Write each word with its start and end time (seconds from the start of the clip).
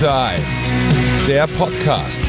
Dive, 0.00 1.26
der 1.28 1.46
Podcast. 1.46 2.24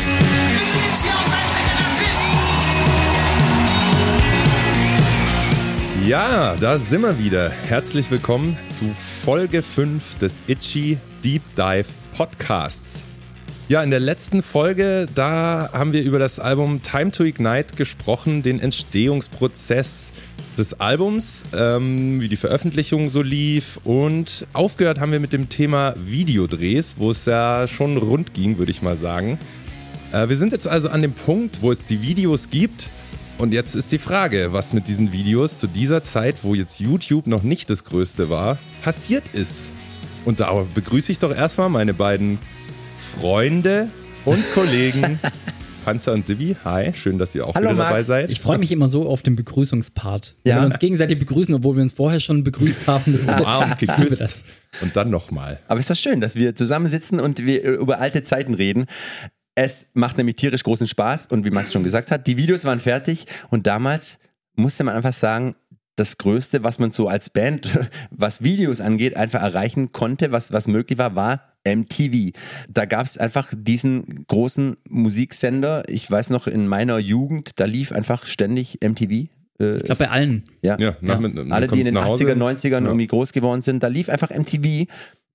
Ja, 6.06 6.58
da 6.58 6.78
sind 6.78 7.02
wir 7.04 7.18
wieder. 7.18 7.50
Herzlich 7.50 8.12
willkommen 8.12 8.58
zu 8.70 8.84
Folge 9.24 9.64
5 9.64 10.20
des 10.20 10.42
Itchy 10.48 10.98
Deep 11.24 11.44
Dive 11.56 11.88
Podcasts. 12.18 13.04
Ja, 13.70 13.82
in 13.82 13.90
der 13.90 14.02
letzten 14.02 14.44
Folge, 14.44 15.06
da 15.16 15.70
haben 15.72 15.94
wir 15.94 16.04
über 16.04 16.20
das 16.20 16.42
Album 16.42 16.82
Time 16.82 17.12
to 17.12 17.24
Ignite 17.24 17.78
gesprochen, 17.78 18.44
den 18.44 18.60
Entstehungsprozess 18.60 20.12
des 20.58 20.80
Albums, 20.80 21.44
ähm, 21.54 22.22
wie 22.22 22.30
die 22.30 22.36
Veröffentlichung 22.36 23.10
so 23.10 23.22
lief 23.22 23.80
und 23.84 24.46
aufgehört 24.54 25.00
haben 25.00 25.12
wir 25.12 25.20
mit 25.20 25.34
dem 25.34 25.50
Thema 25.50 25.96
Videodrehs, 25.98 26.96
wo 26.98 27.12
es 27.12 27.26
ja 27.26 27.68
schon 27.68 27.98
rund 27.98 28.34
ging, 28.34 28.58
würde 28.58 28.72
ich 28.72 28.82
mal 28.82 28.98
sagen. 28.98 29.40
Äh, 30.12 30.30
wir 30.30 30.38
sind 30.38 30.52
jetzt 30.52 30.68
also 30.68 30.90
an 30.90 31.02
dem 31.02 31.14
Punkt, 31.14 31.62
wo 31.62 31.72
es 31.72 31.86
die 31.86 32.02
Videos 32.02 32.50
gibt 32.50 32.90
und 33.38 33.54
jetzt 33.54 33.76
ist 33.76 33.92
die 33.92 33.98
Frage, 33.98 34.54
was 34.54 34.72
mit 34.72 34.88
diesen 34.88 35.14
Videos 35.14 35.60
zu 35.60 35.68
dieser 35.68 36.04
Zeit, 36.04 36.44
wo 36.44 36.54
jetzt 36.54 36.80
YouTube 36.80 37.28
noch 37.28 37.44
nicht 37.44 37.70
das 37.70 37.84
Größte 37.84 38.30
war, 38.30 38.58
passiert 38.84 39.24
ist. 39.34 39.72
Und 40.26 40.40
da 40.40 40.66
begrüße 40.76 41.12
ich 41.12 41.20
doch 41.20 41.36
erstmal 41.36 41.70
meine 41.70 41.94
beiden 41.94 42.38
Freunde 43.20 43.90
und 44.26 44.44
Kollegen 44.54 45.20
Panzer 45.84 46.14
und 46.14 46.26
Sibi. 46.26 46.56
Hi, 46.64 46.94
schön, 46.94 47.18
dass 47.18 47.34
ihr 47.34 47.46
auch 47.46 47.56
Hallo, 47.56 47.70
wieder 47.70 47.76
Max. 47.76 47.90
dabei 47.90 48.02
seid. 48.02 48.32
Ich 48.32 48.40
freue 48.40 48.58
mich 48.58 48.72
immer 48.72 48.88
so 48.88 49.08
auf 49.10 49.22
den 49.24 49.36
Begrüßungspart. 49.36 50.36
Ja. 50.44 50.56
Wenn 50.56 50.62
wir 50.64 50.66
uns 50.68 50.80
gegenseitig 50.80 51.18
begrüßen, 51.20 51.54
obwohl 51.56 51.76
wir 51.76 51.84
uns 51.84 51.94
vorher 51.94 52.20
schon 52.20 52.44
begrüßt 52.44 52.88
haben. 52.88 53.12
Das 53.14 53.22
ist 53.24 53.30
Umarmt, 53.42 53.80
geküsst 53.80 54.22
das. 54.22 54.44
und 54.82 54.96
dann 54.96 55.10
nochmal. 55.10 55.60
Aber 55.68 55.80
es 55.80 55.90
ist 55.90 55.98
doch 55.98 56.10
schön, 56.10 56.22
dass 56.22 56.36
wir 56.36 56.56
zusammensitzen 56.56 57.20
und 57.20 57.46
wir 57.46 57.64
über 57.64 58.00
alte 58.00 58.24
Zeiten 58.24 58.54
reden. 58.54 58.86
Es 59.56 59.88
macht 59.94 60.18
nämlich 60.18 60.38
tierisch 60.38 60.64
großen 60.64 60.88
Spaß 60.88 61.28
und 61.28 61.44
wie 61.46 61.52
Max 61.52 61.74
schon 61.74 61.84
gesagt 61.84 62.12
hat, 62.12 62.26
die 62.28 62.38
Videos 62.38 62.64
waren 62.64 62.80
fertig 62.80 63.26
und 63.50 63.68
damals 63.68 64.20
musste 64.56 64.84
man 64.84 64.96
einfach 64.96 65.14
sagen, 65.14 65.56
das 65.96 66.18
Größte, 66.18 66.64
was 66.64 66.80
man 66.80 66.92
so 66.92 67.08
als 67.08 67.30
Band, 67.30 67.78
was 68.12 68.44
Videos 68.44 68.82
angeht, 68.82 69.16
einfach 69.18 69.42
erreichen 69.42 69.92
konnte, 69.92 70.32
was, 70.32 70.52
was 70.54 70.68
möglich 70.68 70.98
war, 70.98 71.16
war 71.16 71.42
MTV. 71.68 72.32
Da 72.70 72.86
gab 72.86 73.06
es 73.06 73.18
einfach 73.18 73.54
diesen 73.56 74.26
großen 74.28 74.78
Musiksender. 74.90 75.84
Ich 75.88 76.10
weiß 76.10 76.30
noch, 76.32 76.48
in 76.48 76.68
meiner 76.68 76.98
Jugend, 76.98 77.60
da 77.60 77.66
lief 77.66 77.92
einfach 77.92 78.26
ständig 78.26 78.80
MTV. 78.84 79.28
Äh, 79.60 79.78
Ich 79.78 79.84
glaube, 79.84 80.00
bei 80.06 80.10
allen. 80.10 80.44
ja. 80.64 80.78
Ja, 80.80 80.96
nach, 81.02 81.20
mit- 81.20 81.36
man 81.36 81.52
Alle, 81.52 81.68
die 81.68 81.80
in 81.80 81.86
den 81.86 81.94
nach 81.94 82.06
Hause. 82.06 82.24
80er, 82.26 82.36
90ern 82.36 82.70
Ja. 82.72 82.80
irgendwie 82.88 83.08
groß 83.08 83.32
geworden 83.32 83.62
sind, 83.62 83.84
da 83.84 83.88
lief 83.88 84.10
einfach 84.10 84.32
MTV 84.32 84.88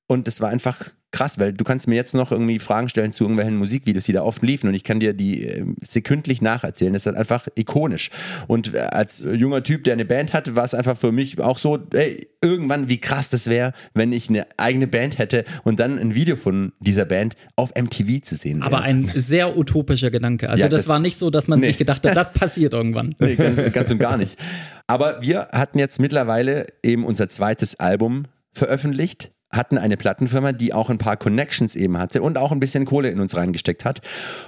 und 0.08 0.28
es 0.28 0.40
war 0.40 0.48
einfach 0.50 0.90
krass, 1.12 1.38
weil 1.38 1.52
du 1.54 1.64
kannst 1.64 1.88
mir 1.88 1.94
jetzt 1.94 2.14
noch 2.14 2.30
irgendwie 2.30 2.58
Fragen 2.58 2.90
stellen 2.90 3.10
zu 3.10 3.24
irgendwelchen 3.24 3.56
Musikvideos, 3.56 4.04
die 4.04 4.12
da 4.12 4.22
oft 4.22 4.42
liefen 4.42 4.68
und 4.68 4.74
ich 4.74 4.84
kann 4.84 5.00
dir 5.00 5.14
die 5.14 5.44
äh, 5.46 5.64
sekündlich 5.80 6.42
nacherzählen. 6.42 6.92
Das 6.92 7.02
ist 7.02 7.06
halt 7.06 7.16
einfach 7.16 7.48
ikonisch. 7.54 8.10
Und 8.48 8.74
äh, 8.74 8.80
als 8.80 9.26
junger 9.32 9.62
Typ, 9.62 9.84
der 9.84 9.94
eine 9.94 10.04
Band 10.04 10.34
hatte, 10.34 10.56
war 10.56 10.64
es 10.64 10.74
einfach 10.74 10.98
für 10.98 11.12
mich 11.12 11.40
auch 11.40 11.56
so, 11.56 11.78
ey, 11.94 12.28
irgendwann, 12.42 12.88
wie 12.90 13.00
krass 13.00 13.30
das 13.30 13.46
wäre, 13.46 13.72
wenn 13.94 14.12
ich 14.12 14.28
eine 14.28 14.46
eigene 14.58 14.86
Band 14.88 15.16
hätte 15.18 15.44
und 15.64 15.80
dann 15.80 15.98
ein 15.98 16.14
Video 16.14 16.36
von 16.36 16.72
dieser 16.80 17.06
Band 17.06 17.34
auf 17.54 17.70
MTV 17.74 18.20
zu 18.22 18.36
sehen 18.36 18.58
wäre. 18.58 18.66
Aber 18.66 18.82
ein 18.82 19.06
sehr 19.08 19.56
utopischer 19.56 20.10
Gedanke. 20.10 20.50
Also 20.50 20.62
Ja, 20.64 20.68
das, 20.68 20.82
das- 20.82 20.88
war 20.88 20.98
nicht 20.98 21.16
so, 21.16 21.30
dass 21.30 21.48
man 21.48 21.60
Nee. 21.60 21.68
sich 21.68 21.78
gedacht 21.78 22.06
hat, 22.06 22.14
das 22.14 22.32
passiert 22.34 22.74
irgendwann. 22.74 23.14
Nee, 23.20 23.36
ganz, 23.36 23.72
ganz 23.72 23.90
und 23.90 23.98
gar 23.98 24.18
nicht. 24.18 24.38
Aber 24.86 25.22
wir 25.22 25.48
hatten 25.52 25.78
jetzt 25.78 25.98
mittlerweile 25.98 26.66
eben 26.82 27.06
unser 27.06 27.28
zweites 27.30 27.76
Album 27.80 28.24
veröffentlicht, 28.52 29.30
hatten 29.50 29.78
eine 29.78 29.96
Plattenfirma, 29.96 30.52
die 30.52 30.72
auch 30.72 30.90
ein 30.90 30.98
paar 30.98 31.16
Connections 31.16 31.76
eben 31.76 31.98
hatte 31.98 32.22
und 32.22 32.38
auch 32.38 32.52
ein 32.52 32.60
bisschen 32.60 32.84
Kohle 32.84 33.10
in 33.10 33.20
uns 33.20 33.36
reingesteckt 33.36 33.84
hat. 33.84 34.00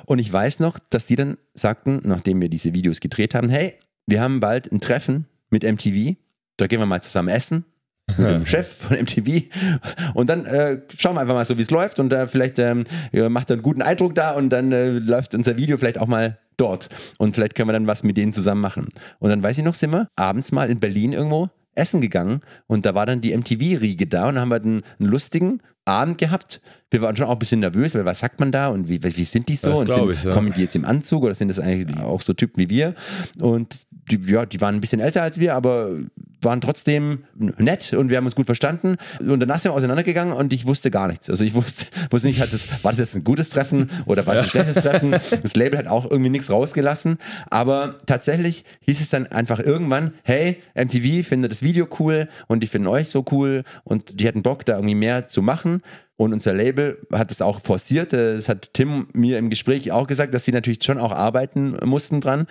Und 0.06 0.18
ich 0.18 0.32
weiß 0.32 0.60
noch, 0.60 0.78
dass 0.90 1.06
die 1.06 1.16
dann 1.16 1.38
sagten, 1.54 2.00
nachdem 2.04 2.40
wir 2.40 2.48
diese 2.48 2.74
Videos 2.74 3.00
gedreht 3.00 3.34
haben, 3.34 3.48
hey, 3.48 3.74
wir 4.06 4.20
haben 4.20 4.40
bald 4.40 4.72
ein 4.72 4.80
Treffen 4.80 5.26
mit 5.50 5.62
MTV, 5.62 6.16
da 6.56 6.66
gehen 6.66 6.80
wir 6.80 6.86
mal 6.86 7.02
zusammen 7.02 7.28
essen. 7.28 7.64
Mit 8.16 8.26
dem 8.26 8.46
Chef 8.46 8.66
von 8.66 8.96
MTV 8.96 9.50
und 10.14 10.30
dann 10.30 10.46
äh, 10.46 10.80
schauen 10.96 11.16
wir 11.16 11.20
einfach 11.20 11.34
mal 11.34 11.44
so, 11.44 11.58
wie 11.58 11.62
es 11.62 11.70
läuft 11.70 12.00
und 12.00 12.10
äh, 12.10 12.26
vielleicht 12.26 12.58
ähm, 12.58 12.84
macht 13.12 13.50
er 13.50 13.54
einen 13.54 13.62
guten 13.62 13.82
Eindruck 13.82 14.14
da 14.14 14.30
und 14.30 14.48
dann 14.48 14.72
äh, 14.72 14.88
läuft 14.88 15.34
unser 15.34 15.58
Video 15.58 15.76
vielleicht 15.76 15.98
auch 15.98 16.06
mal 16.06 16.38
dort 16.56 16.88
und 17.18 17.34
vielleicht 17.34 17.54
können 17.54 17.68
wir 17.68 17.74
dann 17.74 17.86
was 17.86 18.04
mit 18.04 18.16
denen 18.16 18.32
zusammen 18.32 18.62
machen. 18.62 18.88
Und 19.18 19.28
dann 19.28 19.42
weiß 19.42 19.58
ich 19.58 19.64
noch, 19.64 19.74
sind 19.74 19.90
wir 19.90 20.08
abends 20.16 20.52
mal 20.52 20.70
in 20.70 20.80
Berlin 20.80 21.12
irgendwo 21.12 21.50
essen 21.78 22.00
gegangen 22.00 22.40
und 22.66 22.84
da 22.84 22.94
war 22.94 23.06
dann 23.06 23.20
die 23.20 23.36
MTV-Riege 23.36 24.06
da 24.06 24.28
und 24.28 24.34
dann 24.34 24.42
haben 24.42 24.50
wir 24.50 24.56
einen, 24.56 24.82
einen 24.98 25.08
lustigen 25.08 25.62
Abend 25.88 26.18
gehabt. 26.18 26.60
Wir 26.90 27.02
waren 27.02 27.16
schon 27.16 27.26
auch 27.26 27.32
ein 27.32 27.38
bisschen 27.38 27.60
nervös, 27.60 27.94
weil 27.94 28.04
was 28.04 28.20
sagt 28.20 28.40
man 28.40 28.52
da 28.52 28.68
und 28.68 28.88
wie, 28.88 29.02
wie 29.02 29.24
sind 29.24 29.48
die 29.48 29.56
so? 29.56 29.70
Das 29.70 29.80
und 29.80 29.92
sind, 29.92 30.10
ich, 30.10 30.24
ja. 30.24 30.32
kommen 30.32 30.52
die 30.54 30.62
jetzt 30.62 30.76
im 30.76 30.84
Anzug 30.84 31.24
oder 31.24 31.34
sind 31.34 31.48
das 31.48 31.58
eigentlich 31.58 31.98
auch 31.98 32.20
so 32.20 32.32
Typen 32.32 32.60
wie 32.60 32.70
wir? 32.70 32.94
Und 33.40 33.86
die, 34.10 34.20
ja, 34.30 34.46
die 34.46 34.60
waren 34.60 34.76
ein 34.76 34.80
bisschen 34.80 35.00
älter 35.00 35.22
als 35.22 35.38
wir, 35.38 35.54
aber 35.54 35.90
waren 36.42 36.60
trotzdem 36.60 37.24
nett 37.36 37.92
und 37.92 38.10
wir 38.10 38.16
haben 38.16 38.26
uns 38.26 38.34
gut 38.34 38.46
verstanden. 38.46 38.96
Und 39.20 39.40
danach 39.40 39.58
sind 39.58 39.72
wir 39.72 39.76
auseinandergegangen 39.76 40.32
und 40.32 40.52
ich 40.52 40.66
wusste 40.66 40.90
gar 40.90 41.08
nichts. 41.08 41.28
Also 41.28 41.44
ich 41.44 41.54
wusste, 41.54 41.86
wusste 42.10 42.28
nicht, 42.28 42.40
hat 42.40 42.52
das, 42.52 42.84
war 42.84 42.92
das 42.92 42.98
jetzt 42.98 43.16
ein 43.16 43.24
gutes 43.24 43.50
Treffen 43.50 43.90
oder 44.06 44.26
war 44.26 44.34
es 44.34 44.42
ein 44.42 44.48
schlechtes 44.48 44.82
Treffen? 44.82 45.10
Das 45.10 45.56
Label 45.56 45.78
hat 45.78 45.86
auch 45.86 46.10
irgendwie 46.10 46.30
nichts 46.30 46.50
rausgelassen. 46.50 47.18
Aber 47.50 47.96
tatsächlich 48.06 48.64
hieß 48.82 49.00
es 49.00 49.10
dann 49.10 49.26
einfach 49.26 49.58
irgendwann, 49.58 50.14
hey, 50.22 50.62
MTV 50.74 51.26
findet 51.26 51.52
das 51.52 51.62
Video 51.62 51.88
cool 51.98 52.28
und 52.46 52.60
die 52.62 52.66
finden 52.66 52.88
euch 52.88 53.08
so 53.08 53.24
cool 53.32 53.64
und 53.84 54.20
die 54.20 54.26
hätten 54.26 54.42
Bock, 54.42 54.64
da 54.64 54.74
irgendwie 54.74 54.94
mehr 54.94 55.28
zu 55.28 55.42
machen. 55.42 55.77
Und 56.16 56.32
unser 56.32 56.52
Label 56.52 56.98
hat 57.12 57.30
es 57.30 57.40
auch 57.42 57.60
forciert. 57.60 58.12
Das 58.12 58.48
hat 58.48 58.74
Tim 58.74 59.06
mir 59.14 59.38
im 59.38 59.50
Gespräch 59.50 59.92
auch 59.92 60.06
gesagt, 60.08 60.34
dass 60.34 60.44
sie 60.44 60.52
natürlich 60.52 60.82
schon 60.82 60.98
auch 60.98 61.12
arbeiten 61.12 61.76
mussten 61.84 62.20
dran. 62.20 62.46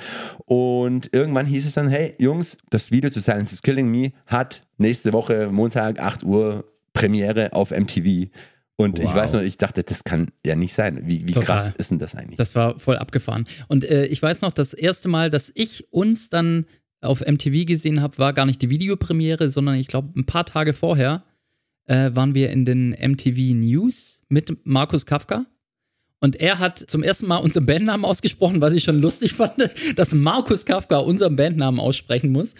Und 0.45 1.09
irgendwann 1.13 1.45
hieß 1.45 1.65
es 1.65 1.73
dann, 1.73 1.89
hey 1.89 2.15
Jungs, 2.19 2.57
das 2.69 2.91
Video 2.91 3.09
zu 3.09 3.19
Silence 3.19 3.53
is 3.53 3.61
Killing 3.61 3.89
Me 3.89 4.11
hat 4.25 4.63
nächste 4.77 5.11
Woche 5.13 5.49
Montag 5.51 5.99
8 5.99 6.23
Uhr 6.23 6.65
Premiere 6.93 7.53
auf 7.53 7.71
MTV. 7.71 8.29
Und 8.79 8.99
ich 8.99 9.05
Wow. 9.07 9.15
weiß 9.15 9.33
noch, 9.33 9.41
ich 9.41 9.57
dachte, 9.57 9.83
das 9.83 10.03
kann 10.03 10.27
ja 10.45 10.55
nicht 10.55 10.73
sein. 10.73 11.01
Wie, 11.05 11.27
wie 11.27 11.31
krass 11.33 11.73
ist 11.77 11.89
denn 11.91 11.99
das 11.99 12.15
eigentlich? 12.15 12.37
Das 12.37 12.53
war 12.55 12.77
voll 12.79 12.97
abgefahren. 12.97 13.43
Und 13.69 13.83
äh, 13.85 14.05
ich 14.05 14.21
weiß 14.21 14.41
noch, 14.41 14.53
das 14.53 14.73
erste 14.73 15.09
Mal, 15.09 15.29
dass 15.31 15.51
ich 15.55 15.91
uns 15.91 16.29
dann 16.29 16.65
auf 17.01 17.21
MTV 17.21 17.65
gesehen 17.65 18.01
habe, 18.01 18.17
war 18.19 18.33
gar 18.33 18.45
nicht 18.45 18.61
die 18.61 18.69
Videopremiere, 18.69 19.49
sondern 19.51 19.75
ich 19.75 19.87
glaube, 19.87 20.09
ein 20.19 20.25
paar 20.25 20.45
Tage 20.45 20.73
vorher 20.73 21.23
äh, 21.87 22.11
waren 22.13 22.35
wir 22.35 22.49
in 22.51 22.65
den 22.65 22.91
MTV 22.91 23.55
News 23.55 24.21
mit 24.29 24.65
Markus 24.65 25.05
Kafka. 25.05 25.45
Und 26.19 26.35
er 26.37 26.59
hat 26.59 26.79
zum 26.79 27.03
ersten 27.03 27.27
Mal 27.27 27.37
unseren 27.37 27.65
Bandnamen 27.65 28.05
ausgesprochen, 28.05 28.61
was 28.61 28.73
ich 28.73 28.83
schon 28.83 29.01
lustig 29.01 29.33
fand, 29.35 29.55
dass 29.95 30.13
Markus 30.13 30.65
Kafka 30.65 30.97
unseren 30.97 31.35
Bandnamen 31.35 31.79
aussprechen 31.79 32.31
muss. 32.31 32.53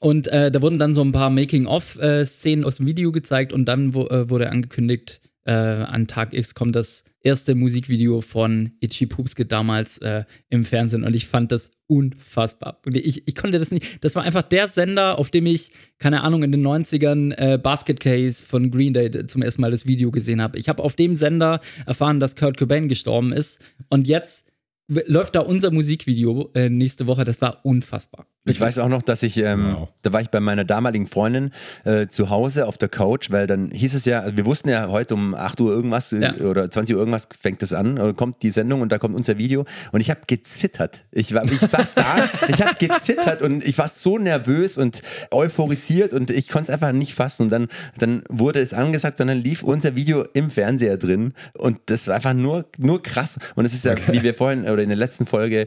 Und 0.00 0.28
äh, 0.28 0.50
da 0.50 0.60
wurden 0.60 0.78
dann 0.78 0.94
so 0.94 1.02
ein 1.02 1.12
paar 1.12 1.30
Making-of-Szenen 1.30 2.64
aus 2.64 2.76
dem 2.76 2.86
Video 2.86 3.12
gezeigt 3.12 3.52
und 3.52 3.64
dann 3.66 3.94
wo, 3.94 4.06
äh, 4.08 4.28
wurde 4.28 4.50
angekündigt, 4.50 5.20
äh, 5.46 5.52
an 5.52 6.06
Tag 6.06 6.34
X 6.34 6.54
kommt 6.54 6.76
das 6.76 7.04
erste 7.20 7.54
Musikvideo 7.54 8.20
von 8.20 8.72
Itchy 8.80 9.06
Poopske 9.06 9.46
damals 9.46 9.98
äh, 9.98 10.24
im 10.48 10.64
Fernsehen 10.64 11.04
und 11.04 11.16
ich 11.16 11.26
fand 11.26 11.52
das 11.52 11.70
unfassbar. 11.86 12.80
Ich, 12.92 13.26
ich 13.26 13.34
konnte 13.34 13.58
das 13.58 13.70
nicht. 13.70 14.04
Das 14.04 14.14
war 14.14 14.22
einfach 14.22 14.42
der 14.42 14.68
Sender, 14.68 15.18
auf 15.18 15.30
dem 15.30 15.46
ich, 15.46 15.70
keine 15.98 16.22
Ahnung, 16.22 16.42
in 16.42 16.52
den 16.52 16.66
90ern 16.66 17.32
äh, 17.36 17.58
Basket 17.58 18.00
Case 18.00 18.44
von 18.44 18.70
Green 18.70 18.92
Day 18.92 19.26
zum 19.26 19.42
ersten 19.42 19.60
Mal 19.60 19.70
das 19.70 19.86
Video 19.86 20.10
gesehen 20.10 20.42
habe. 20.42 20.58
Ich 20.58 20.68
habe 20.68 20.82
auf 20.82 20.96
dem 20.96 21.16
Sender 21.16 21.60
erfahren, 21.86 22.20
dass 22.20 22.36
Kurt 22.36 22.56
Cobain 22.56 22.88
gestorben 22.88 23.32
ist 23.32 23.64
und 23.88 24.06
jetzt 24.08 24.46
läuft 24.88 25.34
da 25.34 25.40
unser 25.40 25.70
Musikvideo 25.70 26.50
äh, 26.54 26.68
nächste 26.68 27.06
Woche. 27.06 27.24
Das 27.24 27.40
war 27.40 27.64
unfassbar. 27.64 28.26
Ich 28.48 28.60
weiß 28.60 28.78
auch 28.78 28.88
noch, 28.88 29.02
dass 29.02 29.22
ich, 29.22 29.36
ähm, 29.38 29.74
Wow. 29.76 29.88
da 30.02 30.12
war 30.12 30.20
ich 30.20 30.30
bei 30.30 30.40
meiner 30.40 30.64
damaligen 30.64 31.06
Freundin 31.06 31.50
äh, 31.84 32.06
zu 32.06 32.30
Hause 32.30 32.66
auf 32.66 32.78
der 32.78 32.88
Couch, 32.88 33.30
weil 33.30 33.46
dann 33.46 33.70
hieß 33.72 33.94
es 33.94 34.04
ja, 34.04 34.20
also 34.20 34.36
wir 34.36 34.46
wussten 34.46 34.68
ja 34.68 34.88
heute 34.88 35.14
um 35.14 35.34
8 35.34 35.60
Uhr 35.60 35.72
irgendwas 35.72 36.12
äh, 36.12 36.20
Ja. 36.20 36.34
oder 36.46 36.70
20 36.70 36.94
Uhr 36.94 37.00
irgendwas 37.00 37.28
fängt 37.40 37.62
es 37.62 37.72
an, 37.72 37.98
oder 37.98 38.14
kommt 38.14 38.42
die 38.42 38.50
Sendung 38.50 38.80
und 38.82 38.90
da 38.92 38.98
kommt 38.98 39.16
unser 39.16 39.36
Video. 39.36 39.64
Und 39.92 40.00
ich 40.00 40.10
habe 40.10 40.20
gezittert. 40.26 41.04
Ich, 41.10 41.34
war, 41.34 41.44
ich 41.44 41.58
saß 41.60 41.94
da, 41.94 42.04
ich 42.48 42.62
habe 42.64 42.76
gezittert 42.78 43.42
und 43.42 43.64
ich 43.66 43.76
war 43.78 43.88
so 43.88 44.16
nervös 44.18 44.78
und 44.78 45.02
euphorisiert 45.32 46.12
und 46.12 46.30
ich 46.30 46.48
konnte 46.48 46.70
es 46.70 46.74
einfach 46.74 46.92
nicht 46.92 47.14
fassen. 47.14 47.42
Und 47.42 47.50
dann, 47.50 47.68
dann 47.98 48.22
wurde 48.28 48.60
es 48.60 48.72
angesagt 48.74 49.20
und 49.20 49.26
dann 49.26 49.38
lief 49.42 49.62
unser 49.64 49.96
Video 49.96 50.22
im 50.34 50.50
Fernseher 50.50 50.96
drin. 50.98 51.32
Und 51.54 51.78
das 51.86 52.06
war 52.06 52.14
einfach 52.14 52.32
nur, 52.34 52.64
nur 52.78 53.02
krass. 53.02 53.38
Und 53.56 53.64
es 53.64 53.74
ist 53.74 53.84
ja, 53.84 53.94
wie 54.12 54.22
wir 54.22 54.34
vorhin 54.34 54.68
oder 54.68 54.82
in 54.82 54.88
der 54.88 54.98
letzten 54.98 55.26
Folge 55.26 55.66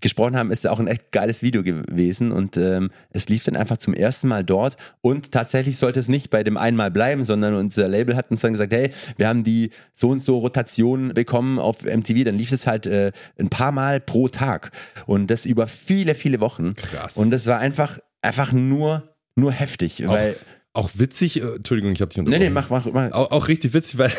gesprochen 0.00 0.36
haben, 0.36 0.50
ist 0.50 0.64
ja 0.64 0.70
auch 0.70 0.80
ein 0.80 0.86
echt 0.86 1.12
geiles 1.12 1.42
Video 1.42 1.62
gewesen 1.62 2.13
und 2.20 2.56
ähm, 2.56 2.90
es 3.10 3.28
lief 3.28 3.44
dann 3.44 3.56
einfach 3.56 3.76
zum 3.76 3.94
ersten 3.94 4.28
Mal 4.28 4.44
dort 4.44 4.76
und 5.00 5.32
tatsächlich 5.32 5.76
sollte 5.76 6.00
es 6.00 6.08
nicht 6.08 6.30
bei 6.30 6.42
dem 6.42 6.56
einmal 6.56 6.90
bleiben, 6.90 7.24
sondern 7.24 7.54
unser 7.54 7.88
Label 7.88 8.16
hat 8.16 8.30
uns 8.30 8.40
dann 8.40 8.52
gesagt, 8.52 8.72
hey, 8.72 8.90
wir 9.16 9.28
haben 9.28 9.44
die 9.44 9.70
so 9.92 10.10
und 10.10 10.22
so 10.22 10.38
Rotation 10.38 11.14
bekommen 11.14 11.58
auf 11.58 11.82
MTV, 11.84 12.24
dann 12.24 12.38
lief 12.38 12.52
es 12.52 12.66
halt 12.66 12.86
äh, 12.86 13.12
ein 13.38 13.48
paar 13.48 13.72
Mal 13.72 14.00
pro 14.00 14.28
Tag 14.28 14.70
und 15.06 15.30
das 15.30 15.44
über 15.44 15.66
viele, 15.66 16.14
viele 16.14 16.40
Wochen. 16.40 16.74
Krass. 16.74 17.16
Und 17.16 17.30
das 17.30 17.46
war 17.46 17.58
einfach, 17.58 17.98
einfach 18.22 18.52
nur, 18.52 19.14
nur 19.36 19.52
heftig, 19.52 20.06
Auch, 20.06 20.12
weil, 20.12 20.36
auch 20.72 20.90
witzig, 20.94 21.40
äh, 21.40 21.56
Entschuldigung, 21.56 21.92
ich 21.92 22.00
habe 22.00 22.08
dich 22.08 22.16
nee, 22.16 22.22
unterbrochen. 22.24 22.42
nee, 22.42 22.50
mach, 22.50 22.70
mach, 22.70 22.86
mach. 22.92 23.12
Auch, 23.12 23.30
auch 23.30 23.48
richtig 23.48 23.74
witzig, 23.74 23.98
weil 23.98 24.10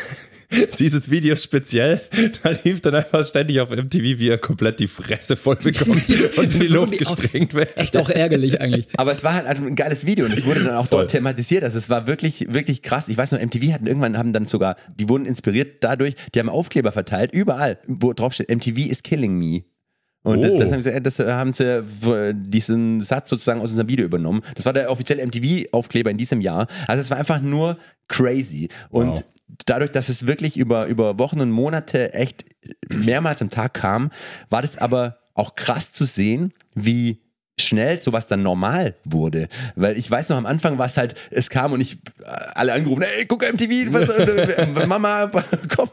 dieses 0.79 1.09
Video 1.09 1.35
speziell, 1.35 2.01
da 2.43 2.51
lief 2.63 2.81
dann 2.81 2.95
einfach 2.95 3.25
ständig 3.25 3.59
auf 3.59 3.69
MTV, 3.69 4.19
wie 4.19 4.29
er 4.29 4.37
komplett 4.37 4.79
die 4.79 4.87
Fresse 4.87 5.35
voll 5.35 5.55
bekommt 5.57 6.07
und 6.37 6.53
in 6.53 6.59
die 6.59 6.67
Luft 6.67 6.97
gesprengt 6.97 7.53
wird. 7.53 7.75
Echt 7.77 7.97
auch 7.97 8.09
ärgerlich 8.09 8.61
eigentlich. 8.61 8.87
Aber 8.97 9.11
es 9.11 9.23
war 9.23 9.33
halt 9.33 9.47
ein 9.47 9.75
geiles 9.75 10.05
Video 10.05 10.25
und 10.25 10.31
es 10.31 10.45
wurde 10.45 10.63
dann 10.63 10.75
auch 10.75 10.87
Voll. 10.87 11.01
dort 11.01 11.11
thematisiert. 11.11 11.63
Also 11.63 11.77
es 11.77 11.89
war 11.89 12.07
wirklich, 12.07 12.53
wirklich 12.53 12.81
krass. 12.81 13.09
Ich 13.09 13.17
weiß 13.17 13.31
noch, 13.31 13.41
MTV 13.41 13.73
hatten 13.73 13.87
irgendwann 13.87 14.17
haben 14.17 14.33
dann 14.33 14.45
sogar, 14.45 14.75
die 14.99 15.09
wurden 15.09 15.25
inspiriert 15.25 15.83
dadurch, 15.83 16.15
die 16.33 16.39
haben 16.39 16.49
Aufkleber 16.49 16.91
verteilt, 16.91 17.31
überall, 17.33 17.77
wo 17.87 18.13
drauf 18.13 18.33
steht, 18.33 18.49
MTV 18.49 18.89
is 18.89 19.03
killing 19.03 19.37
me. 19.37 19.63
Und 20.23 20.43
Oh. 20.43 20.57
das, 20.57 20.71
haben 20.71 20.81
sie, 20.81 21.01
das 21.01 21.19
haben 21.19 21.53
sie 21.53 21.63
äh, 22.09 22.33
diesen 22.35 22.99
Satz 22.99 23.29
sozusagen 23.29 23.61
aus 23.61 23.69
unserem 23.69 23.87
Video 23.89 24.03
übernommen. 24.05 24.41
Das 24.55 24.65
war 24.65 24.73
der 24.73 24.89
offizielle 24.89 25.23
MTV-Aufkleber 25.23 26.09
in 26.09 26.17
diesem 26.17 26.41
Jahr. 26.41 26.65
Also 26.87 27.03
es 27.03 27.11
war 27.11 27.17
einfach 27.17 27.41
nur 27.41 27.77
crazy. 28.07 28.69
Und 28.89 29.09
Wow. 29.09 29.23
Dadurch, 29.65 29.91
dass 29.91 30.09
es 30.09 30.25
wirklich 30.25 30.57
über, 30.57 30.87
über 30.87 31.19
Wochen 31.19 31.41
und 31.41 31.51
Monate 31.51 32.13
echt 32.13 32.45
mehrmals 32.89 33.41
am 33.41 33.49
Tag 33.49 33.73
kam, 33.73 34.11
war 34.49 34.61
das 34.61 34.77
aber 34.77 35.19
auch 35.33 35.55
krass 35.55 35.91
zu 35.91 36.05
sehen, 36.05 36.53
wie 36.73 37.21
schnell 37.59 38.01
sowas 38.01 38.27
dann 38.27 38.43
normal 38.43 38.95
wurde. 39.05 39.47
Weil 39.75 39.97
ich 39.97 40.09
weiß 40.09 40.29
noch, 40.29 40.37
am 40.37 40.45
Anfang 40.45 40.77
war 40.77 40.87
es 40.87 40.97
halt, 40.97 41.15
es 41.31 41.49
kam 41.49 41.71
und 41.71 41.81
ich 41.81 41.93
äh, 42.21 42.25
alle 42.53 42.73
angerufen, 42.73 43.03
ey, 43.03 43.25
guck 43.25 43.41
MTV, 43.43 43.93
was, 43.93 44.09
äh, 44.09 44.87
Mama, 44.87 45.31
komm, 45.75 45.89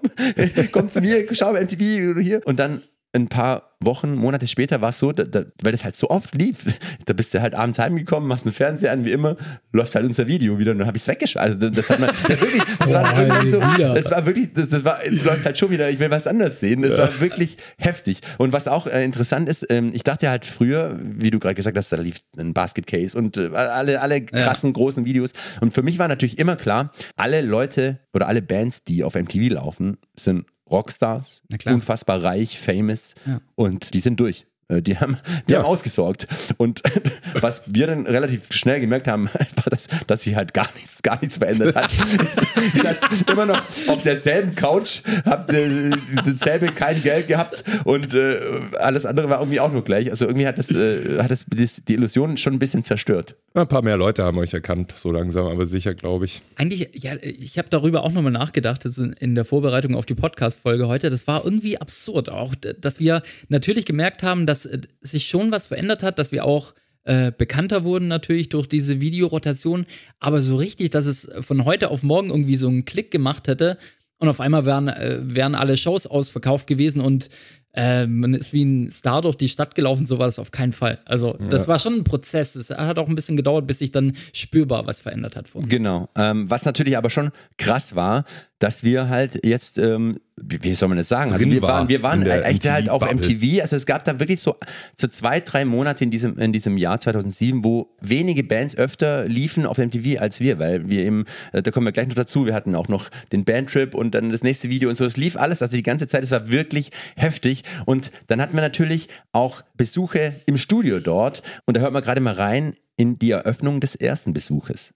komm 0.72 0.90
zu 0.90 1.00
mir, 1.00 1.26
schau 1.32 1.52
MTV 1.52 2.20
hier. 2.20 2.40
Und 2.44 2.58
dann 2.58 2.82
ein 3.14 3.28
paar 3.28 3.72
Wochen, 3.80 4.14
Monate 4.14 4.46
später 4.46 4.80
war 4.80 4.90
es 4.90 4.98
so, 4.98 5.12
da, 5.12 5.24
da, 5.24 5.44
weil 5.62 5.72
das 5.72 5.84
halt 5.84 5.96
so 5.96 6.08
oft 6.08 6.34
lief, 6.34 6.64
da 7.06 7.12
bist 7.12 7.34
du 7.34 7.42
halt 7.42 7.54
abends 7.54 7.78
heimgekommen, 7.78 8.28
machst 8.28 8.46
einen 8.46 8.54
Fernseher 8.54 8.92
an, 8.92 9.04
wie 9.04 9.12
immer, 9.12 9.36
läuft 9.72 9.94
halt 9.94 10.06
unser 10.06 10.26
Video 10.26 10.58
wieder 10.58 10.72
und 10.72 10.78
dann 10.78 10.86
habe 10.86 10.96
ich 10.96 11.02
es 11.02 11.08
weggeschaltet. 11.08 11.62
Also 11.62 11.74
das, 11.74 11.86
das 11.86 11.90
hat 11.90 12.00
man, 12.00 12.08
das, 12.08 12.28
wirklich, 12.40 12.62
das 12.78 12.92
war 12.92 13.02
Boah, 13.02 13.20
irgendwann 13.20 13.48
so, 13.48 13.60
wieder. 13.60 13.94
das 13.94 14.10
war 14.10 14.24
wirklich, 14.24 14.54
das, 14.54 14.68
das 14.68 14.84
war, 14.84 15.04
es 15.04 15.24
läuft 15.24 15.44
halt 15.44 15.58
schon 15.58 15.70
wieder, 15.70 15.90
ich 15.90 15.98
will 15.98 16.10
was 16.10 16.26
anderes 16.26 16.60
sehen. 16.60 16.82
Das 16.82 16.96
war 16.96 17.20
wirklich 17.20 17.58
heftig. 17.76 18.20
Und 18.38 18.52
was 18.52 18.68
auch 18.68 18.86
äh, 18.86 19.04
interessant 19.04 19.48
ist, 19.48 19.66
ähm, 19.68 19.90
ich 19.92 20.04
dachte 20.04 20.30
halt 20.30 20.46
früher, 20.46 20.98
wie 21.02 21.30
du 21.30 21.38
gerade 21.38 21.54
gesagt 21.54 21.76
hast, 21.76 21.92
da 21.92 21.96
lief 21.96 22.16
ein 22.38 22.54
Basket 22.54 22.86
Case 22.86 23.16
und 23.16 23.36
äh, 23.36 23.48
alle, 23.54 24.00
alle 24.00 24.22
krassen 24.22 24.72
großen 24.72 25.04
Videos. 25.04 25.32
Und 25.60 25.74
für 25.74 25.82
mich 25.82 25.98
war 25.98 26.08
natürlich 26.08 26.38
immer 26.38 26.56
klar, 26.56 26.92
alle 27.16 27.42
Leute 27.42 27.98
oder 28.14 28.28
alle 28.28 28.42
Bands, 28.42 28.84
die 28.84 29.04
auf 29.04 29.14
MTV 29.14 29.52
laufen, 29.52 29.98
sind 30.18 30.46
Rockstars, 30.72 31.42
unfassbar 31.74 32.22
reich, 32.22 32.58
famous 32.58 33.14
Ja. 33.26 33.40
und 33.54 33.94
die 33.94 34.00
sind 34.00 34.18
durch. 34.18 34.46
Äh, 34.72 34.82
Die 34.82 34.98
haben, 34.98 35.16
die 35.48 35.52
Ja. 35.52 35.58
haben 35.60 35.66
ausgesorgt. 35.66 36.26
Und 36.56 36.82
was 37.40 37.62
wir 37.66 37.86
dann 37.86 38.06
relativ 38.06 38.42
schnell 38.50 38.80
gemerkt 38.80 39.08
haben, 39.08 39.26
war, 39.56 39.70
dass, 39.70 39.86
dass 40.06 40.22
sich 40.22 40.34
halt 40.34 40.54
gar 40.54 40.68
nichts, 40.74 41.02
gar 41.02 41.18
nichts 41.20 41.38
verändert 41.38 41.74
hat. 41.76 41.92
dass 42.82 43.00
immer 43.30 43.46
noch 43.46 43.62
auf 43.88 44.02
derselben 44.02 44.54
Couch, 44.54 45.00
habt 45.24 45.52
äh, 45.52 45.90
dasselbe 46.24 46.66
kein 46.68 47.00
Geld 47.02 47.28
gehabt 47.28 47.64
und 47.84 48.14
äh, 48.14 48.40
alles 48.78 49.06
andere 49.06 49.28
war 49.28 49.40
irgendwie 49.40 49.60
auch 49.60 49.72
nur 49.72 49.84
gleich. 49.84 50.10
Also 50.10 50.26
irgendwie 50.26 50.46
hat 50.46 50.58
das, 50.58 50.70
äh, 50.70 51.18
hat 51.22 51.30
das, 51.30 51.44
das 51.48 51.84
die 51.84 51.94
Illusion 51.94 52.36
schon 52.36 52.54
ein 52.54 52.58
bisschen 52.58 52.84
zerstört. 52.84 53.36
Ein 53.54 53.66
paar 53.68 53.82
mehr 53.82 53.96
Leute 53.96 54.24
haben 54.24 54.38
euch 54.38 54.54
erkannt, 54.54 54.92
so 54.96 55.12
langsam, 55.12 55.46
aber 55.46 55.66
sicher, 55.66 55.94
glaube 55.94 56.24
ich. 56.24 56.40
Eigentlich, 56.56 56.88
ja, 56.94 57.14
ich 57.20 57.58
habe 57.58 57.68
darüber 57.68 58.02
auch 58.04 58.12
nochmal 58.12 58.32
nachgedacht 58.32 58.84
in- 58.86 59.34
der 59.34 59.44
Vorbereitung 59.44 59.94
auf 59.94 60.06
die 60.06 60.14
Podcast-Folge 60.14 60.88
heute. 60.88 61.10
Das 61.10 61.26
war 61.26 61.44
irgendwie 61.44 61.78
absurd 61.78 62.28
auch, 62.28 62.54
dass 62.54 62.98
wir 63.00 63.22
natürlich 63.48 63.84
gemerkt 63.84 64.22
haben, 64.22 64.46
dass 64.46 64.61
äh, 64.66 64.80
sich 65.00 65.28
schon 65.28 65.50
was 65.50 65.66
verändert 65.66 66.02
hat, 66.02 66.18
dass 66.18 66.32
wir 66.32 66.44
auch 66.44 66.74
äh, 67.04 67.32
bekannter 67.36 67.84
wurden 67.84 68.08
natürlich 68.08 68.48
durch 68.48 68.68
diese 68.68 69.00
Videorotation, 69.00 69.86
aber 70.20 70.40
so 70.40 70.56
richtig, 70.56 70.90
dass 70.90 71.06
es 71.06 71.28
von 71.40 71.64
heute 71.64 71.90
auf 71.90 72.02
morgen 72.02 72.30
irgendwie 72.30 72.56
so 72.56 72.68
einen 72.68 72.84
Klick 72.84 73.10
gemacht 73.10 73.48
hätte 73.48 73.76
und 74.18 74.28
auf 74.28 74.40
einmal 74.40 74.64
wären, 74.66 74.88
äh, 74.88 75.18
wären 75.22 75.56
alle 75.56 75.76
Shows 75.76 76.06
ausverkauft 76.06 76.68
gewesen 76.68 77.00
und 77.00 77.28
äh, 77.74 78.06
man 78.06 78.34
ist 78.34 78.52
wie 78.52 78.64
ein 78.64 78.90
Star 78.90 79.22
durch 79.22 79.36
die 79.36 79.48
Stadt 79.48 79.74
gelaufen, 79.74 80.06
so 80.06 80.18
war 80.18 80.26
das 80.26 80.38
auf 80.38 80.50
keinen 80.50 80.72
Fall. 80.72 80.98
Also, 81.06 81.36
das 81.50 81.68
war 81.68 81.78
schon 81.78 81.94
ein 81.94 82.04
Prozess. 82.04 82.54
Es 82.54 82.68
hat 82.68 82.98
auch 82.98 83.08
ein 83.08 83.14
bisschen 83.14 83.36
gedauert, 83.36 83.66
bis 83.66 83.78
sich 83.78 83.90
dann 83.90 84.14
spürbar 84.34 84.86
was 84.86 85.00
verändert 85.00 85.36
hat. 85.36 85.50
Genau. 85.54 86.08
Ähm, 86.14 86.50
was 86.50 86.66
natürlich 86.66 86.98
aber 86.98 87.08
schon 87.08 87.30
krass 87.56 87.96
war, 87.96 88.24
dass 88.62 88.84
wir 88.84 89.08
halt 89.08 89.44
jetzt, 89.44 89.76
ähm, 89.78 90.20
wie, 90.40 90.74
soll 90.74 90.88
man 90.88 90.96
das 90.96 91.08
sagen? 91.08 91.32
Also 91.32 91.44
wir 91.44 91.62
war 91.62 91.68
waren, 91.68 91.88
wir 91.88 92.02
waren 92.04 92.24
echt 92.24 92.68
halt 92.70 92.88
auf. 92.88 93.02
MTV. 93.02 93.60
Also 93.60 93.74
es 93.74 93.86
gab 93.86 94.04
da 94.04 94.20
wirklich 94.20 94.40
so, 94.40 94.54
so 94.96 95.08
zwei, 95.08 95.40
drei 95.40 95.64
Monate 95.64 96.04
in 96.04 96.12
diesem, 96.12 96.38
in 96.38 96.52
diesem 96.52 96.76
Jahr 96.76 97.00
2007, 97.00 97.64
wo 97.64 97.96
wenige 98.00 98.44
Bands 98.44 98.76
öfter 98.76 99.28
liefen 99.28 99.66
auf 99.66 99.78
MTV 99.78 100.20
als 100.20 100.38
wir, 100.38 100.60
weil 100.60 100.88
wir 100.88 101.04
eben, 101.04 101.24
äh, 101.52 101.60
da 101.60 101.72
kommen 101.72 101.86
wir 101.86 101.92
gleich 101.92 102.06
noch 102.06 102.14
dazu, 102.14 102.46
wir 102.46 102.54
hatten 102.54 102.76
auch 102.76 102.86
noch 102.86 103.08
den 103.32 103.44
Bandtrip 103.44 103.96
und 103.96 104.14
dann 104.14 104.30
das 104.30 104.44
nächste 104.44 104.68
Video 104.68 104.88
und 104.88 104.96
so. 104.96 105.04
Es 105.04 105.16
lief 105.16 105.36
alles, 105.36 105.60
also 105.60 105.74
die 105.74 105.82
ganze 105.82 106.06
Zeit, 106.06 106.22
es 106.22 106.30
war 106.30 106.48
wirklich 106.48 106.92
heftig. 107.16 107.64
Und 107.84 108.12
dann 108.28 108.40
hatten 108.40 108.54
wir 108.54 108.62
natürlich 108.62 109.08
auch 109.32 109.62
Besuche 109.76 110.36
im 110.46 110.56
Studio 110.56 111.00
dort. 111.00 111.42
Und 111.66 111.76
da 111.76 111.80
hört 111.80 111.92
man 111.92 112.02
gerade 112.02 112.20
mal 112.20 112.34
rein 112.34 112.74
in 112.96 113.18
die 113.18 113.32
Eröffnung 113.32 113.80
des 113.80 113.96
ersten 113.96 114.32
Besuches. 114.32 114.94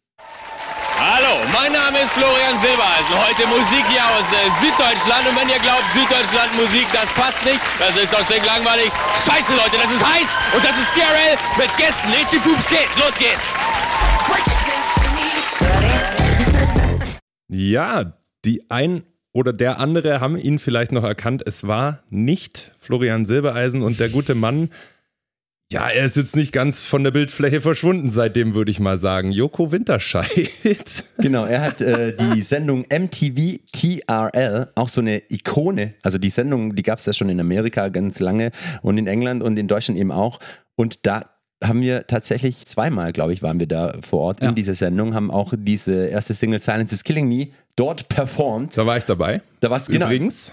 Mein 1.52 1.72
Name 1.72 1.98
ist 2.00 2.12
Florian 2.12 2.58
Silbereisen. 2.60 3.12
Heute 3.12 3.46
Musik 3.48 3.84
hier 3.88 4.00
aus 4.00 4.24
äh, 4.32 4.48
Süddeutschland. 4.64 5.28
Und 5.28 5.36
wenn 5.36 5.48
ihr 5.48 5.60
glaubt, 5.60 5.84
Süddeutschland 5.92 6.54
Musik, 6.56 6.86
das 6.92 7.12
passt 7.12 7.44
nicht, 7.44 7.60
das 7.78 7.96
ist 7.96 8.12
doch 8.12 8.24
schön 8.24 8.42
langweilig. 8.44 8.90
Scheiße, 9.12 9.52
Leute, 9.52 9.76
das 9.76 9.90
ist 9.92 10.04
heiß. 10.04 10.28
Und 10.54 10.64
das 10.64 10.72
ist 10.72 10.94
CRL 10.96 11.36
mit 11.58 11.70
Gästen. 11.76 12.08
Ritchie 12.08 12.38
Poops 12.40 12.68
geht. 12.68 12.88
Los 12.96 13.12
geht's. 13.18 13.48
Ja, 17.48 18.12
die 18.44 18.68
ein 18.70 19.04
oder 19.32 19.52
der 19.52 19.78
andere 19.78 20.20
haben 20.20 20.36
ihn 20.36 20.58
vielleicht 20.58 20.92
noch 20.92 21.04
erkannt. 21.04 21.42
Es 21.46 21.66
war 21.66 22.02
nicht 22.10 22.72
Florian 22.80 23.24
Silbereisen 23.24 23.82
und 23.82 24.00
der 24.00 24.08
gute 24.08 24.34
Mann. 24.34 24.70
Ja, 25.72 25.88
er 25.88 26.04
ist 26.04 26.16
jetzt 26.16 26.36
nicht 26.36 26.52
ganz 26.52 26.86
von 26.86 27.02
der 27.02 27.10
Bildfläche 27.10 27.60
verschwunden 27.60 28.08
seitdem, 28.08 28.54
würde 28.54 28.70
ich 28.70 28.78
mal 28.78 28.98
sagen. 28.98 29.32
Joko 29.32 29.72
Winterscheid. 29.72 30.50
Genau, 31.18 31.44
er 31.46 31.62
hat 31.62 31.80
äh, 31.80 32.14
die 32.14 32.42
Sendung 32.42 32.84
MTV 32.88 33.58
TRL, 33.72 34.68
auch 34.76 34.88
so 34.88 35.00
eine 35.00 35.22
Ikone. 35.30 35.94
Also 36.02 36.18
die 36.18 36.30
Sendung, 36.30 36.76
die 36.76 36.82
gab 36.82 36.98
es 36.98 37.06
ja 37.06 37.12
schon 37.14 37.30
in 37.30 37.40
Amerika 37.40 37.88
ganz 37.88 38.20
lange 38.20 38.52
und 38.82 38.98
in 38.98 39.06
England 39.08 39.42
und 39.42 39.56
in 39.56 39.66
Deutschland 39.66 39.98
eben 39.98 40.12
auch. 40.12 40.38
Und 40.76 41.06
da 41.06 41.30
haben 41.64 41.80
wir 41.80 42.06
tatsächlich 42.06 42.66
zweimal, 42.66 43.12
glaube 43.12 43.32
ich, 43.32 43.42
waren 43.42 43.58
wir 43.58 43.66
da 43.66 43.94
vor 44.02 44.20
Ort 44.20 44.42
Ja. 44.42 44.50
in 44.50 44.54
dieser 44.54 44.74
Sendung, 44.74 45.14
haben 45.14 45.30
auch 45.30 45.54
diese 45.56 46.06
erste 46.06 46.34
Single 46.34 46.60
Silence 46.60 46.94
is 46.94 47.02
Killing 47.02 47.26
Me 47.28 47.48
dort 47.76 48.08
performt. 48.08 48.76
Da 48.76 48.87
war 48.87 48.99
ich 48.99 49.04
dabei. 49.04 49.40
Da 49.61 49.70
warst 49.70 49.88
du 49.88 49.92
genau, 49.92 50.06
Übrigens. 50.06 50.52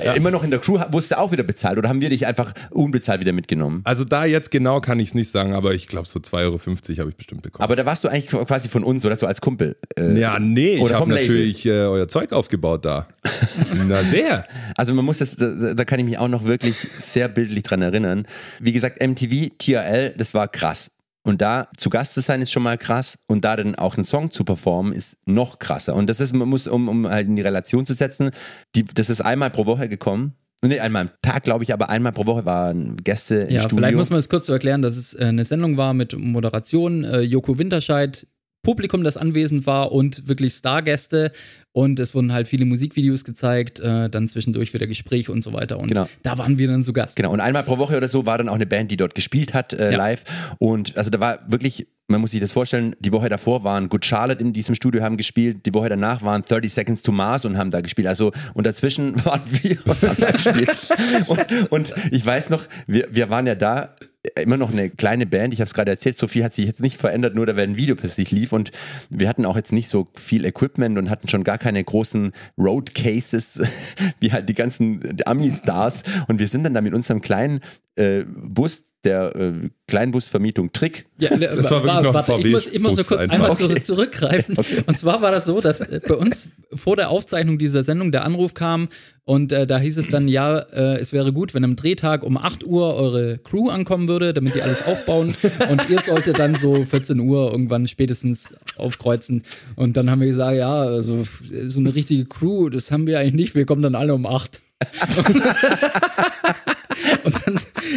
Äh, 0.00 0.16
immer 0.16 0.30
noch 0.30 0.44
in 0.44 0.50
der 0.50 0.58
Crew, 0.58 0.78
wurdest 0.90 1.12
du 1.12 1.18
auch 1.18 1.32
wieder 1.32 1.42
bezahlt 1.42 1.78
oder 1.78 1.88
haben 1.88 2.00
wir 2.00 2.10
dich 2.10 2.26
einfach 2.26 2.52
unbezahlt 2.70 3.20
wieder 3.20 3.32
mitgenommen? 3.32 3.80
Also 3.84 4.04
da 4.04 4.24
jetzt 4.24 4.50
genau 4.50 4.80
kann 4.80 5.00
ich 5.00 5.08
es 5.08 5.14
nicht 5.14 5.30
sagen, 5.30 5.54
aber 5.54 5.74
ich 5.74 5.88
glaube 5.88 6.06
so 6.06 6.18
2,50 6.18 6.38
Euro 6.40 6.58
habe 7.00 7.10
ich 7.10 7.16
bestimmt 7.16 7.42
bekommen. 7.42 7.62
Aber 7.62 7.76
da 7.76 7.86
warst 7.86 8.04
du 8.04 8.08
eigentlich 8.08 8.28
quasi 8.28 8.68
von 8.68 8.84
uns 8.84 9.04
oder 9.04 9.16
so 9.16 9.26
als 9.26 9.40
Kumpel. 9.40 9.76
Äh, 9.96 10.18
ja, 10.18 10.38
nee, 10.38 10.76
ich 10.76 10.92
habe 10.92 11.08
natürlich 11.08 11.66
äh, 11.66 11.70
euer 11.70 12.08
Zeug 12.08 12.32
aufgebaut 12.32 12.84
da. 12.84 13.06
Na 13.88 14.02
sehr. 14.02 14.46
Also 14.76 14.94
man 14.94 15.04
muss 15.04 15.18
das, 15.18 15.36
da, 15.36 15.74
da 15.74 15.84
kann 15.84 15.98
ich 15.98 16.04
mich 16.04 16.18
auch 16.18 16.28
noch 16.28 16.44
wirklich 16.44 16.76
sehr 16.76 17.28
bildlich 17.28 17.62
dran 17.62 17.82
erinnern. 17.82 18.26
Wie 18.60 18.72
gesagt, 18.72 19.00
MTV, 19.00 19.50
TRL, 19.58 20.14
das 20.16 20.34
war 20.34 20.48
krass. 20.48 20.90
Und 21.24 21.40
da 21.40 21.68
zu 21.76 21.88
Gast 21.88 22.14
zu 22.14 22.20
sein 22.20 22.42
ist 22.42 22.50
schon 22.50 22.64
mal 22.64 22.76
krass 22.76 23.16
und 23.28 23.44
da 23.44 23.54
dann 23.56 23.76
auch 23.76 23.96
einen 23.96 24.04
Song 24.04 24.30
zu 24.32 24.42
performen 24.44 24.92
ist 24.92 25.16
noch 25.24 25.58
krasser. 25.60 25.94
Und 25.94 26.08
das 26.10 26.18
ist, 26.20 26.34
man 26.34 26.48
muss, 26.48 26.66
um, 26.66 26.88
um 26.88 27.08
halt 27.08 27.28
in 27.28 27.36
die 27.36 27.42
Relation 27.42 27.86
zu 27.86 27.94
setzen, 27.94 28.30
die, 28.74 28.84
das 28.84 29.08
ist 29.08 29.20
einmal 29.20 29.50
pro 29.50 29.64
Woche 29.66 29.88
gekommen. 29.88 30.34
Nee, 30.64 30.78
einmal 30.80 31.02
am 31.02 31.10
Tag, 31.22 31.44
glaube 31.44 31.64
ich, 31.64 31.72
aber 31.72 31.90
einmal 31.90 32.12
pro 32.12 32.26
Woche 32.26 32.44
waren 32.44 32.96
Gäste 32.96 33.34
im 33.36 33.54
Ja, 33.54 33.60
Studio. 33.62 33.78
vielleicht 33.78 33.96
muss 33.96 34.10
man 34.10 34.18
es 34.20 34.28
kurz 34.28 34.46
so 34.46 34.52
erklären, 34.52 34.82
dass 34.82 34.96
es 34.96 35.14
äh, 35.14 35.24
eine 35.24 35.44
Sendung 35.44 35.76
war 35.76 35.92
mit 35.94 36.16
Moderation, 36.16 37.02
äh, 37.04 37.20
Joko 37.20 37.58
Winterscheid, 37.58 38.26
Publikum, 38.62 39.02
das 39.02 39.16
anwesend 39.16 39.66
war 39.66 39.90
und 39.90 40.28
wirklich 40.28 40.54
Stargäste. 40.54 41.32
Und 41.74 41.98
es 42.00 42.14
wurden 42.14 42.32
halt 42.32 42.48
viele 42.48 42.66
Musikvideos 42.66 43.24
gezeigt, 43.24 43.80
äh, 43.80 44.10
dann 44.10 44.28
zwischendurch 44.28 44.74
wieder 44.74 44.86
Gespräche 44.86 45.32
und 45.32 45.42
so 45.42 45.52
weiter. 45.54 45.78
Und 45.78 45.88
Genau. 45.88 46.06
da 46.22 46.36
waren 46.36 46.58
wir 46.58 46.68
dann 46.68 46.84
zu 46.84 46.92
Gast. 46.92 47.16
Genau, 47.16 47.32
und 47.32 47.40
einmal 47.40 47.62
pro 47.62 47.78
Woche 47.78 47.96
oder 47.96 48.08
so 48.08 48.26
war 48.26 48.36
dann 48.36 48.48
auch 48.50 48.54
eine 48.56 48.66
Band, 48.66 48.90
die 48.90 48.96
dort 48.98 49.14
gespielt 49.14 49.54
hat, 49.54 49.72
äh, 49.72 49.90
Ja. 49.92 49.96
live. 49.96 50.24
Und 50.58 50.96
also 50.98 51.08
da 51.08 51.18
war 51.18 51.38
wirklich, 51.48 51.86
man 52.08 52.20
muss 52.20 52.32
sich 52.32 52.40
das 52.40 52.52
vorstellen, 52.52 52.94
die 53.00 53.10
Woche 53.10 53.30
davor 53.30 53.64
waren 53.64 53.88
Good 53.88 54.04
Charlotte 54.04 54.42
in 54.44 54.52
diesem 54.52 54.74
Studio, 54.74 55.02
haben 55.02 55.16
gespielt, 55.16 55.64
die 55.64 55.72
Woche 55.72 55.88
danach 55.88 56.20
waren 56.22 56.42
30 56.46 56.70
Seconds 56.72 57.00
to 57.02 57.10
Mars 57.10 57.46
und 57.46 57.56
haben 57.56 57.70
da 57.70 57.80
gespielt. 57.80 58.06
Also, 58.06 58.32
und 58.52 58.66
dazwischen 58.66 59.14
waren 59.24 59.40
wir 59.46 59.78
und 59.86 60.02
haben 60.02 60.16
da 60.20 60.30
gespielt. 60.30 60.76
und, 61.28 61.72
und 61.72 61.94
ich 62.10 62.24
weiß 62.26 62.50
noch, 62.50 62.64
wir, 62.86 63.08
wir 63.10 63.30
waren 63.30 63.46
ja 63.46 63.54
da 63.54 63.94
immer 64.40 64.56
noch 64.56 64.70
eine 64.70 64.88
kleine 64.88 65.26
Band. 65.26 65.52
Ich 65.52 65.58
habe 65.60 65.66
es 65.66 65.74
gerade 65.74 65.90
erzählt, 65.90 66.16
so 66.16 66.28
viel 66.28 66.44
hat 66.44 66.54
sich 66.54 66.66
jetzt 66.66 66.80
nicht 66.80 66.96
verändert, 66.96 67.34
nur 67.34 67.44
da 67.44 67.56
weil 67.56 67.66
ein 67.66 67.76
Video 67.76 67.96
plötzlich 67.96 68.30
lief 68.30 68.52
und 68.52 68.70
wir 69.10 69.28
hatten 69.28 69.44
auch 69.44 69.56
jetzt 69.56 69.72
nicht 69.72 69.88
so 69.88 70.06
viel 70.14 70.44
Equipment 70.44 70.96
und 70.96 71.10
hatten 71.10 71.26
schon 71.28 71.42
gar 71.42 71.58
keine 71.62 71.82
großen 71.82 72.32
Road 72.58 72.94
Cases 72.94 73.60
wie 74.20 74.32
halt 74.32 74.48
die 74.48 74.54
ganzen 74.54 75.16
Ami-Stars. 75.24 76.02
Und 76.28 76.38
wir 76.38 76.48
sind 76.48 76.64
dann 76.64 76.74
da 76.74 76.80
mit 76.80 76.94
unserem 76.94 77.20
kleinen 77.20 77.60
äh, 77.96 78.24
Bus 78.26 78.91
der 79.04 79.34
äh, 79.34 79.52
Kleinbusvermietung 79.88 80.72
Trick. 80.72 81.06
Ja, 81.18 81.36
ne, 81.36 81.48
Das 81.54 81.70
war 81.70 81.82
wirklich 81.82 82.02
noch 82.02 82.14
warte, 82.14 82.34
ich 82.38 82.52
muss, 82.52 82.66
ich 82.66 82.80
muss 82.80 82.96
nur 82.96 83.04
kurz 83.04 83.20
einfach. 83.22 83.34
einmal 83.34 83.50
Okay. 83.50 83.80
zurückgreifen. 83.80 84.56
Und 84.86 84.98
zwar 84.98 85.20
war 85.22 85.30
das 85.32 85.44
so, 85.44 85.60
dass 85.60 85.80
äh, 85.80 86.00
bei 86.06 86.14
uns 86.14 86.48
vor 86.74 86.96
der 86.96 87.10
Aufzeichnung 87.10 87.58
dieser 87.58 87.84
Sendung 87.84 88.12
der 88.12 88.24
Anruf 88.24 88.54
kam 88.54 88.88
und 89.24 89.52
äh, 89.52 89.66
da 89.66 89.78
hieß 89.78 89.98
es 89.98 90.08
dann, 90.08 90.26
ja, 90.28 90.58
äh, 90.58 90.98
es 90.98 91.12
wäre 91.12 91.32
gut, 91.32 91.54
wenn 91.54 91.64
am 91.64 91.76
Drehtag 91.76 92.24
um 92.24 92.36
8 92.36 92.64
Uhr 92.64 92.94
eure 92.96 93.38
Crew 93.38 93.68
ankommen 93.68 94.08
würde, 94.08 94.32
damit 94.34 94.54
die 94.54 94.62
alles 94.62 94.84
aufbauen 94.86 95.34
und 95.70 95.90
ihr 95.90 96.00
solltet 96.00 96.38
dann 96.38 96.54
so 96.56 96.84
14 96.84 97.20
Uhr 97.20 97.50
irgendwann 97.52 97.86
spätestens 97.86 98.54
aufkreuzen. 98.76 99.42
Und 99.76 99.96
dann 99.96 100.10
haben 100.10 100.20
wir 100.20 100.28
gesagt, 100.28 100.56
ja, 100.56 100.72
also 100.82 101.24
so 101.66 101.80
eine 101.80 101.94
richtige 101.94 102.24
Crew, 102.24 102.68
das 102.68 102.90
haben 102.90 103.06
wir 103.06 103.18
eigentlich 103.20 103.34
nicht, 103.34 103.54
wir 103.54 103.66
kommen 103.66 103.82
dann 103.82 103.94
alle 103.94 104.14
um 104.14 104.26
8. 104.26 104.60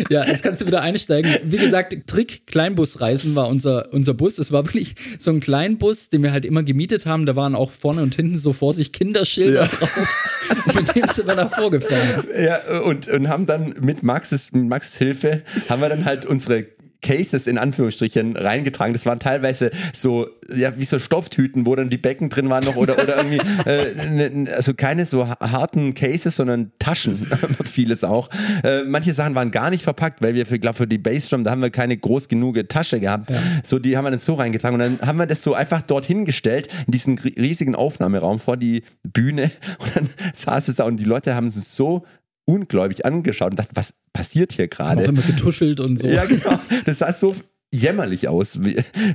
Ja, 0.10 0.26
jetzt 0.26 0.44
kannst 0.44 0.62
du 0.62 0.68
wieder 0.68 0.82
einsteigen. 0.82 1.32
Wie 1.44 1.58
gesagt, 1.58 1.96
Trick 2.08 2.48
Kleinbusreisen 2.48 3.36
war 3.36 3.48
unser, 3.48 3.92
unser 3.94 4.14
Bus. 4.14 4.36
Das 4.36 4.52
war 4.52 4.66
wirklich 4.66 4.96
so 5.20 5.32
ein 5.32 5.40
Kleinbus, 5.40 6.10
den 6.10 6.24
wir 6.24 6.32
halt 6.32 6.46
immer 6.46 6.64
gemietet 6.64 7.06
haben. 7.06 7.26
Da 7.26 7.36
waren 7.36 7.56
auch 7.56 7.72
vorne 7.72 8.02
und 8.02 8.16
hinten 8.16 8.38
so 8.38 8.54
vor 8.54 8.74
sich 8.74 8.92
Kinderschilder 8.92 9.68
drauf. 9.68 10.46
Und 10.68 10.76
mit 10.76 10.96
dem 10.96 11.08
sind 11.10 11.28
wir 11.28 11.36
da 11.36 11.50
vorgefahren. 11.50 12.26
Ja, 12.40 12.82
und, 12.82 13.08
und 13.08 13.28
haben 13.28 13.46
dann 13.46 13.76
mit 13.80 14.04
Maxes, 14.04 14.52
mit 14.52 14.68
Max 14.68 14.96
Hilfe, 14.96 15.44
haben 15.70 15.82
wir 15.82 15.90
dann 15.90 16.06
halt 16.06 16.26
unsere 16.26 16.66
Cases 17.06 17.46
in 17.48 17.58
Anführungsstrichen 17.58 18.36
reingetragen. 18.36 18.94
Das 18.94 19.06
waren 19.06 19.20
teilweise 19.20 19.70
so, 19.94 20.28
ja, 20.54 20.78
wie 20.78 20.86
so 20.86 20.98
Stofftüten, 20.98 21.66
wo 21.66 21.76
dann 21.76 21.90
die 21.92 21.98
Becken 21.98 22.30
drin 22.30 22.50
waren 22.50 22.64
noch 22.66 22.76
oder, 22.76 22.96
oder 23.02 23.18
irgendwie, 23.24 23.40
äh, 23.70 24.30
ne- 24.32 24.52
also 24.54 24.74
keine 24.74 25.06
so 25.06 25.28
ha- 25.28 25.38
harten 25.40 25.94
Cases, 25.94 26.36
sondern 26.36 26.72
Taschen, 26.80 27.16
vieles 27.64 28.04
auch. 28.04 28.30
Äh, 28.64 28.84
manche 28.86 29.14
Sachen 29.14 29.36
waren 29.36 29.52
gar 29.52 29.70
nicht 29.70 29.84
verpackt, 29.84 30.22
weil 30.22 30.34
wir, 30.34 30.46
für, 30.48 30.58
glaube 30.58 30.78
für 30.78 30.88
die 30.88 30.98
Bassdrum, 30.98 31.44
da 31.44 31.52
haben 31.52 31.62
wir 31.62 31.70
keine 31.70 31.96
groß 31.96 32.28
genug 32.28 32.58
Tasche 32.70 33.00
gehabt. 33.00 33.32
So, 33.64 33.78
die 33.80 33.96
haben 33.98 34.06
wir 34.06 34.12
dann 34.12 34.20
so 34.20 34.34
reingetragen 34.34 34.82
und 34.82 35.00
dann 35.00 35.08
haben 35.08 35.18
wir 35.20 35.28
das 35.28 35.44
so 35.44 35.54
einfach 35.54 35.82
dorthin 35.84 36.26
gestellt, 36.26 36.68
in 36.88 36.92
diesen 36.92 37.20
ri- 37.20 37.40
riesigen 37.40 37.76
Aufnahmeraum 37.76 38.40
vor 38.40 38.58
die 38.58 38.84
Bühne 39.04 39.52
und 39.80 39.96
dann 39.96 40.10
saß 40.34 40.68
es 40.70 40.76
da 40.76 40.86
und 40.86 40.98
die 40.98 41.04
Leute 41.06 41.36
haben 41.36 41.48
es 41.48 41.76
so 41.76 42.06
ungläubig 42.46 43.06
angeschaut 43.06 43.52
und 43.52 43.60
dachten, 43.60 43.76
was 43.76 43.94
passiert 44.14 44.54
hier 44.54 44.66
Auch 44.66 44.70
gerade? 44.70 45.04
immer 45.04 45.22
getuschelt 45.22 45.80
und 45.80 46.00
so. 46.00 46.08
Ja, 46.08 46.26
genau. 46.26 46.60
Das 46.86 47.00
sah 47.00 47.12
so 47.12 47.36
jämmerlich 47.74 48.28
aus. 48.28 48.60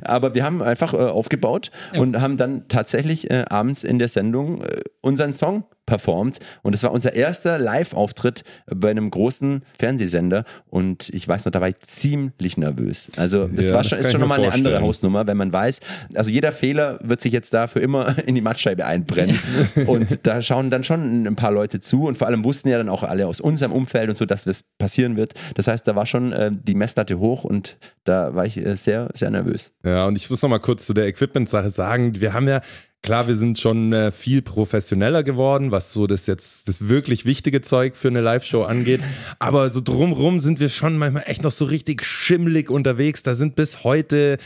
Aber 0.03 0.35
wir 0.35 0.45
haben 0.45 0.63
einfach 0.63 0.93
äh, 0.95 0.99
aufgebaut 0.99 1.71
und 1.97 2.21
haben 2.21 2.37
dann 2.37 2.69
tatsächlich 2.69 3.31
äh, 3.31 3.45
abends 3.49 3.83
in 3.83 3.99
der 3.99 4.09
Sendung 4.09 4.63
äh, 4.63 4.81
unseren 5.01 5.35
Song 5.35 5.65
performt. 5.91 6.39
Und 6.63 6.73
es 6.75 6.83
war 6.85 6.93
unser 6.93 7.15
erster 7.15 7.59
Live-Auftritt 7.59 8.45
bei 8.73 8.91
einem 8.91 9.11
großen 9.11 9.63
Fernsehsender. 9.79 10.45
Und 10.69 11.09
ich 11.11 11.27
weiß 11.27 11.45
noch, 11.45 11.53
da 11.53 11.61
war 11.61 11.69
ich 11.69 11.79
ziemlich 11.81 12.57
nervös. 12.57 13.11
Also 13.17 13.49
das 13.49 13.67
Ja, 13.67 13.73
war 13.75 13.79
das 13.83 13.89
schon, 13.89 13.99
kann 13.99 14.05
ist 14.07 14.13
schon 14.13 14.21
nochmal 14.21 14.39
eine 14.39 14.53
andere 14.53 14.75
vorstellen. 14.75 14.87
Hausnummer, 14.89 15.27
wenn 15.27 15.37
man 15.37 15.53
weiß, 15.53 15.81
also 16.15 16.31
jeder 16.31 16.53
Fehler 16.53 16.99
wird 17.03 17.21
sich 17.21 17.33
jetzt 17.33 17.53
da 17.53 17.67
für 17.67 17.81
immer 17.81 18.17
in 18.27 18.37
die 18.37 18.41
Mattscheibe 18.41 18.87
einbrennen. 18.87 19.39
und 19.87 20.27
da 20.27 20.41
schauen 20.43 20.71
dann 20.71 20.85
schon 20.85 21.27
ein 21.27 21.37
paar 21.37 21.51
Leute 21.51 21.81
zu 21.81 22.05
und 22.05 22.17
vor 22.19 22.29
allem 22.29 22.45
wussten 22.45 22.69
ja 22.69 22.79
dann 22.79 22.89
auch 22.89 23.03
alle 23.03 23.27
aus 23.27 23.41
unserem 23.41 23.73
Umfeld 23.73 24.09
und 24.09 24.17
so, 24.17 24.27
dass 24.27 24.45
das 24.45 24.63
passieren 24.79 25.17
wird. 25.17 25.35
Das 25.57 25.67
heißt, 25.67 25.87
da 25.89 25.97
war 25.97 26.07
schon 26.07 26.31
äh, 26.33 26.53
die 26.53 26.75
Messlatte 26.77 27.19
hoch 27.19 27.43
und 27.43 27.79
da 28.05 28.35
war 28.37 28.47
ich 28.47 28.57
äh, 28.65 28.77
sehr, 28.77 29.09
sehr 29.15 29.31
nervös. 29.31 29.73
Ja, 29.85 30.07
und 30.07 30.17
ich 30.17 30.31
muss 30.31 30.41
noch 30.43 30.49
mal 30.51 30.61
kurz 30.61 30.87
zu 30.87 30.95
der 30.95 31.07
Equipment-Sache 31.09 31.71
sagen. 31.71 32.21
Wir 32.21 32.33
haben 32.33 32.47
ja, 32.47 32.61
klar, 33.03 33.29
wir 33.29 33.37
sind 33.37 33.59
schon 33.59 33.93
äh, 33.93 34.13
viel 34.13 34.43
professioneller 34.43 35.23
geworden, 35.23 35.71
was 35.71 35.93
so 35.93 36.07
das 36.07 36.27
jetzt, 36.27 36.69
das 36.69 36.89
wirklich 36.89 37.25
wichtige 37.25 37.61
Zeug 37.61 37.97
für 37.97 38.09
eine 38.09 38.21
Live-Show 38.21 38.63
angeht. 38.63 39.03
Aber 39.39 39.71
so 39.71 39.81
drumrum 39.81 40.41
sind 40.41 40.61
wir 40.61 40.69
schon 40.69 40.99
manchmal 40.99 41.25
echt 41.27 41.43
noch 41.43 41.53
so 41.53 41.65
richtig 41.65 42.05
schimmelig 42.05 42.71
unterwegs. 42.71 43.23
Da 43.23 43.35
sind 43.35 43.57
bis 43.57 43.85
heute 43.85 44.39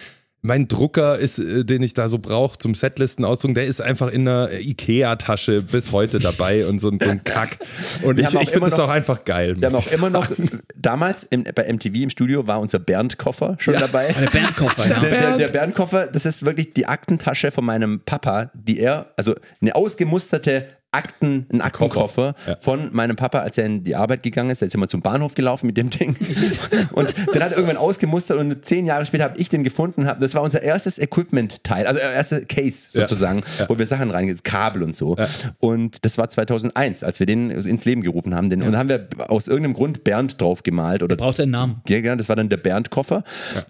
mein 0.46 0.68
Drucker 0.68 1.18
ist, 1.18 1.38
äh, 1.38 1.64
den 1.64 1.82
ich 1.82 1.94
da 1.94 2.08
so 2.08 2.18
brauche 2.18 2.58
zum 2.58 2.74
Setlisten 2.74 3.24
ausdrucken, 3.24 3.54
der 3.54 3.64
ist 3.64 3.80
einfach 3.80 4.08
in 4.08 4.28
einer 4.28 4.50
Ikea-Tasche 4.52 5.62
bis 5.62 5.90
heute 5.90 6.18
dabei 6.18 6.66
und 6.66 6.80
so, 6.80 6.90
ein- 6.90 7.00
so 7.00 7.08
ein 7.08 7.24
Kack. 7.24 7.58
Und 8.02 8.18
Wir 8.18 8.28
ich, 8.28 8.34
ich 8.34 8.50
finde 8.50 8.68
das 8.68 8.78
auch 8.78 8.90
einfach 8.90 9.24
geil. 9.24 9.56
Wir 9.58 9.68
haben 9.68 9.74
auch 9.74 9.90
immer 9.90 10.10
noch, 10.10 10.28
damals 10.76 11.22
im, 11.24 11.44
bei 11.54 11.72
MTV 11.72 11.94
im 12.02 12.10
Studio 12.10 12.46
war 12.46 12.60
unser 12.60 12.78
Bernd-Koffer 12.78 13.56
schon 13.58 13.74
dabei. 13.74 14.14
Der 14.20 14.26
Bandkoffer, 14.30 14.86
ja. 14.88 15.00
Der, 15.00 15.10
der, 15.10 15.18
Bernd. 15.18 15.40
der 15.40 15.48
Bernd-Koffer, 15.48 16.06
das 16.08 16.26
ist 16.26 16.44
wirklich 16.44 16.74
die 16.74 16.86
Aktentasche 16.86 17.50
von 17.50 17.64
meinem 17.64 18.00
Papa, 18.04 18.50
die 18.54 18.78
er, 18.80 19.06
also 19.16 19.34
eine 19.62 19.74
ausgemusterte 19.74 20.66
Akten, 20.94 21.46
ein 21.52 21.60
Aktenkoffer 21.60 22.34
Ja. 22.46 22.56
von 22.60 22.90
meinem 22.92 23.16
Papa, 23.16 23.40
als 23.40 23.58
er 23.58 23.66
in 23.66 23.84
die 23.84 23.96
Arbeit 23.96 24.22
gegangen 24.22 24.50
ist. 24.50 24.62
Da 24.62 24.66
ist 24.66 24.74
immer 24.74 24.88
zum 24.88 25.02
Bahnhof 25.02 25.34
gelaufen 25.34 25.66
mit 25.66 25.76
dem 25.76 25.90
Ding. 25.90 26.16
Und 26.92 27.14
den 27.34 27.42
hat 27.42 27.50
er 27.52 27.56
irgendwann 27.56 27.76
ausgemustert 27.76 28.38
und 28.38 28.64
zehn 28.64 28.86
Jahre 28.86 29.04
später 29.06 29.24
habe 29.24 29.38
ich 29.38 29.48
den 29.48 29.64
gefunden. 29.64 30.06
Hab, 30.06 30.20
das 30.20 30.34
war 30.34 30.42
unser 30.42 30.62
erstes 30.62 30.98
Equipment-Teil, 30.98 31.86
also 31.86 31.98
erste 32.00 32.44
Case 32.46 32.88
Ja. 32.92 33.02
sozusagen, 33.02 33.42
Ja. 33.58 33.68
wo 33.68 33.78
wir 33.78 33.86
Sachen 33.86 34.10
rein, 34.10 34.34
Kabel 34.42 34.82
und 34.82 34.94
so. 34.94 35.16
Und 35.58 36.04
das 36.04 36.18
war 36.18 36.28
2001, 36.30 37.02
als 37.04 37.18
wir 37.20 37.26
den 37.26 37.50
ins 37.50 37.84
Leben 37.84 38.02
gerufen 38.02 38.34
haben. 38.34 38.50
Den, 38.50 38.62
Und 38.62 38.72
da 38.72 38.78
haben 38.78 38.88
wir 38.88 39.08
aus 39.28 39.48
irgendeinem 39.48 39.74
Grund 39.74 40.04
Bernd 40.04 40.40
drauf 40.40 40.62
gemalt 40.62 41.02
oder 41.02 41.16
Braucht 41.16 41.38
er 41.38 41.44
einen 41.44 41.52
Namen. 41.52 41.80
ja, 41.88 42.00
genau, 42.00 42.16
das 42.16 42.28
war 42.28 42.36
dann 42.36 42.48
der 42.48 42.56
Bernd-Koffer. 42.58 43.24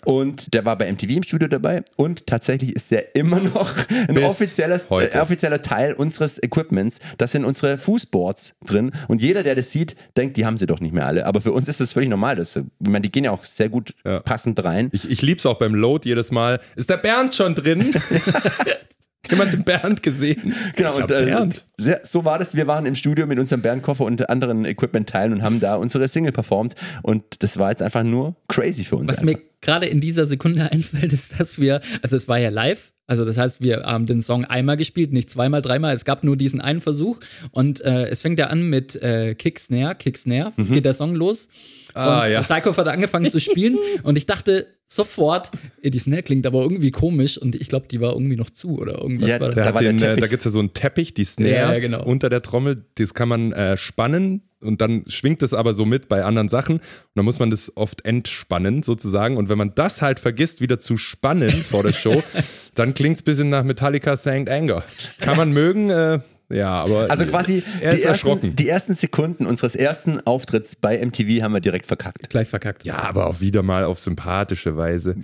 Und 0.05 0.53
der 0.55 0.65
war 0.65 0.77
bei 0.77 0.91
MTV 0.91 1.11
im 1.17 1.23
Studio 1.23 1.49
dabei. 1.49 1.83
Und 1.97 2.27
tatsächlich 2.27 2.75
ist 2.75 2.91
der 2.91 3.15
immer 3.17 3.41
noch 3.41 3.73
ein 4.09 4.19
offizieller, 4.25 4.81
äh, 4.91 5.19
offizieller 5.19 5.63
Teil 5.63 5.95
unseres 5.95 6.43
Equipments. 6.43 6.99
Das 7.19 7.33
sind 7.33 7.45
unsere 7.45 7.79
Fußboards 7.79 8.55
drin. 8.67 8.93
Und 9.09 9.21
jeder, 9.23 9.43
der 9.43 9.55
das 9.55 9.71
sieht, 9.71 9.97
denkt, 10.17 10.37
die 10.37 10.47
haben 10.47 10.59
sie 10.59 10.67
doch 10.67 10.81
nicht 10.81 10.95
mehr 10.95 11.07
alle. 11.07 11.27
Aber 11.27 11.41
für 11.41 11.53
uns 11.53 11.69
ist 11.69 11.81
das 11.81 11.93
völlig 11.93 12.09
normal. 12.09 12.37
Das, 12.37 12.57
ich 12.57 12.63
meine, 12.81 13.03
die 13.03 13.13
gehen 13.13 13.25
ja 13.25 13.31
auch 13.31 13.45
sehr 13.45 13.69
gut 13.69 13.95
Ja. 14.05 14.21
passend 14.21 14.63
rein. 14.65 14.89
Ich, 14.93 15.11
ich 15.11 15.23
lieb's 15.23 15.47
auch 15.47 15.59
beim 15.59 15.75
Load 15.75 16.09
jedes 16.09 16.31
Mal. 16.31 16.61
Ist 16.77 16.91
der 16.91 16.97
Bernd 16.99 17.35
schon 17.35 17.55
drin? 17.55 17.93
Jemand 19.31 19.53
den 19.55 19.65
Bernd 19.65 20.03
gesehen? 20.03 20.55
Genau, 20.77 20.97
und 20.97 21.11
äh, 21.11 21.25
Bernd. 21.25 21.65
so 22.03 22.25
war 22.25 22.39
das. 22.39 22.55
Wir 22.55 22.67
waren 22.67 22.85
im 22.87 22.95
Studio 22.95 23.27
mit 23.27 23.39
unserem 23.39 23.63
Bernd-Koffer 23.63 24.05
und 24.05 24.29
anderen 24.29 24.65
Equipment-Teilen 24.67 25.33
und 25.33 25.43
haben 25.43 25.61
da 25.61 25.77
unsere 25.77 26.09
Single 26.09 26.33
performt. 26.33 26.75
Und 27.03 27.43
das 27.43 27.59
war 27.59 27.71
jetzt 27.71 27.81
einfach 27.81 28.03
nur 28.03 28.37
crazy 28.49 28.85
für 28.85 28.97
uns. 28.97 29.11
Was 29.11 29.19
einfach. 29.21 29.35
mir 29.37 29.43
gerade 29.65 29.87
in 29.87 30.01
dieser 30.01 30.27
Sekunde 30.27 30.71
einfällt, 30.73 31.13
ist, 31.13 31.41
dass 31.41 31.61
wir, 31.61 31.81
also 32.03 32.17
es 32.17 32.29
war 32.29 32.39
ja 32.39 32.51
live, 32.51 32.93
also 33.07 33.25
das 33.25 33.37
heißt, 33.37 33.61
wir 33.61 33.83
haben 33.83 34.07
den 34.07 34.23
Song 34.23 34.45
einmal 34.47 34.77
gespielt, 34.79 35.13
nicht 35.13 35.29
zweimal, 35.29 35.61
dreimal. 35.61 35.95
Es 35.95 36.07
gab 36.07 36.25
nur 36.25 36.37
diesen 36.39 36.63
einen 36.63 36.81
Versuch 36.81 37.19
und 37.51 37.83
äh, 37.83 38.07
es 38.07 38.23
fängt 38.23 38.39
ja 38.39 38.47
an 38.47 38.63
mit 38.63 38.97
äh, 38.97 39.35
Kick 39.35 39.59
Snare, 39.59 39.95
Kick 39.95 40.17
Snare, 40.17 40.53
geht 40.57 40.87
der 40.87 40.95
Song 40.95 41.15
los. 41.15 41.49
Ah, 41.93 42.25
und 42.25 42.31
ja. 42.31 42.43
Psycho 42.43 42.75
hat 42.75 42.89
angefangen 42.89 43.31
zu 43.31 43.41
spielen 43.41 43.77
und 44.05 44.17
ich 44.17 44.25
dachte 44.25 44.67
sofort, 44.87 45.51
ey, 45.83 45.91
die 45.91 45.99
Snare 45.99 46.23
klingt 46.23 46.47
aber 46.47 46.63
irgendwie 46.63 46.91
komisch 46.91 47.37
und 47.37 47.55
ich 47.55 47.69
glaube, 47.69 47.89
die 47.89 48.01
war 48.01 48.15
irgendwie 48.15 48.37
noch 48.37 48.51
zu 48.51 48.79
oder 48.79 48.99
irgendwas 48.99 49.29
Ja, 49.29 49.41
war 49.41 49.51
da. 49.51 49.73
Da 49.73 49.81
äh, 49.81 49.93
Teppich. 49.93 50.21
da 50.21 50.27
gibt's 50.27 50.45
ja 50.47 50.51
so 50.51 50.61
einen 50.61 50.73
Teppich, 50.73 51.13
die 51.13 51.25
Snares 51.25 51.77
ja, 51.77 51.89
genau. 51.89 52.05
unter 52.05 52.31
der 52.31 52.41
Trommel, 52.41 52.85
das 52.95 53.13
kann 53.13 53.29
man 53.29 53.53
äh, 53.53 53.77
spannen 53.77 54.43
und 54.65 54.81
dann 54.81 55.05
schwingt 55.07 55.43
es 55.43 55.55
aber 55.55 55.75
so 55.75 55.85
mit 55.85 56.09
bei 56.09 56.25
anderen 56.25 56.49
Sachen 56.49 56.77
und 56.77 56.83
dann 57.15 57.25
muss 57.25 57.39
man 57.39 57.51
das 57.51 57.73
oft 57.77 58.05
entspannen 58.05 58.83
sozusagen 58.83 59.37
und 59.37 59.49
wenn 59.49 59.59
man 59.59 59.75
das 59.75 60.03
halt 60.03 60.21
vergisst 60.21 60.61
wieder 60.61 60.81
zu 60.81 60.97
spannen 60.97 61.51
vor 61.51 61.83
der 61.83 61.93
Show, 61.93 62.23
dann 62.75 62.95
klingt's 62.95 63.23
bisschen 63.23 63.51
nach 63.51 63.65
Metallica 63.65 64.17
St. 64.17 64.49
Anger. 64.49 64.83
Kann 65.21 65.37
man 65.37 65.53
mögen, 65.53 65.91
äh, 65.91 66.21
ja, 66.51 66.71
aber 66.71 67.11
Also 67.11 67.25
quasi 67.27 67.63
er 67.81 67.91
die, 67.91 67.97
ist 67.97 68.05
erschrocken. 68.05 68.49
ersten, 68.49 68.57
die 68.57 68.69
ersten 68.69 68.95
Sekunden 68.95 69.47
unseres 69.47 69.75
ersten 69.75 70.21
Auftritts 70.27 70.77
bei 70.77 71.05
MTV 71.05 71.43
haben 71.43 71.55
wir 71.55 71.61
direkt 71.61 71.87
verkackt. 71.87 72.31
Gleich 72.31 72.49
verkackt. 72.49 72.85
Ja, 72.85 72.99
aber 72.99 73.27
auch 73.27 73.41
wieder 73.41 73.63
mal 73.63 73.85
auf 73.85 73.99
sympathische 73.99 74.77
Weise. 74.77 75.17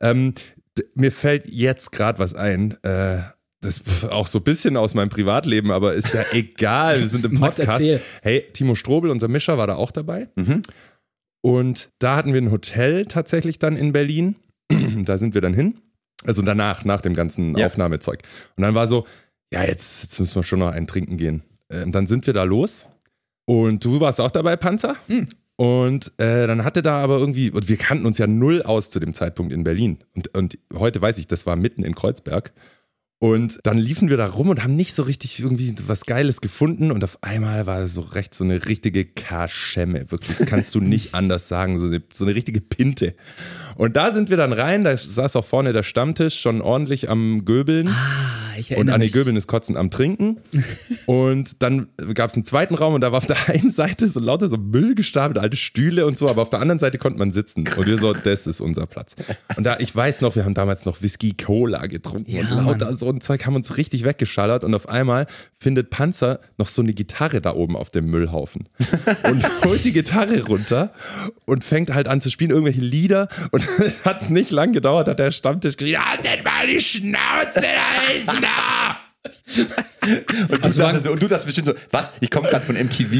Ähm, 0.00 0.34
mir 0.94 1.10
fällt 1.10 1.50
jetzt 1.50 1.92
gerade 1.92 2.18
was 2.18 2.34
ein. 2.34 2.76
Äh, 2.82 3.20
das 3.66 3.78
ist 3.78 4.04
auch 4.10 4.26
so 4.26 4.38
ein 4.38 4.44
bisschen 4.44 4.76
aus 4.76 4.94
meinem 4.94 5.08
Privatleben, 5.08 5.70
aber 5.70 5.94
ist 5.94 6.14
ja 6.14 6.22
egal. 6.32 7.00
Wir 7.00 7.08
sind 7.08 7.24
im 7.24 7.34
Podcast. 7.38 7.84
Hey, 8.22 8.44
Timo 8.52 8.74
Strobel, 8.74 9.10
unser 9.10 9.28
Mischer, 9.28 9.58
war 9.58 9.66
da 9.66 9.74
auch 9.76 9.90
dabei. 9.90 10.28
Und 11.42 11.90
da 11.98 12.16
hatten 12.16 12.32
wir 12.32 12.40
ein 12.40 12.50
Hotel 12.50 13.06
tatsächlich 13.06 13.58
dann 13.58 13.76
in 13.76 13.92
Berlin. 13.92 14.36
da 15.04 15.18
sind 15.18 15.34
wir 15.34 15.40
dann 15.40 15.54
hin. 15.54 15.78
Also 16.24 16.42
danach, 16.42 16.84
nach 16.84 17.00
dem 17.00 17.14
ganzen 17.14 17.56
Ja. 17.56 17.66
Aufnahmezeug. 17.66 18.20
Und 18.56 18.62
dann 18.62 18.74
war 18.74 18.88
so, 18.88 19.06
ja, 19.52 19.62
jetzt, 19.64 20.02
jetzt 20.02 20.18
müssen 20.18 20.34
wir 20.34 20.42
schon 20.42 20.58
noch 20.58 20.72
einen 20.72 20.86
trinken 20.86 21.18
gehen. 21.18 21.42
Und 21.72 21.92
dann 21.92 22.06
sind 22.06 22.26
wir 22.26 22.34
da 22.34 22.42
los. 22.44 22.86
Und 23.44 23.84
du 23.84 24.00
warst 24.00 24.20
auch 24.20 24.30
dabei, 24.30 24.56
Panzer. 24.56 24.96
Und 25.56 26.12
äh, 26.18 26.46
dann 26.46 26.64
hatte 26.64 26.82
da 26.82 26.96
aber 26.96 27.18
irgendwie, 27.18 27.50
und 27.50 27.68
wir 27.68 27.76
kannten 27.76 28.06
uns 28.06 28.18
ja 28.18 28.26
null 28.26 28.62
aus 28.62 28.90
zu 28.90 28.98
dem 28.98 29.14
Zeitpunkt 29.14 29.52
in 29.52 29.62
Berlin. 29.64 29.98
Und, 30.14 30.36
und 30.36 30.58
heute 30.74 31.00
weiß 31.00 31.18
ich, 31.18 31.26
das 31.28 31.46
war 31.46 31.54
mitten 31.56 31.82
in 31.84 31.94
Kreuzberg. 31.94 32.52
Und 33.18 33.60
dann 33.62 33.78
liefen 33.78 34.10
wir 34.10 34.18
da 34.18 34.26
rum 34.26 34.50
und 34.50 34.62
haben 34.62 34.76
nicht 34.76 34.94
so 34.94 35.02
richtig 35.02 35.40
irgendwie 35.40 35.74
was 35.86 36.04
Geiles 36.04 36.42
gefunden. 36.42 36.90
Und 36.90 37.02
auf 37.02 37.22
einmal 37.22 37.66
war 37.66 37.86
so 37.88 38.02
recht 38.02 38.34
so 38.34 38.44
eine 38.44 38.66
richtige 38.66 39.06
Kaschemme. 39.06 40.10
Wirklich, 40.10 40.36
das 40.36 40.46
kannst 40.46 40.74
du 40.74 40.80
nicht 40.80 41.12
anders 41.14 41.48
sagen. 41.48 41.78
So 41.78 41.86
eine, 41.86 42.02
so 42.12 42.26
eine 42.26 42.34
richtige 42.34 42.60
Pinte. 42.60 43.14
Und 43.76 43.96
da 43.96 44.10
sind 44.10 44.30
wir 44.30 44.36
dann 44.36 44.52
rein. 44.52 44.84
Da 44.84 44.96
saß 44.96 45.36
auch 45.36 45.44
vorne 45.44 45.72
der 45.72 45.82
Stammtisch 45.82 46.40
schon 46.40 46.60
ordentlich 46.60 47.10
am 47.10 47.44
Göbeln. 47.44 47.94
ich 48.58 48.74
und 48.76 48.88
Anne 48.88 49.04
mich. 49.04 49.12
Göbeln 49.12 49.36
ist 49.36 49.46
kotzend 49.46 49.76
am 49.76 49.90
Trinken. 49.90 50.38
und 51.06 51.62
dann 51.62 51.88
gab 52.14 52.30
es 52.30 52.34
einen 52.34 52.44
zweiten 52.44 52.74
Raum 52.74 52.94
und 52.94 53.02
da 53.02 53.12
war 53.12 53.18
auf 53.18 53.26
der 53.26 53.36
einen 53.48 53.70
Seite 53.70 54.08
so 54.08 54.18
lauter 54.20 54.48
so 54.48 54.56
Müll 54.56 54.94
gestapelt, 54.94 55.38
alte 55.38 55.56
Stühle 55.56 56.06
und 56.06 56.16
so, 56.16 56.28
aber 56.28 56.42
auf 56.42 56.50
der 56.50 56.60
anderen 56.60 56.78
Seite 56.78 56.96
konnte 56.98 57.18
man 57.18 57.32
sitzen. 57.32 57.64
Und 57.76 57.86
wir 57.86 57.98
so, 57.98 58.12
das 58.12 58.46
ist 58.46 58.60
unser 58.60 58.86
Platz. 58.86 59.14
Und 59.56 59.64
da, 59.64 59.76
ich 59.78 59.94
weiß 59.94 60.22
noch, 60.22 60.36
wir 60.36 60.44
haben 60.44 60.54
damals 60.54 60.86
noch 60.86 61.02
Whisky 61.02 61.34
Cola 61.34 61.86
getrunken 61.86 62.30
Ja, 62.30 62.40
und 62.42 62.50
lauter 62.50 62.86
Mann. 62.86 62.96
so 62.96 63.10
ein 63.10 63.20
Zeug 63.20 63.44
haben 63.44 63.56
uns 63.56 63.76
richtig 63.76 64.04
weggeschallert 64.04 64.64
und 64.64 64.74
auf 64.74 64.88
einmal 64.88 65.26
findet 65.58 65.90
Panzer 65.90 66.40
noch 66.56 66.68
so 66.68 66.80
eine 66.80 66.94
Gitarre 66.94 67.40
da 67.42 67.54
oben 67.54 67.76
auf 67.76 67.90
dem 67.90 68.06
Müllhaufen 68.06 68.68
und 69.30 69.44
holt 69.64 69.84
die 69.84 69.92
Gitarre 69.92 70.42
runter 70.44 70.92
und 71.44 71.62
fängt 71.62 71.92
halt 71.92 72.08
an 72.08 72.20
zu 72.20 72.30
spielen, 72.30 72.50
irgendwelche 72.50 72.80
Lieder 72.80 73.28
und 73.50 73.65
hat 74.04 74.30
nicht 74.30 74.50
lang 74.50 74.72
gedauert, 74.72 75.08
hat 75.08 75.18
der 75.18 75.30
Stammtisch 75.30 75.76
geschrien, 75.76 76.04
haltet 76.04 76.44
mal 76.44 76.66
die 76.66 76.80
Schnauze 76.80 77.60
da 77.60 78.12
hinten 78.12 78.42
da! 78.42 78.96
Und 80.48 80.64
du, 80.64 80.70
dachtest, 80.70 81.08
und 81.08 81.22
du 81.22 81.26
dachtest 81.26 81.46
bestimmt 81.46 81.66
so, 81.66 81.74
was? 81.90 82.12
Ich 82.20 82.30
komme 82.30 82.48
gerade 82.48 82.64
von 82.64 82.76
MTV. 82.76 83.10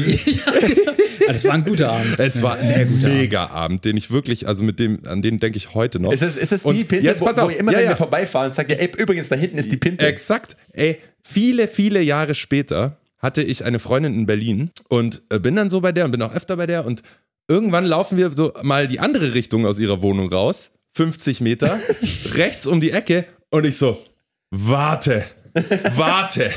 Ah, 1.27 1.33
das 1.33 1.43
war 1.43 1.53
ein 1.53 1.63
guter 1.63 1.91
Abend. 1.91 2.19
Es 2.19 2.41
war 2.41 2.57
Sehr 2.57 2.77
ein 2.77 2.87
guter 2.87 3.09
mega 3.09 3.47
Abend, 3.47 3.83
den 3.83 3.97
ich 3.97 4.11
wirklich, 4.11 4.47
also 4.47 4.63
mit 4.63 4.79
dem, 4.79 5.05
an 5.05 5.21
den 5.21 5.39
denke 5.39 5.57
ich 5.57 5.73
heute 5.73 5.99
noch. 5.99 6.13
Ist 6.13 6.21
es, 6.21 6.37
ist 6.37 6.51
es 6.53 6.63
die 6.63 6.85
Pinte, 6.85 7.05
jetzt 7.05 7.21
wo, 7.21 7.25
pass 7.25 7.37
wo 7.37 7.41
auf, 7.41 7.51
ihr 7.51 7.59
immer, 7.59 7.71
ja, 7.73 7.79
wenn 7.79 7.85
ja. 7.85 7.91
wir 7.91 7.97
vorbeifahren, 7.97 8.53
sagt 8.53 8.71
ihr, 8.71 8.79
ey, 8.79 8.89
übrigens, 8.97 9.27
da 9.27 9.35
hinten 9.35 9.57
ist 9.57 9.71
die 9.71 9.77
Pinte. 9.77 10.05
Exakt. 10.05 10.55
Ey, 10.71 10.99
viele, 11.21 11.67
viele 11.67 12.01
Jahre 12.01 12.35
später 12.35 12.97
hatte 13.19 13.41
ich 13.41 13.65
eine 13.65 13.79
Freundin 13.79 14.13
in 14.13 14.25
Berlin 14.25 14.71
und 14.87 15.21
äh, 15.29 15.39
bin 15.39 15.55
dann 15.55 15.69
so 15.69 15.81
bei 15.81 15.91
der 15.91 16.05
und 16.05 16.11
bin 16.11 16.21
auch 16.21 16.33
öfter 16.33 16.55
bei 16.55 16.67
der 16.67 16.85
und 16.85 17.01
irgendwann 17.47 17.85
laufen 17.85 18.17
wir 18.17 18.31
so 18.33 18.53
mal 18.63 18.87
die 18.87 18.99
andere 18.99 19.33
Richtung 19.33 19.65
aus 19.65 19.79
ihrer 19.79 20.01
Wohnung 20.01 20.31
raus, 20.31 20.71
50 20.93 21.41
Meter, 21.41 21.79
rechts 22.33 22.67
um 22.67 22.81
die 22.81 22.91
Ecke 22.91 23.25
und 23.49 23.65
ich 23.65 23.77
so, 23.77 24.01
warte, 24.51 25.23
warte. 25.95 26.51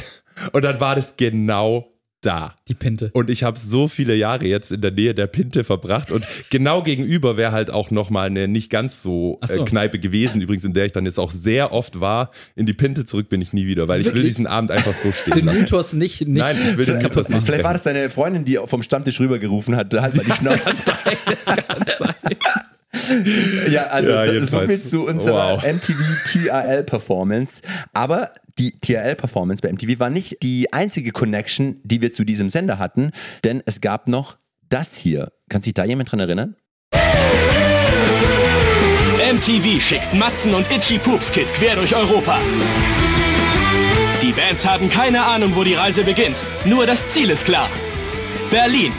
Und 0.52 0.64
dann 0.64 0.80
war 0.80 0.96
das 0.96 1.16
genau 1.16 1.89
da. 2.20 2.54
Die 2.68 2.74
Pinte. 2.74 3.10
Und 3.12 3.30
ich 3.30 3.42
habe 3.42 3.58
so 3.58 3.88
viele 3.88 4.14
Jahre 4.14 4.46
jetzt 4.46 4.72
in 4.72 4.80
der 4.80 4.90
Nähe 4.90 5.14
der 5.14 5.26
Pinte 5.26 5.64
verbracht 5.64 6.10
und 6.10 6.26
genau 6.50 6.82
gegenüber 6.82 7.36
wäre 7.36 7.52
halt 7.52 7.70
auch 7.70 7.90
nochmal 7.90 8.26
eine 8.26 8.48
nicht 8.48 8.70
ganz 8.70 9.02
so, 9.02 9.38
Ach 9.40 9.48
so. 9.48 9.62
Äh, 9.62 9.64
Kneipe 9.64 9.98
gewesen, 9.98 10.40
übrigens, 10.40 10.64
in 10.64 10.72
der 10.72 10.86
ich 10.86 10.92
dann 10.92 11.06
jetzt 11.06 11.18
auch 11.18 11.30
sehr 11.30 11.72
oft 11.72 12.00
war. 12.00 12.30
In 12.56 12.66
die 12.66 12.74
Pinte 12.74 13.04
zurück 13.04 13.28
bin 13.28 13.40
ich 13.40 13.52
nie 13.52 13.66
wieder, 13.66 13.88
weil 13.88 14.00
ich 14.00 14.06
will 14.06 14.14
Wirklich? 14.14 14.32
diesen 14.32 14.46
Abend 14.46 14.70
einfach 14.70 14.94
so 14.94 15.10
stehen 15.12 15.34
Den 15.34 15.46
lassen. 15.46 15.60
Mythos 15.60 15.92
nicht, 15.92 16.20
nicht 16.22 16.38
Nein, 16.38 16.56
ich 16.70 16.76
will 16.76 16.86
den 16.86 16.98
Mythos 16.98 17.28
nicht 17.28 17.30
machen. 17.30 17.46
Vielleicht 17.46 17.64
war 17.64 17.72
das 17.74 17.84
deine 17.84 18.10
Freundin, 18.10 18.44
die 18.44 18.58
vom 18.66 18.82
Stammtisch 18.82 19.18
rübergerufen 19.20 19.76
hat, 19.76 19.92
halt 19.94 20.16
mal 20.16 20.24
die 20.24 20.32
Schnauze. 20.32 20.60
Das 21.24 21.44
kann 21.46 21.84
sein. 21.98 22.36
Ja, 23.70 23.86
also 23.86 24.10
Ja, 24.10 24.40
so 24.44 24.60
viel 24.60 24.80
zu 24.80 25.06
unserer 25.06 25.56
Wow. 25.56 25.64
MTV 25.64 25.98
TRL 26.26 26.82
Performance. 26.84 27.62
Aber 27.92 28.32
die 28.58 28.78
TRL 28.80 29.14
Performance 29.14 29.62
bei 29.62 29.72
MTV 29.72 30.00
war 30.00 30.10
nicht 30.10 30.42
die 30.42 30.72
einzige 30.72 31.12
Connection, 31.12 31.80
die 31.84 32.00
wir 32.02 32.12
zu 32.12 32.24
diesem 32.24 32.50
Sender 32.50 32.78
hatten, 32.78 33.12
denn 33.44 33.62
es 33.64 33.80
gab 33.80 34.08
noch 34.08 34.38
das 34.68 34.94
hier. 34.94 35.32
Kann 35.48 35.62
sich 35.62 35.74
da 35.74 35.84
jemand 35.84 36.10
dran 36.10 36.20
erinnern? 36.20 36.56
MTV 39.32 39.80
schickt 39.80 40.12
Matzen 40.14 40.54
und 40.54 40.70
Itchy 40.70 40.98
Poops 40.98 41.30
Kid 41.32 41.46
quer 41.54 41.76
durch 41.76 41.94
Europa. 41.94 42.40
Die 44.22 44.32
Bands 44.32 44.66
haben 44.66 44.90
keine 44.90 45.22
Ahnung, 45.24 45.54
wo 45.54 45.64
die 45.64 45.74
Reise 45.74 46.04
beginnt. 46.04 46.44
Nur 46.64 46.86
das 46.86 47.08
Ziel 47.10 47.30
ist 47.30 47.44
klar. 47.44 47.68
Berlin. 48.50 48.92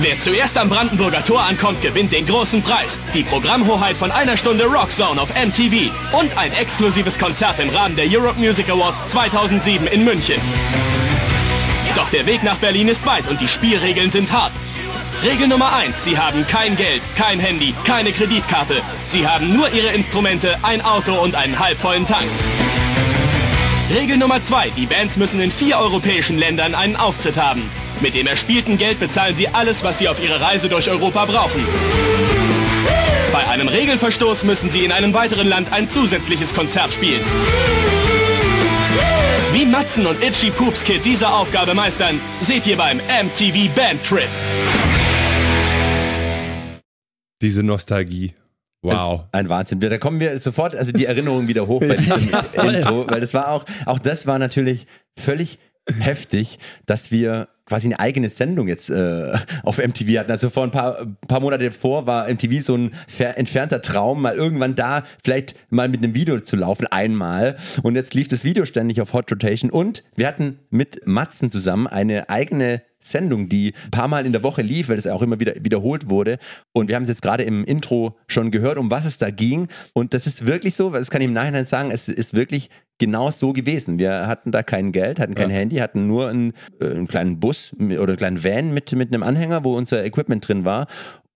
Wer 0.00 0.16
zuerst 0.20 0.56
am 0.58 0.68
Brandenburger 0.68 1.24
Tor 1.24 1.42
ankommt, 1.42 1.82
gewinnt 1.82 2.12
den 2.12 2.24
großen 2.24 2.62
Preis. 2.62 3.00
Die 3.14 3.24
Programmhoheit 3.24 3.96
von 3.96 4.12
einer 4.12 4.36
Stunde 4.36 4.66
Rockzone 4.66 5.20
auf 5.20 5.30
MTV. 5.30 5.90
Und 6.12 6.38
ein 6.38 6.52
exklusives 6.52 7.18
Konzert 7.18 7.58
im 7.58 7.68
Rahmen 7.70 7.96
der 7.96 8.06
Europe 8.08 8.38
Music 8.38 8.70
Awards 8.70 9.08
2007 9.08 9.88
in 9.88 10.04
München. 10.04 10.40
Doch 11.96 12.08
der 12.10 12.26
Weg 12.26 12.44
nach 12.44 12.58
Berlin 12.58 12.86
ist 12.86 13.04
weit 13.06 13.26
und 13.26 13.40
die 13.40 13.48
Spielregeln 13.48 14.08
sind 14.08 14.30
hart. 14.30 14.52
Regel 15.24 15.48
Nummer 15.48 15.72
1. 15.72 16.04
Sie 16.04 16.16
haben 16.16 16.46
kein 16.46 16.76
Geld, 16.76 17.02
kein 17.16 17.40
Handy, 17.40 17.74
keine 17.84 18.12
Kreditkarte. 18.12 18.82
Sie 19.08 19.26
haben 19.26 19.52
nur 19.52 19.68
ihre 19.72 19.88
Instrumente, 19.88 20.58
ein 20.62 20.80
Auto 20.80 21.14
und 21.14 21.34
einen 21.34 21.58
halbvollen 21.58 22.06
Tank. 22.06 22.28
Regel 23.92 24.16
Nummer 24.16 24.40
2. 24.40 24.70
Die 24.70 24.86
Bands 24.86 25.16
müssen 25.16 25.40
in 25.40 25.50
vier 25.50 25.78
europäischen 25.78 26.38
Ländern 26.38 26.76
einen 26.76 26.94
Auftritt 26.94 27.36
haben. 27.36 27.68
Mit 28.00 28.14
dem 28.14 28.28
erspielten 28.28 28.78
Geld 28.78 29.00
bezahlen 29.00 29.34
sie 29.34 29.48
alles, 29.48 29.82
was 29.82 29.98
sie 29.98 30.08
auf 30.08 30.22
ihrer 30.22 30.40
Reise 30.40 30.68
durch 30.68 30.88
Europa 30.88 31.24
brauchen. 31.24 31.66
Bei 33.32 33.46
einem 33.48 33.66
Regelverstoß 33.66 34.44
müssen 34.44 34.70
sie 34.70 34.84
in 34.84 34.92
einem 34.92 35.14
weiteren 35.14 35.48
Land 35.48 35.72
ein 35.72 35.88
zusätzliches 35.88 36.54
Konzert 36.54 36.92
spielen. 36.92 37.20
Wie 39.52 39.66
Matzen 39.66 40.06
und 40.06 40.22
Itchy 40.22 40.50
Poops 40.50 40.84
Kid 40.84 41.04
diese 41.04 41.28
Aufgabe 41.28 41.74
meistern, 41.74 42.20
seht 42.40 42.66
ihr 42.68 42.76
beim 42.76 42.98
MTV 42.98 43.74
Band 43.74 44.04
Trip. 44.04 44.30
Diese 47.42 47.64
Nostalgie. 47.64 48.34
Wow. 48.82 49.24
Ein 49.32 49.48
Wahnsinn. 49.48 49.80
Da 49.80 49.98
kommen 49.98 50.20
wir 50.20 50.38
sofort, 50.38 50.76
also 50.76 50.92
die 50.92 51.06
Erinnerungen 51.06 51.48
wieder 51.48 51.66
hoch 51.66 51.80
bei 51.80 51.96
diesem. 51.96 52.30
Intro, 52.74 53.10
weil 53.10 53.20
das 53.20 53.34
war 53.34 53.48
auch, 53.48 53.64
auch 53.86 53.98
das 53.98 54.28
war 54.28 54.38
natürlich 54.38 54.86
völlig 55.18 55.58
heftig, 55.98 56.58
dass 56.86 57.10
wir 57.10 57.48
quasi 57.68 57.86
eine 57.86 58.00
eigene 58.00 58.28
Sendung 58.28 58.66
jetzt 58.66 58.88
äh, 58.90 59.32
auf 59.62 59.78
MTV 59.78 60.18
hatten. 60.18 60.30
Also 60.30 60.50
vor 60.50 60.64
ein 60.64 60.70
paar, 60.70 61.06
paar 61.28 61.40
Monate 61.40 61.70
vor 61.70 62.06
war 62.06 62.28
MTV 62.28 62.62
so 62.62 62.74
ein 62.74 62.92
fer 63.06 63.36
entfernter 63.38 63.82
Traum, 63.82 64.22
mal 64.22 64.34
irgendwann 64.34 64.74
da 64.74 65.04
vielleicht 65.22 65.54
mal 65.70 65.88
mit 65.88 66.02
einem 66.02 66.14
Video 66.14 66.40
zu 66.40 66.56
laufen, 66.56 66.86
einmal. 66.86 67.56
Und 67.82 67.94
jetzt 67.94 68.14
lief 68.14 68.28
das 68.28 68.42
Video 68.42 68.64
ständig 68.64 69.00
auf 69.00 69.12
Hot 69.12 69.30
Rotation 69.30 69.70
und 69.70 70.02
wir 70.16 70.26
hatten 70.26 70.58
mit 70.70 71.06
Matzen 71.06 71.50
zusammen 71.50 71.86
eine 71.86 72.30
eigene 72.30 72.82
Sendung, 73.00 73.48
die 73.48 73.74
ein 73.84 73.90
paar 73.90 74.08
Mal 74.08 74.26
in 74.26 74.32
der 74.32 74.42
Woche 74.42 74.62
lief, 74.62 74.88
weil 74.88 74.96
das 74.96 75.06
auch 75.06 75.22
immer 75.22 75.38
wieder 75.38 75.54
wiederholt 75.60 76.10
wurde. 76.10 76.38
Und 76.72 76.88
wir 76.88 76.96
haben 76.96 77.04
es 77.04 77.08
jetzt 77.08 77.22
gerade 77.22 77.44
im 77.44 77.64
Intro 77.64 78.16
schon 78.26 78.50
gehört, 78.50 78.78
um 78.78 78.90
was 78.90 79.04
es 79.04 79.18
da 79.18 79.30
ging. 79.30 79.68
Und 79.92 80.14
das 80.14 80.26
ist 80.26 80.46
wirklich 80.46 80.74
so, 80.74 80.90
das 80.90 81.10
kann 81.10 81.20
ich 81.20 81.28
im 81.28 81.32
Nachhinein 81.32 81.66
sagen, 81.66 81.90
es 81.90 82.08
ist 82.08 82.34
wirklich 82.34 82.70
genau 82.98 83.30
so 83.30 83.52
gewesen. 83.52 83.98
Wir 83.98 84.26
hatten 84.26 84.50
da 84.50 84.62
kein 84.62 84.92
Geld, 84.92 85.20
hatten 85.20 85.34
kein 85.34 85.50
Handy, 85.50 85.76
hatten 85.76 86.06
nur 86.06 86.28
einen, 86.28 86.52
äh, 86.80 86.90
einen 86.90 87.06
kleinen 87.06 87.40
Bus 87.40 87.72
oder 87.78 88.08
einen 88.08 88.16
kleinen 88.16 88.44
Van 88.44 88.74
mit, 88.74 88.92
mit 88.92 89.12
einem 89.12 89.22
Anhänger, 89.22 89.64
wo 89.64 89.76
unser 89.76 90.04
Equipment 90.04 90.46
drin 90.46 90.64
war 90.64 90.86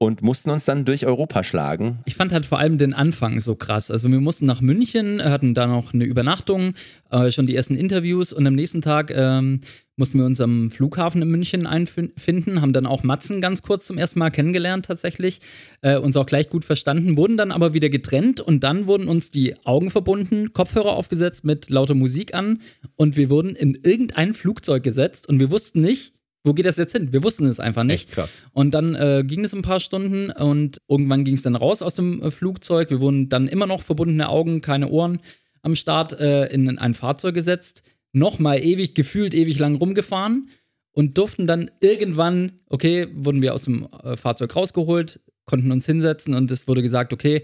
und 0.02 0.22
mussten 0.22 0.50
uns 0.50 0.64
dann 0.64 0.84
durch 0.84 1.06
Europa 1.06 1.44
schlagen. 1.44 2.00
Ich 2.04 2.16
fand 2.16 2.32
halt 2.32 2.44
vor 2.44 2.58
allem 2.58 2.78
den 2.78 2.92
Anfang 2.92 3.40
so 3.40 3.54
krass. 3.54 3.90
Also 3.90 4.10
wir 4.10 4.20
mussten 4.20 4.46
nach 4.46 4.60
München, 4.60 5.22
hatten 5.22 5.54
da 5.54 5.66
noch 5.66 5.94
eine 5.94 6.04
Übernachtung, 6.04 6.74
äh, 7.10 7.30
schon 7.30 7.46
die 7.46 7.54
ersten 7.54 7.76
Interviews 7.76 8.32
und 8.32 8.46
am 8.46 8.54
nächsten 8.54 8.82
Tag 8.82 9.10
ähm, 9.14 9.60
mussten 9.96 10.18
wir 10.18 10.24
uns 10.24 10.40
am 10.40 10.70
Flughafen 10.70 11.22
in 11.22 11.28
München 11.28 11.66
einfinden, 11.66 12.60
haben 12.60 12.72
dann 12.72 12.86
auch 12.86 13.02
Matzen 13.02 13.40
ganz 13.40 13.62
kurz 13.62 13.86
zum 13.86 13.98
ersten 13.98 14.18
Mal 14.18 14.30
kennengelernt 14.30 14.86
tatsächlich, 14.86 15.40
äh, 15.82 15.96
uns 15.96 16.16
auch 16.16 16.26
gleich 16.26 16.48
gut 16.48 16.64
verstanden, 16.64 17.16
wurden 17.16 17.36
dann 17.36 17.52
aber 17.52 17.74
wieder 17.74 17.90
getrennt 17.90 18.40
und 18.40 18.64
dann 18.64 18.86
wurden 18.86 19.08
uns 19.08 19.30
die 19.30 19.54
Augen 19.64 19.90
verbunden, 19.90 20.52
Kopfhörer 20.52 20.92
aufgesetzt 20.92 21.44
mit 21.44 21.68
lauter 21.68 21.94
Musik 21.94 22.34
an 22.34 22.60
und 22.96 23.16
wir 23.16 23.30
wurden 23.30 23.54
in 23.54 23.74
irgendein 23.74 24.34
Flugzeug 24.34 24.82
gesetzt 24.82 25.28
und 25.28 25.38
wir 25.38 25.50
wussten 25.50 25.80
nicht, 25.82 26.12
wo 26.44 26.55
geht 26.55 26.66
das 26.66 26.76
jetzt 26.76 26.92
hin? 26.92 27.12
Wir 27.12 27.22
wussten 27.22 27.46
es 27.46 27.61
einfach 27.61 27.85
nicht. 27.85 28.09
Echt 28.09 28.12
krass. 28.12 28.40
Und 28.52 28.74
dann 28.74 28.94
äh, 28.94 29.22
ging 29.24 29.44
es 29.44 29.55
ein 29.55 29.62
paar 29.62 29.81
Stunden 29.81 30.31
und 30.31 30.78
irgendwann 30.88 31.24
ging 31.24 31.35
es 31.35 31.42
dann 31.42 31.57
raus 31.57 31.83
aus 31.83 31.94
dem 31.94 32.22
äh, 32.22 32.31
Flugzeug. 32.31 32.90
Wir 32.90 33.00
wurden 33.00 33.28
dann 33.28 33.48
immer 33.48 33.66
noch 33.66 33.83
verbundene 33.83 34.28
Augen, 34.28 34.61
keine 34.61 34.88
Ohren 34.88 35.20
am 35.62 35.76
Start 35.76 36.18
äh, 36.18 36.46
in 36.46 36.78
ein 36.78 36.94
Fahrzeug 36.94 37.35
gesetzt. 37.35 37.83
Nochmal 38.12 38.61
ewig, 38.61 38.94
gefühlt 38.94 39.35
ewig 39.35 39.59
lang 39.59 39.76
rumgefahren 39.76 40.48
und 40.90 41.16
durften 41.16 41.46
dann 41.46 41.70
irgendwann, 41.81 42.61
okay, 42.68 43.09
wurden 43.14 43.40
wir 43.40 43.55
aus 43.55 43.64
dem 43.64 43.88
äh, 44.02 44.16
Fahrzeug 44.16 44.55
rausgeholt, 44.55 45.20
konnten 45.44 45.70
uns 45.72 45.87
hinsetzen 45.87 46.35
und 46.35 46.50
es 46.50 46.68
wurde 46.68 46.83
gesagt, 46.83 47.12
okay, 47.12 47.42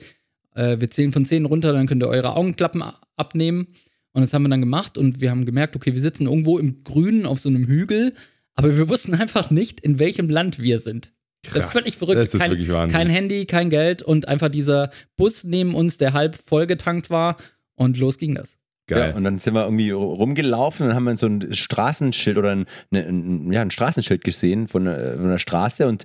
äh, 0.54 0.78
wir 0.80 0.90
zählen 0.90 1.12
von 1.12 1.24
10 1.24 1.46
runter, 1.46 1.72
dann 1.72 1.86
könnt 1.86 2.02
ihr 2.02 2.08
eure 2.08 2.36
Augenklappen 2.36 2.82
abnehmen. 3.16 3.68
Und 4.12 4.22
das 4.22 4.32
haben 4.32 4.42
wir 4.42 4.48
dann 4.48 4.60
gemacht 4.60 4.98
und 4.98 5.20
wir 5.20 5.30
haben 5.30 5.44
gemerkt, 5.44 5.76
okay, 5.76 5.94
wir 5.94 6.00
sitzen 6.00 6.26
irgendwo 6.26 6.58
im 6.58 6.82
Grünen 6.82 7.24
auf 7.24 7.38
so 7.38 7.48
einem 7.48 7.66
Hügel, 7.66 8.14
aber 8.58 8.76
wir 8.76 8.88
wussten 8.88 9.14
einfach 9.14 9.50
nicht, 9.50 9.80
in 9.80 10.00
welchem 10.00 10.28
Land 10.28 10.58
wir 10.58 10.80
sind. 10.80 11.12
Das 11.42 11.54
ist 11.54 11.60
Krass. 11.60 11.72
völlig 11.72 11.96
verrückt. 11.96 12.18
Das 12.18 12.34
ist 12.34 12.40
kein, 12.40 12.50
wirklich 12.50 12.68
Wahnsinn. 12.72 12.98
kein 12.98 13.08
Handy, 13.08 13.46
kein 13.46 13.70
Geld 13.70 14.02
und 14.02 14.26
einfach 14.26 14.48
dieser 14.48 14.90
Bus 15.16 15.44
neben 15.44 15.76
uns, 15.76 15.96
der 15.96 16.12
halb 16.12 16.36
vollgetankt 16.44 17.08
war 17.08 17.36
und 17.76 17.96
los 17.96 18.18
ging 18.18 18.34
das. 18.34 18.58
Geil. 18.88 19.10
Ja, 19.10 19.16
und 19.16 19.22
dann 19.22 19.38
sind 19.38 19.54
wir 19.54 19.62
irgendwie 19.62 19.90
rumgelaufen 19.90 20.88
und 20.88 20.94
haben 20.96 21.06
dann 21.06 21.16
so 21.16 21.26
ein 21.26 21.54
Straßenschild 21.54 22.36
oder 22.36 22.50
ein, 22.50 22.66
ne, 22.90 23.06
ein, 23.06 23.52
ja, 23.52 23.62
ein 23.62 23.70
Straßenschild 23.70 24.24
gesehen 24.24 24.66
von 24.66 24.88
einer, 24.88 25.12
von 25.12 25.26
einer 25.26 25.38
Straße 25.38 25.86
und 25.86 26.04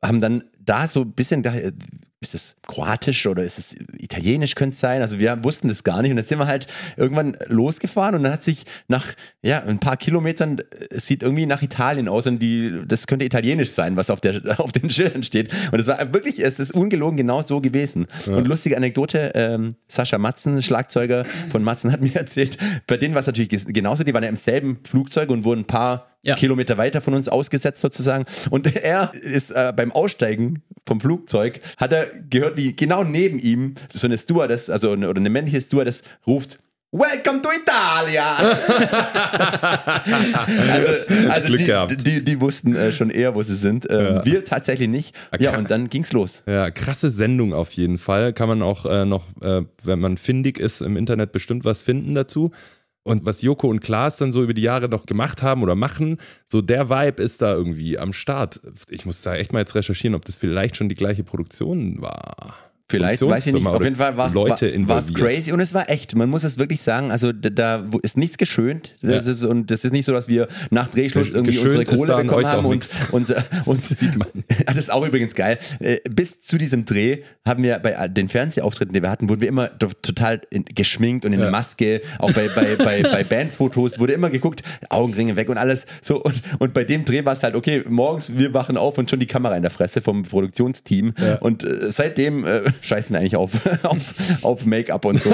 haben 0.00 0.20
dann 0.20 0.44
da 0.60 0.86
so 0.86 1.00
ein 1.00 1.12
bisschen 1.12 1.42
gedacht, 1.42 1.58
äh, 1.58 1.72
ist 2.20 2.34
es 2.34 2.56
kroatisch 2.66 3.26
oder 3.26 3.44
ist 3.44 3.58
es 3.58 3.76
italienisch 3.96 4.56
könnte 4.56 4.74
es 4.74 4.80
sein? 4.80 5.02
Also 5.02 5.20
wir 5.20 5.44
wussten 5.44 5.68
das 5.68 5.84
gar 5.84 6.02
nicht 6.02 6.10
und 6.10 6.16
dann 6.16 6.26
sind 6.26 6.38
wir 6.38 6.48
halt 6.48 6.66
irgendwann 6.96 7.36
losgefahren 7.46 8.16
und 8.16 8.24
dann 8.24 8.32
hat 8.32 8.42
sich 8.42 8.64
nach 8.88 9.06
ja, 9.42 9.62
ein 9.62 9.78
paar 9.78 9.96
Kilometern, 9.96 10.60
es 10.90 11.06
sieht 11.06 11.22
irgendwie 11.22 11.46
nach 11.46 11.62
Italien 11.62 12.08
aus 12.08 12.26
und 12.26 12.40
die, 12.40 12.82
das 12.86 13.06
könnte 13.06 13.24
italienisch 13.24 13.70
sein, 13.70 13.96
was 13.96 14.10
auf, 14.10 14.20
der, 14.20 14.42
auf 14.60 14.72
den 14.72 14.90
Schildern 14.90 15.22
steht. 15.22 15.50
Und 15.70 15.78
es 15.78 15.86
war 15.86 16.12
wirklich, 16.12 16.42
es 16.42 16.58
ist 16.58 16.72
ungelogen 16.72 17.16
genau 17.16 17.42
so 17.42 17.60
gewesen. 17.60 18.06
Und 18.26 18.48
lustige 18.48 18.76
Anekdote, 18.76 19.32
ähm, 19.34 19.76
Sascha 19.86 20.18
Matzen, 20.18 20.60
Schlagzeuger 20.60 21.24
von 21.50 21.62
Matzen, 21.62 21.92
hat 21.92 22.00
mir 22.02 22.16
erzählt, 22.16 22.58
bei 22.88 22.96
denen 22.96 23.14
war 23.14 23.20
es 23.20 23.26
natürlich 23.26 23.50
genauso, 23.66 24.02
die 24.02 24.12
waren 24.12 24.24
ja 24.24 24.28
im 24.28 24.36
selben 24.36 24.78
Flugzeug 24.84 25.30
und 25.30 25.44
wurden 25.44 25.60
ein 25.60 25.66
paar 25.66 26.17
Ja. 26.24 26.34
Kilometer 26.34 26.76
weiter 26.78 27.00
von 27.00 27.14
uns 27.14 27.28
ausgesetzt 27.28 27.80
sozusagen. 27.80 28.26
Und 28.50 28.74
er 28.82 29.12
ist 29.14 29.50
äh, 29.50 29.72
beim 29.74 29.92
Aussteigen 29.92 30.62
vom 30.86 31.00
Flugzeug, 31.00 31.60
hat 31.76 31.92
er 31.92 32.06
gehört, 32.28 32.56
wie 32.56 32.74
genau 32.74 33.04
neben 33.04 33.38
ihm 33.38 33.74
so 33.88 34.06
eine 34.06 34.18
Stewardess, 34.18 34.70
also 34.70 34.92
eine, 34.92 35.08
oder 35.08 35.20
eine 35.20 35.30
männliche 35.30 35.60
Stewardess 35.60 36.02
ruft, 36.26 36.58
Welcome 36.90 37.42
to 37.42 37.50
Italia! 37.52 38.36
also 40.72 40.88
also 41.28 41.46
Glück 41.48 41.58
die, 41.58 41.64
gehabt. 41.66 42.06
die, 42.06 42.24
die 42.24 42.40
wussten 42.40 42.74
äh, 42.74 42.94
schon 42.94 43.10
eher, 43.10 43.34
wo 43.34 43.42
sie 43.42 43.56
sind. 43.56 43.86
Ähm, 43.90 44.22
Wir 44.24 44.42
tatsächlich 44.42 44.88
nicht. 44.88 45.14
Ja, 45.38 45.50
kra- 45.52 45.58
und 45.58 45.70
dann 45.70 45.90
ging's 45.90 46.14
los. 46.14 46.42
Ja, 46.46 46.70
krasse 46.70 47.10
Sendung 47.10 47.52
auf 47.52 47.72
jeden 47.72 47.98
Fall. 47.98 48.32
Kann 48.32 48.48
man 48.48 48.62
auch 48.62 48.86
äh, 48.86 49.04
noch, 49.04 49.26
äh, 49.42 49.64
wenn 49.82 49.98
man 49.98 50.16
findig 50.16 50.58
ist, 50.58 50.80
im 50.80 50.96
Internet 50.96 51.32
bestimmt 51.32 51.66
was 51.66 51.82
finden 51.82 52.14
dazu. 52.14 52.52
Und 53.04 53.24
was 53.24 53.42
Joko 53.42 53.68
und 53.68 53.80
Klaas 53.80 54.18
dann 54.18 54.32
so 54.32 54.42
über 54.42 54.54
die 54.54 54.62
Jahre 54.62 54.88
noch 54.88 55.06
gemacht 55.06 55.42
haben 55.42 55.62
oder 55.62 55.74
machen, 55.74 56.18
so 56.46 56.60
der 56.60 56.90
Vibe 56.90 57.22
ist 57.22 57.40
da 57.40 57.54
irgendwie 57.54 57.98
am 57.98 58.12
Start. 58.12 58.60
Ich 58.90 59.06
muss 59.06 59.22
da 59.22 59.34
echt 59.34 59.52
mal 59.52 59.60
jetzt 59.60 59.74
recherchieren, 59.74 60.14
ob 60.14 60.24
das 60.24 60.36
vielleicht 60.36 60.76
schon 60.76 60.88
die 60.88 60.94
gleiche 60.94 61.24
Produktion 61.24 62.02
war. 62.02 62.67
Vielleicht, 62.90 63.20
weiß 63.20 63.46
ich 63.46 63.52
nicht. 63.52 63.66
Auf 63.66 63.84
jeden 63.84 63.96
Fall 63.96 64.16
war 64.16 64.26
es 64.98 65.12
crazy 65.12 65.52
und 65.52 65.60
es 65.60 65.74
war 65.74 65.90
echt. 65.90 66.14
Man 66.16 66.30
muss 66.30 66.42
es 66.42 66.56
wirklich 66.58 66.80
sagen. 66.80 67.10
Also 67.10 67.32
da, 67.32 67.50
da 67.50 67.88
ist 68.02 68.16
nichts 68.16 68.38
geschönt. 68.38 68.94
Das 69.02 69.26
Ja. 69.26 69.32
ist, 69.32 69.42
und 69.42 69.70
das 69.70 69.84
ist 69.84 69.92
nicht 69.92 70.06
so, 70.06 70.12
dass 70.12 70.26
wir 70.26 70.48
nach 70.70 70.88
Drehschluss 70.88 71.34
irgendwie 71.34 71.52
Geschönt 71.52 71.66
unsere 71.76 71.84
Kohle 71.84 72.16
bekommen 72.22 72.46
haben 72.46 72.60
auch 72.60 72.70
und, 72.70 72.74
nix. 72.76 72.98
und, 73.12 73.34
und 73.66 73.80
sieht 73.82 74.16
man. 74.16 74.28
das 74.66 74.78
ist 74.78 74.90
auch 74.90 75.06
übrigens 75.06 75.34
geil. 75.34 75.58
Äh, 75.80 75.98
Bis 76.08 76.40
zu 76.40 76.56
diesem 76.56 76.86
Dreh 76.86 77.18
haben 77.44 77.62
wir 77.62 77.78
bei 77.78 78.08
den 78.08 78.30
Fernsehauftritten, 78.30 78.94
die 78.94 79.02
wir 79.02 79.10
hatten, 79.10 79.28
wurden 79.28 79.42
wir 79.42 79.48
immer 79.48 79.78
total 79.78 80.40
in, 80.50 80.64
geschminkt 80.64 81.26
und 81.26 81.34
in 81.34 81.42
eine 81.42 81.50
Maske. 81.50 82.00
Auch 82.18 82.32
bei, 82.32 82.48
bei, 82.48 82.76
bei, 82.76 83.02
bei 83.02 83.22
Bandfotos 83.22 83.98
wurde 83.98 84.14
immer 84.14 84.30
geguckt, 84.30 84.62
Augenringe 84.88 85.36
weg 85.36 85.50
und 85.50 85.58
alles. 85.58 85.86
So 86.00 86.22
und, 86.22 86.40
und 86.58 86.72
bei 86.72 86.84
dem 86.84 87.04
Dreh 87.04 87.22
war 87.26 87.34
es 87.34 87.42
halt 87.42 87.54
okay. 87.54 87.84
Morgens 87.86 88.38
wir 88.38 88.54
wachen 88.54 88.78
auf 88.78 88.96
und 88.96 89.10
schon 89.10 89.20
die 89.20 89.26
Kamera 89.26 89.56
in 89.56 89.62
der 89.62 89.70
Fresse 89.70 90.00
vom 90.00 90.22
Produktionsteam. 90.22 91.12
Und 91.40 91.64
äh, 91.64 91.90
seitdem 91.90 92.46
äh, 92.46 92.62
scheißen 92.80 93.14
eigentlich 93.16 93.36
auf, 93.36 93.52
auf, 93.84 94.14
auf 94.42 94.64
Make-up 94.64 95.04
und 95.04 95.22
so. 95.22 95.30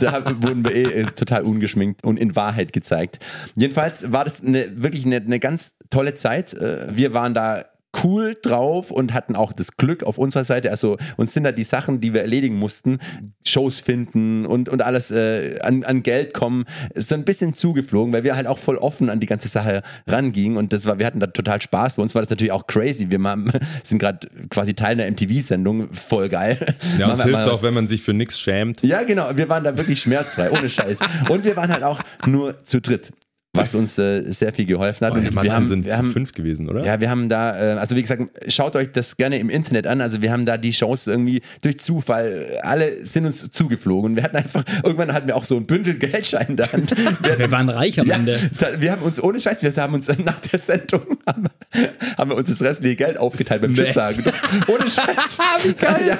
Da 0.00 0.22
wurden 0.42 0.64
wir 0.64 0.74
eh 0.74 0.82
äh, 0.82 1.04
total 1.06 1.42
ungeschminkt 1.42 2.04
und 2.04 2.16
in 2.18 2.36
Wahrheit 2.36 2.72
gezeigt. 2.72 3.18
Jedenfalls 3.56 4.12
war 4.12 4.24
das 4.24 4.42
eine, 4.42 4.82
wirklich 4.82 5.06
eine, 5.06 5.16
eine 5.16 5.38
ganz 5.38 5.74
tolle 5.90 6.14
Zeit. 6.14 6.54
Äh, 6.54 6.96
Wir 6.96 7.14
waren 7.14 7.34
da 7.34 7.64
cool 8.04 8.36
drauf 8.40 8.90
und 8.90 9.12
hatten 9.14 9.36
auch 9.36 9.52
das 9.52 9.76
Glück 9.76 10.04
auf 10.04 10.18
unserer 10.18 10.44
Seite. 10.44 10.70
Also 10.70 10.96
uns 11.16 11.32
sind 11.32 11.44
da 11.44 11.52
die 11.52 11.64
Sachen, 11.64 12.00
die 12.00 12.14
wir 12.14 12.20
erledigen 12.22 12.56
mussten, 12.56 12.98
Shows 13.44 13.80
finden 13.80 14.46
und, 14.46 14.68
und 14.68 14.82
alles 14.82 15.10
äh, 15.10 15.58
an, 15.60 15.84
an 15.84 16.02
Geld 16.02 16.34
kommen, 16.34 16.64
ist 16.94 17.08
so 17.08 17.14
ein 17.14 17.24
bisschen 17.24 17.54
zugeflogen, 17.54 18.12
weil 18.12 18.24
wir 18.24 18.36
halt 18.36 18.46
auch 18.46 18.58
voll 18.58 18.76
offen 18.76 19.10
an 19.10 19.20
die 19.20 19.26
ganze 19.26 19.48
Sache 19.48 19.82
rangingen 20.06 20.56
und 20.56 20.72
das 20.72 20.86
war, 20.86 20.98
wir 20.98 21.06
hatten 21.06 21.20
da 21.20 21.26
total 21.26 21.60
Spaß. 21.60 21.96
Bei 21.96 22.02
uns 22.02 22.14
war 22.14 22.22
das 22.22 22.30
natürlich 22.30 22.52
auch 22.52 22.66
crazy. 22.66 23.10
Wir 23.10 23.18
machen, 23.18 23.52
sind 23.82 23.98
gerade 23.98 24.28
quasi 24.50 24.74
Teil 24.74 25.00
einer 25.00 25.10
MTV-Sendung, 25.10 25.92
voll 25.92 26.28
geil. 26.28 26.58
Ja, 26.98 27.16
wir 27.16 27.24
hilft 27.24 27.48
auch, 27.48 27.62
wenn 27.62 27.74
man 27.74 27.86
sich 27.86 28.02
für 28.02 28.14
nichts 28.14 28.38
schämt. 28.38 28.82
ja, 28.82 29.02
genau. 29.02 29.30
Wir 29.34 29.48
waren 29.48 29.64
da 29.64 29.76
wirklich 29.76 30.00
schmerzfrei, 30.00 30.50
ohne 30.50 30.68
Scheiß. 30.68 30.98
Und 31.28 31.44
wir 31.44 31.56
waren 31.56 31.72
halt 31.72 31.82
auch 31.82 32.00
nur 32.26 32.64
zu 32.64 32.80
dritt, 32.80 33.12
was 33.52 33.74
uns 33.74 33.98
äh, 33.98 34.22
sehr 34.30 34.52
viel 34.52 34.64
geholfen 34.64 35.06
hat. 35.06 35.12
Oh, 35.12 35.16
Und 35.16 35.22
die 35.22 35.26
wir 35.30 35.34
Matzen 35.34 35.52
haben, 35.52 35.68
sind 35.68 35.84
wir 35.84 35.96
haben, 35.96 36.12
fünf 36.12 36.32
gewesen, 36.32 36.68
oder? 36.68 36.84
ja, 36.84 37.00
wir 37.00 37.10
haben 37.10 37.28
da, 37.28 37.74
äh, 37.74 37.78
also 37.78 37.96
wie 37.96 38.02
gesagt, 38.02 38.22
schaut 38.46 38.76
euch 38.76 38.92
das 38.92 39.16
gerne 39.16 39.38
im 39.38 39.50
Internet 39.50 39.88
an. 39.88 40.00
Also 40.00 40.22
wir 40.22 40.30
haben 40.30 40.46
da 40.46 40.56
die 40.56 40.72
Shows 40.72 41.08
irgendwie 41.08 41.42
durch 41.60 41.80
Zufall, 41.80 42.60
alle 42.62 43.04
sind 43.04 43.26
uns 43.26 43.50
zugeflogen. 43.50 44.14
Wir 44.14 44.22
hatten 44.22 44.36
einfach, 44.36 44.62
irgendwann 44.84 45.12
hatten 45.12 45.26
wir 45.26 45.34
auch 45.36 45.44
so 45.44 45.56
ein 45.56 45.66
Bündel 45.66 45.94
Geldschein 45.98 46.56
Hand. 46.72 46.90
Wir, 47.22 47.38
Wir 47.38 47.50
waren 47.50 47.68
reich 47.68 47.98
am 48.00 48.06
ja, 48.06 48.14
Ende. 48.14 48.38
da, 48.58 48.80
wir 48.80 48.92
haben 48.92 49.02
uns 49.02 49.22
ohne 49.22 49.40
Scheiß, 49.40 49.62
wir 49.62 49.74
haben 49.76 49.94
uns 49.94 50.08
nach 50.24 50.38
der 50.40 50.58
Sendung 50.60 51.02
haben, 51.26 51.44
haben 52.16 52.30
wir 52.30 52.36
uns 52.36 52.48
das 52.48 52.62
restliche 52.62 52.96
Geld 52.96 53.18
aufgeteilt 53.18 53.62
beim 53.62 53.74
Tschüss 53.74 53.92
sagen. 53.94 54.22
Ohne 54.68 54.88
Scheiß. 54.88 55.38
Wie 55.64 55.72
geil. 55.74 56.06
Ja. 56.06 56.18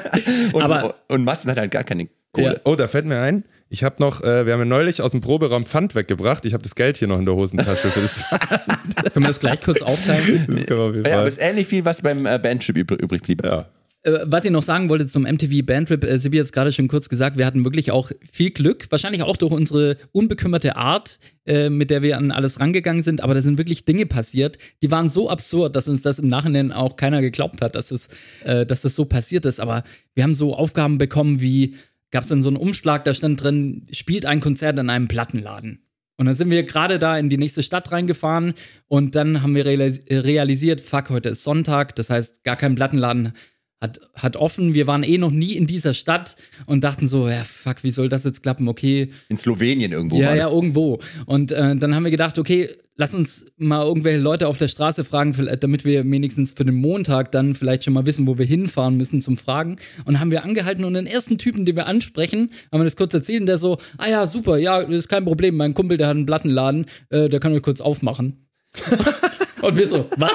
Und, 0.53 0.63
Aber- 0.63 0.95
und 1.09 1.25
Matzen 1.25 1.51
hat 1.51 1.59
halt 1.59 1.71
gar 1.71 1.85
keine 1.85 2.09
Kohle. 2.33 2.55
Ja. 2.55 2.61
Oh, 2.65 2.77
da 2.77 2.89
fällt 2.89 3.07
mir 3.07 3.21
ein, 3.21 3.45
ich 3.69 3.85
habe 3.85 3.97
noch, 4.01 4.23
äh, 4.23 4.47
wir 4.47 4.53
haben 4.53 4.61
ja 4.61 4.65
neulich 4.65 5.01
aus 5.01 5.13
dem 5.13 5.21
Proberaum 5.21 5.65
Pfand 5.65 5.95
weggebracht. 5.95 6.45
Ich 6.45 6.53
habe 6.55 6.63
das 6.63 6.75
Geld 6.75 6.97
hier 6.97 7.07
noch 7.09 7.19
in 7.19 7.25
der 7.25 7.35
Hosentasche 7.35 7.89
für 7.89 8.01
das 8.01 8.13
Pfand. 8.13 8.97
Können 9.13 9.25
wir 9.25 9.29
das 9.29 9.41
gleich 9.41 9.61
kurz 9.61 9.81
aufteilen? 9.81 10.45
Das 10.49 10.67
können 10.67 10.81
wir 10.81 10.85
auf 10.87 10.95
jeden 10.95 11.07
Ja, 11.07 11.13
aber 11.13 11.21
Fall. 11.23 11.29
es 11.29 11.37
ist 11.39 11.43
ähnlich 11.43 11.67
viel, 11.69 11.85
was 11.85 12.03
beim 12.03 12.27
äh, 12.27 12.39
Bandtrip 12.39 12.77
übrig, 12.77 13.01
übrig 13.01 13.23
blieb. 13.23 13.45
Ja. 13.45 13.69
Äh, 14.03 14.21
was 14.25 14.45
ich 14.45 14.51
noch 14.51 14.63
sagen 14.63 14.89
wollte 14.89 15.07
zum 15.07 15.23
MTV 15.23 15.65
Bandtrip, 15.65 16.05
äh, 16.05 16.19
Sibi 16.19 16.39
hat 16.39 16.47
es 16.47 16.53
gerade 16.53 16.73
schon 16.73 16.89
kurz 16.89 17.09
gesagt, 17.09 17.37
wir 17.37 17.45
hatten 17.47 17.65
wirklich 17.65 17.91
auch 17.91 18.11
viel 18.33 18.51
Glück, 18.51 18.87
wahrscheinlich 18.91 19.23
auch 19.23 19.37
durch 19.37 19.53
unsere 19.53 19.99
unbekümmerte 20.13 20.77
Art, 20.77 21.19
äh, 21.45 21.69
mit 21.69 21.91
der 21.91 22.03
wir 22.03 22.17
an 22.17 22.31
alles 22.31 22.61
rangegangen 22.61 23.03
sind, 23.03 23.23
aber 23.23 23.35
da 23.35 23.43
sind 23.43 23.59
wirklich 23.59 23.85
Dinge 23.85 24.07
passiert, 24.07 24.57
die 24.83 24.91
waren 24.91 25.11
so 25.11 25.29
absurd, 25.29 25.77
dass 25.77 25.87
uns 25.87 26.01
das 26.03 26.19
im 26.19 26.29
Nachhinein 26.29 26.73
auch 26.73 26.97
keiner 26.97 27.21
geglaubt 27.21 27.61
hat, 27.61 27.75
dass 27.75 27.91
es, 27.91 28.09
äh, 28.43 28.65
dass 28.65 28.81
das 28.81 28.95
so 28.95 29.05
passiert 29.05 29.45
ist. 29.45 29.61
Aber 29.61 29.85
wir 30.15 30.25
haben 30.25 30.35
so 30.35 30.55
Aufgaben 30.57 30.97
bekommen 30.99 31.41
wie, 31.41 31.75
gab 32.11 32.23
es 32.23 32.29
dann 32.29 32.43
so 32.43 32.49
einen 32.49 32.57
Umschlag, 32.57 33.05
da 33.05 33.15
stand 33.15 33.43
drin, 33.43 33.87
spielt 33.91 34.27
ein 34.27 34.41
Konzert 34.41 34.79
in 34.79 34.91
einem 34.91 35.09
Plattenladen. 35.09 35.87
Und 36.17 36.27
dann 36.27 36.35
sind 36.35 36.51
wir 36.51 36.65
gerade 36.65 36.99
da 36.99 37.17
in 37.17 37.31
die 37.31 37.39
nächste 37.39 37.63
Stadt 37.63 37.93
reingefahren 37.93 38.53
und 38.89 39.17
dann 39.17 39.43
haben 39.43 39.55
wir 39.55 39.65
realis- 39.65 40.03
realisiert, 40.11 40.83
fuck, 40.83 41.09
heute 41.09 41.31
ist 41.31 41.45
Sonntag, 41.45 41.95
das 41.97 42.11
heißt, 42.11 42.45
gar 42.45 42.57
kein 42.57 42.75
Plattenladen 42.75 43.33
hat, 43.81 43.99
hat 44.15 44.37
offen. 44.37 44.75
Wir 44.75 44.87
waren 44.87 45.03
eh 45.03 45.19
noch 45.19 45.31
nie 45.31 45.55
in 45.55 45.67
dieser 45.67 45.95
Stadt 45.95 46.37
und 46.67 46.85
dachten 46.85 47.09
so, 47.09 47.29
ja, 47.29 47.45
fuck, 47.45 47.83
wie 47.83 47.91
soll 47.91 48.09
das 48.09 48.25
jetzt 48.25 48.43
klappen? 48.43 48.69
Okay, 48.69 49.11
In 49.29 49.37
Slowenien 49.37 49.93
irgendwo 49.93 50.17
ja, 50.21 50.29
war 50.29 50.37
ja, 50.37 50.43
das. 50.45 50.53
irgendwo. 50.53 51.01
Und 51.27 51.53
äh, 51.53 51.77
dann 51.77 51.95
haben 51.95 52.05
wir 52.05 52.11
gedacht, 52.11 52.39
okay, 52.39 52.69
lass 52.97 53.15
uns 53.15 53.47
mal 53.57 53.83
irgendwelche 53.87 54.19
Leute 54.21 54.47
auf 54.49 54.59
der 54.59 54.69
Straße 54.69 55.05
fragen, 55.05 55.33
vielleicht- 55.33 55.63
damit 55.63 55.87
wir 55.87 56.05
wenigstens 56.11 56.53
für 56.53 56.67
den 56.67 56.75
Montag 56.75 57.33
dann 57.33 57.55
vielleicht 57.55 57.85
schon 57.85 57.95
mal 57.95 58.05
wissen, 58.05 58.27
wo 58.27 58.37
wir 58.37 58.45
hinfahren 58.45 58.99
müssen 58.99 59.23
zum 59.23 59.39
Fragen. 59.39 59.77
Und 60.05 60.21
haben 60.21 60.31
wir 60.31 60.45
angehalten 60.45 60.85
und 60.85 60.93
den 60.93 61.07
ersten 61.07 61.39
Typen, 61.39 61.65
den 61.65 61.77
wir 61.77 61.87
ansprechen, 61.87 62.51
haben 62.71 62.81
wir 62.81 62.85
das 62.85 62.97
kurz 62.97 63.15
erzählt 63.15 63.41
und 63.41 63.47
der 63.47 63.57
so, 63.57 63.79
ah 63.97 64.11
ja, 64.11 64.27
super, 64.27 64.59
ja, 64.59 64.83
das 64.85 64.95
ist 64.97 65.09
kein 65.09 65.25
Problem, 65.25 65.57
mein 65.57 65.73
Kumpel, 65.73 65.97
der 65.97 66.09
hat 66.09 66.17
einen 66.17 66.27
Plattenladen, 66.27 66.85
äh, 67.09 67.31
der 67.31 67.41
kann 67.41 67.55
euch 67.55 67.63
kurz 67.63 67.81
aufmachen. 67.81 68.47
Und 69.63 69.77
wir 69.77 69.89
so, 69.89 70.09
was? 70.17 70.33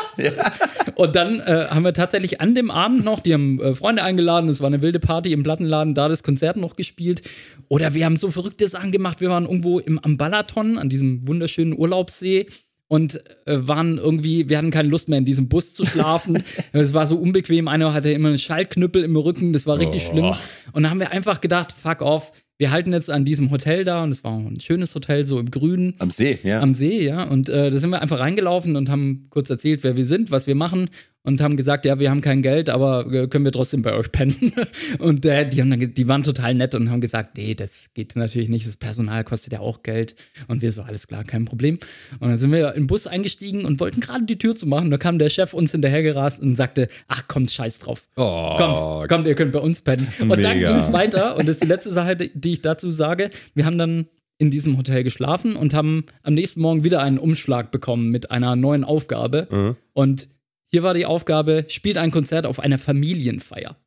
Und 0.95 1.15
dann 1.15 1.39
äh, 1.39 1.67
haben 1.69 1.83
wir 1.83 1.93
tatsächlich 1.93 2.41
an 2.41 2.55
dem 2.55 2.71
Abend 2.71 3.03
noch, 3.03 3.19
die 3.19 3.33
haben 3.33 3.61
äh, 3.61 3.75
Freunde 3.75 4.03
eingeladen, 4.03 4.49
es 4.49 4.61
war 4.61 4.67
eine 4.67 4.81
wilde 4.81 4.99
Party 4.99 5.33
im 5.33 5.43
Plattenladen, 5.43 5.93
da 5.93 6.07
das 6.07 6.23
Konzert 6.23 6.57
noch 6.57 6.75
gespielt. 6.75 7.21
Oder 7.67 7.93
wir 7.93 8.05
haben 8.05 8.17
so 8.17 8.31
verrückte 8.31 8.67
Sachen 8.67 8.91
gemacht, 8.91 9.21
wir 9.21 9.29
waren 9.29 9.45
irgendwo 9.45 9.79
im, 9.79 9.99
am 9.99 10.17
Balaton, 10.17 10.77
an 10.77 10.89
diesem 10.89 11.27
wunderschönen 11.27 11.77
Urlaubssee 11.77 12.47
und 12.87 13.23
äh, 13.47 13.57
waren 13.67 13.97
irgendwie, 13.97 14.47
wir 14.47 14.57
hatten 14.57 14.71
keine 14.71 14.89
Lust 14.89 15.09
mehr 15.09 15.17
in 15.17 15.25
diesem 15.25 15.49
Bus 15.49 15.73
zu 15.73 15.85
schlafen. 15.85 16.43
es 16.71 16.93
war 16.93 17.07
so 17.07 17.17
unbequem, 17.17 17.67
einer 17.67 17.93
hatte 17.93 18.11
immer 18.11 18.29
einen 18.29 18.39
Schaltknüppel 18.39 19.03
im 19.03 19.15
Rücken, 19.15 19.53
das 19.53 19.65
war 19.65 19.79
richtig 19.79 20.03
schlimm. 20.03 20.35
Und 20.71 20.83
dann 20.83 20.89
haben 20.89 20.99
wir 20.99 21.11
einfach 21.11 21.41
gedacht, 21.41 21.73
fuck 21.73 22.01
off, 22.01 22.31
wir 22.57 22.71
halten 22.71 22.93
jetzt 22.93 23.09
an 23.09 23.25
diesem 23.25 23.51
Hotel 23.51 23.83
da 23.83 24.03
und 24.03 24.11
es 24.11 24.23
war 24.23 24.37
ein 24.37 24.59
schönes 24.59 24.95
Hotel, 24.95 25.25
so 25.25 25.39
im 25.39 25.51
Grünen 25.51 25.95
Am 25.99 26.11
See, 26.11 26.39
ja. 26.43 26.61
am 26.61 26.73
See, 26.73 27.03
ja. 27.03 27.23
Und 27.23 27.49
äh, 27.49 27.69
da 27.69 27.79
sind 27.79 27.89
wir 27.89 28.01
einfach 28.01 28.19
reingelaufen 28.19 28.75
und 28.75 28.89
haben 28.89 29.27
kurz 29.29 29.49
erzählt, 29.49 29.83
wer 29.83 29.97
wir 29.97 30.05
sind, 30.05 30.31
was 30.31 30.47
wir 30.47 30.55
machen 30.55 30.89
und 31.25 31.41
haben 31.41 31.57
gesagt, 31.57 31.85
ja, 31.85 31.99
wir 31.99 32.09
haben 32.09 32.21
kein 32.21 32.41
Geld, 32.41 32.69
aber 32.69 33.11
äh, 33.11 33.27
können 33.27 33.43
wir 33.43 33.51
trotzdem 33.51 33.81
bei 33.81 33.93
euch 33.93 34.11
pennen. 34.11 34.53
und 34.99 35.25
äh, 35.25 35.49
die, 35.49 35.59
haben 35.59 35.71
dann, 35.71 35.93
die 35.93 36.07
waren 36.07 36.23
total 36.23 36.53
nett 36.53 36.75
und 36.75 36.91
haben 36.91 37.01
gesagt, 37.01 37.35
nee, 37.35 37.55
das 37.55 37.87
geht 37.93 38.15
natürlich 38.15 38.47
nicht, 38.47 38.67
das 38.67 38.77
Personal 38.77 39.23
kostet 39.23 39.53
ja 39.53 39.59
auch 39.59 39.83
Geld. 39.83 40.15
Und 40.47 40.61
wir 40.61 40.71
so, 40.71 40.83
alles 40.83 41.07
klar, 41.07 41.23
kein 41.23 41.45
Problem. 41.45 41.79
Und 42.19 42.29
dann 42.29 42.37
sind 42.37 42.51
wir 42.51 42.69
in 42.75 42.83
den 42.83 42.87
Bus 42.87 43.07
eingestiegen 43.07 43.65
und 43.65 43.79
wollten 43.79 44.01
gerade 44.01 44.25
die 44.25 44.37
Tür 44.37 44.55
zu 44.55 44.67
machen. 44.67 44.91
Da 44.91 44.97
kam 44.97 45.19
der 45.19 45.29
Chef 45.29 45.53
uns 45.53 45.71
hinterhergerast 45.71 46.41
und 46.41 46.55
sagte, 46.55 46.89
ach, 47.07 47.27
kommt, 47.27 47.49
scheiß 47.51 47.79
drauf. 47.79 48.07
Oh, 48.15 48.55
Kommt, 48.57 49.09
kommt, 49.09 49.27
ihr 49.27 49.35
könnt 49.35 49.51
bei 49.51 49.59
uns 49.59 49.81
pennen. 49.81 50.07
Und 50.19 50.29
dann 50.29 50.57
Mega. 50.57 50.69
ging 50.69 50.77
es 50.77 50.93
weiter. 50.93 51.37
Und 51.37 51.47
das 51.47 51.55
ist 51.55 51.63
die 51.63 51.67
letzte 51.67 51.91
Sache, 51.91 52.15
die 52.15 52.45
die 52.45 52.53
ich 52.53 52.61
dazu 52.61 52.91
sage. 52.91 53.31
Wir 53.55 53.65
haben 53.65 53.77
dann 53.77 54.07
in 54.37 54.51
diesem 54.51 54.77
Hotel 54.77 55.03
geschlafen 55.03 55.55
und 55.55 55.73
haben 55.73 56.05
am 56.21 56.33
nächsten 56.33 56.61
Morgen 56.61 56.83
wieder 56.83 57.01
einen 57.01 57.17
Umschlag 57.17 57.71
bekommen 57.71 58.09
mit 58.11 58.31
einer 58.31 58.55
neuen 58.55 58.83
Aufgabe. 58.83 59.75
Und 59.93 60.29
hier 60.75 60.83
war 60.83 60.93
die 60.93 61.05
Aufgabe, 61.05 61.63
spielt 61.69 61.97
ein 61.97 62.11
Konzert 62.11 62.45
auf 62.45 62.59
einer 62.59 62.77
Familienfeier. 62.77 63.77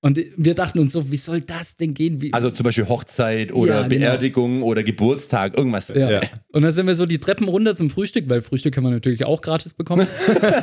Und 0.00 0.20
wir 0.36 0.54
dachten 0.54 0.78
uns 0.78 0.92
so, 0.92 1.10
wie 1.10 1.16
soll 1.16 1.40
das 1.40 1.74
denn 1.74 1.94
gehen? 1.94 2.22
Wie, 2.22 2.32
Also 2.32 2.52
zum 2.52 2.62
Beispiel 2.62 2.88
Hochzeit 2.88 3.52
oder 3.52 3.80
Ja, 3.80 3.88
genau. 3.88 3.88
Beerdigung 3.88 4.62
oder 4.62 4.84
Geburtstag, 4.84 5.58
irgendwas. 5.58 5.88
ja. 5.88 6.08
Ja. 6.08 6.20
Und 6.52 6.62
dann 6.62 6.70
sind 6.70 6.86
wir 6.86 6.94
so 6.94 7.06
die 7.06 7.18
Treppen 7.18 7.48
runter 7.48 7.74
zum 7.74 7.90
Frühstück, 7.90 8.28
weil 8.28 8.40
Frühstück 8.40 8.72
kann 8.72 8.84
man 8.84 8.92
natürlich 8.92 9.24
auch 9.24 9.40
gratis 9.40 9.74
bekommen. 9.74 10.06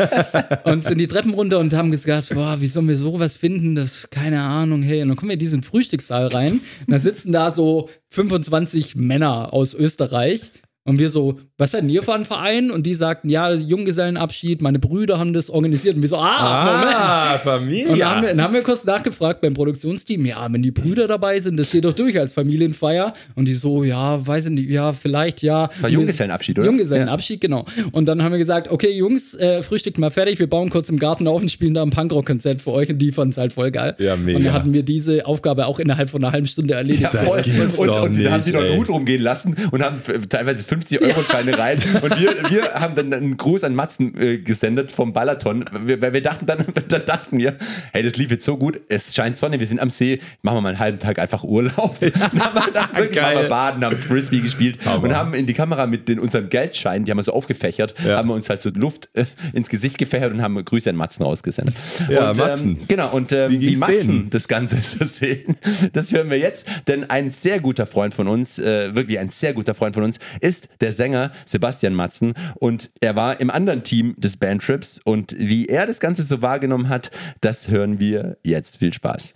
und 0.64 0.86
sind 0.86 0.98
die 0.98 1.10
Treppen 1.10 1.34
runter 1.34 1.60
und 1.60 1.74
haben 1.74 1.92
gesagt, 1.92 2.30
boah, 2.34 2.62
wie 2.62 2.68
sollen 2.68 2.88
wir 2.88 2.96
sowas 2.98 3.36
finden? 3.36 3.76
Das, 3.76 4.08
keine 4.10 4.40
Ahnung, 4.40 4.82
hey. 4.82 5.02
Und 5.02 5.10
dann 5.10 5.18
kommen 5.18 5.32
wir 5.32 5.34
in 5.34 5.40
diesen 5.40 5.62
Frühstückssaal 5.62 6.28
rein. 6.28 6.54
Und 6.54 6.94
da 6.94 7.00
sitzen 7.00 7.34
da 7.34 7.52
so 7.52 7.90
25 8.12 8.96
Männer 8.96 9.52
aus 9.52 9.74
Österreich. 9.74 10.54
Und 10.88 11.00
wir 11.00 11.10
so, 11.10 11.39
was 11.58 11.71
seid 11.71 11.82
denn 11.82 11.89
ihr 11.89 12.04
für 12.04 12.13
ein 12.13 12.26
Verein? 12.26 12.69
Und 12.69 12.86
die 12.86 12.93
sagten, 12.93 13.28
ja, 13.28 13.52
Junggesellenabschied, 13.52 14.62
meine 14.62 14.78
Brüder 14.78 15.17
haben 15.17 15.34
das 15.34 15.50
organisiert. 15.50 15.95
Und 15.95 16.04
wir 16.04 16.10
so, 16.10 16.17
ah, 16.17 16.80
Moment. 16.80 16.95
Ah, 16.95 17.39
Familie. 17.39 17.88
Und 17.89 18.00
dann 18.00 18.10
haben, 18.10 18.21
wir, 18.21 18.30
dann 18.30 18.41
haben 18.43 18.54
wir 18.54 18.62
kurz 18.62 18.86
nachgefragt 18.86 19.41
beim 19.41 19.56
Produktionsteam, 19.56 20.24
ja, 20.28 20.48
wenn 20.52 20.62
die 20.62 20.69
Brüder 20.69 21.08
dabei 21.08 21.39
sind, 21.39 21.58
das 21.58 21.71
geht 21.71 21.86
doch 21.86 21.93
durch 21.93 22.19
als 22.19 22.34
Familienfeier. 22.34 23.13
Und 23.34 23.48
die 23.48 23.56
so, 23.56 23.84
ja, 23.84 24.26
weiß 24.26 24.45
ich 24.45 24.52
nicht, 24.52 24.69
ja, 24.69 24.93
vielleicht, 24.93 25.41
ja. 25.41 25.67
Das 25.67 25.82
war 25.82 25.89
Junggesellenabschied, 25.89 26.60
oder? 26.60 26.67
Junggesellenabschied, 26.67 27.41
genau. 27.41 27.65
Und 27.91 28.06
dann 28.06 28.21
haben 28.21 28.34
wir 28.34 28.39
gesagt, 28.39 28.69
okay, 28.69 28.91
Jungs, 28.91 29.34
äh, 29.34 29.63
frühstückt 29.63 29.98
mal 29.98 30.12
fertig, 30.12 30.38
wir 30.38 30.48
bauen 30.48 30.69
kurz 30.69 30.89
im 30.89 31.00
Garten 31.00 31.28
auf 31.28 31.41
und 31.41 31.50
spielen 31.50 31.74
da 31.74 31.82
ein 31.82 31.89
Punkrock-Konzert 31.89 32.62
für 32.62 32.71
euch 32.71 32.89
und 32.89 33.00
die 33.00 33.12
fanden 33.12 33.32
es 33.32 33.38
halt 33.39 33.54
voll 33.54 33.71
geil. 33.71 33.95
Ja, 33.98 34.15
mega. 34.15 34.38
Und 34.38 34.43
dann 34.45 34.54
hatten 34.54 34.74
wir 34.74 34.84
diese 34.84 35.26
Aufgabe 35.26 35.65
auch 35.65 35.80
innerhalb 35.80 36.12
von 36.12 36.24
einer 36.24 36.32
halben 36.32 36.45
Stunde 36.45 36.76
erledigt. 36.76 37.02
Ja, 37.02 37.10
Das 37.10 37.24
voll. 37.24 37.39
und, 37.39 37.88
doch 37.88 38.04
und 38.04 38.24
da 38.24 38.32
haben 38.32 38.43
die 38.43 38.52
noch 38.52 38.62
einen. 38.62 38.78
Hut 38.78 38.89
rumgehen 38.89 39.24
lassen 39.24 39.56
und 39.71 39.82
haben 39.82 40.00
teilweise 40.30 40.63
50 40.76 41.02
Euro 41.02 41.24
Scheine 41.24 41.58
rein. 41.58 41.78
Und 42.02 42.20
wir, 42.20 42.50
wir 42.50 42.74
haben 42.74 42.96
dann 42.96 43.14
einen 43.14 43.38
Gruß 43.38 43.64
an 43.64 43.76
Matzen 43.76 44.20
äh, 44.20 44.38
gesendet 44.40 44.92
vom 44.92 45.14
Balaton, 45.14 45.66
weil 45.72 46.14
wir 46.14 46.22
dachten 46.22 46.46
dann, 46.46 46.66
dann 46.88 47.06
dachten 47.06 47.38
wir, 47.38 47.56
hey, 47.94 48.04
das 48.04 48.16
lief 48.18 48.32
jetzt 48.32 48.46
so 48.46 48.58
gut, 48.58 48.82
es 48.90 49.16
scheint 49.16 49.38
Sonne, 49.38 49.60
wir 49.60 49.68
sind 49.68 49.80
am 49.80 49.90
See, 49.90 50.20
machen 50.42 50.58
wir 50.58 50.62
mal 50.62 50.70
einen 50.70 50.80
halben 50.80 51.00
Tag 51.00 51.20
einfach 51.20 51.44
Urlaub. 51.44 51.96
Dann 52.00 52.12
haben 52.40 52.56
wir, 52.56 52.72
dann 52.74 52.98
wirklich 52.98 53.24
waren 53.24 53.42
wir 53.42 53.50
baden, 53.50 53.86
haben 53.86 53.98
Frisbee 53.98 54.40
gespielt 54.40 54.80
Hammer. 54.86 55.04
und 55.04 55.16
haben 55.16 55.34
in 55.34 55.46
die 55.46 55.54
Kamera 55.54 55.86
mit 55.88 56.08
den, 56.08 56.20
unserem 56.20 56.50
Geldschein, 56.50 57.06
die 57.06 57.12
haben 57.12 57.18
wir 57.18 57.24
so 57.24 57.34
aufgefächert, 57.34 57.94
Ja. 58.06 58.18
haben 58.18 58.28
wir 58.28 58.34
uns 58.34 58.50
halt 58.50 58.62
so 58.62 58.70
Luft 58.70 59.10
äh, 59.14 59.26
ins 59.54 59.70
Gesicht 59.70 59.98
gefächert 59.98 60.32
und 60.34 60.42
haben 60.42 60.64
Grüße 60.64 60.90
an 60.90 60.96
Matzen 60.96 61.24
rausgesendet. 61.24 61.76
Ja, 62.10 62.32
und, 62.32 62.38
Matzen. 62.38 62.72
Ähm, 62.72 62.88
genau, 62.88 63.10
und 63.12 63.32
ähm, 63.32 63.52
Wie 63.52 63.62
wie, 63.62 63.76
Matzen 63.76 64.08
denen? 64.08 64.30
das 64.30 64.48
Ganze 64.48 64.82
zu 64.82 65.06
sehen, 65.06 65.56
das 65.94 66.12
hören 66.12 66.30
wir 66.30 66.38
jetzt. 66.38 66.66
Denn 66.88 67.10
ein 67.10 67.32
sehr 67.32 67.60
guter 67.60 67.86
Freund 67.86 68.14
von 68.14 68.28
uns, 68.28 68.60
äh, 68.60 68.94
wirklich 68.96 69.20
ein 69.20 69.30
sehr 69.30 69.54
guter 69.54 69.74
Freund 69.74 69.96
von 69.96 70.04
uns, 70.04 70.20
ist 70.42 70.64
der 70.82 70.91
Sänger 70.91 71.32
Sebastian 71.45 71.93
Matzen. 71.93 72.34
Und 72.56 72.89
er 73.01 73.15
war 73.15 73.39
im 73.39 73.49
anderen 73.49 73.84
Team 73.84 74.15
des 74.17 74.38
Bandtrips. 74.38 74.99
Und 75.04 75.36
wie 75.38 75.67
er 75.67 75.88
das 75.88 75.99
Ganze 75.99 76.23
so 76.23 76.41
wahrgenommen 76.41 76.89
hat, 76.89 77.12
das 77.41 77.67
hören 77.67 77.99
wir 77.99 78.38
jetzt. 78.43 78.78
Viel 78.78 78.93
Spaß. 78.93 79.36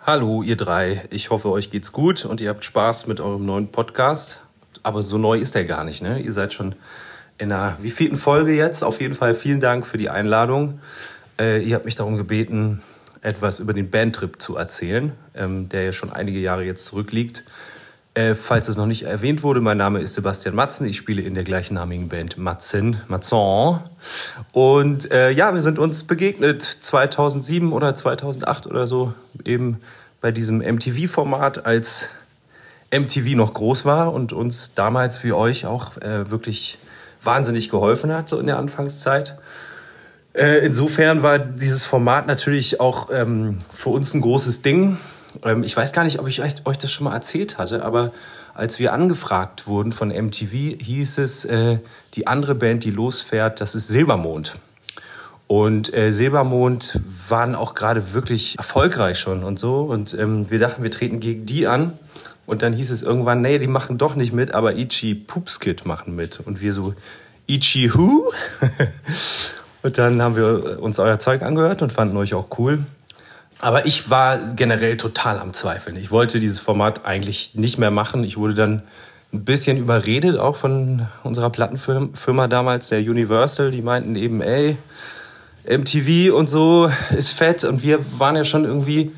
Hallo, 0.00 0.42
ihr 0.42 0.56
drei. 0.56 1.02
Ich 1.10 1.30
hoffe, 1.30 1.50
euch 1.50 1.70
geht's 1.70 1.92
gut 1.92 2.24
und 2.26 2.40
ihr 2.40 2.50
habt 2.50 2.64
Spaß 2.64 3.06
mit 3.06 3.20
eurem 3.20 3.46
neuen 3.46 3.68
Podcast. 3.68 4.40
Aber 4.82 5.02
so 5.02 5.16
neu 5.16 5.38
ist 5.38 5.56
er 5.56 5.64
gar 5.64 5.84
nicht, 5.84 6.02
ne? 6.02 6.20
Ihr 6.20 6.32
seid 6.32 6.52
schon 6.52 6.74
in 7.38 7.50
einer 7.50 7.78
wievielten 7.80 8.18
Folge 8.18 8.52
jetzt? 8.52 8.84
Auf 8.84 9.00
jeden 9.00 9.14
Fall 9.14 9.34
vielen 9.34 9.60
Dank 9.60 9.86
für 9.86 9.98
die 9.98 10.10
Einladung. 10.10 10.80
Äh, 11.38 11.62
ihr 11.62 11.74
habt 11.74 11.84
mich 11.84 11.96
darum 11.96 12.16
gebeten, 12.16 12.82
etwas 13.22 13.60
über 13.60 13.72
den 13.72 13.90
Bandtrip 13.90 14.40
zu 14.40 14.56
erzählen, 14.56 15.12
ähm, 15.34 15.68
der 15.68 15.84
ja 15.84 15.92
schon 15.92 16.12
einige 16.12 16.38
Jahre 16.38 16.64
jetzt 16.64 16.84
zurückliegt. 16.86 17.44
Äh, 18.14 18.36
falls 18.36 18.68
es 18.68 18.76
noch 18.76 18.86
nicht 18.86 19.02
erwähnt 19.02 19.42
wurde, 19.42 19.60
mein 19.60 19.76
Name 19.76 20.00
ist 20.00 20.14
Sebastian 20.14 20.54
Matzen. 20.54 20.86
Ich 20.86 20.96
spiele 20.96 21.22
in 21.22 21.34
der 21.34 21.42
gleichnamigen 21.42 22.08
Band 22.08 22.38
Matzen, 22.38 23.00
Matzen. 23.08 23.80
Und 24.52 25.10
äh, 25.10 25.30
ja, 25.30 25.52
wir 25.52 25.60
sind 25.60 25.80
uns 25.80 26.04
begegnet 26.04 26.62
2007 26.62 27.72
oder 27.72 27.92
2008 27.92 28.68
oder 28.68 28.86
so, 28.86 29.14
eben 29.44 29.80
bei 30.20 30.30
diesem 30.30 30.58
MTV-Format, 30.58 31.66
als 31.66 32.08
MTV 32.92 33.34
noch 33.34 33.52
groß 33.52 33.84
war 33.84 34.12
und 34.12 34.32
uns 34.32 34.74
damals 34.74 35.18
für 35.18 35.36
euch 35.36 35.66
auch 35.66 35.96
äh, 35.96 36.30
wirklich 36.30 36.78
wahnsinnig 37.20 37.68
geholfen 37.68 38.12
hat, 38.12 38.28
so 38.28 38.38
in 38.38 38.46
der 38.46 38.58
Anfangszeit. 38.58 39.38
Äh, 40.34 40.64
insofern 40.64 41.24
war 41.24 41.40
dieses 41.40 41.84
Format 41.84 42.28
natürlich 42.28 42.78
auch 42.78 43.08
ähm, 43.12 43.58
für 43.72 43.90
uns 43.90 44.14
ein 44.14 44.20
großes 44.20 44.62
Ding. 44.62 44.98
Ähm, 45.42 45.62
ich 45.62 45.76
weiß 45.76 45.92
gar 45.92 46.04
nicht, 46.04 46.18
ob 46.18 46.28
ich 46.28 46.42
euch, 46.42 46.78
das 46.78 46.90
schon 46.90 47.04
mal 47.04 47.14
erzählt 47.14 47.58
hatte, 47.58 47.84
aber 47.84 48.12
als 48.54 48.78
wir 48.78 48.92
angefragt 48.92 49.66
wurden 49.66 49.92
von 49.92 50.08
MTV, 50.08 50.52
hieß 50.80 51.18
es, 51.18 51.44
äh, 51.44 51.78
die 52.14 52.26
andere 52.26 52.54
Band, 52.54 52.84
die 52.84 52.90
losfährt, 52.90 53.60
das 53.60 53.74
ist 53.74 53.88
Silbermond. 53.88 54.54
Und 55.46 55.92
äh, 55.92 56.10
Silbermond 56.10 57.00
waren 57.28 57.54
auch 57.54 57.74
gerade 57.74 58.14
wirklich 58.14 58.56
erfolgreich 58.56 59.18
schon 59.18 59.44
und 59.44 59.58
so. 59.58 59.82
Und 59.82 60.14
ähm, 60.14 60.50
wir 60.50 60.58
dachten, 60.58 60.82
wir 60.82 60.90
treten 60.90 61.20
gegen 61.20 61.46
die 61.46 61.66
an. 61.66 61.98
Und 62.46 62.62
dann 62.62 62.72
hieß 62.72 62.90
es 62.90 63.02
irgendwann, 63.02 63.42
nee, 63.42 63.58
die 63.58 63.66
machen 63.66 63.98
doch 63.98 64.16
nicht 64.16 64.32
mit, 64.32 64.54
aber 64.54 64.76
Ichi 64.76 65.14
Poopskit 65.14 65.86
machen 65.86 66.14
mit. 66.14 66.40
Und 66.40 66.60
wir 66.60 66.72
so, 66.72 66.94
Ichi 67.46 67.92
who? 67.94 68.32
und 69.82 69.98
dann 69.98 70.22
haben 70.22 70.36
wir 70.36 70.82
uns 70.82 70.98
euer 70.98 71.18
Zeug 71.18 71.42
angehört 71.42 71.82
und 71.82 71.92
fanden 71.92 72.16
euch 72.16 72.34
auch 72.34 72.58
cool. 72.58 72.84
Aber 73.64 73.86
ich 73.86 74.10
war 74.10 74.36
generell 74.36 74.98
total 74.98 75.38
am 75.38 75.54
Zweifeln. 75.54 75.96
Ich 75.96 76.10
wollte 76.10 76.38
dieses 76.38 76.58
Format 76.58 77.06
eigentlich 77.06 77.54
nicht 77.54 77.78
mehr 77.78 77.90
machen. 77.90 78.22
Ich 78.22 78.36
wurde 78.36 78.52
dann 78.52 78.82
ein 79.32 79.46
bisschen 79.46 79.78
überredet, 79.78 80.36
auch 80.38 80.56
von 80.56 81.08
unserer 81.22 81.48
Plattenfirma 81.48 82.46
damals, 82.46 82.90
der 82.90 82.98
Universal. 82.98 83.70
Die 83.70 83.80
meinten 83.80 84.16
eben, 84.16 84.42
ey, 84.42 84.76
MTV 85.66 86.36
und 86.36 86.50
so 86.50 86.92
ist 87.16 87.30
fett. 87.30 87.64
Und 87.64 87.82
wir 87.82 88.00
waren 88.18 88.36
ja 88.36 88.44
schon 88.44 88.66
irgendwie 88.66 89.12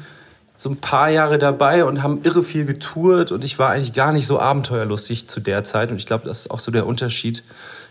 so 0.55 0.71
ein 0.71 0.77
paar 0.77 1.11
Jahre 1.11 1.39
dabei 1.39 1.85
und 1.85 2.05
haben 2.05 2.21
irre 2.23 2.45
viel 2.45 2.67
getourt. 2.67 3.33
Und 3.33 3.43
ich 3.43 3.59
war 3.59 3.71
eigentlich 3.71 3.95
gar 3.95 4.13
nicht 4.13 4.29
so 4.29 4.39
abenteuerlustig 4.39 5.27
zu 5.27 5.41
der 5.41 5.65
Zeit. 5.65 5.91
Und 5.91 5.97
ich 5.97 6.07
glaube, 6.07 6.29
das 6.29 6.43
ist 6.43 6.53
auch 6.53 6.61
so 6.61 6.71
der 6.71 6.87
Unterschied. 6.87 7.43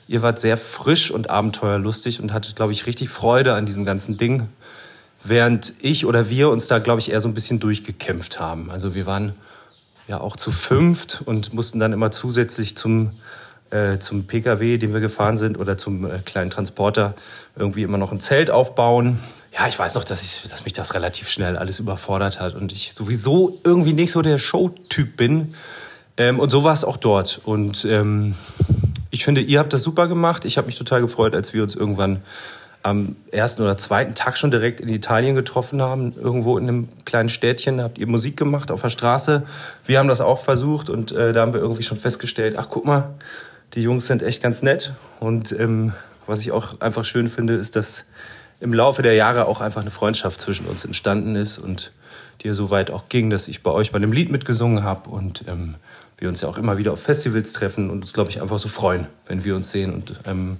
Ihr 0.08 0.22
wart 0.22 0.40
sehr 0.40 0.56
frisch 0.56 1.12
und 1.12 1.30
abenteuerlustig 1.30 2.22
und 2.22 2.32
hattet, 2.32 2.56
glaube 2.56 2.72
ich, 2.72 2.86
richtig 2.86 3.10
Freude 3.10 3.56
an 3.56 3.66
diesem 3.66 3.84
ganzen 3.84 4.16
Ding. 4.16 4.48
Während 5.28 5.74
ich 5.82 6.06
oder 6.06 6.30
wir 6.30 6.50
uns 6.50 6.68
da, 6.68 6.80
glaube 6.80 7.00
ich, 7.00 7.12
eher 7.12 7.20
so 7.20 7.28
ein 7.28 7.34
bisschen 7.34 7.60
durchgekämpft 7.60 8.40
haben. 8.40 8.70
Also 8.70 8.94
wir 8.94 9.08
waren 9.08 9.34
ja 10.08 10.22
auch 10.22 10.36
zu 10.36 10.52
fünft 10.52 11.24
und 11.26 11.54
mussten 11.54 11.80
dann 11.80 11.94
immer 11.94 12.12
zusätzlich 12.12 12.78
zum, 12.78 13.12
äh, 13.72 13.98
zum 13.98 14.26
PKW, 14.26 14.78
den 14.78 14.94
wir 14.94 15.00
gefahren 15.00 15.38
sind, 15.38 15.58
oder 15.58 15.78
zum 15.78 16.06
äh, 16.06 16.20
kleinen 16.20 16.52
Transporter 16.52 17.16
irgendwie 17.56 17.82
immer 17.82 17.98
noch 17.98 18.12
ein 18.12 18.20
Zelt 18.20 18.52
aufbauen. 18.52 19.20
Ja, 19.52 19.68
ich 19.68 19.80
weiß 19.80 19.96
noch, 19.96 20.04
dass, 20.04 20.22
ich, 20.22 20.48
dass 20.50 20.64
mich 20.64 20.74
das 20.74 20.94
relativ 20.94 21.30
schnell 21.30 21.58
alles 21.58 21.80
überfordert 21.80 22.40
hat 22.40 22.54
und 22.54 22.72
ich 22.72 22.94
sowieso 22.94 23.60
irgendwie 23.64 23.94
nicht 23.94 24.12
so 24.12 24.22
der 24.22 24.38
Showtyp 24.38 25.18
bin. 25.18 25.56
Ähm, 26.18 26.40
und 26.40 26.50
so 26.50 26.64
war 26.64 26.74
es 26.74 26.84
auch 26.84 26.98
dort. 26.98 27.42
Und 27.44 27.84
ähm, 27.86 28.36
ich 29.10 29.26
finde, 29.26 29.42
ihr 29.42 29.60
habt 29.60 29.74
das 29.74 29.82
super 29.82 30.08
gemacht. 30.08 30.46
Ich 30.46 30.58
habe 30.58 30.68
mich 30.68 30.78
total 30.78 31.02
gefreut, 31.02 31.36
als 31.36 31.54
wir 31.54 31.64
uns 31.64 31.76
irgendwann 31.76 32.22
am 32.86 33.16
ersten 33.32 33.64
oder 33.64 33.80
zweiten 33.80 34.14
Tag 34.14 34.38
schon 34.38 34.52
direkt 34.52 34.80
in 34.80 34.90
Italien 34.90 35.34
getroffen 35.34 35.82
haben, 35.82 36.14
irgendwo 36.16 36.56
in 36.60 36.68
einem 36.68 36.88
kleinen 37.04 37.30
Städtchen, 37.30 37.82
habt 37.82 37.98
ihr 37.98 38.06
Musik 38.06 38.38
gemacht 38.38 38.70
auf 38.70 38.84
der 38.84 38.90
Straße. 38.90 39.42
Wir 39.86 39.98
haben 39.98 40.08
das 40.08 40.22
auch 40.22 40.38
versucht 40.38 40.92
und 40.92 41.12
äh, 41.12 41.34
da 41.34 41.42
haben 41.42 41.54
wir 41.54 41.62
irgendwie 41.62 41.82
schon 41.82 41.98
festgestellt, 41.98 42.58
ach 42.60 42.68
guck 42.70 42.86
mal, 42.86 43.16
die 43.74 43.82
Jungs 43.82 44.06
sind 44.06 44.22
echt 44.22 44.44
ganz 44.44 44.62
nett. 44.62 44.94
Und 45.20 45.52
ähm, 45.54 45.94
was 46.28 46.42
ich 46.42 46.52
auch 46.52 46.80
einfach 46.80 47.06
schön 47.06 47.28
finde, 47.28 47.56
ist, 47.56 47.76
dass 47.76 48.06
im 48.60 48.72
Laufe 48.72 49.02
der 49.02 49.16
Jahre 49.16 49.48
auch 49.48 49.62
einfach 49.62 49.82
eine 49.82 49.90
Freundschaft 49.90 50.40
zwischen 50.40 50.68
uns 50.68 50.86
entstanden 50.86 51.36
ist 51.36 51.58
und 51.58 51.92
die 52.44 52.48
ja 52.48 52.54
so 52.54 52.70
weit 52.70 52.92
auch 52.92 53.10
ging, 53.10 53.32
dass 53.32 53.48
ich 53.48 53.64
bei 53.64 53.72
euch 53.72 53.94
bei 53.94 53.98
einem 53.98 54.12
Lied 54.12 54.32
mitgesungen 54.32 54.84
habe 54.84 55.10
und 55.10 55.46
ähm, 55.48 55.74
wir 56.20 56.30
uns 56.30 56.42
ja 56.42 56.48
auch 56.48 56.60
immer 56.60 56.78
wieder 56.78 56.94
auf 56.94 57.02
Festivals 57.02 57.52
treffen 57.52 57.90
und 57.90 58.02
uns, 58.02 58.14
glaube 58.14 58.30
ich, 58.30 58.44
einfach 58.44 58.60
so 58.60 58.70
freuen, 58.70 59.08
wenn 59.26 59.44
wir 59.44 59.56
uns 59.56 59.72
sehen. 59.72 59.92
Und 59.92 60.22
ähm, 60.28 60.58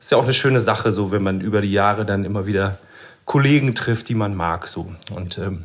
ist 0.00 0.12
ja 0.12 0.18
auch 0.18 0.24
eine 0.24 0.32
schöne 0.32 0.60
Sache, 0.60 0.92
so 0.92 1.10
wenn 1.10 1.22
man 1.22 1.40
über 1.40 1.60
die 1.60 1.72
Jahre 1.72 2.04
dann 2.04 2.24
immer 2.24 2.46
wieder 2.46 2.78
Kollegen 3.24 3.74
trifft, 3.74 4.08
die 4.08 4.14
man 4.14 4.34
mag. 4.34 4.68
So. 4.68 4.92
Und 5.14 5.38
ähm, 5.38 5.64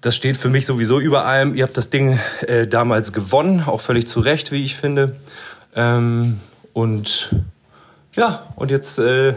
das 0.00 0.14
steht 0.14 0.36
für 0.36 0.50
mich 0.50 0.66
sowieso 0.66 1.00
über 1.00 1.24
allem. 1.24 1.54
Ihr 1.54 1.64
habt 1.64 1.76
das 1.76 1.90
Ding 1.90 2.18
äh, 2.42 2.66
damals 2.66 3.12
gewonnen, 3.12 3.64
auch 3.66 3.80
völlig 3.80 4.06
zu 4.06 4.20
Recht, 4.20 4.52
wie 4.52 4.62
ich 4.62 4.76
finde. 4.76 5.16
Ähm, 5.74 6.40
und 6.72 7.34
ja, 8.14 8.46
und 8.56 8.70
jetzt 8.70 8.98
äh, 8.98 9.34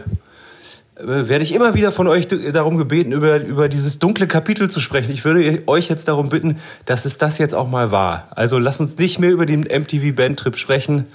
werde 1.02 1.42
ich 1.42 1.52
immer 1.52 1.74
wieder 1.74 1.92
von 1.92 2.06
euch 2.06 2.28
darum 2.28 2.76
gebeten, 2.76 3.12
über, 3.12 3.40
über 3.40 3.68
dieses 3.68 3.98
dunkle 3.98 4.26
Kapitel 4.26 4.70
zu 4.70 4.80
sprechen. 4.80 5.10
Ich 5.10 5.24
würde 5.24 5.62
euch 5.66 5.88
jetzt 5.88 6.08
darum 6.08 6.28
bitten, 6.28 6.58
dass 6.84 7.04
es 7.04 7.18
das 7.18 7.38
jetzt 7.38 7.54
auch 7.54 7.68
mal 7.68 7.90
war. 7.90 8.28
Also 8.30 8.58
lasst 8.58 8.80
uns 8.80 8.98
nicht 8.98 9.18
mehr 9.18 9.30
über 9.30 9.46
den 9.46 9.60
MTV 9.60 10.14
Bandtrip 10.14 10.56
sprechen. 10.56 11.06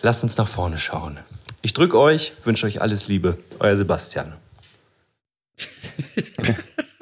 Lasst 0.00 0.22
uns 0.22 0.36
nach 0.36 0.48
vorne 0.48 0.78
schauen. 0.78 1.18
Ich 1.66 1.74
drücke 1.74 1.98
euch, 1.98 2.32
wünsche 2.44 2.64
euch 2.64 2.80
alles 2.80 3.08
Liebe. 3.08 3.38
Euer 3.58 3.76
Sebastian. 3.76 4.36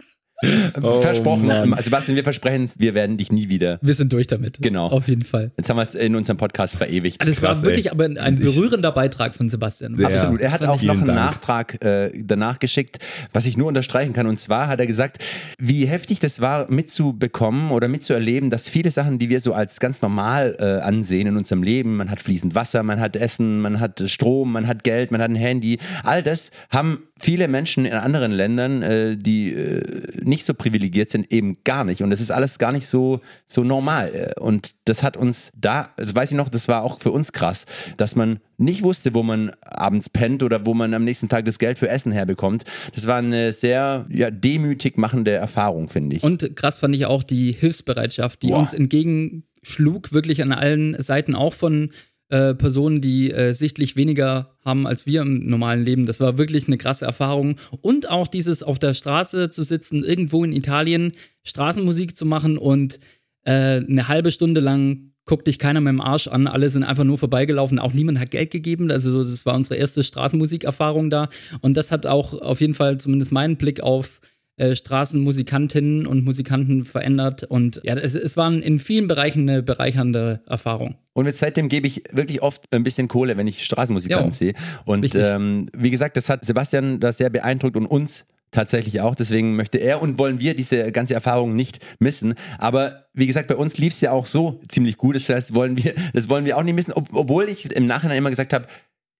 Versprochen. 1.00 1.46
Mann. 1.46 1.74
Sebastian, 1.80 2.16
wir 2.16 2.24
versprechen, 2.24 2.70
wir 2.78 2.94
werden 2.94 3.16
dich 3.16 3.32
nie 3.32 3.48
wieder. 3.48 3.78
Wir 3.82 3.94
sind 3.94 4.12
durch 4.12 4.26
damit. 4.26 4.58
Genau. 4.60 4.88
Auf 4.88 5.08
jeden 5.08 5.22
Fall. 5.22 5.52
Jetzt 5.56 5.70
haben 5.70 5.76
wir 5.76 5.82
es 5.82 5.94
in 5.94 6.14
unserem 6.14 6.36
Podcast 6.36 6.76
verewigt. 6.76 7.20
Das 7.20 7.36
Krass, 7.36 7.58
war 7.58 7.62
wirklich 7.64 7.86
ey. 7.86 7.92
aber 7.92 8.04
ein 8.04 8.36
berührender 8.36 8.92
Beitrag 8.92 9.34
von 9.34 9.48
Sebastian. 9.48 9.96
Sehr. 9.96 10.06
Absolut. 10.08 10.40
Er 10.40 10.52
hat 10.52 10.60
Fand 10.60 10.70
auch 10.70 10.82
noch 10.82 10.94
einen 10.94 11.04
Dank. 11.06 11.18
Nachtrag 11.18 11.84
äh, 11.84 12.10
danach 12.24 12.58
geschickt, 12.58 12.98
was 13.32 13.46
ich 13.46 13.56
nur 13.56 13.68
unterstreichen 13.68 14.12
kann. 14.12 14.26
Und 14.26 14.40
zwar 14.40 14.68
hat 14.68 14.80
er 14.80 14.86
gesagt, 14.86 15.22
wie 15.58 15.86
heftig 15.86 16.20
das 16.20 16.40
war, 16.40 16.70
mitzubekommen 16.70 17.70
oder 17.70 17.88
mitzuerleben, 17.88 18.50
dass 18.50 18.68
viele 18.68 18.90
Sachen, 18.90 19.18
die 19.18 19.28
wir 19.28 19.40
so 19.40 19.54
als 19.54 19.80
ganz 19.80 20.02
normal 20.02 20.56
äh, 20.58 20.80
ansehen 20.82 21.26
in 21.26 21.36
unserem 21.36 21.62
Leben, 21.62 21.96
man 21.96 22.10
hat 22.10 22.20
fließend 22.20 22.54
Wasser, 22.54 22.82
man 22.82 23.00
hat 23.00 23.16
Essen, 23.16 23.60
man 23.60 23.80
hat 23.80 24.02
Strom, 24.06 24.52
man 24.52 24.66
hat 24.66 24.84
Geld, 24.84 25.10
man 25.10 25.20
hat 25.20 25.30
ein 25.30 25.36
Handy, 25.36 25.78
all 26.02 26.22
das 26.22 26.50
haben 26.70 27.04
viele 27.20 27.48
Menschen 27.48 27.84
in 27.86 27.92
anderen 27.92 28.32
Ländern, 28.32 28.82
äh, 28.82 29.16
die 29.16 29.52
äh, 29.52 29.80
nicht 30.22 30.44
so 30.44 30.52
privilegiert 30.52 31.10
sind, 31.10 31.32
eben 31.32 31.58
gar 31.64 31.84
nicht. 31.84 32.02
Und 32.02 32.10
das 32.10 32.20
ist 32.20 32.30
alles 32.30 32.58
gar 32.58 32.72
nicht 32.72 32.86
so, 32.86 33.20
so 33.46 33.62
normal. 33.62 34.14
Äh, 34.14 34.40
Und 34.40 34.74
das 34.84 35.02
hat 35.02 35.16
uns 35.16 35.50
da, 35.54 35.90
das 35.96 36.14
weiß 36.14 36.32
ich 36.32 36.36
noch, 36.36 36.48
das 36.48 36.66
war 36.68 36.82
auch 36.82 36.98
für 36.98 37.12
uns 37.12 37.32
krass, 37.32 37.66
dass 37.96 38.16
man 38.16 38.40
nicht 38.58 38.82
wusste, 38.82 39.14
wo 39.14 39.22
man 39.22 39.52
abends 39.60 40.08
pennt 40.10 40.42
oder 40.42 40.66
wo 40.66 40.74
man 40.74 40.92
am 40.92 41.04
nächsten 41.04 41.28
Tag 41.28 41.44
das 41.44 41.58
Geld 41.58 41.78
für 41.78 41.88
Essen 41.88 42.12
herbekommt. 42.12 42.64
Das 42.94 43.06
war 43.06 43.18
eine 43.18 43.52
sehr 43.52 44.06
ja, 44.10 44.30
demütig 44.30 44.96
machende 44.98 45.32
Erfahrung, 45.32 45.88
finde 45.88 46.16
ich. 46.16 46.22
Und 46.22 46.56
krass 46.56 46.78
fand 46.78 46.94
ich 46.96 47.06
auch 47.06 47.22
die 47.22 47.52
Hilfsbereitschaft, 47.52 48.42
die 48.42 48.48
Boah. 48.48 48.58
uns 48.58 48.74
entgegenschlug, 48.74 50.12
wirklich 50.12 50.42
an 50.42 50.52
allen 50.52 51.00
Seiten, 51.00 51.34
auch 51.34 51.54
von 51.54 51.90
äh, 52.34 52.54
Personen, 52.54 53.00
die 53.00 53.30
äh, 53.30 53.52
sichtlich 53.52 53.94
weniger 53.94 54.56
haben 54.64 54.88
als 54.88 55.06
wir 55.06 55.22
im 55.22 55.46
normalen 55.46 55.84
Leben. 55.84 56.04
Das 56.04 56.18
war 56.18 56.36
wirklich 56.36 56.66
eine 56.66 56.78
krasse 56.78 57.04
Erfahrung. 57.04 57.56
Und 57.80 58.10
auch 58.10 58.26
dieses 58.26 58.64
auf 58.64 58.80
der 58.80 58.92
Straße 58.92 59.50
zu 59.50 59.62
sitzen, 59.62 60.02
irgendwo 60.02 60.42
in 60.42 60.52
Italien, 60.52 61.12
Straßenmusik 61.44 62.16
zu 62.16 62.26
machen 62.26 62.58
und 62.58 62.98
äh, 63.44 63.76
eine 63.76 64.08
halbe 64.08 64.32
Stunde 64.32 64.60
lang 64.60 65.12
guckt 65.26 65.46
dich 65.46 65.60
keiner 65.60 65.80
mit 65.80 65.92
dem 65.92 66.00
Arsch 66.00 66.26
an, 66.26 66.48
alle 66.48 66.68
sind 66.70 66.82
einfach 66.82 67.04
nur 67.04 67.18
vorbeigelaufen, 67.18 67.78
auch 67.78 67.92
niemand 67.92 68.18
hat 68.18 68.32
Geld 68.32 68.50
gegeben, 68.50 68.90
also 68.90 69.10
so, 69.10 69.24
das 69.24 69.46
war 69.46 69.54
unsere 69.54 69.76
erste 69.76 70.04
Straßenmusikerfahrung 70.04 71.08
da 71.08 71.30
und 71.62 71.78
das 71.78 71.90
hat 71.90 72.04
auch 72.04 72.34
auf 72.34 72.60
jeden 72.60 72.74
Fall 72.74 72.98
zumindest 72.98 73.32
meinen 73.32 73.56
Blick 73.56 73.80
auf 73.80 74.20
äh, 74.56 74.76
Straßenmusikantinnen 74.76 76.06
und 76.06 76.24
Musikanten 76.24 76.84
verändert 76.84 77.44
und 77.44 77.80
ja, 77.82 77.96
es, 77.96 78.14
es 78.14 78.36
war 78.36 78.52
in 78.52 78.78
vielen 78.78 79.08
Bereichen 79.08 79.48
eine 79.48 79.62
bereichernde 79.62 80.42
Erfahrung. 80.46 80.96
Und 81.12 81.26
jetzt 81.26 81.38
seitdem 81.38 81.68
gebe 81.68 81.86
ich 81.86 82.04
wirklich 82.12 82.42
oft 82.42 82.62
ein 82.72 82.82
bisschen 82.84 83.08
Kohle, 83.08 83.36
wenn 83.36 83.46
ich 83.46 83.64
Straßenmusikanten 83.64 84.32
sehe. 84.32 84.54
Und 84.84 85.14
ähm, 85.14 85.66
wie 85.76 85.90
gesagt, 85.90 86.16
das 86.16 86.28
hat 86.28 86.44
Sebastian 86.44 87.00
da 87.00 87.12
sehr 87.12 87.30
beeindruckt 87.30 87.76
und 87.76 87.86
uns 87.86 88.26
tatsächlich 88.54 89.00
auch. 89.00 89.14
Deswegen 89.14 89.56
möchte 89.56 89.78
er 89.78 90.00
und 90.00 90.18
wollen 90.18 90.40
wir 90.40 90.54
diese 90.54 90.92
ganze 90.92 91.14
Erfahrung 91.14 91.54
nicht 91.54 91.80
missen. 91.98 92.34
Aber 92.58 93.06
wie 93.12 93.26
gesagt, 93.26 93.48
bei 93.48 93.56
uns 93.56 93.76
lief 93.78 93.92
es 93.92 94.00
ja 94.00 94.12
auch 94.12 94.26
so 94.26 94.60
ziemlich 94.68 94.96
gut. 94.96 95.16
Das 95.16 95.28
heißt, 95.28 95.54
wollen 95.54 95.76
wir, 95.76 95.94
das 96.12 96.28
wollen 96.28 96.44
wir 96.44 96.56
auch 96.56 96.62
nicht 96.62 96.74
missen, 96.74 96.92
ob, 96.92 97.08
obwohl 97.12 97.48
ich 97.48 97.70
im 97.72 97.86
Nachhinein 97.86 98.18
immer 98.18 98.30
gesagt 98.30 98.52
habe, 98.52 98.66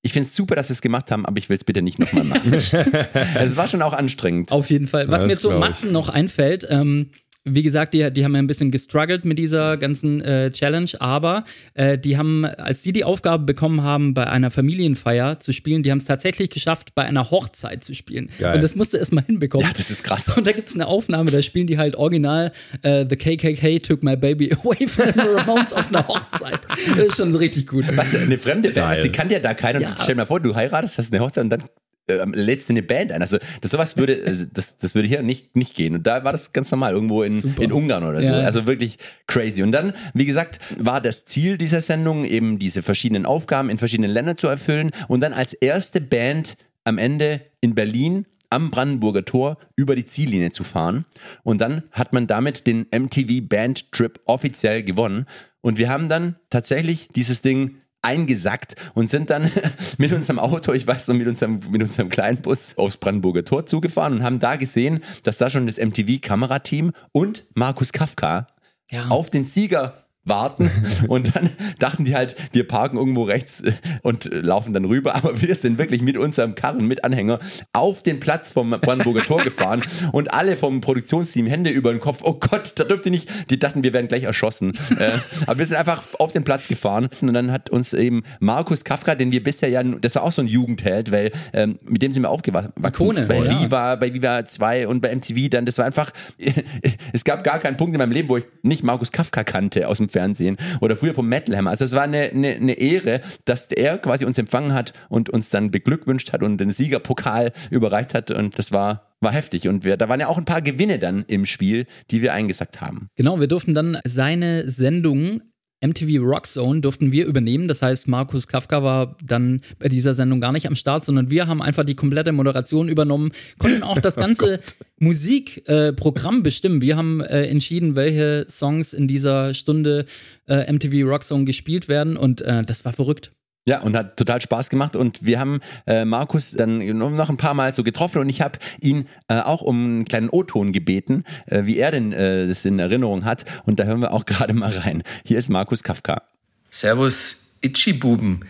ich 0.05 0.13
finde 0.13 0.29
es 0.29 0.37
super, 0.37 0.55
dass 0.55 0.69
wir 0.69 0.75
es 0.75 0.83
gemacht 0.83 1.11
haben, 1.11 1.25
aber 1.25 1.39
ich 1.39 1.49
will 1.49 1.57
es 1.57 1.65
bitte 1.65 1.81
nicht 1.81 1.99
nochmal 1.99 2.25
machen. 2.25 2.53
also 2.53 2.77
es 3.35 3.57
war 3.57 3.67
schon 3.69 3.81
auch 3.81 3.95
anstrengend. 3.95 4.53
Auf 4.53 4.69
jeden 4.69 4.87
Fall. 4.87 5.09
Was 5.09 5.23
Ja, 5.23 5.27
mir 5.27 5.33
das 5.33 5.41
zu. 5.43 5.51
Matzen 5.51 5.93
noch 5.93 6.11
einfällt, 6.11 6.67
ähm, 6.69 7.11
wie 7.45 7.63
gesagt, 7.63 7.93
die, 7.93 8.11
die 8.11 8.25
haben 8.25 8.35
ja 8.35 8.39
ein 8.41 8.47
bisschen 8.47 8.71
gestruggelt 8.71 9.25
mit 9.25 9.39
dieser 9.39 9.77
ganzen 9.77 10.23
äh, 10.23 10.51
Challenge, 10.51 10.91
aber 10.99 11.45
äh, 11.75 11.99
die 11.99 12.17
haben, 12.17 12.45
als 12.45 12.83
die 12.83 12.93
die 12.93 13.05
Aufgabe 13.05 13.45
bekommen 13.45 13.83
haben, 13.83 14.15
bei 14.15 14.27
einer 14.27 14.51
Familienfeier 14.51 15.41
zu 15.41 15.53
spielen, 15.53 15.83
die 15.83 15.91
haben 15.91 15.99
es 15.99 16.05
tatsächlich 16.05 16.49
geschafft, 16.49 16.95
bei 16.95 17.05
einer 17.05 17.31
Hochzeit 17.31 17.85
zu 17.85 17.95
spielen. 17.95 18.31
Geil. 18.39 18.55
Und 18.55 18.63
das 18.63 18.75
musste 18.75 18.97
erst 18.97 19.13
mal 19.13 19.23
hinbekommen. 19.25 19.67
Ja, 19.67 19.73
das 19.77 19.91
ist 19.91 20.03
krass. 20.05 20.35
Und 20.35 20.47
da 20.47 20.53
gibt 20.53 20.69
es 20.69 20.75
eine 20.75 20.87
Aufnahme, 20.87 21.31
da 21.31 21.43
spielen 21.43 21.67
die 21.67 21.77
halt 21.77 21.97
original 21.97 22.53
äh, 22.83 23.05
The 23.09 23.17
KKK 23.17 23.79
took 23.81 24.03
my 24.03 24.17
baby 24.17 24.51
away 24.53 24.87
from 24.87 25.13
the 25.13 25.29
Ramones 25.29 25.73
auf 25.75 25.89
einer 25.89 26.07
Hochzeit. 26.09 26.61
Das 26.97 27.07
ist 27.07 27.17
schon 27.19 27.35
richtig 27.37 27.67
gut. 27.67 27.85
Was, 27.95 28.15
eine 28.15 28.39
fremde 28.39 28.71
Band, 28.71 29.05
die 29.05 29.13
kann 29.13 29.29
ja 29.29 29.39
da 29.39 29.53
keiner. 29.53 29.81
Ja. 29.81 29.95
Stell 29.97 30.15
dir 30.15 30.23
mal 30.23 30.27
vor, 30.27 30.41
du 30.41 30.55
heiratest, 30.55 30.97
hast 30.97 31.13
eine 31.13 31.23
Hochzeit 31.23 31.45
und 31.45 31.51
dann 31.51 31.65
äh, 32.07 32.25
lädst 32.33 32.69
eine 32.71 32.83
Band 32.83 33.13
ein. 33.13 33.23
Also 33.23 33.39
das 33.61 33.71
sowas 33.71 33.97
würde, 33.97 34.25
äh, 34.25 34.47
das, 34.53 34.77
das 34.77 34.95
würde 34.95 35.09
hier 35.09 35.23
nicht, 35.23 35.57
nicht 35.57 35.75
gehen. 35.75 35.95
Und 35.95 36.07
da 36.07 36.25
war 36.25 36.33
das 36.33 36.53
ganz 36.53 36.71
normal, 36.71 36.93
irgendwo 36.93 37.23
in, 37.23 37.41
Super. 37.41 37.63
in 37.63 37.73
Ungarn 37.73 38.05
oder 38.05 38.21
so. 38.21 38.31
Ja, 38.31 38.41
ja. 38.41 38.45
Also 38.45 38.67
wirklich 38.67 38.99
crazy. 39.27 39.63
Und 39.63 39.73
dann, 39.73 39.95
wie 40.13 40.27
gesagt, 40.27 40.61
war 40.79 41.01
das 41.01 41.25
Ziel 41.25 41.59
dieser 41.59 41.81
Sendung, 41.81 42.25
eben 42.25 42.59
diese 42.59 42.83
verschiedenen 42.83 43.27
Aufgaben 43.27 43.71
in 43.71 43.79
verschiedenen 43.79 44.11
Ländern 44.11 44.37
zu 44.37 44.49
erfüllen 44.49 44.91
und 45.09 45.21
dann 45.21 45.33
als 45.33 45.55
erste 45.55 46.01
Band 46.01 46.57
am 46.85 46.99
Ende 46.99 47.41
in 47.61 47.75
Berlin 47.75 48.27
am 48.51 48.71
Brandenburger 48.71 49.25
Tor 49.25 49.59
über 49.75 49.97
die 49.97 50.05
Ziellinie 50.05 50.53
zu 50.53 50.63
fahren. 50.63 51.07
Und 51.43 51.61
dann 51.61 51.83
hat 51.91 52.13
man 52.13 52.27
damit 52.27 52.67
den 52.67 52.87
MTV 52.95 53.49
Band 53.49 53.91
Trip 53.93 54.21
offiziell 54.27 54.83
gewonnen. 54.83 55.27
Und 55.61 55.79
wir 55.79 55.89
haben 55.89 56.09
dann 56.09 56.37
tatsächlich 56.51 57.09
dieses 57.15 57.43
Ding 57.43 57.77
eingesackt 58.05 58.77
und 58.95 59.11
sind 59.11 59.31
dann 59.31 59.51
mit 59.99 60.13
unserem 60.13 60.39
Auto, 60.39 60.73
ich 60.73 60.87
weiß 60.87 61.09
noch, 61.09 61.17
mit 61.17 61.27
unserem, 61.27 61.61
mit 61.71 61.83
unserem 61.83 62.09
kleinen 62.09 62.39
Bus 62.39 62.75
aufs 62.77 62.97
Brandenburger 62.97 63.45
Tor 63.45 63.67
zugefahren 63.67 64.15
und 64.15 64.23
haben 64.23 64.39
da 64.41 64.57
gesehen, 64.57 65.03
dass 65.23 65.39
da 65.39 65.51
schon 65.51 65.67
das 65.67 65.79
MTV-Kamerateam 65.79 66.93
und 67.13 67.45
Markus 67.55 67.93
Kafka 67.93 68.47
Ja. 68.91 69.09
auf 69.09 69.31
den 69.31 69.47
Sieger 69.47 70.04
warten 70.25 70.71
und 71.09 71.35
dann 71.35 71.51
dachten 71.79 72.05
die 72.05 72.15
halt, 72.15 72.37
wir 72.53 72.67
parken 72.67 72.97
irgendwo 72.97 73.25
rechts 73.25 73.61
äh, 73.61 73.73
und 74.03 74.31
äh, 74.33 74.41
laufen 74.41 74.73
dann 74.73 74.85
rüber, 74.85 75.15
aber 75.15 75.41
wir 75.41 75.55
sind 75.55 75.79
wirklich 75.79 76.03
mit 76.03 76.17
unserem 76.17 76.55
Karren 76.55 76.87
mit 76.87 77.05
Anhänger 77.05 77.39
auf 77.73 78.03
den 78.03 78.21
Platz 78.21 78.53
vom 78.53 78.71
Brandenburger 78.71 79.23
Tor 79.23 79.43
gefahren 79.43 79.83
und 80.13 80.33
alle 80.33 80.57
vom 80.57 80.81
Produktionsteam 80.81 81.47
Hände 81.47 81.71
über 81.71 81.93
den 81.93 82.01
Kopf, 82.01 82.21
oh 82.23 82.35
Gott, 82.35 82.73
da 82.77 82.85
dürft 82.85 83.07
ihr 83.07 83.13
nicht, 83.13 83.29
die 83.51 83.59
dachten, 83.59 83.83
wir 83.83 83.93
werden 83.93 84.09
gleich 84.09 84.25
erschossen. 84.25 84.73
äh, 84.99 85.11
aber 85.47 85.59
wir 85.59 85.67
sind 85.67 85.77
einfach 85.77 86.03
auf 86.19 86.33
den 86.33 86.45
Platz 86.45 86.69
gefahren 86.69 87.09
und 87.21 87.35
dann 87.35 87.53
hat 87.53 87.71
uns 87.71 87.93
eben 87.93 88.23
Markus 88.41 88.85
Kafka, 88.85 89.15
den 89.15 89.33
wir 89.33 89.43
bisher 89.43 89.69
ja, 89.69 89.83
das 89.83 90.15
war 90.15 90.23
auch 90.23 90.33
so 90.33 90.43
ein 90.43 90.49
Jugendheld, 90.49 91.11
weil 91.11 91.33
ähm, 91.53 91.79
mit 91.85 92.03
dem 92.03 92.13
sind 92.13 92.23
wir 92.23 92.31
aufgewachsen. 92.31 92.73
Ikone, 92.83 93.27
bei 93.27 93.39
ja. 93.39 93.61
Viva, 93.61 93.97
bei 93.97 94.13
Viva 94.13 94.45
2 94.45 94.89
und 94.89 95.01
bei 95.01 95.15
MTV 95.15 95.49
dann, 95.51 95.67
das 95.67 95.79
war 95.79 95.85
einfach, 95.85 96.11
es 97.13 97.25
gab 97.25 97.45
gar 97.45 97.59
keinen 97.59 97.77
Punkt 97.77 97.95
in 97.95 97.99
meinem 97.99 98.13
Leben, 98.13 98.29
wo 98.29 98.37
ich 98.37 98.45
nicht 98.63 98.83
Markus 98.83 99.13
Kafka 99.13 99.45
kannte 99.45 99.89
aus 99.89 99.99
dem 99.99 100.09
Fernsehen 100.15 100.57
oder 100.81 100.97
früher 100.97 101.13
vom 101.13 101.29
Metal 101.29 101.57
Hammer. 101.57 101.71
Also 101.71 101.85
es 101.85 101.93
war 101.93 102.03
eine, 102.03 102.31
eine, 102.31 102.55
eine 102.55 102.73
Ehre, 102.75 103.21
dass 103.45 103.67
er 103.67 103.99
quasi 103.99 104.25
uns 104.25 104.39
empfangen 104.39 104.73
hat 104.73 104.93
und 105.09 105.29
uns 105.29 105.51
dann 105.51 105.71
beglückwünscht 105.71 106.33
hat 106.33 106.43
und 106.43 106.59
den 106.59 106.71
Siegerpokal 106.71 107.53
überreicht 107.71 108.15
hat 108.15 108.31
und 108.31 108.59
das 108.59 108.71
war, 108.71 109.17
war 109.21 109.33
heftig 109.33 109.69
und 109.69 109.85
wir, 109.85 109.97
da 109.97 110.09
waren 110.09 110.21
ja 110.21 110.29
auch 110.29 110.39
ein 110.39 110.45
paar 110.45 110.63
Gewinne 110.63 110.99
dann 110.99 111.25
im 111.27 111.47
Spiel, 111.47 111.87
die 112.11 112.23
wir 112.23 112.33
eingesackt 112.33 112.81
haben. 112.81 113.09
Genau, 113.17 113.41
wir 113.41 113.49
durften 113.49 113.75
dann 113.75 113.99
seine 114.05 114.71
Sendung 114.71 115.43
MTV 115.87 116.23
Rock 116.23 116.47
Zone 116.47 116.81
durften 116.81 117.13
wir 117.13 117.27
übernehmen. 117.27 117.69
Das 117.69 117.83
heißt, 117.83 118.09
Markus 118.09 118.47
Kafka 118.47 118.83
war 118.83 119.17
dann 119.25 119.61
bei 119.79 119.89
dieser 119.89 120.15
Sendung 120.15 120.41
gar 120.41 120.53
nicht 120.53 120.67
am 120.67 120.75
Start, 120.75 121.05
sondern 121.05 121.31
wir 121.31 121.47
haben 121.47 121.61
einfach 121.61 121.85
die 121.85 121.95
komplette 121.95 122.33
Moderation 122.33 122.89
übernommen, 122.89 123.33
konnten 123.59 123.83
auch 123.83 124.01
das 124.01 124.17
ganze 124.25 124.61
Musikprogramm 124.99 126.43
bestimmen. 126.43 126.81
Wir 126.81 126.97
haben 126.97 127.21
äh, 127.21 127.47
entschieden, 127.47 127.97
welche 127.97 128.47
Songs 128.49 128.93
in 128.93 129.09
dieser 129.09 129.55
Stunde 129.55 130.07
äh, 130.49 130.73
MTV 130.73 131.07
Rock 131.09 131.25
Zone 131.25 131.45
gespielt 131.45 131.89
werden 131.89 132.17
und 132.17 132.41
äh, 132.41 132.63
das 132.63 132.85
war 132.85 132.93
verrückt. 132.93 133.33
Ja, 133.67 133.81
und 133.81 133.97
hat 133.97 134.19
total 134.19 134.43
Spaß 134.43 134.69
gemacht. 134.69 134.95
Und 134.95 135.25
wir 135.25 135.41
haben 135.41 135.61
äh, 135.87 136.05
Markus 136.05 136.51
dann 136.51 136.87
noch 136.99 137.31
ein 137.31 137.39
paar 137.39 137.55
Mal 137.55 137.75
so 137.75 137.83
getroffen 137.83 138.19
und 138.19 138.29
ich 138.29 138.43
habe 138.43 138.59
ihn 138.79 139.09
äh, 139.29 139.41
auch 139.41 139.63
um 139.63 139.85
einen 139.85 140.05
kleinen 140.05 140.29
O-Ton 140.29 140.73
gebeten, 140.73 141.25
äh, 141.47 141.65
wie 141.65 141.79
er 141.79 141.91
denn 141.91 142.13
äh, 142.13 142.47
das 142.47 142.65
in 142.67 142.79
Erinnerung 142.79 143.25
hat. 143.25 143.47
Und 143.65 143.81
da 143.81 143.85
hören 143.85 144.01
wir 144.01 144.13
auch 144.13 144.27
gerade 144.27 144.53
mal 144.53 144.77
rein. 144.77 145.03
Hier 145.25 145.39
ist 145.39 145.49
Markus 145.49 145.83
Kafka. 145.83 146.23
Servus, 146.71 147.55
Itchy-Buben. 147.63 148.45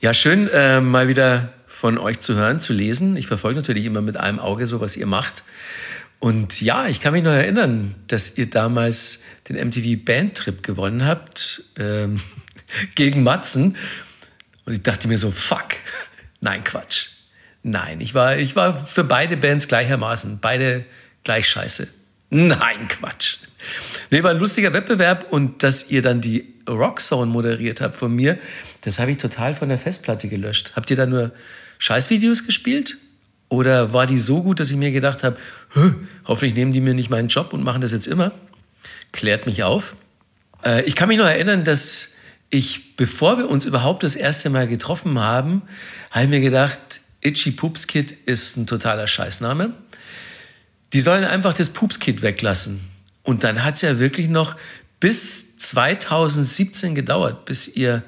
Ja, 0.00 0.14
schön, 0.14 0.48
äh, 0.48 0.80
mal 0.80 1.06
wieder 1.06 1.52
von 1.66 1.98
euch 1.98 2.18
zu 2.18 2.34
hören, 2.34 2.58
zu 2.58 2.72
lesen. 2.72 3.16
Ich 3.16 3.28
verfolge 3.28 3.58
natürlich 3.58 3.84
immer 3.84 4.00
mit 4.00 4.16
einem 4.16 4.40
Auge 4.40 4.66
so, 4.66 4.80
was 4.80 4.96
ihr 4.96 5.06
macht. 5.06 5.44
Und 6.18 6.60
ja, 6.60 6.88
ich 6.88 7.00
kann 7.00 7.12
mich 7.12 7.22
noch 7.22 7.30
erinnern, 7.32 7.94
dass 8.08 8.36
ihr 8.36 8.50
damals 8.50 9.22
den 9.48 9.56
MTV 9.56 10.04
Bandtrip 10.04 10.62
gewonnen 10.62 11.06
habt 11.06 11.62
ähm, 11.78 12.20
gegen 12.96 13.22
Matzen. 13.22 13.76
Und 14.64 14.72
ich 14.72 14.82
dachte 14.82 15.08
mir 15.08 15.18
so, 15.18 15.30
fuck, 15.30 15.68
nein, 16.40 16.64
Quatsch. 16.64 17.08
Nein, 17.62 18.00
ich 18.00 18.14
war, 18.14 18.36
ich 18.36 18.56
war 18.56 18.78
für 18.84 19.04
beide 19.04 19.36
Bands 19.36 19.68
gleichermaßen, 19.68 20.38
beide 20.40 20.84
gleich 21.24 21.48
scheiße. 21.48 21.88
Nein, 22.30 22.88
Quatsch. 22.88 23.38
Nee, 24.10 24.22
war 24.22 24.30
ein 24.30 24.38
lustiger 24.38 24.72
Wettbewerb 24.72 25.26
und 25.30 25.62
dass 25.62 25.90
ihr 25.90 26.00
dann 26.00 26.20
die 26.20 26.54
Rockzone 26.68 27.30
moderiert 27.30 27.80
habt 27.80 27.96
von 27.96 28.14
mir, 28.14 28.38
das 28.82 28.98
habe 28.98 29.10
ich 29.10 29.18
total 29.18 29.54
von 29.54 29.68
der 29.68 29.78
Festplatte 29.78 30.28
gelöscht. 30.28 30.72
Habt 30.74 30.90
ihr 30.90 30.96
da 30.96 31.06
nur 31.06 31.32
Scheißvideos 31.78 32.46
gespielt? 32.46 32.96
Oder 33.48 33.92
war 33.92 34.06
die 34.06 34.18
so 34.18 34.42
gut, 34.42 34.60
dass 34.60 34.70
ich 34.70 34.76
mir 34.76 34.92
gedacht 34.92 35.24
habe, 35.24 35.36
"Hä, 35.74 35.92
hoffentlich 36.24 36.54
nehmen 36.54 36.72
die 36.72 36.80
mir 36.80 36.94
nicht 36.94 37.10
meinen 37.10 37.28
Job 37.28 37.52
und 37.52 37.64
machen 37.64 37.80
das 37.80 37.90
jetzt 37.90 38.06
immer? 38.06 38.32
Klärt 39.12 39.46
mich 39.46 39.64
auf. 39.64 39.96
Äh, 40.64 40.84
ich 40.84 40.94
kann 40.94 41.08
mich 41.08 41.18
noch 41.18 41.26
erinnern, 41.26 41.64
dass 41.64 42.12
ich, 42.50 42.96
bevor 42.96 43.38
wir 43.38 43.48
uns 43.48 43.64
überhaupt 43.64 44.02
das 44.02 44.16
erste 44.16 44.50
Mal 44.50 44.66
getroffen 44.66 45.18
haben, 45.18 45.62
habe 46.10 46.24
ich 46.24 46.30
mir 46.30 46.40
gedacht, 46.40 47.00
Itchy 47.20 47.52
Poops 47.52 47.86
Kid 47.86 48.12
ist 48.26 48.56
ein 48.56 48.66
totaler 48.66 49.06
Scheißname. 49.06 49.74
die 50.92 51.00
sollen 51.00 51.24
einfach 51.24 51.54
das 51.54 51.70
Pupskit 51.70 52.22
weglassen. 52.22 52.80
Und 53.22 53.44
dann 53.44 53.62
hat 53.62 53.76
es 53.76 53.82
ja 53.82 54.00
wirklich 54.00 54.28
noch 54.28 54.56
bis 54.98 55.56
2017 55.58 56.96
gedauert, 56.96 57.44
bis 57.44 57.68
ihr 57.68 58.02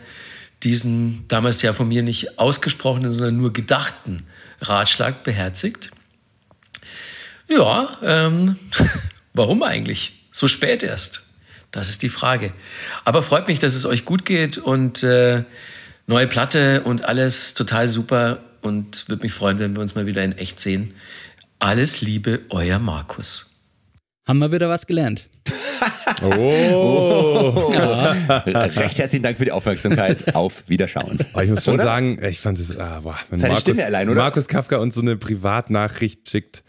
diesen 0.64 1.26
damals 1.28 1.62
ja 1.62 1.72
von 1.72 1.86
mir 1.86 2.02
nicht 2.02 2.38
ausgesprochenen, 2.40 3.10
sondern 3.10 3.36
nur 3.36 3.52
gedachten 3.52 4.24
Ratschlag 4.60 5.22
beherzigt. 5.22 5.90
Ja, 7.48 7.98
ähm, 8.02 8.58
warum 9.32 9.62
eigentlich? 9.62 10.26
So 10.32 10.48
spät 10.48 10.82
erst? 10.82 11.22
Das 11.72 11.88
ist 11.88 12.02
die 12.02 12.10
Frage. 12.10 12.52
Aber 13.04 13.22
freut 13.22 13.48
mich, 13.48 13.58
dass 13.58 13.74
es 13.74 13.86
euch 13.86 14.04
gut 14.04 14.24
geht 14.24 14.58
und 14.58 15.02
äh, 15.02 15.42
neue 16.06 16.26
Platte 16.26 16.82
und 16.82 17.04
alles 17.06 17.54
total 17.54 17.88
super 17.88 18.38
und 18.60 19.08
würde 19.08 19.22
mich 19.22 19.32
freuen, 19.32 19.58
wenn 19.58 19.74
wir 19.74 19.80
uns 19.80 19.94
mal 19.94 20.06
wieder 20.06 20.22
in 20.22 20.32
echt 20.32 20.60
sehen. 20.60 20.94
Alles 21.58 22.00
Liebe, 22.02 22.40
euer 22.50 22.78
Markus. 22.78 23.50
Haben 24.26 24.38
wir 24.38 24.52
wieder 24.52 24.68
was 24.68 24.86
gelernt. 24.86 25.28
Oh. 26.22 27.72
Recht 28.46 28.98
herzlichen 28.98 29.24
Dank 29.24 29.38
für 29.38 29.44
die 29.44 29.50
Aufmerksamkeit. 29.50 30.32
Auf 30.36 30.62
Wiederschauen. 30.68 31.18
Aber 31.32 31.42
ich 31.42 31.50
muss 31.50 31.64
schon 31.64 31.74
Oder? 31.74 31.82
sagen, 31.82 32.22
ich 32.24 32.38
fand 32.38 32.60
es, 32.60 32.76
ah, 32.76 33.00
boah, 33.02 33.18
wenn 33.30 33.40
Seine 33.40 33.54
Markus, 33.54 33.62
Stimme 33.62 33.86
allein, 33.86 34.08
oder? 34.08 34.20
Markus 34.20 34.46
Kafka 34.46 34.76
uns 34.76 34.94
so 34.94 35.00
eine 35.00 35.16
Privatnachricht 35.16 36.30
schickt, 36.30 36.62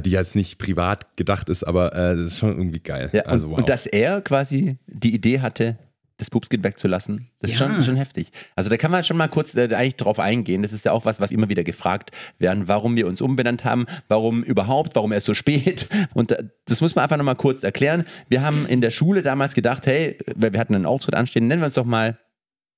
die 0.00 0.10
jetzt 0.10 0.36
nicht 0.36 0.58
privat 0.58 1.16
gedacht 1.16 1.48
ist, 1.48 1.64
aber 1.64 1.92
äh, 1.94 2.16
das 2.16 2.26
ist 2.26 2.38
schon 2.38 2.56
irgendwie 2.56 2.80
geil. 2.80 3.10
Ja, 3.12 3.22
also, 3.22 3.46
und, 3.46 3.52
wow. 3.52 3.58
und 3.58 3.68
dass 3.68 3.86
er 3.86 4.20
quasi 4.22 4.78
die 4.86 5.14
Idee 5.14 5.40
hatte, 5.40 5.76
das 6.18 6.30
Pupskit 6.30 6.62
wegzulassen, 6.62 7.28
das 7.40 7.50
ist 7.50 7.58
Ja. 7.58 7.66
schon, 7.74 7.82
schon 7.82 7.96
heftig. 7.96 8.28
Also 8.54 8.70
da 8.70 8.76
kann 8.76 8.92
man 8.92 9.02
schon 9.02 9.16
mal 9.16 9.26
kurz 9.28 9.56
äh, 9.56 9.74
eigentlich 9.74 9.96
drauf 9.96 10.20
eingehen. 10.20 10.62
Das 10.62 10.72
ist 10.72 10.84
ja 10.84 10.92
auch 10.92 11.04
was, 11.04 11.20
was 11.20 11.32
immer 11.32 11.48
wieder 11.48 11.64
gefragt 11.64 12.12
werden, 12.38 12.68
warum 12.68 12.94
wir 12.94 13.08
uns 13.08 13.20
umbenannt 13.20 13.64
haben, 13.64 13.86
warum 14.06 14.44
überhaupt, 14.44 14.94
warum 14.94 15.10
erst 15.10 15.26
so 15.26 15.34
spät. 15.42 15.88
Und 16.14 16.30
äh, 16.30 16.44
das 16.66 16.80
muss 16.80 16.94
man 16.94 17.02
einfach 17.02 17.16
nochmal 17.16 17.34
kurz 17.34 17.64
erklären. 17.64 18.04
Wir 18.28 18.42
haben 18.42 18.66
in 18.66 18.80
der 18.80 18.90
Schule 18.92 19.22
damals 19.22 19.54
gedacht, 19.54 19.86
hey, 19.86 20.16
weil 20.36 20.52
wir 20.52 20.60
hatten 20.60 20.74
einen 20.76 20.86
Auftritt 20.86 21.14
anstehen, 21.16 21.48
nennen 21.48 21.60
wir 21.62 21.66
uns 21.66 21.74
doch 21.74 21.84
mal 21.84 22.18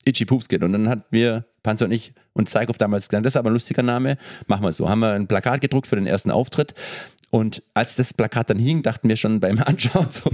Itchy 0.07 0.25
Poopskit. 0.25 0.62
Und 0.62 0.73
dann 0.73 0.89
hatten 0.89 1.05
wir, 1.11 1.45
Panzer 1.65 1.87
und 1.87 1.93
ich, 1.93 2.12
und 2.35 2.49
Zeighoff 2.49 2.79
damals 2.79 3.09
gesagt, 3.09 3.27
das 3.27 3.33
ist 3.33 3.37
aber 3.37 3.51
ein 3.51 3.55
lustiger 3.55 3.83
Name, 3.83 4.17
machen 4.47 4.62
wir 4.62 4.71
so. 4.71 4.89
Haben 4.89 5.01
wir 5.01 5.12
ein 5.12 5.27
Plakat 5.27 5.61
gedruckt 5.61 5.89
für 5.89 5.97
den 5.97 6.07
ersten 6.07 6.31
Auftritt. 6.31 6.75
Und 7.31 7.65
als 7.75 7.97
das 7.97 8.15
Plakat 8.15 8.51
dann 8.51 8.61
hing, 8.61 8.83
dachten 8.83 9.09
wir 9.09 9.17
schon 9.17 9.41
beim 9.41 9.59
Anschauen 9.65 10.07
so, 10.11 10.31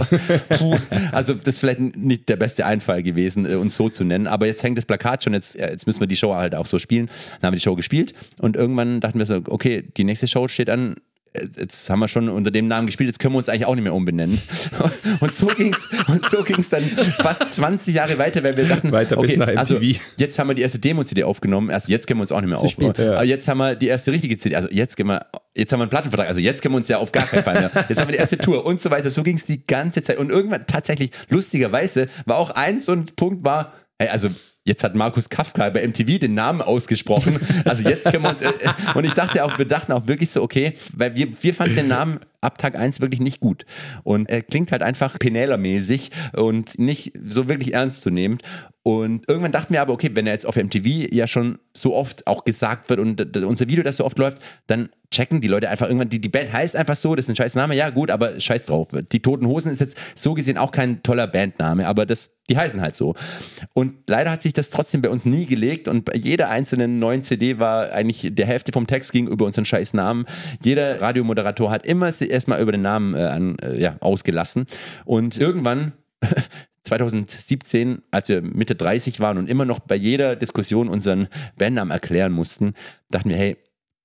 puh, 0.58 0.76
also 1.12 1.32
das 1.32 1.54
ist 1.54 1.60
vielleicht 1.60 1.80
nicht 1.96 2.28
der 2.28 2.36
beste 2.36 2.66
Einfall 2.66 3.02
gewesen, 3.02 3.46
äh, 3.46 3.54
uns 3.54 3.74
so 3.74 3.88
zu 3.88 4.04
nennen. 4.04 4.26
Aber 4.26 4.44
jetzt 4.44 4.62
hängt 4.62 4.76
das 4.76 4.84
Plakat 4.84 5.24
schon, 5.24 5.32
jetzt, 5.32 5.58
äh, 5.58 5.70
jetzt 5.70 5.86
müssen 5.86 6.00
wir 6.00 6.06
die 6.06 6.16
Show 6.16 6.34
halt 6.34 6.54
auch 6.54 6.66
so 6.66 6.78
spielen. 6.78 7.06
Dann 7.40 7.48
haben 7.48 7.52
wir 7.54 7.56
die 7.56 7.62
Show 7.62 7.74
gespielt 7.74 8.12
und 8.38 8.54
irgendwann 8.54 9.00
dachten 9.00 9.18
wir 9.18 9.24
so, 9.24 9.40
okay, 9.48 9.88
die 9.96 10.04
nächste 10.04 10.28
Show 10.28 10.46
steht 10.48 10.68
an, 10.68 10.96
jetzt 11.34 11.88
haben 11.88 12.00
wir 12.00 12.08
schon 12.08 12.28
unter 12.28 12.50
dem 12.50 12.66
Namen 12.66 12.86
gespielt, 12.86 13.08
jetzt 13.08 13.18
können 13.18 13.34
wir 13.34 13.38
uns 13.38 13.48
eigentlich 13.48 13.66
auch 13.66 13.74
nicht 13.74 13.84
mehr 13.84 13.94
umbenennen. 13.94 14.40
Und 15.20 15.34
so 15.34 15.46
ging's 15.46 15.88
und 16.08 16.28
so 16.28 16.42
ging's 16.42 16.70
dann 16.70 16.82
fast 16.82 17.50
20 17.50 17.94
Jahre 17.94 18.18
weiter, 18.18 18.42
weil 18.42 18.56
wir 18.56 18.66
dachten, 18.66 18.90
Weiter 18.90 19.16
bis 19.16 19.30
okay, 19.30 19.38
nach 19.38 19.48
also 19.48 19.76
MTV. 19.76 20.00
jetzt 20.16 20.38
haben 20.38 20.48
wir 20.48 20.54
die 20.54 20.62
erste 20.62 20.78
Demo-CD 20.78 21.24
aufgenommen, 21.24 21.70
also 21.70 21.90
jetzt 21.90 22.06
können 22.06 22.18
wir 22.18 22.22
uns 22.22 22.32
auch 22.32 22.40
nicht 22.40 22.50
mehr 22.50 22.58
aufbauen. 22.58 22.94
spät. 22.94 23.08
Aber 23.08 23.24
jetzt 23.24 23.46
haben 23.48 23.58
wir 23.58 23.74
die 23.74 23.88
erste 23.88 24.12
richtige 24.12 24.38
CD, 24.38 24.56
also 24.56 24.68
jetzt 24.70 24.96
gehen 24.96 25.06
wir, 25.06 25.26
jetzt 25.54 25.72
haben 25.72 25.80
wir 25.80 25.84
einen 25.84 25.90
Plattenvertrag, 25.90 26.28
also 26.28 26.40
jetzt 26.40 26.62
können 26.62 26.74
wir 26.74 26.78
uns 26.78 26.88
ja 26.88 26.98
auf 26.98 27.12
gar 27.12 27.26
keinen 27.26 27.44
Fall 27.44 27.60
mehr. 27.60 27.70
Jetzt 27.88 28.00
haben 28.00 28.08
wir 28.08 28.12
die 28.12 28.18
erste 28.18 28.38
Tour 28.38 28.64
und 28.64 28.80
so 28.80 28.90
weiter. 28.90 29.10
So 29.10 29.22
ging's 29.22 29.44
die 29.44 29.66
ganze 29.66 30.02
Zeit. 30.02 30.18
Und 30.18 30.30
irgendwann 30.30 30.66
tatsächlich, 30.66 31.10
lustigerweise, 31.28 32.08
war 32.26 32.38
auch 32.38 32.50
eins 32.50 32.86
so 32.86 32.92
ein 32.92 33.06
Punkt 33.16 33.44
war, 33.44 33.74
hey, 33.98 34.08
also 34.08 34.30
Jetzt 34.64 34.84
hat 34.84 34.94
Markus 34.94 35.30
Kafka 35.30 35.70
bei 35.70 35.86
MTV 35.86 36.18
den 36.18 36.34
Namen 36.34 36.60
ausgesprochen. 36.60 37.38
Also 37.64 37.88
jetzt 37.88 38.10
können 38.10 38.24
wir 38.24 38.30
uns. 38.30 38.42
Äh, 38.42 38.48
äh, 38.48 38.72
und 38.94 39.04
ich 39.04 39.12
dachte 39.12 39.44
auch, 39.44 39.58
wir 39.58 39.64
dachten 39.64 39.92
auch 39.92 40.06
wirklich 40.06 40.30
so, 40.30 40.42
okay, 40.42 40.74
weil 40.92 41.14
wir, 41.16 41.28
wir 41.42 41.54
fanden 41.54 41.76
den 41.76 41.88
Namen 41.88 42.20
ab 42.40 42.58
Tag 42.58 42.76
1 42.76 43.00
wirklich 43.00 43.20
nicht 43.20 43.40
gut. 43.40 43.64
Und 44.02 44.28
er 44.28 44.42
klingt 44.42 44.72
halt 44.72 44.82
einfach 44.82 45.18
Penela-mäßig 45.18 46.10
und 46.34 46.78
nicht 46.78 47.12
so 47.26 47.48
wirklich 47.48 47.74
ernst 47.74 48.02
zu 48.02 48.10
nehmen. 48.10 48.38
Und 48.82 49.28
irgendwann 49.28 49.52
dachten 49.52 49.74
wir 49.74 49.82
aber, 49.82 49.92
okay, 49.92 50.10
wenn 50.14 50.26
er 50.26 50.32
jetzt 50.32 50.46
auf 50.46 50.56
MTV 50.56 51.12
ja 51.12 51.26
schon 51.26 51.58
so 51.74 51.94
oft 51.94 52.26
auch 52.26 52.44
gesagt 52.44 52.88
wird 52.88 52.98
und 52.98 53.36
unser 53.36 53.68
Video 53.68 53.84
das 53.84 53.98
so 53.98 54.06
oft 54.06 54.18
läuft, 54.18 54.38
dann 54.66 54.88
checken 55.10 55.40
die 55.40 55.48
Leute 55.48 55.68
einfach 55.68 55.86
irgendwann, 55.86 56.08
die, 56.08 56.20
die 56.20 56.28
Band 56.28 56.52
heißt 56.52 56.76
einfach 56.76 56.96
so, 56.96 57.14
das 57.14 57.26
ist 57.26 57.30
ein 57.30 57.36
scheiß 57.36 57.56
Name, 57.56 57.74
ja 57.74 57.90
gut, 57.90 58.10
aber 58.10 58.40
scheiß 58.40 58.66
drauf. 58.66 58.88
Die 59.12 59.20
Toten 59.20 59.46
Hosen 59.46 59.72
ist 59.72 59.80
jetzt 59.80 59.96
so 60.14 60.34
gesehen 60.34 60.56
auch 60.56 60.70
kein 60.70 61.02
toller 61.02 61.26
Bandname, 61.26 61.86
aber 61.86 62.06
das, 62.06 62.30
die 62.48 62.56
heißen 62.56 62.80
halt 62.80 62.94
so. 62.94 63.14
Und 63.74 63.94
leider 64.06 64.30
hat 64.30 64.40
sich 64.40 64.52
das 64.52 64.70
trotzdem 64.70 65.02
bei 65.02 65.08
uns 65.08 65.24
nie 65.24 65.46
gelegt 65.46 65.88
und 65.88 66.04
bei 66.04 66.14
jeder 66.14 66.48
einzelnen 66.48 67.00
neuen 67.00 67.24
CD 67.24 67.58
war 67.58 67.90
eigentlich 67.90 68.28
der 68.32 68.46
Hälfte 68.46 68.72
vom 68.72 68.86
Text 68.86 69.12
ging 69.12 69.26
über 69.26 69.46
unseren 69.46 69.64
scheiß 69.64 69.94
Namen. 69.94 70.26
Jeder 70.62 71.00
Radiomoderator 71.00 71.70
hat 71.70 71.84
immer 71.84 72.12
erstmal 72.30 72.60
über 72.60 72.72
den 72.72 72.82
Namen 72.82 73.14
äh, 73.14 73.24
an, 73.24 73.58
äh, 73.58 73.80
ja, 73.80 73.96
ausgelassen 74.00 74.66
und 75.04 75.38
irgendwann 75.38 75.92
2017, 76.84 78.02
als 78.10 78.28
wir 78.28 78.42
Mitte 78.42 78.74
30 78.74 79.20
waren 79.20 79.38
und 79.38 79.48
immer 79.48 79.64
noch 79.64 79.80
bei 79.80 79.96
jeder 79.96 80.36
Diskussion 80.36 80.88
unseren 80.88 81.28
Bandnamen 81.58 81.90
erklären 81.90 82.32
mussten, 82.32 82.74
dachten 83.10 83.28
wir, 83.28 83.36
hey, 83.36 83.56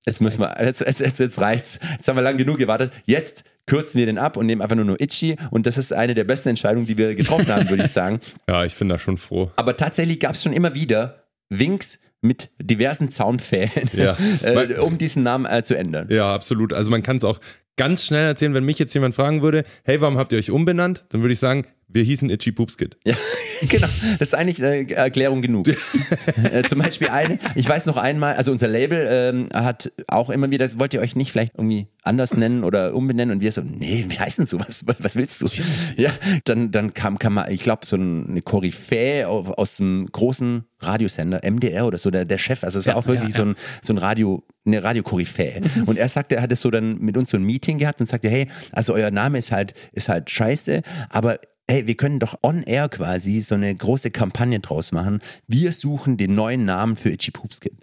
jetzt 0.05 0.21
müssen 0.21 0.41
wir, 0.41 0.55
jetzt, 0.61 0.81
jetzt, 0.81 0.99
jetzt, 0.99 1.19
jetzt 1.19 1.39
reicht's. 1.39 1.79
Jetzt 1.93 2.07
haben 2.07 2.15
wir 2.15 2.21
lang 2.21 2.37
genug 2.37 2.57
gewartet. 2.57 2.91
Jetzt 3.05 3.43
kürzen 3.65 3.97
wir 3.97 4.05
den 4.05 4.17
ab 4.17 4.37
und 4.37 4.45
nehmen 4.45 4.61
einfach 4.61 4.75
nur 4.75 4.85
nur 4.85 5.01
Itchy. 5.01 5.35
Und 5.51 5.65
das 5.65 5.77
ist 5.77 5.93
eine 5.93 6.13
der 6.13 6.23
besten 6.25 6.49
Entscheidungen, 6.49 6.85
die 6.85 6.97
wir 6.97 7.15
getroffen 7.15 7.47
haben, 7.47 7.69
würde 7.69 7.83
ich 7.83 7.91
sagen. 7.91 8.19
ja, 8.49 8.63
ich 8.63 8.75
bin 8.77 8.89
da 8.89 8.99
schon 8.99 9.17
froh. 9.17 9.51
Aber 9.55 9.75
tatsächlich 9.77 10.19
gab 10.19 10.35
es 10.35 10.43
schon 10.43 10.53
immer 10.53 10.73
wieder 10.75 11.23
Winks 11.49 11.99
mit 12.21 12.49
diversen 12.59 13.11
Zaunpfählen, 13.11 13.89
Ja. 13.93 14.17
äh, 14.43 14.75
um 14.79 14.97
diesen 14.97 15.23
Namen 15.23 15.45
äh, 15.45 15.63
zu 15.63 15.77
ändern. 15.77 16.07
Ja, 16.09 16.33
absolut. 16.33 16.73
Also 16.73 16.91
man 16.91 17.03
kann 17.03 17.17
es 17.17 17.23
auch 17.23 17.39
ganz 17.77 18.05
schnell 18.05 18.27
erzählen, 18.27 18.53
wenn 18.53 18.65
mich 18.65 18.79
jetzt 18.79 18.93
jemand 18.93 19.15
fragen 19.15 19.41
würde, 19.41 19.63
hey, 19.83 20.01
warum 20.01 20.17
habt 20.17 20.31
ihr 20.31 20.37
euch 20.37 20.51
umbenannt? 20.51 21.05
Dann 21.09 21.21
würde 21.21 21.33
ich 21.33 21.39
sagen, 21.39 21.65
wir 21.87 22.03
hießen 22.03 22.29
Itchy 22.29 22.51
Poopskit. 22.51 22.97
Ja, 23.05 23.15
genau. 23.69 23.87
Das 24.19 24.29
ist 24.29 24.33
eigentlich 24.35 24.63
eine 24.63 24.89
Erklärung 24.91 25.41
genug. 25.41 25.67
äh, 26.51 26.63
zum 26.67 26.79
Beispiel 26.79 27.09
eine, 27.09 27.39
ich 27.55 27.67
weiß 27.69 27.85
noch 27.85 27.97
einmal, 27.97 28.35
also 28.35 28.51
unser 28.51 28.67
Label 28.67 29.07
ähm, 29.09 29.47
hat 29.53 29.91
auch 30.07 30.29
immer 30.29 30.49
wieder, 30.51 30.67
wollt 30.79 30.93
ihr 30.93 31.01
euch 31.01 31.15
nicht 31.15 31.31
vielleicht 31.31 31.53
irgendwie 31.55 31.87
anders 32.03 32.33
nennen 32.35 32.63
oder 32.63 32.93
umbenennen? 32.95 33.35
Und 33.35 33.41
wir 33.41 33.51
so, 33.51 33.61
nee, 33.61 34.05
wie 34.09 34.19
heißt 34.19 34.39
denn 34.39 34.47
so? 34.47 34.59
Was, 34.59 34.85
was 34.99 35.15
willst 35.15 35.41
du? 35.41 35.47
Ja, 35.95 36.11
dann, 36.45 36.71
dann 36.71 36.93
kam, 36.93 37.17
kam 37.19 37.35
mal, 37.35 37.51
ich 37.51 37.61
glaube, 37.61 37.85
so 37.85 37.95
eine 37.95 38.41
Koryphäe 38.41 39.27
au- 39.27 39.53
aus 39.55 39.79
einem 39.79 40.07
großen 40.11 40.63
Radiosender, 40.79 41.41
MDR 41.49 41.85
oder 41.87 41.97
so, 41.97 42.11
der, 42.11 42.25
der 42.25 42.37
Chef, 42.37 42.63
also 42.63 42.79
es 42.79 42.85
war 42.85 42.93
Ja, 42.95 42.99
auch 42.99 43.07
wirklich 43.07 43.29
ja, 43.29 43.35
so 43.37 43.43
ein, 43.43 43.55
so 43.83 43.93
ein 43.93 43.97
Radio, 43.97 44.43
eine 44.65 44.83
Radiokoryphäe. 44.83 45.61
Und 45.85 45.97
er 45.97 46.09
sagte, 46.09 46.35
er 46.35 46.41
hat 46.41 46.51
es 46.51 46.61
so 46.61 46.69
dann 46.69 46.97
mit 46.99 47.15
uns 47.17 47.29
so 47.29 47.37
ein 47.37 47.43
Meeting 47.43 47.77
gehabt 47.77 48.01
und 48.01 48.07
sagte, 48.07 48.29
hey, 48.29 48.47
also 48.71 48.93
euer 48.93 49.09
Name 49.11 49.37
ist 49.37 49.51
halt, 49.51 49.73
ist 49.93 50.09
halt 50.09 50.29
scheiße, 50.29 50.81
aber 51.09 51.39
hey, 51.69 51.87
wir 51.87 51.95
können 51.95 52.19
doch 52.19 52.37
on 52.43 52.63
air 52.63 52.89
quasi 52.89 53.41
so 53.41 53.55
eine 53.55 53.73
große 53.73 54.11
Kampagne 54.11 54.59
draus 54.59 54.91
machen. 54.91 55.21
Wir 55.47 55.71
suchen 55.71 56.17
den 56.17 56.35
neuen 56.35 56.65
Namen 56.65 56.95
für 56.97 57.09
Itchy 57.09 57.31
Poopskit. 57.31 57.73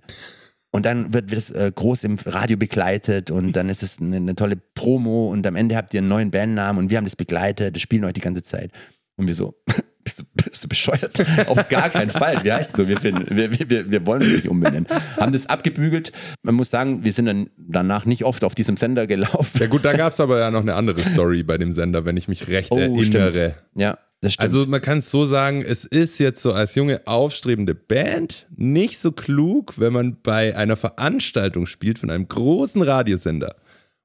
Und 0.71 0.87
dann 0.87 1.13
wird, 1.13 1.31
es 1.33 1.51
äh, 1.51 1.71
groß 1.75 2.05
im 2.05 2.17
Radio 2.25 2.57
begleitet 2.57 3.31
und 3.31 3.53
dann 3.53 3.69
ist 3.69 3.83
es 3.83 4.01
eine, 4.01 4.17
eine 4.17 4.35
tolle 4.35 4.57
Promo 4.57 5.31
und 5.31 5.47
am 5.47 5.55
Ende 5.55 5.77
habt 5.77 5.93
ihr 5.93 6.01
einen 6.01 6.09
neuen 6.09 6.31
Bandnamen 6.31 6.83
und 6.83 6.91
wir 6.91 6.97
haben 6.97 7.05
das 7.05 7.17
begleitet, 7.17 7.77
das 7.77 7.83
spielen 7.83 8.05
euch 8.05 8.15
die 8.15 8.21
ganze 8.21 8.43
Zeit. 8.43 8.73
Und 9.17 9.27
wir 9.27 9.35
so, 9.35 9.55
bist 10.05 10.19
du, 10.21 10.23
bist 10.35 10.65
du 10.65 10.69
bescheuert? 10.69 11.25
Auf 11.49 11.69
gar 11.69 11.91
keinen 11.91 12.11
Fall. 12.11 12.43
Wie 12.45 12.53
heißt 12.53 12.77
so? 12.77 12.89
Wir, 12.89 13.01
finden, 13.01 13.35
wir, 13.35 13.51
wir- 13.69 13.91
wir, 13.91 14.07
wollen 14.07 14.23
uns 14.23 14.33
nicht 14.33 14.49
umbenennen. 14.49 14.87
Haben 15.19 15.33
das 15.33 15.47
abgebügelt. 15.49 16.13
Man 16.43 16.55
muss 16.55 16.71
sagen, 16.71 17.05
wir 17.05 17.13
sind 17.13 17.27
dann 17.27 17.51
danach 17.57 18.05
nicht 18.05 18.25
oft 18.25 18.45
auf 18.45 18.55
diesem 18.55 18.77
Sender 18.77 19.07
gelaufen. 19.07 19.59
Ja 19.61 19.67
gut, 19.67 19.85
da 19.85 19.93
gab 19.93 20.13
es 20.13 20.21
aber 20.21 20.41
ja 20.41 20.51
noch 20.51 20.61
eine 20.63 20.75
andere 20.75 21.01
Story 21.01 21.43
bei 21.43 21.59
dem 21.59 21.73
Sender, 21.73 22.05
wenn 22.05 22.17
ich 22.17 22.29
mich 22.29 22.49
recht 22.49 22.71
erinnere. 22.73 23.05
stimmt. 23.35 23.55
Ja, 23.75 23.99
das 24.21 24.35
stimmt. 24.35 24.43
Also 24.45 24.67
man 24.67 24.81
kann 24.81 24.99
es 24.99 25.11
so 25.11 25.25
sagen, 25.25 25.63
es 25.67 25.85
ist 25.85 26.19
jetzt 26.19 26.43
so 26.43 26.53
als 26.53 26.75
junge 26.75 27.01
aufstrebende 27.07 27.75
Band 27.75 28.47
nicht 28.57 28.99
so 28.99 29.13
klug, 29.13 29.75
wenn 29.79 29.93
man 29.93 30.17
bei 30.23 30.57
einer 30.57 30.77
Veranstaltung 30.77 31.67
spielt 31.67 31.99
von 31.99 32.11
einem 32.11 32.29
großen 32.29 32.83
Radiosender, 32.83 33.57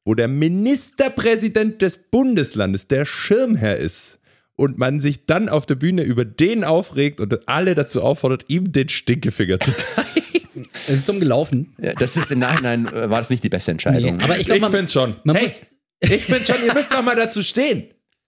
wo 0.06 0.16
der 0.16 0.28
Ministerpräsident 0.28 1.82
des 1.82 1.98
Bundeslandes 1.98 2.88
der 2.88 3.06
Schirmherr 3.06 3.78
ist 3.78 4.17
und 4.58 4.78
man 4.78 5.00
sich 5.00 5.26
dann 5.26 5.48
auf 5.48 5.66
der 5.66 5.76
Bühne 5.76 6.04
über 6.04 6.26
den 6.26 6.66
aufregt 6.66 7.22
und 7.22 7.48
alle 7.48 7.74
dazu 7.76 8.02
auffordert, 8.04 8.44
ihm 8.50 8.72
den 8.74 8.90
Stinkefinger 8.90 9.60
zu 9.60 9.72
zeigen. 9.72 10.68
Es 10.74 10.90
ist 10.90 11.08
dumm 11.10 11.20
gelaufen. 11.20 11.74
Ja, 11.82 11.94
das 11.94 12.18
ist 12.18 12.32
im 12.32 12.40
Nachhinein, 12.40 12.88
äh, 12.88 13.10
war 13.10 13.20
das 13.20 13.30
nicht 13.30 13.44
die 13.44 13.50
beste 13.50 13.72
Entscheidung. 13.72 14.18
Nee, 14.18 14.24
aber 14.24 14.34
ich 14.36 14.42
Ich, 14.42 14.46
glaube, 14.48 14.62
man, 14.62 14.72
finde 14.72 14.92
schon. 14.92 15.16
man 15.24 15.36
hey, 15.36 15.46
muss- 15.46 15.62
ich 16.00 16.24
finde 16.26 16.46
schon, 16.46 16.56
ihr 16.66 16.74
müsst 16.74 16.92
doch 16.92 17.04
mal 17.04 17.16
dazu 17.16 17.42
stehen. 17.44 17.86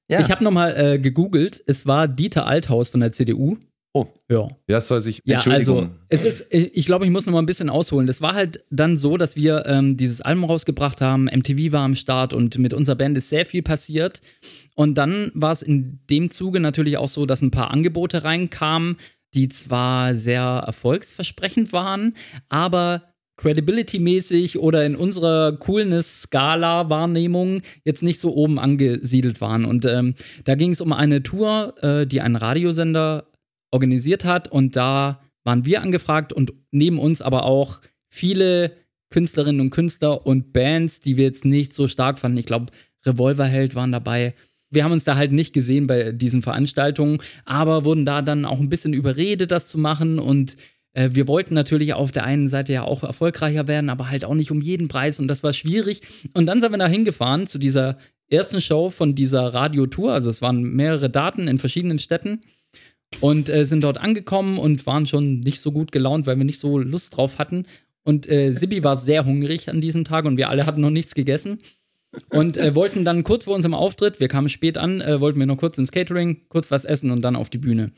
ja. 0.08 0.20
ich 0.22 0.30
habe 0.32 0.44
nochmal 0.44 0.76
äh, 0.78 1.00
gegoogelt. 1.00 1.64
Es 1.68 1.86
war 1.86 2.08
Dieter 2.08 2.46
Althaus 2.48 2.90
von 2.90 3.00
der 3.00 3.12
CDU. 3.12 3.58
oh, 3.94 4.06
Ja. 4.30 4.48
Ja, 4.70 4.80
soll 4.82 5.02
sich. 5.02 5.22
Ja, 5.26 5.36
Entschuldigung. 5.36 5.92
also 6.12 6.28
es 6.28 6.42
ist, 6.42 6.48
ich 6.54 6.86
glaube, 6.86 7.06
ich 7.06 7.12
muss 7.12 7.26
noch 7.26 7.34
mal 7.34 7.40
ein 7.40 7.46
bisschen 7.48 7.70
ausholen. 7.72 8.06
Das 8.06 8.22
war 8.22 8.36
halt 8.36 8.64
dann 8.70 8.98
so, 8.98 9.18
dass 9.18 9.36
wir 9.36 9.66
ähm, 9.66 9.98
dieses 9.98 10.22
Album 10.22 10.44
rausgebracht 10.44 11.02
haben, 11.02 11.26
MTV 11.26 11.72
war 11.72 11.82
am 11.86 11.96
Start 11.96 12.34
und 12.36 12.58
mit 12.60 12.74
unserer 12.76 12.96
Band 12.96 13.18
ist 13.18 13.30
sehr 13.30 13.46
viel 13.48 13.64
passiert. 13.64 14.22
Und 14.80 14.98
dann 14.98 15.32
war 15.34 15.52
es 15.52 15.62
in 15.62 16.00
dem 16.10 16.30
Zuge 16.30 16.62
natürlich 16.62 16.96
auch 16.96 17.10
so, 17.10 17.26
dass 17.26 17.42
ein 17.42 17.52
paar 17.52 17.72
Angebote 17.72 18.24
reinkamen, 18.24 18.96
die 19.34 19.50
zwar 19.50 20.16
sehr 20.16 20.42
erfolgsversprechend 20.42 21.74
waren, 21.74 22.16
aber 22.48 23.04
Credibility-mäßig 23.36 24.58
oder 24.58 24.86
in 24.86 24.96
unserer 24.96 25.58
Coolness-Skala-Wahrnehmung 25.58 27.62
jetzt 27.84 28.04
nicht 28.04 28.22
so 28.22 28.34
oben 28.34 28.58
angesiedelt 28.58 29.42
waren. 29.42 29.66
Und 29.66 29.84
ähm, 29.84 30.16
da 30.46 30.56
ging 30.56 30.72
es 30.72 30.80
um 30.80 30.94
eine 30.94 31.24
Tour, 31.24 31.76
äh, 31.84 32.08
die 32.08 32.22
ein 32.22 32.38
Radiosender 32.38 33.28
organisiert 33.72 34.24
hat. 34.24 34.50
Und 34.50 34.78
da 34.78 35.20
waren 35.44 35.66
wir 35.66 35.82
angefragt 35.82 36.32
und 36.32 36.54
neben 36.72 37.00
uns 37.00 37.22
aber 37.22 37.44
auch 37.44 37.82
viele 38.08 38.72
Künstlerinnen 39.10 39.60
und 39.60 39.72
Künstler 39.72 40.26
und 40.26 40.54
Bands, 40.54 41.02
die 41.02 41.18
wir 41.18 41.26
jetzt 41.26 41.44
nicht 41.44 41.74
so 41.74 41.90
stark 41.90 42.18
fanden. 42.18 42.38
Ich 42.38 42.46
glaube, 42.46 42.68
Revolverheld 43.06 43.76
waren 43.76 43.92
dabei. 43.92 44.36
Wir 44.70 44.84
haben 44.84 44.92
uns 44.92 45.04
da 45.04 45.16
halt 45.16 45.32
nicht 45.32 45.54
gesehen 45.54 45.88
bei 45.88 46.12
diesen 46.12 46.42
Veranstaltungen, 46.42 47.20
aber 47.46 47.86
wurden 47.86 48.06
da 48.06 48.22
dann 48.22 48.46
auch 48.46 48.60
ein 48.60 48.70
bisschen 48.70 48.94
überredet, 48.94 49.52
das 49.52 49.68
zu 49.68 49.78
machen. 49.78 50.20
Und 50.20 50.58
äh, 50.94 51.10
wir 51.12 51.28
wollten 51.28 51.54
natürlich 51.54 51.94
auf 51.94 52.12
der 52.12 52.24
einen 52.24 52.50
Seite 52.50 52.74
ja 52.74 52.84
auch 52.84 53.04
erfolgreicher 53.04 53.68
werden, 53.68 53.90
aber 53.90 54.10
halt 54.10 54.26
auch 54.26 54.36
nicht 54.36 54.52
um 54.52 54.62
jeden 54.62 54.88
Preis. 54.88 55.20
Und 55.20 55.28
das 55.28 55.44
war 55.44 55.54
schwierig. 55.54 56.02
Und 56.34 56.46
dann 56.46 56.62
sind 56.62 56.72
wir 56.72 56.78
da 56.78 56.88
hingefahren 56.88 57.48
zu 57.48 57.58
dieser 57.58 57.98
ersten 58.30 58.62
Show 58.62 58.90
von 58.90 59.16
dieser 59.16 59.54
Radiotour. 59.54 60.14
Also 60.14 60.30
es 60.30 60.42
waren 60.42 60.62
mehrere 60.62 61.10
Daten 61.10 61.48
in 61.48 61.60
verschiedenen 61.60 62.00
Städten 62.00 62.42
und 63.22 63.50
äh, 63.50 63.66
sind 63.66 63.84
dort 63.84 63.98
angekommen 63.98 64.58
und 64.58 64.86
waren 64.86 65.06
schon 65.06 65.40
nicht 65.40 65.62
so 65.62 65.72
gut 65.72 65.92
gelaunt, 65.92 66.28
weil 66.28 66.38
wir 66.38 66.46
nicht 66.46 66.60
so 66.60 66.78
Lust 66.78 67.18
drauf 67.18 67.40
hatten. 67.40 67.66
Und 68.04 68.30
äh, 68.30 68.52
Sibi 68.52 68.84
war 68.84 68.98
sehr 68.98 69.26
hungrig 69.26 69.70
an 69.70 69.82
diesem 69.82 70.06
Tag 70.06 70.26
und 70.26 70.38
wir 70.38 70.50
alle 70.50 70.66
hatten 70.66 70.82
noch 70.82 70.90
nichts 70.90 71.16
gegessen. 71.16 71.60
Und 72.30 72.58
äh, 72.58 72.74
wollten 72.74 73.06
dann 73.06 73.24
kurz 73.24 73.46
vor 73.46 73.56
unserem 73.56 73.74
Auftritt, 73.74 74.20
wir 74.20 74.28
kamen 74.28 74.50
spät 74.50 74.78
an, 74.78 75.02
äh, 75.02 75.22
wollten 75.22 75.40
wir 75.40 75.46
noch 75.46 75.58
kurz 75.58 75.78
ins 75.78 75.92
Catering, 75.92 76.42
kurz 76.50 76.72
was 76.72 76.86
essen 76.86 77.12
und 77.12 77.22
dann 77.22 77.36
auf 77.36 77.50
die 77.50 77.60
Bühne. 77.60 77.92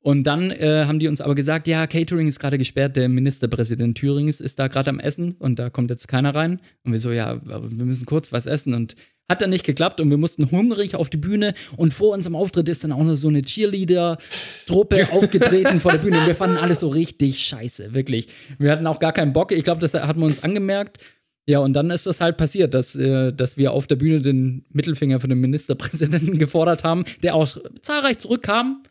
Und 0.00 0.24
dann 0.24 0.50
äh, 0.50 0.84
haben 0.86 1.00
die 1.00 1.08
uns 1.08 1.20
aber 1.20 1.34
gesagt, 1.34 1.66
ja, 1.66 1.86
Catering 1.86 2.28
ist 2.28 2.38
gerade 2.38 2.56
gesperrt, 2.56 2.96
der 2.96 3.08
Ministerpräsident 3.08 3.98
Thürings 3.98 4.40
ist 4.40 4.58
da 4.58 4.68
gerade 4.68 4.90
am 4.90 5.00
Essen 5.00 5.32
und 5.38 5.58
da 5.58 5.70
kommt 5.70 5.90
jetzt 5.90 6.08
keiner 6.08 6.34
rein. 6.34 6.60
Und 6.84 6.92
wir 6.92 7.00
so, 7.00 7.10
ja, 7.10 7.40
wir 7.44 7.84
müssen 7.84 8.06
kurz 8.06 8.32
was 8.32 8.46
essen 8.46 8.74
und 8.74 8.94
hat 9.28 9.42
dann 9.42 9.50
nicht 9.50 9.64
geklappt 9.64 10.00
und 10.00 10.08
wir 10.08 10.16
mussten 10.16 10.50
hungrig 10.50 10.94
auf 10.94 11.10
die 11.10 11.18
Bühne 11.18 11.52
und 11.76 11.92
vor 11.92 12.14
unserem 12.14 12.36
Auftritt 12.36 12.68
ist 12.68 12.84
dann 12.84 12.92
auch 12.92 13.02
noch 13.02 13.16
so 13.16 13.28
eine 13.28 13.42
Cheerleader-Truppe 13.42 15.08
aufgetreten 15.12 15.80
vor 15.80 15.92
der 15.92 15.98
Bühne 15.98 16.20
und 16.20 16.26
wir 16.26 16.34
fanden 16.34 16.56
alles 16.56 16.80
so 16.80 16.88
richtig 16.88 17.40
scheiße, 17.40 17.92
wirklich. 17.92 18.28
Wir 18.58 18.72
hatten 18.72 18.86
auch 18.86 19.00
gar 19.00 19.12
keinen 19.12 19.34
Bock, 19.34 19.52
ich 19.52 19.64
glaube, 19.64 19.80
das 19.80 19.92
hat 19.92 20.16
man 20.16 20.30
uns 20.30 20.42
angemerkt 20.42 20.98
ja, 21.48 21.60
und 21.60 21.72
dann 21.72 21.90
ist 21.90 22.04
das 22.04 22.20
halt 22.20 22.36
passiert, 22.36 22.74
dass, 22.74 22.94
äh, 22.94 23.32
dass 23.32 23.56
wir 23.56 23.72
auf 23.72 23.86
der 23.86 23.96
Bühne 23.96 24.20
den 24.20 24.66
Mittelfinger 24.70 25.18
von 25.18 25.30
dem 25.30 25.40
Ministerpräsidenten 25.40 26.38
gefordert 26.38 26.84
haben, 26.84 27.04
der 27.22 27.34
auch 27.34 27.48
zahlreich 27.80 28.18
zurückkam. 28.18 28.82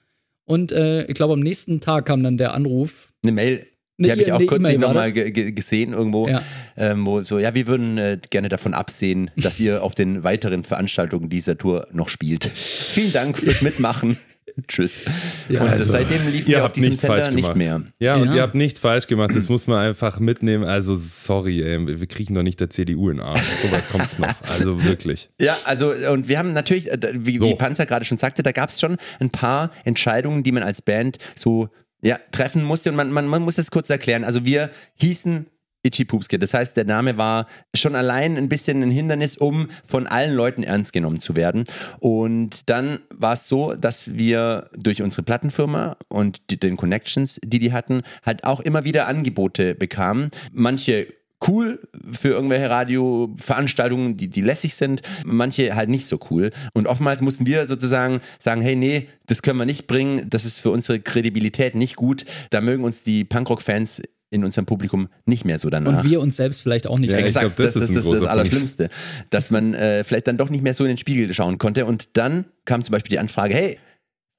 Und 0.45 0.71
äh, 0.71 1.05
ich 1.05 1.13
glaube, 1.13 1.33
am 1.33 1.41
nächsten 1.41 1.81
Tag 1.81 2.07
kam 2.07 2.23
dann 2.23 2.37
der 2.37 2.55
Anruf. 2.55 3.13
Eine 3.23 3.33
Mail. 3.33 3.67
Die 3.99 4.11
habe 4.11 4.21
ich 4.21 4.31
auch 4.31 4.43
kurz 4.45 4.63
e 4.63 4.77
nochmal 4.77 5.11
gesehen 5.11 5.93
irgendwo, 5.93 6.27
ja. 6.27 6.41
ähm, 6.77 7.05
wo 7.05 7.21
so, 7.21 7.39
ja, 7.39 7.55
wir 7.55 7.65
würden 7.65 7.97
äh, 7.97 8.19
gerne 8.29 8.47
davon 8.47 8.75
absehen, 8.75 9.31
dass 9.35 9.59
ihr 9.59 9.83
auf 9.83 9.95
den 9.95 10.23
weiteren 10.23 10.63
Veranstaltungen 10.63 11.29
dieser 11.29 11.57
Tour 11.57 11.87
noch 11.91 12.09
spielt. 12.09 12.45
Vielen 12.45 13.11
Dank 13.11 13.37
fürs 13.37 13.61
Mitmachen. 13.63 14.17
Tschüss. 14.67 15.03
Ja, 15.49 15.61
und 15.61 15.69
also, 15.69 15.83
seitdem 15.83 16.27
lief 16.29 16.47
ihr 16.47 16.65
auf 16.65 16.71
diesem 16.71 16.89
nichts 16.89 17.01
Sender 17.01 17.31
nicht 17.31 17.55
mehr. 17.55 17.81
Ja, 17.99 18.15
und 18.15 18.29
ja. 18.29 18.35
ihr 18.35 18.41
habt 18.41 18.55
nichts 18.55 18.79
falsch 18.79 19.07
gemacht. 19.07 19.35
Das 19.35 19.49
muss 19.49 19.67
man 19.67 19.79
einfach 19.79 20.19
mitnehmen. 20.19 20.63
Also 20.63 20.95
sorry, 20.95 21.61
ey, 21.61 21.99
wir 21.99 22.07
kriegen 22.07 22.33
doch 22.33 22.43
nicht 22.43 22.59
der 22.59 22.69
CDU 22.69 23.09
in 23.09 23.17
den 23.17 23.25
Arsch. 23.25 23.41
So 23.61 23.71
weit 23.71 23.87
kommt 23.89 24.05
es 24.05 24.19
noch. 24.19 24.33
Also 24.43 24.83
wirklich. 24.83 25.29
Ja, 25.39 25.55
also 25.65 25.91
und 25.91 26.27
wir 26.27 26.39
haben 26.39 26.53
natürlich, 26.53 26.91
äh, 26.91 26.97
wie, 27.13 27.37
so. 27.39 27.47
wie 27.47 27.55
Panzer 27.55 27.85
gerade 27.85 28.05
schon 28.05 28.17
sagte, 28.17 28.43
da 28.43 28.51
gab 28.51 28.69
es 28.69 28.79
schon 28.79 28.97
ein 29.19 29.29
paar 29.29 29.71
Entscheidungen, 29.85 30.43
die 30.43 30.51
man 30.51 30.63
als 30.63 30.81
Band 30.81 31.19
so 31.35 31.69
ja, 32.01 32.19
treffen 32.31 32.63
musste. 32.63 32.89
Und 32.89 32.95
man, 32.95 33.11
man, 33.11 33.27
man 33.27 33.43
muss 33.43 33.55
das 33.55 33.71
kurz 33.71 33.89
erklären. 33.89 34.23
Also 34.23 34.45
wir 34.45 34.69
hießen 34.95 35.47
Itchy 35.87 36.05
Poops 36.05 36.27
Kid. 36.27 36.43
Das 36.43 36.53
heißt, 36.53 36.77
der 36.77 36.85
Name 36.85 37.17
war 37.17 37.47
schon 37.75 37.95
allein 37.95 38.37
ein 38.37 38.49
bisschen 38.49 38.83
ein 38.83 38.91
Hindernis, 38.91 39.37
um 39.37 39.69
von 39.85 40.05
allen 40.07 40.33
Leuten 40.35 40.63
ernst 40.63 40.93
genommen 40.93 41.19
zu 41.19 41.35
werden. 41.35 41.63
Und 41.99 42.69
dann 42.69 42.99
war 43.15 43.33
es 43.33 43.47
so, 43.47 43.73
dass 43.73 44.13
wir 44.15 44.65
durch 44.77 45.01
unsere 45.01 45.23
Plattenfirma 45.23 45.97
und 46.09 46.49
die, 46.51 46.59
den 46.59 46.77
Connections, 46.77 47.39
die 47.43 47.59
die 47.59 47.73
hatten, 47.73 48.03
halt 48.25 48.43
auch 48.43 48.59
immer 48.59 48.83
wieder 48.83 49.07
Angebote 49.07 49.75
bekamen. 49.75 50.29
Manche 50.51 51.07
cool 51.47 51.79
für 52.11 52.29
irgendwelche 52.29 52.69
Radioveranstaltungen, 52.69 54.17
die, 54.17 54.27
die 54.27 54.41
lässig 54.41 54.75
sind, 54.75 55.01
manche 55.25 55.75
halt 55.75 55.89
nicht 55.89 56.07
so 56.07 56.19
cool. 56.31 56.51
Und 56.73 56.87
oftmals 56.87 57.21
mussten 57.21 57.45
wir 57.45 57.65
sozusagen 57.67 58.21
sagen, 58.39 58.61
hey, 58.61 58.75
nee, 58.75 59.07
das 59.27 59.41
können 59.41 59.59
wir 59.59 59.65
nicht 59.65 59.87
bringen, 59.87 60.29
das 60.29 60.45
ist 60.45 60.61
für 60.61 60.71
unsere 60.71 60.99
Kredibilität 60.99 61.75
nicht 61.75 61.95
gut. 61.95 62.25
Da 62.49 62.61
mögen 62.61 62.83
uns 62.83 63.03
die 63.03 63.23
Punkrock-Fans 63.23 64.01
in 64.29 64.43
unserem 64.43 64.65
Publikum 64.65 65.09
nicht 65.25 65.45
mehr 65.45 65.59
so 65.59 65.69
danach. 65.69 66.03
Und 66.03 66.09
wir 66.09 66.19
uns 66.19 66.35
selbst 66.35 66.61
vielleicht 66.61 66.87
auch 66.87 66.99
nicht. 66.99 67.11
Ja, 67.11 67.19
exakt, 67.19 67.55
glaub, 67.55 67.55
das, 67.55 67.73
das, 67.73 67.83
ist 67.83 67.95
das, 67.95 68.05
das, 68.05 68.19
das 68.19 68.29
Allerschlimmste. 68.29 68.89
Dass 69.29 69.49
man 69.51 69.73
äh, 69.73 70.03
vielleicht 70.03 70.27
dann 70.27 70.37
doch 70.37 70.49
nicht 70.49 70.63
mehr 70.63 70.73
so 70.73 70.83
in 70.83 70.89
den 70.89 70.97
Spiegel 70.97 71.33
schauen 71.33 71.57
konnte. 71.57 71.85
Und 71.85 72.17
dann 72.17 72.45
kam 72.65 72.83
zum 72.83 72.91
Beispiel 72.91 73.11
die 73.11 73.19
Anfrage, 73.19 73.53
hey, 73.53 73.79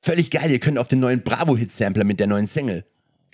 völlig 0.03 0.30
geil, 0.30 0.51
ihr 0.51 0.59
könnt 0.59 0.78
auf 0.78 0.89
den 0.89 1.01
neuen 1.01 1.22
Bravo-Hit-Sampler 1.22 2.05
mit 2.05 2.20
der 2.20 2.26
neuen 2.26 2.47
Single. 2.47 2.84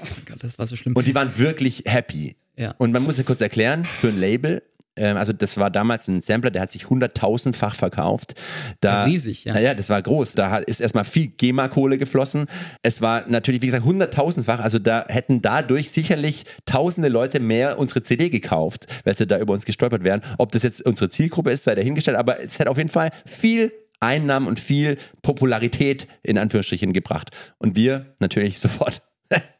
Oh 0.00 0.06
Gott, 0.26 0.38
das 0.40 0.58
war 0.58 0.66
so 0.66 0.76
schlimm. 0.76 0.94
Und 0.94 1.06
die 1.06 1.14
waren 1.14 1.36
wirklich 1.38 1.84
happy. 1.86 2.36
Ja. 2.56 2.74
Und 2.78 2.92
man 2.92 3.02
muss 3.02 3.18
ja 3.18 3.24
kurz 3.24 3.40
erklären, 3.40 3.84
für 3.84 4.08
ein 4.08 4.18
Label 4.18 4.62
also 4.96 5.32
das 5.32 5.56
war 5.56 5.70
damals 5.70 6.06
ein 6.08 6.20
Sampler, 6.20 6.50
der 6.50 6.62
hat 6.62 6.70
sich 6.70 6.88
hunderttausendfach 6.88 7.74
verkauft. 7.74 8.34
Da, 8.80 9.04
Riesig, 9.04 9.44
ja. 9.44 9.58
Ja, 9.58 9.74
das 9.74 9.90
war 9.90 10.00
groß. 10.00 10.34
Da 10.34 10.58
ist 10.58 10.80
erstmal 10.80 11.04
viel 11.04 11.28
GEMA-Kohle 11.28 11.98
geflossen. 11.98 12.46
Es 12.82 13.00
war 13.02 13.26
natürlich, 13.28 13.62
wie 13.62 13.66
gesagt, 13.66 13.84
hunderttausendfach. 13.84 14.60
Also 14.60 14.78
da 14.78 15.04
hätten 15.08 15.42
dadurch 15.42 15.90
sicherlich 15.90 16.44
tausende 16.64 17.08
Leute 17.08 17.40
mehr 17.40 17.78
unsere 17.78 18.02
CD 18.02 18.30
gekauft, 18.30 18.86
weil 19.04 19.16
sie 19.16 19.26
da 19.26 19.38
über 19.38 19.52
uns 19.52 19.64
gestolpert 19.64 20.04
wären. 20.04 20.22
Ob 20.38 20.52
das 20.52 20.62
jetzt 20.62 20.84
unsere 20.86 21.10
Zielgruppe 21.10 21.50
ist, 21.50 21.64
sei 21.64 21.74
dahingestellt. 21.74 22.16
Aber 22.16 22.40
es 22.40 22.60
hat 22.60 22.68
auf 22.68 22.76
jeden 22.76 22.88
Fall 22.88 23.10
viel 23.26 23.72
Einnahmen 24.00 24.46
und 24.46 24.60
viel 24.60 24.98
Popularität 25.22 26.06
in 26.22 26.38
Anführungsstrichen 26.38 26.92
gebracht. 26.92 27.30
Und 27.58 27.74
wir 27.74 28.14
natürlich 28.20 28.58
sofort 28.60 29.02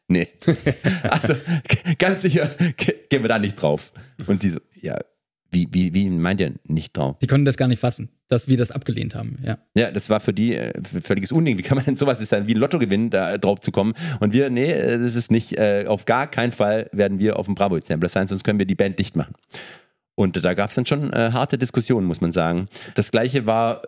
nee. 0.07 0.27
Also 1.03 1.35
ganz 1.97 2.21
sicher 2.21 2.49
gehen 3.09 3.23
wir 3.23 3.29
da 3.29 3.39
nicht 3.39 3.55
drauf. 3.55 3.91
Und 4.27 4.43
die 4.43 4.49
so, 4.49 4.59
ja, 4.73 4.99
wie, 5.55 5.67
wie, 5.71 5.93
wie 5.93 6.09
meint 6.09 6.41
ihr 6.41 6.53
nicht 6.67 6.95
drauf? 6.95 7.17
Die 7.19 7.27
konnten 7.27 7.45
das 7.45 7.57
gar 7.57 7.67
nicht 7.67 7.79
fassen, 7.79 8.09
dass 8.27 8.47
wir 8.47 8.57
das 8.57 8.71
abgelehnt 8.71 9.15
haben, 9.15 9.39
ja. 9.43 9.57
Ja, 9.75 9.89
das 9.89 10.09
war 10.09 10.19
für 10.19 10.33
die 10.33 10.55
äh, 10.55 10.73
völliges 10.83 11.31
Unding. 11.31 11.57
Wie 11.57 11.61
kann 11.61 11.77
man 11.77 11.85
denn 11.85 11.95
sowas, 11.95 12.21
ist 12.21 12.31
dann 12.31 12.47
wie 12.47 12.53
ein 12.53 12.59
Lottogewinn, 12.59 13.09
da 13.09 13.37
drauf 13.37 13.61
zu 13.61 13.71
kommen. 13.71 13.93
Und 14.19 14.33
wir, 14.33 14.49
nee, 14.49 14.71
äh, 14.71 14.99
das 14.99 15.15
ist 15.15 15.31
nicht, 15.31 15.57
äh, 15.57 15.85
auf 15.87 16.05
gar 16.05 16.27
keinen 16.27 16.51
Fall 16.51 16.89
werden 16.91 17.19
wir 17.19 17.39
auf 17.39 17.45
dem 17.45 17.55
Bravo-Sampler 17.55 18.09
sein, 18.09 18.27
sonst 18.27 18.43
können 18.43 18.59
wir 18.59 18.65
die 18.65 18.75
Band 18.75 18.99
dicht 18.99 19.15
machen. 19.15 19.33
Und 20.15 20.43
da 20.43 20.53
gab 20.53 20.69
es 20.69 20.75
dann 20.75 20.85
schon 20.85 21.11
äh, 21.13 21.31
harte 21.31 21.57
Diskussionen, 21.57 22.05
muss 22.05 22.21
man 22.21 22.31
sagen. 22.31 22.67
Das 22.95 23.11
gleiche 23.11 23.47
war 23.47 23.81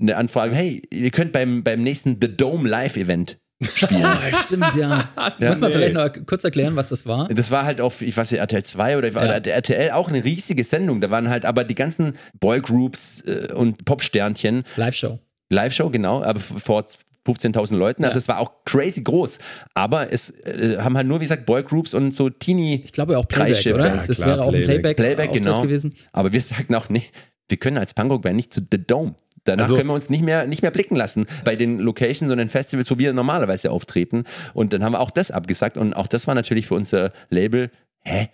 eine 0.00 0.16
Anfrage, 0.16 0.54
hey, 0.54 0.82
ihr 0.90 1.10
könnt 1.10 1.32
beim, 1.32 1.62
beim 1.62 1.82
nächsten 1.82 2.18
The 2.20 2.34
Dome 2.34 2.68
Live-Event 2.68 3.38
spielen. 3.62 4.00
Ja, 4.00 4.18
stimmt, 4.44 4.74
ja. 4.76 5.04
ja 5.38 5.48
Muss 5.48 5.60
man 5.60 5.70
nee. 5.70 5.76
vielleicht 5.76 5.94
noch 5.94 6.26
kurz 6.26 6.44
erklären, 6.44 6.76
was 6.76 6.88
das 6.88 7.06
war? 7.06 7.28
Das 7.28 7.50
war 7.50 7.64
halt 7.64 7.80
auf, 7.80 8.02
ich 8.02 8.16
weiß 8.16 8.32
nicht, 8.32 8.40
RTL 8.40 8.62
2 8.62 8.98
oder, 8.98 9.08
ja. 9.08 9.52
RTL 9.52 9.90
auch 9.92 10.08
eine 10.08 10.24
riesige 10.24 10.64
Sendung. 10.64 11.00
Da 11.00 11.10
waren 11.10 11.28
halt 11.28 11.44
aber 11.44 11.64
die 11.64 11.74
ganzen 11.74 12.14
Boygroups 12.40 13.22
äh, 13.22 13.52
und 13.52 13.84
Popsternchen. 13.84 14.64
Live-Show. 14.76 15.18
Live-Show, 15.50 15.90
genau, 15.90 16.22
aber 16.22 16.40
vor 16.40 16.84
15.000 17.26 17.76
Leuten. 17.76 18.04
Also 18.04 18.16
ja. 18.16 18.18
es 18.18 18.28
war 18.28 18.38
auch 18.38 18.64
crazy 18.64 19.02
groß. 19.02 19.38
Aber 19.74 20.12
es 20.12 20.30
äh, 20.30 20.78
haben 20.78 20.96
halt 20.96 21.06
nur, 21.06 21.20
wie 21.20 21.24
gesagt, 21.24 21.46
Boygroups 21.46 21.94
und 21.94 22.14
so 22.14 22.28
Teenie. 22.28 22.82
Ich 22.84 22.92
glaube 22.92 23.18
auch 23.18 23.26
Playback, 23.26 23.74
oder? 23.74 23.86
Ja, 23.86 23.96
das 23.96 24.20
wäre 24.20 24.42
auch 24.42 24.52
ein 24.52 24.64
Playback, 24.64 24.96
Playback 24.96 25.32
genau. 25.32 25.62
gewesen. 25.62 25.94
Aber 26.12 26.32
wir 26.32 26.40
sagten 26.42 26.74
auch, 26.74 26.88
nee, 26.88 27.04
wir 27.48 27.56
können 27.56 27.78
als 27.78 27.94
Punkrock-Band 27.94 28.36
nicht 28.36 28.52
zu 28.52 28.60
The 28.70 28.78
Dome. 28.86 29.14
Danach 29.44 29.64
also, 29.64 29.76
können 29.76 29.88
wir 29.88 29.94
uns 29.94 30.10
nicht 30.10 30.24
mehr, 30.24 30.46
nicht 30.46 30.62
mehr 30.62 30.70
blicken 30.70 30.96
lassen 30.96 31.26
bei 31.44 31.56
den 31.56 31.78
Locations 31.78 32.30
und 32.30 32.38
den 32.38 32.48
Festivals, 32.48 32.90
wo 32.90 32.98
wir 32.98 33.12
normalerweise 33.12 33.70
auftreten. 33.70 34.24
Und 34.54 34.72
dann 34.72 34.82
haben 34.82 34.92
wir 34.92 35.00
auch 35.00 35.10
das 35.10 35.30
abgesagt. 35.30 35.76
Und 35.76 35.94
auch 35.94 36.06
das 36.06 36.26
war 36.26 36.34
natürlich 36.34 36.66
für 36.66 36.74
unser 36.74 37.12
Label, 37.30 37.70
hä? 38.00 38.28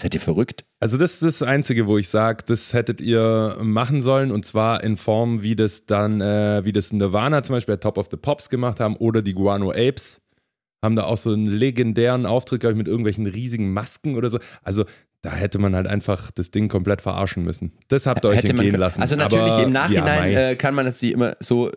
Seid 0.00 0.14
ihr 0.14 0.20
verrückt? 0.20 0.64
Also 0.78 0.96
das 0.96 1.12
ist 1.22 1.42
das 1.42 1.42
Einzige, 1.46 1.86
wo 1.86 1.98
ich 1.98 2.08
sage, 2.08 2.42
das 2.46 2.72
hättet 2.72 3.02
ihr 3.02 3.58
machen 3.60 4.00
sollen 4.00 4.32
und 4.32 4.46
zwar 4.46 4.82
in 4.82 4.96
Form, 4.96 5.42
wie 5.42 5.54
das 5.54 5.84
dann, 5.84 6.22
äh, 6.22 6.64
wie 6.64 6.72
das 6.72 6.90
Nirvana 6.90 7.42
zum 7.42 7.56
Beispiel 7.56 7.76
bei 7.76 7.80
Top 7.80 7.98
of 7.98 8.08
the 8.10 8.16
Pops 8.16 8.48
gemacht 8.48 8.80
haben 8.80 8.96
oder 8.96 9.20
die 9.20 9.34
Guano 9.34 9.72
Apes 9.72 10.22
haben 10.82 10.96
da 10.96 11.04
auch 11.04 11.18
so 11.18 11.32
einen 11.32 11.46
legendären 11.46 12.24
Auftritt, 12.24 12.60
glaube 12.60 12.72
ich, 12.72 12.78
mit 12.78 12.88
irgendwelchen 12.88 13.26
riesigen 13.26 13.74
Masken 13.74 14.16
oder 14.16 14.30
so. 14.30 14.38
Also 14.62 14.84
da 15.22 15.32
hätte 15.32 15.58
man 15.58 15.74
halt 15.74 15.86
einfach 15.86 16.30
das 16.30 16.50
Ding 16.50 16.68
komplett 16.68 17.02
verarschen 17.02 17.44
müssen. 17.44 17.72
Das 17.88 18.06
habt 18.06 18.24
ihr 18.24 18.30
euch 18.30 18.44
entgehen 18.44 18.76
lassen. 18.76 19.02
Also 19.02 19.16
natürlich 19.16 19.52
Aber, 19.52 19.62
im 19.62 19.72
Nachhinein 19.72 20.32
ja, 20.32 20.50
äh, 20.50 20.56
kann 20.56 20.74
man 20.74 20.86
das 20.86 21.02
immer 21.02 21.36
so 21.40 21.68
äh, 21.68 21.72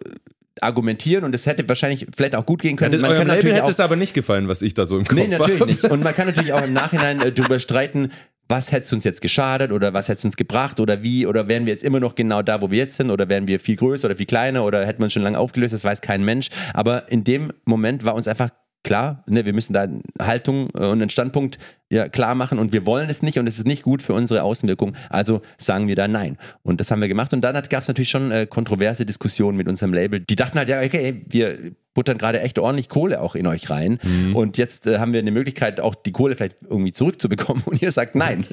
argumentieren 0.61 1.23
und 1.25 1.35
es 1.35 1.45
hätte 1.45 1.67
wahrscheinlich 1.67 2.07
vielleicht 2.15 2.35
auch 2.35 2.45
gut 2.45 2.61
gehen 2.61 2.77
können. 2.77 3.01
Ja, 3.01 3.07
man 3.07 3.17
kann 3.17 3.27
Label 3.27 3.53
hätte 3.53 3.69
es 3.69 3.79
aber 3.79 3.95
nicht 3.95 4.13
gefallen, 4.13 4.47
was 4.47 4.61
ich 4.61 4.73
da 4.73 4.85
so 4.85 4.97
im 4.97 5.05
Kopf 5.05 5.19
habe. 5.19 5.29
Nee, 5.29 5.37
natürlich 5.37 5.59
hab. 5.59 5.67
nicht. 5.67 5.83
Und 5.83 6.03
man 6.03 6.13
kann 6.13 6.27
natürlich 6.27 6.53
auch 6.53 6.63
im 6.63 6.73
Nachhinein 6.73 7.19
äh, 7.21 7.31
darüber 7.31 7.59
streiten, 7.59 8.11
was 8.47 8.71
hätte 8.71 8.83
es 8.83 8.93
uns 8.93 9.03
jetzt 9.03 9.21
geschadet 9.21 9.71
oder 9.71 9.93
was 9.93 10.07
hätte 10.07 10.19
es 10.19 10.25
uns 10.25 10.37
gebracht 10.37 10.79
oder 10.79 11.01
wie 11.01 11.25
oder 11.25 11.47
wären 11.47 11.65
wir 11.65 11.73
jetzt 11.73 11.83
immer 11.83 11.99
noch 11.99 12.15
genau 12.15 12.41
da, 12.41 12.61
wo 12.61 12.71
wir 12.71 12.77
jetzt 12.77 12.95
sind 12.95 13.09
oder 13.09 13.27
wären 13.29 13.47
wir 13.47 13.59
viel 13.59 13.75
größer 13.75 14.07
oder 14.07 14.17
viel 14.17 14.25
kleiner 14.25 14.63
oder 14.63 14.85
hätten 14.85 14.99
wir 14.99 15.05
uns 15.05 15.13
schon 15.13 15.23
lange 15.23 15.39
aufgelöst, 15.39 15.73
das 15.73 15.83
weiß 15.83 16.01
kein 16.01 16.23
Mensch. 16.23 16.49
Aber 16.73 17.11
in 17.11 17.23
dem 17.23 17.51
Moment 17.65 18.05
war 18.05 18.15
uns 18.15 18.27
einfach 18.27 18.49
klar, 18.83 19.23
ne, 19.27 19.45
wir 19.45 19.53
müssen 19.53 19.73
da 19.73 19.83
eine 19.83 20.01
Haltung 20.21 20.69
äh, 20.75 20.79
und 20.85 21.01
einen 21.01 21.09
Standpunkt 21.09 21.57
ja, 21.89 22.09
klar 22.09 22.33
machen 22.35 22.57
und 22.59 22.71
wir 22.71 22.85
wollen 22.87 23.09
es 23.09 23.21
nicht 23.21 23.37
und 23.37 23.45
es 23.47 23.59
ist 23.59 23.67
nicht 23.67 23.83
gut 23.83 24.01
für 24.01 24.13
unsere 24.13 24.41
Außenwirkung, 24.43 24.93
also 25.09 25.41
sagen 25.59 25.87
wir 25.87 25.95
da 25.95 26.07
nein. 26.07 26.37
Und 26.63 26.79
das 26.79 26.89
haben 26.89 27.01
wir 27.01 27.07
gemacht 27.07 27.33
und 27.33 27.41
dann 27.41 27.53
gab 27.69 27.81
es 27.83 27.87
natürlich 27.87 28.09
schon 28.09 28.31
äh, 28.31 28.47
kontroverse 28.47 29.05
Diskussionen 29.05 29.57
mit 29.57 29.67
unserem 29.67 29.93
Label. 29.93 30.19
Die 30.19 30.35
dachten 30.35 30.57
halt, 30.57 30.69
ja, 30.69 30.81
okay, 30.81 31.23
wir 31.27 31.71
buttern 31.93 32.17
gerade 32.17 32.39
echt 32.41 32.57
ordentlich 32.57 32.89
Kohle 32.89 33.21
auch 33.21 33.35
in 33.35 33.45
euch 33.45 33.69
rein 33.69 33.99
Mhm. 34.03 34.35
und 34.35 34.57
jetzt 34.57 34.87
äh, 34.87 34.97
haben 34.97 35.13
wir 35.13 35.19
eine 35.19 35.29
Möglichkeit, 35.31 35.79
auch 35.79 35.93
die 35.93 36.11
Kohle 36.11 36.35
vielleicht 36.35 36.57
irgendwie 36.67 36.91
zurückzubekommen 36.91 37.61
und 37.67 37.81
ihr 37.81 37.91
sagt 37.91 38.15
nein. 38.15 38.43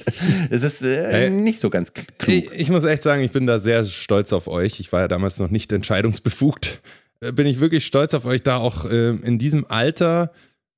Das 0.51 0.63
ist 0.63 0.83
äh, 0.83 1.25
Ey. 1.27 1.31
nicht 1.31 1.61
so 1.61 1.71
ganz 1.71 1.95
klug. 1.95 2.07
Ich, 2.27 2.53
ich 2.53 2.69
muss 2.71 2.85
echt 2.85 3.03
sagen, 3.03 3.23
ich 3.23 3.31
bin 3.31 3.47
da 3.47 3.59
sehr 3.59 3.85
stolz 3.85 4.35
auf 4.35 4.49
euch. 4.49 4.81
Ich 4.81 4.93
war 4.93 5.01
ja 5.01 5.09
damals 5.09 5.39
noch 5.39 5.49
nicht 5.49 5.73
entscheidungsbefugt. 5.73 6.83
Äh, 7.21 7.33
Bin 7.33 7.47
ich 7.47 7.61
wirklich 7.61 7.85
stolz 7.87 8.15
auf 8.15 8.25
euch, 8.25 8.43
da 8.43 8.57
auch 8.57 8.85
äh, 8.85 9.11
in 9.11 9.39
diesem 9.39 9.67
Alter 9.67 10.33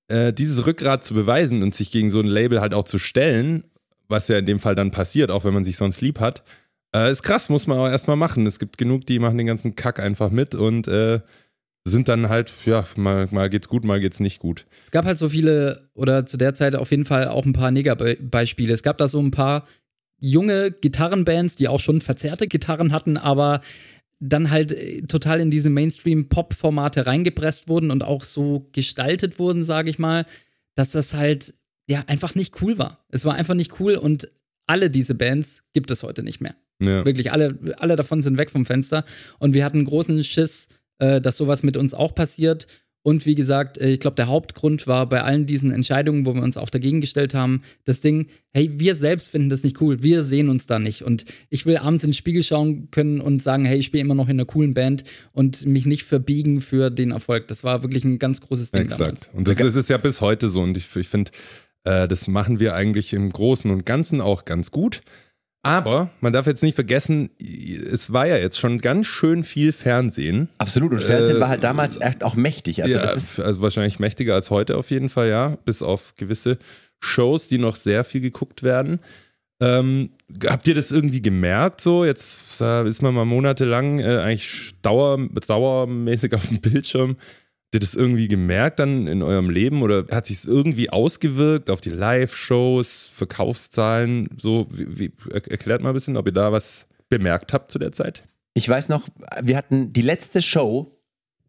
äh, 0.09 0.33
dieses 0.33 0.67
Rückgrat 0.67 1.05
zu 1.05 1.15
beweisen 1.15 1.63
und 1.63 1.75
sich 1.75 1.91
gegen 1.91 2.11
so 2.11 2.21
ein 2.21 2.27
Label 2.27 2.61
halt 2.61 2.75
auch 2.75 2.85
zu 2.85 2.99
stellen, 2.99 3.65
was 4.09 4.29
ja 4.29 4.39
in 4.39 4.47
dem 4.47 4.59
Fall 4.59 4.75
dann 4.75 4.91
passiert, 4.91 5.31
auch 5.31 5.45
wenn 5.45 5.55
man 5.55 5.65
sich 5.65 5.77
sonst 5.77 6.01
lieb 6.01 6.21
hat. 6.21 6.43
Äh, 6.95 7.11
ist 7.11 7.23
krass, 7.23 7.49
muss 7.49 7.67
man 7.67 7.79
auch 7.79 7.89
erstmal 7.89 8.17
machen. 8.17 8.47
Es 8.47 8.59
gibt 8.59 8.77
genug, 8.77 9.07
die 9.07 9.19
machen 9.19 9.39
den 9.39 9.47
ganzen 9.47 9.75
Kack 9.75 10.01
einfach 10.01 10.31
mit 10.31 10.55
und 10.55 10.89
äh, 10.89 11.21
sind 11.85 12.09
dann 12.09 12.29
halt, 12.29 12.53
ja, 12.65 12.85
mal, 12.97 13.27
mal 13.31 13.49
geht's 13.49 13.69
gut, 13.69 13.85
mal 13.85 14.01
geht's 14.01 14.21
nicht 14.21 14.39
gut. 14.39 14.67
Es 14.85 14.91
gab 14.91 15.05
halt 15.05 15.19
so 15.19 15.29
viele, 15.29 15.89
oder 15.95 16.27
zu 16.27 16.37
der 16.37 16.55
Zeit 16.55 16.77
auf 16.77 16.91
jeden 16.91 17.05
Fall 17.05 17.29
auch 17.29 17.45
ein 17.45 17.55
paar 17.55 17.71
Neger-Beispiele. 17.71 18.73
Es 18.73 18.83
gab 18.83 18.99
da 18.99 19.09
so 19.09 19.21
ein 19.21 19.31
paar 19.31 19.67
junge 20.21 20.71
Gitarrenbands, 20.71 21.57
die 21.57 21.67
auch 21.67 21.81
schon 21.81 22.01
verzerrte 22.01 22.47
Gitarren 22.47 22.93
hatten, 22.93 23.17
aber 23.17 23.61
dann 24.23 24.51
halt 24.51 24.73
äh, 24.73 25.03
total 25.03 25.41
in 25.41 25.51
diese 25.51 25.69
Mainstream-Pop-Formate 25.69 27.07
reingepresst 27.07 27.69
wurden 27.69 27.91
und 27.91 28.05
auch 28.05 28.23
so 28.25 28.69
gestaltet 28.73 29.39
wurden, 29.39 29.65
sage 29.65 29.91
ich 29.91 29.99
mal, 29.99 30.27
dass 30.75 30.93
das 30.93 31.15
halt 31.15 31.55
ja 31.89 32.05
einfach 32.07 32.35
nicht 32.35 32.63
cool 32.63 32.79
war. 32.79 33.05
Es 33.09 33.25
war 33.25 33.35
einfach 33.35 33.55
nicht 33.55 33.81
cool 33.81 33.97
und 33.97 34.29
alle 34.67 34.91
diese 34.91 35.15
Bands 35.15 35.65
gibt 35.73 35.91
es 35.91 36.05
heute 36.05 36.23
nicht 36.23 36.41
mehr. 36.41 36.55
Ja. 36.81 37.05
Wirklich, 37.05 37.33
alle, 37.33 37.59
alle 37.79 37.97
davon 37.97 38.23
sind 38.23 38.39
weg 38.39 38.51
vom 38.51 38.65
Fenster. 38.65 39.05
Und 39.39 39.55
wir 39.55 39.65
hatten 39.65 39.85
großen 39.85 40.23
Schiss, 40.23 40.69
äh, 40.99 41.21
dass 41.21 41.37
sowas 41.37 41.63
mit 41.63 41.77
uns 41.77 41.93
auch 41.93 42.15
passiert. 42.15 42.67
Und 43.03 43.27
wie 43.27 43.35
gesagt, 43.35 43.79
äh, 43.79 43.91
ich 43.91 44.01
glaube, 44.01 44.15
der 44.15 44.29
Hauptgrund 44.29 44.87
war 44.87 45.09
bei 45.09 45.23
allen 45.23 45.47
diesen 45.47 45.71
Entscheidungen, 45.71 46.25
wo 46.25 46.35
wir 46.35 46.43
uns 46.43 46.57
auch 46.57 46.71
dagegen 46.71 47.01
gestellt 47.01 47.35
haben, 47.35 47.63
das 47.85 48.01
Ding, 48.01 48.29
hey, 48.53 48.71
wir 48.75 48.95
selbst 48.95 49.31
finden 49.31 49.49
das 49.49 49.65
nicht 49.65 49.81
cool, 49.81 50.03
wir 50.03 50.23
sehen 50.23 50.49
uns 50.49 50.67
da 50.67 50.79
nicht. 50.79 51.03
Und 51.03 51.25
ich 51.51 51.67
will 51.67 51.79
abends 51.79 52.05
in 52.05 52.11
den 52.11 52.15
Spiegel 52.15 52.43
schauen 52.43 52.91
können 52.91 53.21
und 53.21 53.43
sagen, 53.43 53.65
hey, 53.65 53.79
ich 53.79 53.87
spiele 53.87 54.03
immer 54.03 54.15
noch 54.15 54.29
in 54.29 54.37
einer 54.37 54.45
coolen 54.45 54.75
Band 54.75 55.05
und 55.33 55.67
mich 55.67 55.85
nicht 55.85 56.05
verbiegen 56.05 56.61
für 56.61 56.91
den 56.91 57.11
Erfolg. 57.11 57.49
Das 57.49 57.65
war 57.65 57.83
wirklich 57.83 58.05
ein 58.05 58.19
ganz 58.19 58.41
großes 58.41 58.71
Ding 58.71 58.87
damals. 58.87 59.19
Exakt. 59.21 59.35
Und 59.35 59.49
das, 59.49 59.57
das 59.57 59.75
ist 59.75 59.91
ja 59.91 59.97
bis 59.97 60.21
heute 60.21 60.49
so. 60.49 60.61
Und 60.61 60.77
ich, 60.77 60.95
ich 60.95 61.09
finde, 61.09 61.33
äh, 61.85 62.07
das 62.07 62.29
machen 62.29 62.61
wir 62.61 62.75
eigentlich 62.75 63.13
im 63.13 63.31
Großen 63.31 63.71
und 63.71 63.85
Ganzen 63.85 64.21
auch 64.21 64.45
ganz 64.45 64.71
gut. 64.71 65.03
Aber 65.63 66.11
man 66.21 66.33
darf 66.33 66.47
jetzt 66.47 66.63
nicht 66.63 66.75
vergessen, 66.75 67.31
es 67.41 68.13
war 68.13 68.27
ja 68.27 68.37
jetzt 68.37 68.59
schon 68.59 68.81
ganz 68.81 69.07
schön 69.07 69.45
viel 69.45 69.73
Fernsehen. 69.73 70.49
Absolut. 70.59 70.93
Und 70.93 71.03
Fernsehen 71.03 71.37
Äh, 71.37 71.41
war 71.41 71.49
halt 71.49 71.63
damals 71.63 72.01
echt 72.01 72.25
auch 72.25 72.35
mächtig. 72.35 72.83
Also 72.83 72.97
ja, 72.97 73.03
das 73.03 73.15
ist 73.15 73.41
also 73.41 73.63
wahrscheinlich 73.63 74.01
mächtiger 74.01 74.35
als 74.35 74.51
heute 74.51 74.77
auf 74.77 74.91
jeden 74.91 75.09
Fall, 75.09 75.29
ja. 75.29 75.57
Bis 75.65 75.83
auf 75.83 76.15
gewisse 76.17 76.59
Shows, 76.99 77.47
die 77.47 77.59
noch 77.59 77.77
sehr 77.77 78.03
viel 78.05 78.21
geguckt 78.21 78.65
werden. 78.65 78.99
Ähm, 79.61 80.11
habt 80.47 80.67
ihr 80.67 80.75
das 80.75 80.91
irgendwie 80.91 81.23
gemerkt 81.23 81.81
so? 81.81 82.05
Jetzt 82.05 82.61
äh, 82.61 82.87
ist 82.89 83.01
man 83.01 83.15
mal 83.15 83.25
monatelang 83.25 84.01
äh, 84.01 84.19
eigentlich 84.19 84.73
dauer, 84.83 85.19
dauermäßig 85.47 86.35
auf 86.35 86.49
dem 86.49 86.61
Bildschirm. 86.61 87.17
Habt 87.73 87.83
ihr 87.83 87.87
das 87.87 87.95
irgendwie 87.95 88.29
gemerkt 88.29 88.81
dann 88.81 89.07
in 89.07 89.23
eurem 89.23 89.49
Leben 89.49 89.81
oder 89.83 90.05
hat 90.11 90.27
sich 90.27 90.37
es 90.37 90.45
irgendwie 90.45 90.91
ausgewirkt 90.91 91.71
auf 91.71 91.81
die 91.81 91.89
Live-Shows, 91.89 93.11
Verkaufszahlen? 93.15 94.29
So, 94.37 94.67
wie, 94.71 94.99
wie, 94.99 95.13
er- 95.31 95.51
erklärt 95.51 95.81
mal 95.81 95.89
ein 95.89 95.95
bisschen, 95.95 96.19
ob 96.19 96.27
ihr 96.27 96.33
da 96.35 96.53
was 96.53 96.85
bemerkt 97.09 97.55
habt 97.55 97.71
zu 97.73 97.79
der 97.79 97.93
Zeit? 97.93 98.25
Ich 98.53 98.69
weiß 98.69 98.91
noch, 98.91 99.09
wir 99.41 99.57
hatten 99.57 99.91
die 99.95 100.03
letzte 100.03 100.43
Show, 100.43 100.99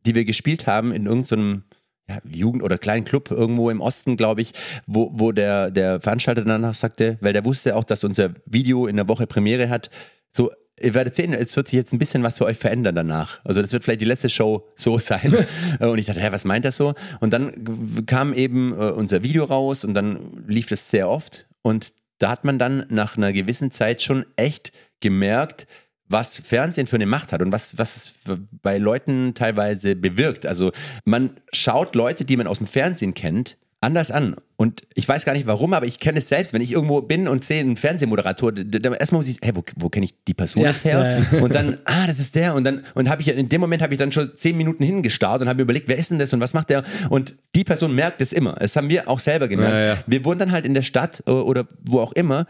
die 0.06 0.16
wir 0.16 0.24
gespielt 0.24 0.66
haben 0.66 0.94
in 0.94 1.08
irgendeinem 1.08 1.64
ja, 2.10 2.20
Jugend- 2.24 2.64
oder 2.64 2.78
kleinen 2.78 3.04
Club 3.04 3.30
irgendwo 3.30 3.70
im 3.70 3.82
Osten, 3.82 4.16
glaube 4.16 4.44
ich, 4.44 4.54
wo, 4.88 5.12
wo 5.14 5.34
der, 5.34 5.72
der 5.72 6.00
Veranstalter 6.00 6.46
danach 6.46 6.74
sagte, 6.74 7.18
weil 7.20 7.34
der 7.34 7.44
wusste 7.44 7.76
auch, 7.76 7.84
dass 7.84 8.06
unser 8.06 8.34
Video 8.46 8.88
in 8.88 8.96
der 8.96 9.10
Woche 9.10 9.28
Premiere 9.28 9.68
hat, 9.70 9.90
so, 10.32 10.52
ihr 10.80 10.94
werdet 10.94 11.16
sehen, 11.16 11.34
es 11.34 11.56
wird 11.56 11.68
sich 11.68 11.78
jetzt 11.78 11.94
ein 11.94 12.00
bisschen 12.00 12.24
was 12.24 12.38
für 12.38 12.46
euch 12.46 12.58
verändern 12.58 12.96
danach. 12.96 13.40
Also 13.44 13.62
das 13.62 13.72
wird 13.74 13.84
vielleicht 13.84 14.02
die 14.02 14.06
letzte 14.06 14.30
Show 14.30 14.68
so 14.76 15.00
sein. 15.00 15.34
und 15.80 15.98
ich 15.98 16.06
dachte, 16.06 16.22
hä, 16.22 16.30
was 16.32 16.46
meint 16.46 16.66
das 16.66 16.78
so? 16.78 16.94
Und 17.20 17.32
dann 17.32 18.06
kam 18.06 18.34
eben 18.34 18.74
äh, 18.74 18.92
unser 18.92 19.24
Video 19.24 19.46
raus 19.46 19.84
und 19.84 19.94
dann 19.94 20.44
lief 20.48 20.72
es 20.72 20.90
sehr 20.90 21.10
oft 21.10 21.48
und 21.62 21.94
da 22.20 22.30
hat 22.30 22.46
man 22.46 22.60
dann 22.60 22.86
nach 22.90 23.18
einer 23.18 23.34
gewissen 23.34 23.72
Zeit 23.72 24.02
schon 24.02 24.26
echt 24.36 24.72
gemerkt, 25.02 25.68
was 26.08 26.40
Fernsehen 26.40 26.88
für 26.88 26.96
eine 26.96 27.06
Macht 27.06 27.32
hat 27.32 27.42
und 27.42 27.52
was, 27.52 27.78
was 27.78 27.98
es 27.98 28.14
bei 28.62 28.78
Leuten 28.78 29.34
teilweise 29.34 29.96
bewirkt. 29.96 30.46
Also 30.46 30.72
man 31.06 31.40
schaut 31.52 31.96
Leute, 31.96 32.24
die 32.24 32.38
man 32.38 32.48
aus 32.48 32.60
dem 32.60 32.68
Fernsehen 32.68 33.14
kennt, 33.14 33.58
anders 33.84 34.10
an. 34.12 34.36
Und 34.56 34.82
ich 34.96 35.08
weiß 35.08 35.26
gar 35.26 35.34
nicht 35.34 35.46
warum, 35.46 35.74
aber 35.74 35.86
ich 35.86 36.00
kenne 36.00 36.18
es 36.20 36.30
selbst. 36.30 36.54
Wenn 36.54 36.62
ich 36.62 36.72
irgendwo 36.72 37.02
bin 37.02 37.28
und 37.28 37.44
sehe 37.44 37.60
einen 37.60 37.76
Fernsehmoderator, 37.78 38.54
erstmal 38.56 39.20
muss 39.20 39.28
ich, 39.28 39.38
hey, 39.44 39.56
wo, 39.56 39.64
wo 39.76 39.90
kenne 39.90 40.06
ich 40.06 40.16
die 40.28 40.34
Person 40.34 40.64
Ja, 40.64 40.70
jetzt 40.70 40.86
her? 40.86 41.22
ja, 41.32 41.40
Und 41.42 41.54
dann, 41.54 41.78
ah, 41.86 42.08
das 42.08 42.20
ist 42.20 42.36
der. 42.36 42.56
Und 42.56 42.64
dann, 42.64 42.82
und 42.96 43.10
habe 43.10 43.22
ich, 43.22 43.28
in 43.28 43.50
dem 43.50 43.62
Moment 43.62 43.82
habe 43.82 43.94
ich 43.94 44.00
dann 44.00 44.12
schon 44.12 44.32
zehn 44.36 44.56
Minuten 44.58 44.84
hingestarrt 44.84 45.42
und 45.42 45.48
habe 45.50 45.58
mir 45.58 45.64
überlegt, 45.64 45.88
wer 45.88 45.98
ist 45.98 46.12
denn 46.12 46.20
das 46.20 46.32
und 46.34 46.40
was 46.40 46.54
macht 46.54 46.70
der? 46.70 46.84
Und 47.10 47.36
die 47.56 47.64
Person 47.64 47.94
merkt 47.94 48.22
es 48.22 48.34
immer. 48.34 48.54
Das 48.54 48.76
haben 48.76 48.90
wir 48.90 49.10
auch 49.10 49.20
selber 49.20 49.48
gemerkt. 49.48 49.80
Ja, 49.80 49.86
ja. 49.86 49.98
Wir 50.08 50.26
wurden 50.26 50.40
dann 50.40 50.52
halt 50.52 50.66
in 50.66 50.74
der 50.74 50.82
Stadt 50.84 51.22
äh, 51.28 51.32
oder 51.32 51.68
wo 51.84 52.00
auch 52.00 52.14
immer 52.14 52.46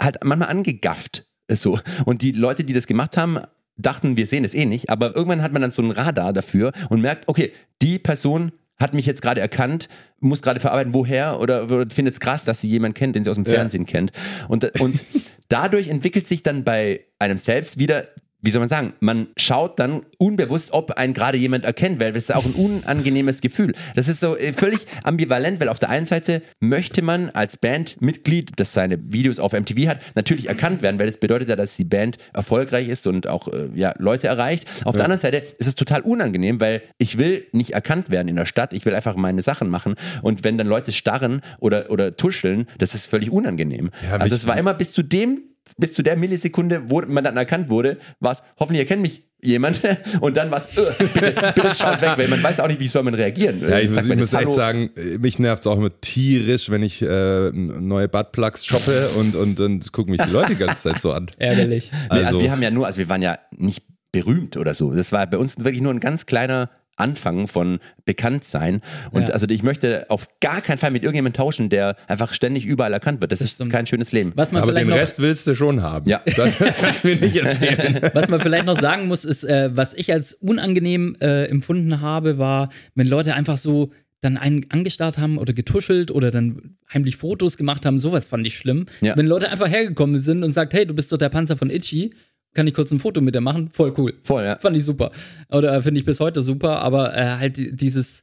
halt 0.00 0.18
manchmal 0.24 0.48
angegafft. 0.48 1.26
Ist 1.46 1.62
so. 1.62 1.78
Und 2.06 2.22
die 2.22 2.32
Leute, 2.32 2.64
die 2.64 2.72
das 2.72 2.86
gemacht 2.86 3.16
haben, 3.16 3.38
dachten, 3.76 4.16
wir 4.16 4.26
sehen 4.26 4.44
es 4.44 4.54
eh 4.54 4.64
nicht. 4.66 4.88
Aber 4.90 5.14
irgendwann 5.16 5.42
hat 5.42 5.52
man 5.52 5.62
dann 5.62 5.70
so 5.70 5.82
ein 5.82 5.90
Radar 5.90 6.32
dafür 6.32 6.72
und 6.88 7.00
merkt, 7.00 7.28
okay, 7.28 7.52
die 7.82 7.98
Person 7.98 8.52
hat 8.80 8.94
mich 8.94 9.06
jetzt 9.06 9.22
gerade 9.22 9.40
erkannt, 9.40 9.88
muss 10.20 10.42
gerade 10.42 10.58
verarbeiten, 10.58 10.94
woher 10.94 11.38
oder, 11.38 11.64
oder 11.64 11.88
findet 11.90 12.14
es 12.14 12.20
krass, 12.20 12.44
dass 12.44 12.60
sie 12.60 12.68
jemanden 12.68 12.94
kennt, 12.94 13.14
den 13.14 13.24
sie 13.24 13.30
aus 13.30 13.36
dem 13.36 13.44
Fernsehen 13.44 13.86
kennt. 13.86 14.12
Und, 14.48 14.80
und 14.80 15.04
dadurch 15.48 15.88
entwickelt 15.88 16.26
sich 16.26 16.42
dann 16.42 16.64
bei 16.64 17.04
einem 17.18 17.36
selbst 17.36 17.78
wieder 17.78 18.08
wie 18.42 18.50
soll 18.50 18.60
man 18.60 18.68
sagen, 18.68 18.92
man 19.00 19.28
schaut 19.36 19.78
dann 19.78 20.02
unbewusst, 20.18 20.72
ob 20.72 20.92
einen 20.92 21.12
gerade 21.12 21.36
jemand 21.36 21.64
erkennt, 21.64 22.00
weil 22.00 22.12
das 22.12 22.24
ist 22.24 22.34
auch 22.34 22.44
ein 22.44 22.52
unangenehmes 22.52 23.40
Gefühl. 23.40 23.74
Das 23.94 24.08
ist 24.08 24.20
so 24.20 24.36
äh, 24.36 24.52
völlig 24.52 24.86
ambivalent, 25.02 25.60
weil 25.60 25.68
auf 25.68 25.78
der 25.78 25.90
einen 25.90 26.06
Seite 26.06 26.42
möchte 26.58 27.02
man 27.02 27.28
als 27.30 27.56
Bandmitglied, 27.56 28.52
das 28.56 28.72
seine 28.72 28.98
Videos 29.12 29.38
auf 29.38 29.52
MTV 29.52 29.88
hat, 29.88 30.00
natürlich 30.14 30.48
erkannt 30.48 30.82
werden, 30.82 30.98
weil 30.98 31.06
das 31.06 31.18
bedeutet 31.18 31.48
ja, 31.48 31.56
dass 31.56 31.76
die 31.76 31.84
Band 31.84 32.16
erfolgreich 32.32 32.88
ist 32.88 33.06
und 33.06 33.26
auch 33.26 33.48
äh, 33.48 33.68
ja, 33.74 33.94
Leute 33.98 34.28
erreicht. 34.28 34.66
Auf 34.84 34.96
der 34.96 35.04
anderen 35.04 35.20
Seite 35.20 35.38
ist 35.58 35.66
es 35.66 35.74
total 35.74 36.00
unangenehm, 36.00 36.60
weil 36.60 36.82
ich 36.98 37.18
will 37.18 37.46
nicht 37.52 37.72
erkannt 37.72 38.10
werden 38.10 38.28
in 38.28 38.36
der 38.36 38.46
Stadt, 38.46 38.72
ich 38.72 38.86
will 38.86 38.94
einfach 38.94 39.16
meine 39.16 39.42
Sachen 39.42 39.68
machen 39.68 39.94
und 40.22 40.44
wenn 40.44 40.56
dann 40.56 40.66
Leute 40.66 40.92
starren 40.92 41.42
oder, 41.58 41.90
oder 41.90 42.16
tuscheln, 42.16 42.66
das 42.78 42.94
ist 42.94 43.06
völlig 43.06 43.30
unangenehm. 43.30 43.90
Ja, 44.08 44.16
also 44.16 44.34
es 44.34 44.46
war 44.46 44.56
immer 44.56 44.74
bis 44.74 44.92
zu 44.92 45.02
dem 45.02 45.42
bis 45.76 45.92
zu 45.94 46.02
der 46.02 46.16
Millisekunde, 46.16 46.82
wo 46.86 47.00
man 47.02 47.24
dann 47.24 47.36
erkannt 47.36 47.68
wurde, 47.68 47.98
war 48.20 48.32
es, 48.32 48.42
hoffentlich 48.58 48.80
erkennt 48.80 49.02
mich 49.02 49.22
jemand 49.42 49.80
und 50.20 50.36
dann 50.36 50.50
war 50.50 50.58
es, 50.58 50.76
äh, 50.76 50.92
bitte, 50.98 51.32
bitte 51.54 51.74
schaut 51.74 52.00
weg, 52.02 52.12
weil 52.16 52.28
man 52.28 52.42
weiß 52.42 52.60
auch 52.60 52.68
nicht, 52.68 52.80
wie 52.80 52.88
soll 52.88 53.02
man 53.02 53.14
reagieren. 53.14 53.60
Ja, 53.60 53.78
ich 53.78 53.90
muss, 53.90 54.06
ich 54.06 54.16
muss 54.16 54.32
echt 54.32 54.52
sagen, 54.52 54.90
mich 55.18 55.38
nervt 55.38 55.62
es 55.62 55.66
auch 55.66 55.78
immer 55.78 55.98
tierisch, 56.00 56.70
wenn 56.70 56.82
ich 56.82 57.00
äh, 57.02 57.50
neue 57.52 58.08
Buttplugs 58.08 58.66
shoppe 58.66 59.08
und, 59.18 59.34
und 59.36 59.58
dann 59.58 59.80
gucken 59.92 60.12
mich 60.12 60.20
die 60.22 60.30
Leute 60.30 60.54
die 60.54 60.58
ganze 60.58 60.90
Zeit 60.90 61.00
so 61.00 61.12
an. 61.12 61.30
Ärgerlich. 61.38 61.90
Nee, 61.92 61.98
also, 62.10 62.26
Also- 62.26 62.42
wir 62.42 62.50
haben 62.50 62.62
ja 62.62 62.70
nur, 62.70 62.86
also 62.86 62.98
wir 62.98 63.08
waren 63.08 63.22
ja 63.22 63.38
nicht 63.56 63.84
berühmt 64.12 64.56
oder 64.56 64.74
so. 64.74 64.92
Das 64.92 65.12
war 65.12 65.26
bei 65.26 65.38
uns 65.38 65.56
wirklich 65.58 65.80
nur 65.80 65.92
ein 65.92 66.00
ganz 66.00 66.26
kleiner 66.26 66.68
Anfang 67.00 67.48
von 67.48 67.80
Bekanntsein. 68.04 68.80
Und 69.10 69.22
Ja. 69.28 69.34
also 69.34 69.46
ich 69.48 69.62
möchte 69.62 70.06
auf 70.10 70.28
gar 70.40 70.60
keinen 70.60 70.78
Fall 70.78 70.90
mit 70.90 71.02
irgendjemandem 71.02 71.38
tauschen, 71.38 71.68
der 71.70 71.96
einfach 72.06 72.32
ständig 72.34 72.64
überall 72.66 72.92
erkannt 72.92 73.20
wird. 73.20 73.32
Das, 73.32 73.40
ist 73.40 73.54
stimmt. 73.54 73.70
kein 73.70 73.86
schönes 73.86 74.12
Leben. 74.12 74.32
Was 74.36 74.52
man 74.52 74.62
Aber 74.62 74.72
vielleicht 74.72 74.86
den 74.86 74.90
noch 74.90 74.96
Rest 74.96 75.18
willst 75.20 75.46
du 75.46 75.54
schon 75.54 75.82
haben. 75.82 76.08
Ja. 76.08 76.20
Das 76.36 76.58
kannst 76.80 77.04
du 77.04 77.08
mir 77.08 77.16
nicht 77.16 77.36
erzählen. 77.36 78.00
Was 78.14 78.28
man 78.28 78.40
vielleicht 78.40 78.66
noch 78.66 78.78
sagen 78.80 79.08
muss, 79.08 79.24
ist, 79.24 79.44
äh, 79.44 79.70
was 79.74 79.94
ich 79.94 80.12
als 80.12 80.34
unangenehm 80.34 81.16
äh, 81.20 81.44
empfunden 81.46 82.00
habe, 82.00 82.38
war, 82.38 82.70
wenn 82.94 83.06
Leute 83.06 83.34
einfach 83.34 83.58
so 83.58 83.90
dann 84.22 84.36
einen 84.36 84.70
angestarrt 84.70 85.18
haben 85.18 85.38
oder 85.38 85.52
getuschelt 85.54 86.10
oder 86.10 86.30
dann 86.30 86.76
heimlich 86.92 87.16
Fotos 87.16 87.56
gemacht 87.56 87.86
haben, 87.86 87.98
sowas 87.98 88.26
fand 88.26 88.46
ich 88.46 88.56
schlimm. 88.56 88.86
Ja. 89.00 89.16
Wenn 89.16 89.26
Leute 89.26 89.48
einfach 89.50 89.68
hergekommen 89.68 90.20
sind 90.20 90.44
und 90.44 90.52
sagt, 90.52 90.74
hey, 90.74 90.84
du 90.86 90.94
bist 90.94 91.10
doch 91.12 91.16
der 91.18 91.30
Panzer 91.30 91.56
von 91.56 91.70
Itchy, 91.70 92.12
kann 92.54 92.66
ich 92.66 92.74
kurz 92.74 92.90
ein 92.90 92.98
Foto 93.00 93.20
mit 93.20 93.34
dir 93.34 93.40
machen? 93.40 93.70
Voll 93.72 93.92
cool. 93.98 94.14
Voll, 94.22 94.44
ja. 94.44 94.56
Fand 94.56 94.76
ich 94.76 94.84
super. 94.84 95.10
Oder 95.50 95.74
äh, 95.74 95.82
finde 95.82 96.00
ich 96.00 96.04
bis 96.06 96.20
heute 96.20 96.42
super, 96.42 96.80
aber 96.82 97.16
äh, 97.16 97.36
halt 97.36 97.56
die- 97.56 97.74
dieses, 97.76 98.22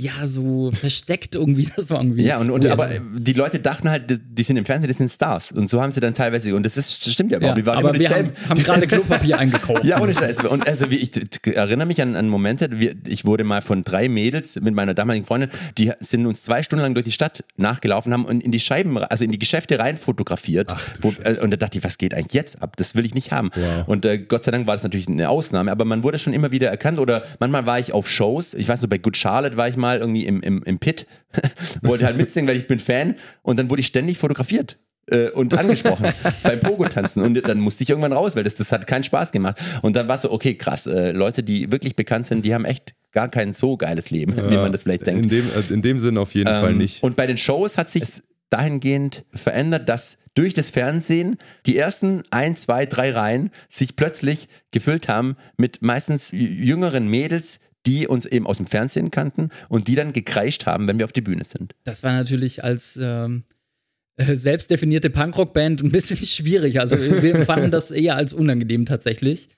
ja, 0.00 0.26
so 0.26 0.70
versteckt 0.72 1.34
irgendwie. 1.34 1.68
Das 1.76 1.90
war 1.90 2.00
irgendwie. 2.00 2.22
Ja, 2.24 2.38
und, 2.38 2.50
und 2.50 2.62
weird. 2.64 2.72
aber 2.72 2.88
die 3.16 3.32
Leute 3.32 3.58
dachten 3.58 3.90
halt, 3.90 4.04
die- 4.08 4.42
sind 4.42 4.56
im 4.56 4.64
Fernsehen, 4.64 4.88
das 4.88 4.98
sind 4.98 5.10
Stars. 5.10 5.52
Und 5.52 5.68
so 5.68 5.82
haben 5.82 5.90
sie 5.92 6.00
dann 6.00 6.14
teilweise, 6.14 6.54
und 6.54 6.62
das, 6.64 6.76
ist, 6.76 7.10
stimmt 7.12 7.30
ja 7.32 7.36
ja, 7.36 7.38
überhaupt. 7.38 7.58
die 7.58 7.66
waren 7.66 7.78
aber 7.78 7.98
wir 7.98 8.08
haben, 8.08 8.30
haben 8.48 8.62
gerade 8.62 8.86
Klopapier 8.86 9.38
eingekauft. 9.40 9.84
Ja, 9.84 10.00
ohne 10.00 10.14
Scheiß. 10.14 10.44
Und 10.44 10.66
also 10.66 10.90
wie 10.90 10.96
ich 10.96 11.10
erinnere 11.54 11.86
mich 11.86 12.00
an, 12.00 12.14
an 12.16 12.28
Momente, 12.28 12.78
wir, 12.78 12.94
ich 13.06 13.24
wurde 13.24 13.42
mal 13.44 13.60
von 13.60 13.82
drei 13.84 14.08
Mädels 14.08 14.60
mit 14.60 14.74
meiner 14.74 14.94
damaligen 14.94 15.26
Freundin, 15.26 15.50
die 15.76 15.92
sind 16.00 16.24
uns 16.26 16.44
zwei 16.44 16.62
Stunden 16.62 16.82
lang 16.84 16.94
durch 16.94 17.04
die 17.04 17.12
Stadt 17.12 17.44
nachgelaufen, 17.56 18.12
haben 18.12 18.24
und 18.24 18.40
in 18.42 18.52
die 18.52 18.60
Scheiben, 18.60 18.96
also 18.98 19.24
in 19.24 19.32
die 19.32 19.38
Geschäfte 19.38 19.78
rein 19.78 19.98
fotografiert. 19.98 20.72
wo, 21.00 21.12
äh, 21.24 21.38
und 21.40 21.50
da 21.50 21.56
dachte 21.56 21.78
ich, 21.78 21.84
was 21.84 21.98
geht 21.98 22.14
eigentlich 22.14 22.32
jetzt 22.34 22.62
ab? 22.62 22.76
Das 22.76 22.94
will 22.94 23.04
ich 23.04 23.14
nicht 23.14 23.32
haben. 23.32 23.50
Und 23.86 24.04
äh, 24.06 24.18
Gott 24.18 24.44
sei 24.44 24.52
Dank 24.52 24.66
war 24.66 24.74
das 24.74 24.84
natürlich 24.84 25.08
eine 25.08 25.28
Ausnahme, 25.28 25.70
aber 25.72 25.84
man 25.84 26.02
wurde 26.04 26.18
schon 26.18 26.32
immer 26.32 26.50
wieder 26.52 26.68
erkannt 26.68 26.98
oder 27.00 27.24
manchmal 27.40 27.66
war 27.66 27.78
ich 27.80 27.92
auf 27.92 28.08
Shows. 28.08 28.54
Ich 28.54 28.68
weiß 28.68 28.82
noch, 28.82 28.88
bei 28.88 28.98
Good 28.98 29.16
Charlotte 29.16 29.56
war 29.56 29.68
ich 29.68 29.76
mal 29.76 29.87
irgendwie 29.96 30.26
im, 30.26 30.42
im, 30.42 30.62
im 30.62 30.78
Pit, 30.78 31.06
wollte 31.82 32.04
halt 32.04 32.16
mitsingen, 32.16 32.48
weil 32.48 32.56
ich 32.56 32.68
bin 32.68 32.78
Fan 32.78 33.14
und 33.42 33.58
dann 33.58 33.70
wurde 33.70 33.80
ich 33.80 33.86
ständig 33.86 34.18
fotografiert 34.18 34.78
äh, 35.10 35.30
und 35.30 35.56
angesprochen 35.58 36.06
beim 36.42 36.60
Pogo-Tanzen. 36.60 37.22
Und 37.22 37.46
dann 37.46 37.60
musste 37.60 37.82
ich 37.84 37.90
irgendwann 37.90 38.12
raus, 38.12 38.36
weil 38.36 38.44
das, 38.44 38.54
das 38.54 38.72
hat 38.72 38.86
keinen 38.86 39.04
Spaß 39.04 39.32
gemacht. 39.32 39.58
Und 39.82 39.96
dann 39.96 40.08
war 40.08 40.16
es 40.16 40.22
so, 40.22 40.32
okay, 40.32 40.54
krass, 40.54 40.86
äh, 40.86 41.12
Leute, 41.12 41.42
die 41.42 41.72
wirklich 41.72 41.96
bekannt 41.96 42.26
sind, 42.26 42.44
die 42.44 42.54
haben 42.54 42.64
echt 42.64 42.94
gar 43.12 43.28
kein 43.28 43.54
so 43.54 43.76
geiles 43.76 44.10
Leben, 44.10 44.36
wie 44.36 44.56
man 44.56 44.72
das 44.72 44.82
vielleicht 44.82 45.06
denkt. 45.06 45.22
In 45.22 45.28
dem, 45.28 45.46
äh, 45.48 45.72
in 45.72 45.82
dem 45.82 45.98
Sinn 45.98 46.18
auf 46.18 46.34
jeden 46.34 46.48
Fall 46.48 46.70
Ähm, 46.70 46.78
nicht. 46.78 47.02
Und 47.02 47.16
bei 47.16 47.26
den 47.26 47.38
Shows 47.38 47.78
hat 47.78 47.90
sich 47.90 48.22
dahingehend 48.50 49.24
verändert, 49.32 49.88
dass 49.88 50.18
durch 50.34 50.54
das 50.54 50.70
Fernsehen 50.70 51.36
die 51.66 51.76
ersten 51.76 52.22
ein, 52.30 52.54
zwei, 52.54 52.86
drei 52.86 53.10
Reihen 53.10 53.50
sich 53.68 53.96
plötzlich 53.96 54.48
gefüllt 54.70 55.08
haben 55.08 55.36
mit 55.56 55.82
meistens 55.82 56.30
jüngeren 56.30 57.08
Mädels, 57.08 57.60
die 57.86 58.06
uns 58.06 58.26
eben 58.26 58.46
aus 58.46 58.58
dem 58.58 58.66
Fernsehen 58.66 59.10
kannten 59.10 59.50
und 59.68 59.88
die 59.88 59.94
dann 59.94 60.12
gekreischt 60.12 60.66
haben, 60.66 60.86
wenn 60.88 60.98
wir 60.98 61.04
auf 61.04 61.12
die 61.12 61.20
Bühne 61.20 61.44
sind. 61.44 61.74
Das 61.84 62.02
war 62.02 62.12
natürlich 62.12 62.64
als 62.64 62.98
ähm, 63.00 63.44
äh, 64.16 64.34
selbstdefinierte 64.34 65.10
Punkrock-Band 65.10 65.82
ein 65.82 65.90
bisschen 65.90 66.16
schwierig. 66.24 66.80
Also 66.80 66.96
wir 66.98 67.34
empfanden 67.36 67.70
das 67.70 67.90
eher 67.90 68.16
als 68.16 68.32
unangenehm 68.32 68.84
tatsächlich. 68.84 69.48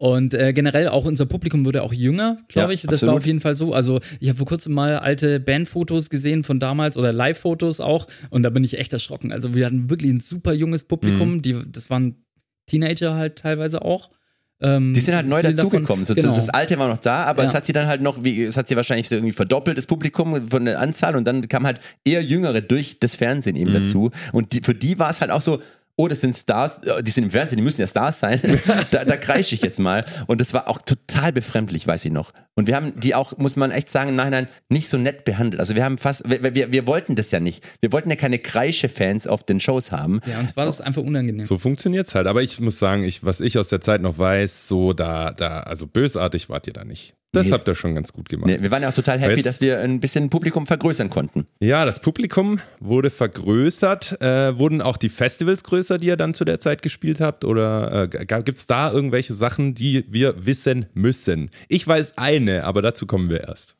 Und 0.00 0.32
äh, 0.32 0.52
generell 0.52 0.86
auch 0.86 1.04
unser 1.04 1.26
Publikum 1.26 1.64
wurde 1.66 1.82
auch 1.82 1.92
jünger, 1.92 2.38
glaube 2.46 2.68
Ja, 2.70 2.74
ich. 2.74 2.82
Das 2.82 2.92
absolut. 2.92 3.12
war 3.12 3.18
auf 3.18 3.26
jeden 3.26 3.40
Fall 3.40 3.56
so. 3.56 3.72
Also 3.72 3.98
ich 4.20 4.28
habe 4.28 4.38
vor 4.38 4.46
kurzem 4.46 4.72
mal 4.72 5.00
alte 5.00 5.40
Bandfotos 5.40 6.08
gesehen 6.08 6.44
von 6.44 6.60
damals 6.60 6.96
oder 6.96 7.12
Live-Fotos 7.12 7.80
auch 7.80 8.06
und 8.30 8.44
da 8.44 8.50
bin 8.50 8.62
ich 8.62 8.78
echt 8.78 8.92
erschrocken. 8.92 9.32
Also 9.32 9.56
wir 9.56 9.66
hatten 9.66 9.90
wirklich 9.90 10.12
ein 10.12 10.20
super 10.20 10.52
junges 10.52 10.84
Publikum. 10.84 11.34
Mhm. 11.34 11.42
Die, 11.42 11.56
das 11.66 11.90
waren 11.90 12.24
Teenager 12.66 13.16
halt 13.16 13.36
teilweise 13.36 13.82
auch. 13.82 14.10
Ähm, 14.60 14.92
Die 14.92 15.00
sind 15.00 15.14
halt 15.14 15.26
neu 15.28 15.40
dazugekommen. 15.42 16.04
So, 16.04 16.14
Genau. 16.14 16.34
Das 16.34 16.48
alte 16.48 16.78
war 16.78 16.88
noch 16.88 16.98
da, 16.98 17.24
aber 17.24 17.42
Ja. 17.44 17.48
es 17.48 17.54
hat 17.54 17.64
sie 17.64 17.72
dann 17.72 17.86
halt 17.86 18.02
noch, 18.02 18.24
wie, 18.24 18.42
es 18.44 18.56
hat 18.56 18.66
sie 18.68 18.74
wahrscheinlich 18.76 19.08
so 19.08 19.14
irgendwie 19.14 19.32
verdoppelt, 19.32 19.78
das 19.78 19.86
Publikum 19.86 20.48
von 20.48 20.64
der 20.64 20.80
Anzahl 20.80 21.14
und 21.16 21.24
dann 21.24 21.46
kam 21.48 21.64
halt 21.64 21.80
eher 22.04 22.22
Jüngere 22.22 22.60
durch 22.60 22.98
das 22.98 23.14
Fernsehen 23.14 23.54
eben 23.56 23.72
dazu. 23.72 24.10
Und 24.32 24.52
die, 24.52 24.60
für 24.62 24.74
die 24.74 24.98
war 24.98 25.10
es 25.10 25.20
halt 25.20 25.30
auch 25.30 25.40
so, 25.40 25.60
oh, 25.96 26.06
das 26.08 26.20
sind 26.20 26.36
Stars, 26.36 26.78
äh, 26.84 27.02
die 27.02 27.10
sind 27.10 27.24
im 27.24 27.30
Fernsehen, 27.30 27.56
die 27.56 27.62
müssen 27.62 27.80
ja 27.80 27.86
Stars 27.86 28.18
sein. 28.20 28.40
da, 28.90 29.04
da 29.04 29.16
kreische 29.16 29.54
ich 29.54 29.62
jetzt 29.62 29.78
mal. 29.80 30.04
Und 30.26 30.40
das 30.40 30.54
war 30.54 30.68
auch 30.68 30.80
total 30.82 31.32
befremdlich, 31.32 31.86
weiß 31.86 32.04
ich 32.04 32.12
noch. 32.12 32.32
Und 32.58 32.66
wir 32.66 32.74
haben 32.74 32.92
die 32.98 33.14
auch, 33.14 33.38
muss 33.38 33.54
man 33.54 33.70
echt 33.70 33.88
sagen, 33.88 34.08
im 34.10 34.16
Nachhinein 34.16 34.48
nicht 34.68 34.88
so 34.88 34.98
nett 34.98 35.24
behandelt. 35.24 35.60
Also 35.60 35.76
wir 35.76 35.84
haben 35.84 35.96
fast, 35.96 36.28
wir, 36.28 36.56
wir, 36.56 36.72
wir 36.72 36.88
wollten 36.88 37.14
das 37.14 37.30
ja 37.30 37.38
nicht. 37.38 37.62
Wir 37.80 37.92
wollten 37.92 38.10
ja 38.10 38.16
keine 38.16 38.40
Kreische-Fans 38.40 39.28
auf 39.28 39.44
den 39.44 39.60
Shows 39.60 39.92
haben. 39.92 40.18
Ja, 40.26 40.40
uns 40.40 40.56
war 40.56 40.66
das 40.66 40.80
einfach 40.80 41.02
unangenehm. 41.02 41.44
So 41.44 41.56
funktioniert's 41.56 42.16
halt. 42.16 42.26
Aber 42.26 42.42
ich 42.42 42.58
muss 42.58 42.80
sagen, 42.80 43.04
ich, 43.04 43.24
was 43.24 43.40
ich 43.40 43.58
aus 43.58 43.68
der 43.68 43.80
Zeit 43.80 44.00
noch 44.00 44.18
weiß, 44.18 44.66
so 44.66 44.92
da, 44.92 45.30
da, 45.30 45.60
also 45.60 45.86
bösartig 45.86 46.48
wart 46.48 46.66
ihr 46.66 46.72
da 46.72 46.84
nicht. 46.84 47.14
Das 47.32 47.46
Nee. 47.48 47.52
habt 47.52 47.68
ihr 47.68 47.74
schon 47.74 47.94
ganz 47.94 48.14
gut 48.14 48.30
gemacht. 48.30 48.46
Nee, 48.48 48.56
wir 48.62 48.70
waren 48.70 48.82
ja 48.82 48.88
auch 48.88 48.94
total 48.94 49.20
happy, 49.20 49.34
Jetzt- 49.34 49.44
dass 49.46 49.60
wir 49.60 49.80
ein 49.80 50.00
bisschen 50.00 50.30
Publikum 50.30 50.66
vergrößern 50.66 51.10
konnten. 51.10 51.46
Ja, 51.62 51.84
das 51.84 52.00
Publikum 52.00 52.58
wurde 52.80 53.10
vergrößert. 53.10 54.20
Äh, 54.22 54.58
wurden 54.58 54.80
auch 54.80 54.96
die 54.96 55.10
Festivals 55.10 55.62
größer, 55.62 55.98
die 55.98 56.06
ihr 56.06 56.16
dann 56.16 56.32
zu 56.32 56.46
der 56.46 56.58
Zeit 56.58 56.80
gespielt 56.80 57.20
habt? 57.20 57.44
Oder 57.44 58.04
äh, 58.04 58.08
gibt 58.26 58.56
es 58.56 58.66
da 58.66 58.90
irgendwelche 58.90 59.34
Sachen, 59.34 59.74
die 59.74 60.06
wir 60.08 60.46
wissen 60.46 60.86
müssen? 60.94 61.50
Ich 61.68 61.86
weiß 61.86 62.16
eine, 62.16 62.47
aber 62.56 62.82
dazu 62.82 63.06
kommen 63.06 63.28
wir 63.30 63.40
erst. 63.40 63.76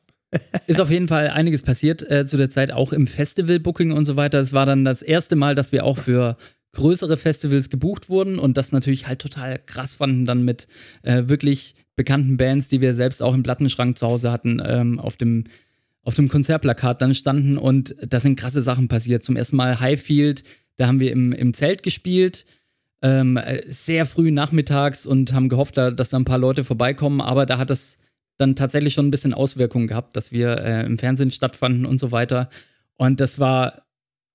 Ist 0.67 0.79
auf 0.79 0.91
jeden 0.91 1.07
Fall 1.07 1.29
einiges 1.29 1.63
passiert 1.63 2.09
äh, 2.09 2.25
zu 2.25 2.37
der 2.37 2.49
Zeit, 2.49 2.71
auch 2.71 2.93
im 2.93 3.07
Festival-Booking 3.07 3.91
und 3.91 4.05
so 4.05 4.15
weiter. 4.15 4.39
Es 4.39 4.53
war 4.53 4.65
dann 4.65 4.85
das 4.85 5.01
erste 5.01 5.35
Mal, 5.35 5.55
dass 5.55 5.71
wir 5.71 5.85
auch 5.85 5.97
für 5.97 6.37
größere 6.73 7.17
Festivals 7.17 7.69
gebucht 7.69 8.09
wurden 8.09 8.37
und 8.37 8.55
das 8.57 8.71
natürlich 8.71 9.07
halt 9.07 9.19
total 9.19 9.59
krass 9.65 9.95
fanden, 9.95 10.25
dann 10.25 10.43
mit 10.43 10.67
äh, 11.01 11.23
wirklich 11.25 11.73
bekannten 11.95 12.37
Bands, 12.37 12.67
die 12.67 12.79
wir 12.79 12.93
selbst 12.93 13.23
auch 13.23 13.33
im 13.33 13.43
Plattenschrank 13.43 13.97
zu 13.97 14.05
Hause 14.05 14.31
hatten, 14.31 14.61
ähm, 14.63 14.99
auf 14.99 15.17
dem 15.17 15.45
auf 16.01 16.15
dem 16.15 16.29
Konzertplakat 16.29 17.01
dann 17.01 17.13
standen 17.13 17.57
und 17.57 17.95
da 18.01 18.19
sind 18.19 18.39
krasse 18.39 18.61
Sachen 18.63 18.87
passiert. 18.87 19.23
Zum 19.23 19.35
ersten 19.35 19.57
Mal 19.57 19.79
Highfield, 19.79 20.43
da 20.77 20.87
haben 20.87 20.99
wir 20.99 21.11
im, 21.11 21.33
im 21.33 21.53
Zelt 21.53 21.83
gespielt, 21.83 22.45
ähm, 23.01 23.37
äh, 23.37 23.61
sehr 23.67 24.05
früh 24.05 24.31
nachmittags 24.31 25.05
und 25.05 25.33
haben 25.33 25.49
gehofft, 25.49 25.77
da, 25.77 25.91
dass 25.91 26.09
da 26.09 26.17
ein 26.17 26.25
paar 26.25 26.39
Leute 26.39 26.63
vorbeikommen, 26.63 27.21
aber 27.21 27.45
da 27.45 27.57
hat 27.57 27.69
das 27.69 27.97
dann 28.39 28.55
tatsächlich 28.55 28.93
schon 28.93 29.07
ein 29.07 29.11
bisschen 29.11 29.33
Auswirkungen 29.33 29.87
gehabt, 29.87 30.15
dass 30.15 30.31
wir 30.31 30.57
äh, 30.57 30.85
im 30.85 30.97
Fernsehen 30.97 31.29
stattfanden 31.29 31.85
und 31.85 31.99
so 31.99 32.11
weiter. 32.11 32.49
Und 32.95 33.19
das 33.19 33.37
war 33.37 33.83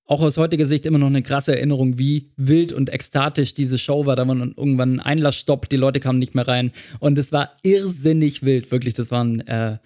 auch 0.07 0.20
aus 0.20 0.36
heutiger 0.36 0.66
Sicht 0.66 0.84
immer 0.84 0.98
noch 0.98 1.07
eine 1.07 1.22
krasse 1.22 1.57
Erinnerung, 1.57 1.98
wie 1.98 2.30
wild 2.36 2.72
und 2.72 2.90
ekstatisch 2.90 3.55
diese 3.55 3.78
Show 3.78 4.05
war. 4.05 4.16
Da 4.16 4.28
war 4.28 4.34
dann 4.34 4.55
irgendwann 4.57 4.96
ein 4.96 5.00
Einlassstopp, 5.00 5.68
die 5.70 5.78
Leute 5.78 6.00
kamen 6.00 6.18
nicht 6.18 6.34
mehr 6.34 6.46
rein. 6.46 6.72
Und 7.00 7.18
es 7.18 7.32
war 7.32 7.57
irrsinnig 7.62 8.42
wild, 8.42 8.70
wirklich. 8.70 8.92
Das 8.92 9.11
waren 9.11 9.40
äh, 9.40 9.78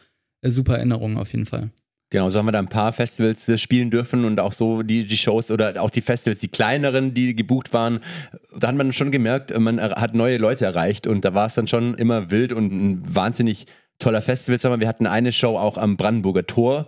super 0.43 0.77
Erinnerungen 0.77 1.17
auf 1.17 1.33
jeden 1.33 1.47
Fall. 1.47 1.71
Genau, 2.11 2.31
so 2.31 2.39
haben 2.39 2.47
wir 2.47 2.53
da 2.53 2.59
ein 2.59 2.69
paar 2.69 2.93
Festivals 2.93 3.49
äh, 3.49 3.59
spielen 3.59 3.91
dürfen 3.91 4.25
und 4.25 4.41
auch 4.41 4.53
so 4.53 4.83
die, 4.83 5.05
die 5.07 5.17
Shows 5.17 5.51
oder 5.53 5.81
auch 5.81 5.91
die 5.91 6.01
Festivals, 6.01 6.41
die 6.41 6.49
kleineren, 6.49 7.15
die 7.15 7.37
gebucht 7.37 7.73
waren. 7.73 8.01
Da 8.59 8.69
hat 8.69 8.75
man 8.75 8.93
schon 8.93 9.13
gemerkt, 9.13 9.57
man 9.57 9.81
hat 9.81 10.15
neue 10.15 10.39
Leute 10.39 10.65
erreicht 10.65 11.07
und 11.07 11.25
da 11.25 11.35
war 11.35 11.47
es 11.47 11.55
dann 11.55 11.69
schon 11.69 11.95
immer 11.95 12.31
wild 12.31 12.53
und 12.53 12.73
ein 12.73 13.15
wahnsinnig 13.15 13.67
toller 13.99 14.23
Festivalsommer. 14.23 14.81
Wir 14.81 14.89
hatten 14.89 15.07
eine 15.07 15.33
Show 15.33 15.57
auch 15.59 15.77
am 15.79 15.97
Brandenburger 15.97 16.47
Tor 16.47 16.87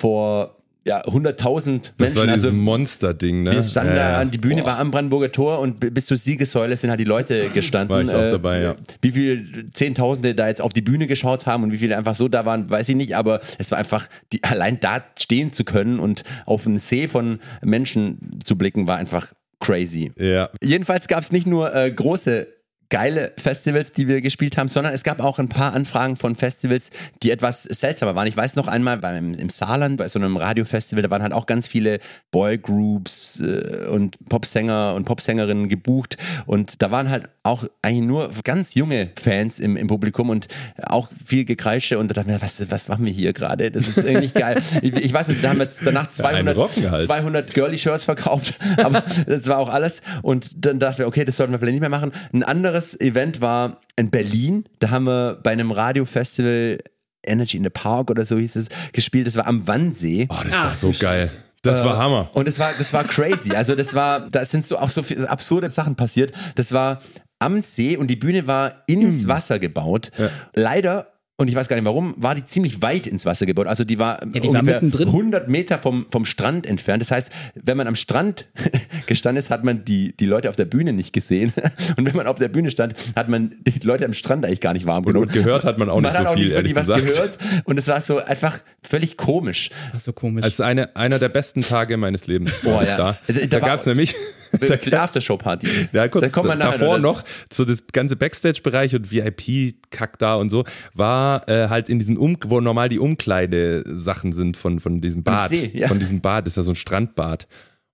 vor 0.00 0.52
ja, 0.84 1.02
100.000 1.04 1.90
Das 1.98 2.14
war 2.14 2.24
Menschen. 2.26 2.34
dieses 2.34 2.44
Also 2.44 2.52
Monster-Ding, 2.54 3.42
ne? 3.42 3.50
wir 3.52 3.62
standen 3.64 3.96
Ja, 3.96 4.12
da 4.12 4.18
an, 4.20 4.30
die 4.30 4.38
Bühne 4.38 4.62
Boah. 4.62 4.68
war 4.68 4.78
am 4.78 4.92
Brandenburger 4.92 5.32
Tor 5.32 5.58
und 5.58 5.80
bis 5.80 6.06
zur 6.06 6.16
Siegessäule 6.16 6.76
sind 6.76 6.90
halt 6.90 7.00
die 7.00 7.04
Leute 7.04 7.48
gestanden. 7.54 7.88
War 7.88 8.02
ich 8.02 8.14
auch 8.14 8.30
dabei, 8.30 8.62
ja. 8.62 8.76
Wie 9.02 9.10
viele 9.10 9.68
Zehntausende 9.70 10.36
da 10.36 10.46
jetzt 10.46 10.62
auf 10.62 10.72
die 10.72 10.82
Bühne 10.82 11.08
geschaut 11.08 11.44
haben 11.46 11.64
und 11.64 11.72
wie 11.72 11.78
viele 11.78 11.96
einfach 11.96 12.14
so 12.14 12.28
da 12.28 12.46
waren, 12.46 12.70
weiß 12.70 12.88
ich 12.88 12.94
nicht, 12.94 13.16
aber 13.16 13.40
es 13.58 13.72
war 13.72 13.78
einfach, 13.78 14.06
die, 14.32 14.44
allein 14.44 14.78
da 14.78 15.02
stehen 15.18 15.52
zu 15.52 15.64
können 15.64 15.98
und 15.98 16.22
auf 16.44 16.68
einen 16.68 16.78
See 16.78 17.08
von 17.08 17.40
Menschen 17.62 18.38
zu 18.44 18.56
blicken, 18.56 18.86
war 18.86 18.96
einfach 18.96 19.32
crazy. 19.58 20.12
Ja, 20.20 20.50
Jedenfalls 20.62 21.08
gab 21.08 21.20
es 21.24 21.32
nicht 21.32 21.48
nur 21.48 21.74
äh, 21.74 21.90
große 21.90 22.46
geile 22.88 23.32
Festivals, 23.36 23.92
die 23.92 24.08
wir 24.08 24.20
gespielt 24.20 24.56
haben, 24.56 24.68
sondern 24.68 24.92
es 24.94 25.02
gab 25.02 25.20
auch 25.20 25.38
ein 25.38 25.48
paar 25.48 25.74
Anfragen 25.74 26.16
von 26.16 26.36
Festivals, 26.36 26.90
die 27.22 27.30
etwas 27.30 27.64
seltsamer 27.64 28.14
waren. 28.14 28.26
Ich 28.26 28.36
weiß 28.36 28.56
noch 28.56 28.68
einmal 28.68 28.98
beim, 28.98 29.34
im 29.34 29.48
Saarland, 29.48 29.96
bei 29.96 30.08
so 30.08 30.18
einem 30.18 30.36
Radiofestival, 30.36 31.02
da 31.02 31.10
waren 31.10 31.22
halt 31.22 31.32
auch 31.32 31.46
ganz 31.46 31.68
viele 31.68 31.98
Boygroups 32.30 33.40
äh, 33.40 33.86
und 33.88 34.18
Popsänger 34.28 34.94
und 34.94 35.04
Popsängerinnen 35.04 35.68
gebucht 35.68 36.16
und 36.46 36.82
da 36.82 36.90
waren 36.90 37.10
halt 37.10 37.28
auch 37.42 37.64
eigentlich 37.82 38.06
nur 38.06 38.30
ganz 38.44 38.74
junge 38.74 39.10
Fans 39.20 39.60
im, 39.60 39.76
im 39.76 39.86
Publikum 39.86 40.30
und 40.30 40.48
auch 40.82 41.08
viel 41.24 41.44
Gekreische 41.44 41.98
und 41.98 42.08
da 42.08 42.14
dachte 42.14 42.30
ich 42.30 42.34
mir, 42.36 42.42
was, 42.42 42.70
was 42.70 42.88
machen 42.88 43.04
wir 43.04 43.12
hier 43.12 43.32
gerade? 43.32 43.70
Das 43.70 43.88
ist 43.88 43.98
irgendwie 43.98 44.28
geil. 44.28 44.60
Ich, 44.82 44.92
ich 44.94 45.12
weiß 45.12 45.28
nicht, 45.28 45.42
da 45.42 45.50
haben 45.50 45.58
wir 45.58 45.64
jetzt 45.64 45.84
danach 45.84 46.08
200, 46.08 46.56
Rocken 46.56 46.90
halt. 46.90 47.04
200 47.04 47.54
Girly-Shirts 47.54 48.04
verkauft, 48.04 48.54
aber 48.82 49.02
das 49.26 49.46
war 49.46 49.58
auch 49.58 49.68
alles. 49.68 50.02
Und 50.22 50.64
dann 50.64 50.78
dachten 50.78 50.98
wir, 50.98 51.06
okay, 51.06 51.24
das 51.24 51.36
sollten 51.36 51.52
wir 51.52 51.58
vielleicht 51.58 51.74
nicht 51.74 51.80
mehr 51.80 51.90
machen. 51.90 52.12
Ein 52.32 52.42
anderes 52.76 53.00
Event 53.00 53.40
war 53.40 53.80
in 53.96 54.10
Berlin. 54.10 54.64
Da 54.78 54.90
haben 54.90 55.04
wir 55.04 55.38
bei 55.42 55.50
einem 55.52 55.70
Radiofestival 55.70 56.78
Energy 57.24 57.56
in 57.56 57.64
the 57.64 57.70
Park 57.70 58.10
oder 58.10 58.24
so 58.24 58.38
hieß 58.38 58.56
es, 58.56 58.68
gespielt. 58.92 59.26
Das 59.26 59.36
war 59.36 59.46
am 59.46 59.66
Wannsee. 59.66 60.28
oh, 60.30 60.36
das 60.44 60.52
war 60.52 60.74
so 60.74 60.92
geil. 60.98 61.30
Das 61.62 61.84
war 61.84 61.96
Hammer. 61.96 62.30
Und 62.34 62.46
es 62.46 62.60
war, 62.60 62.70
das 62.78 62.92
war 62.92 63.02
crazy. 63.02 63.50
Also 63.56 63.74
das 63.74 63.92
war, 63.94 64.30
da 64.30 64.44
sind 64.44 64.64
so 64.64 64.78
auch 64.78 64.90
so 64.90 65.02
viele 65.02 65.28
absurde 65.28 65.68
Sachen 65.68 65.96
passiert. 65.96 66.32
Das 66.54 66.70
war 66.70 67.00
am 67.40 67.60
See 67.62 67.96
und 67.96 68.06
die 68.08 68.16
Bühne 68.16 68.46
war 68.46 68.82
ins 68.86 69.22
Hm. 69.22 69.28
Wasser 69.28 69.58
gebaut. 69.58 70.12
Leider 70.54 71.08
und 71.38 71.48
ich 71.48 71.54
weiß 71.54 71.68
gar 71.68 71.76
nicht 71.76 71.84
warum, 71.84 72.14
war 72.16 72.34
die 72.34 72.46
ziemlich 72.46 72.80
weit 72.80 73.06
ins 73.06 73.26
Wasser 73.26 73.44
gebaut. 73.44 73.66
Also 73.66 73.84
die 73.84 73.98
war 73.98 74.18
die 74.24 74.40
war 74.42 74.48
ungefähr 74.48 74.62
mittendrin. 74.62 75.08
100 75.08 75.48
Meter 75.50 75.78
vom, 75.78 76.06
vom 76.10 76.24
Strand 76.24 76.66
entfernt. 76.66 77.02
Das 77.02 77.10
heißt, 77.10 77.30
wenn 77.54 77.76
man 77.76 77.86
am 77.86 77.94
Strand 77.94 78.46
gestanden 79.06 79.38
ist, 79.38 79.50
hat 79.50 79.62
man 79.62 79.84
die, 79.84 80.16
die 80.16 80.24
Leute 80.24 80.48
auf 80.48 80.56
der 80.56 80.64
Bühne 80.64 80.94
nicht 80.94 81.12
gesehen. 81.12 81.52
Und 81.98 82.06
wenn 82.06 82.16
man 82.16 82.26
auf 82.26 82.38
der 82.38 82.48
Bühne 82.48 82.70
stand, 82.70 82.94
hat 83.14 83.28
man 83.28 83.52
die 83.66 83.78
Leute 83.86 84.06
am 84.06 84.14
Strand 84.14 84.46
eigentlich 84.46 84.60
gar 84.62 84.72
nicht 84.72 84.86
warm 84.86 85.04
Und, 85.04 85.12
genommen. 85.12 85.26
und 85.26 85.32
gehört 85.34 85.64
hat 85.64 85.76
man 85.76 85.90
auch 85.90 86.00
man 86.00 86.04
nicht 86.10 86.18
hat 86.18 86.24
so 86.26 86.30
auch 86.30 86.34
viel, 86.36 86.44
nicht 86.46 86.54
ehrlich 86.54 86.74
gesagt. 86.74 87.04
gehört. 87.06 87.38
Und 87.64 87.78
es 87.78 87.86
war 87.88 88.00
so 88.00 88.18
einfach 88.24 88.60
völlig 88.82 89.16
komisch. 89.18 89.70
War 89.92 90.00
so 90.00 90.12
komisch. 90.14 90.42
Also 90.44 90.62
eine, 90.62 90.96
einer 90.96 91.18
der 91.18 91.28
besten 91.28 91.60
Tage 91.60 91.96
meines 91.98 92.26
Lebens. 92.26 92.52
Boah, 92.62 92.76
war 92.76 92.84
ja. 92.86 92.96
Da, 92.96 93.18
Da- 93.26 93.46
da, 93.46 93.60
war- 93.60 93.68
gab 93.68 93.78
es 93.78 93.84
nämlich 93.86 94.14
Für 94.58 94.76
die 94.76 94.94
Aftershow-Party. 94.94 95.68
Ja, 95.92 96.08
kurz 96.08 96.26
da 96.26 96.34
kommt 96.34 96.48
man 96.48 96.58
davor 96.58 96.98
noch 96.98 97.22
so 97.52 97.64
das 97.64 97.86
ganze 97.92 98.16
Backstage-Bereich 98.16 98.94
und 98.94 99.10
VIP 99.10 99.76
Jugendkack 99.96 100.18
da 100.18 100.34
und 100.34 100.50
so, 100.50 100.64
war 100.94 101.48
äh, 101.48 101.68
halt 101.68 101.88
in 101.88 101.98
diesen 101.98 102.18
Um, 102.18 102.36
wo 102.46 102.60
normal 102.60 102.88
die 102.88 102.98
Umkleidesachen 102.98 104.32
sind 104.32 104.56
von, 104.56 104.80
von 104.80 105.00
diesem 105.00 105.22
Bad. 105.22 105.48
See, 105.48 105.70
ja. 105.74 105.88
Von 105.88 105.98
diesem 105.98 106.20
Bad, 106.20 106.46
das 106.46 106.52
ist 106.52 106.56
ja 106.56 106.62
so 106.62 106.72
ein 106.72 106.76
Strandbad. 106.76 107.46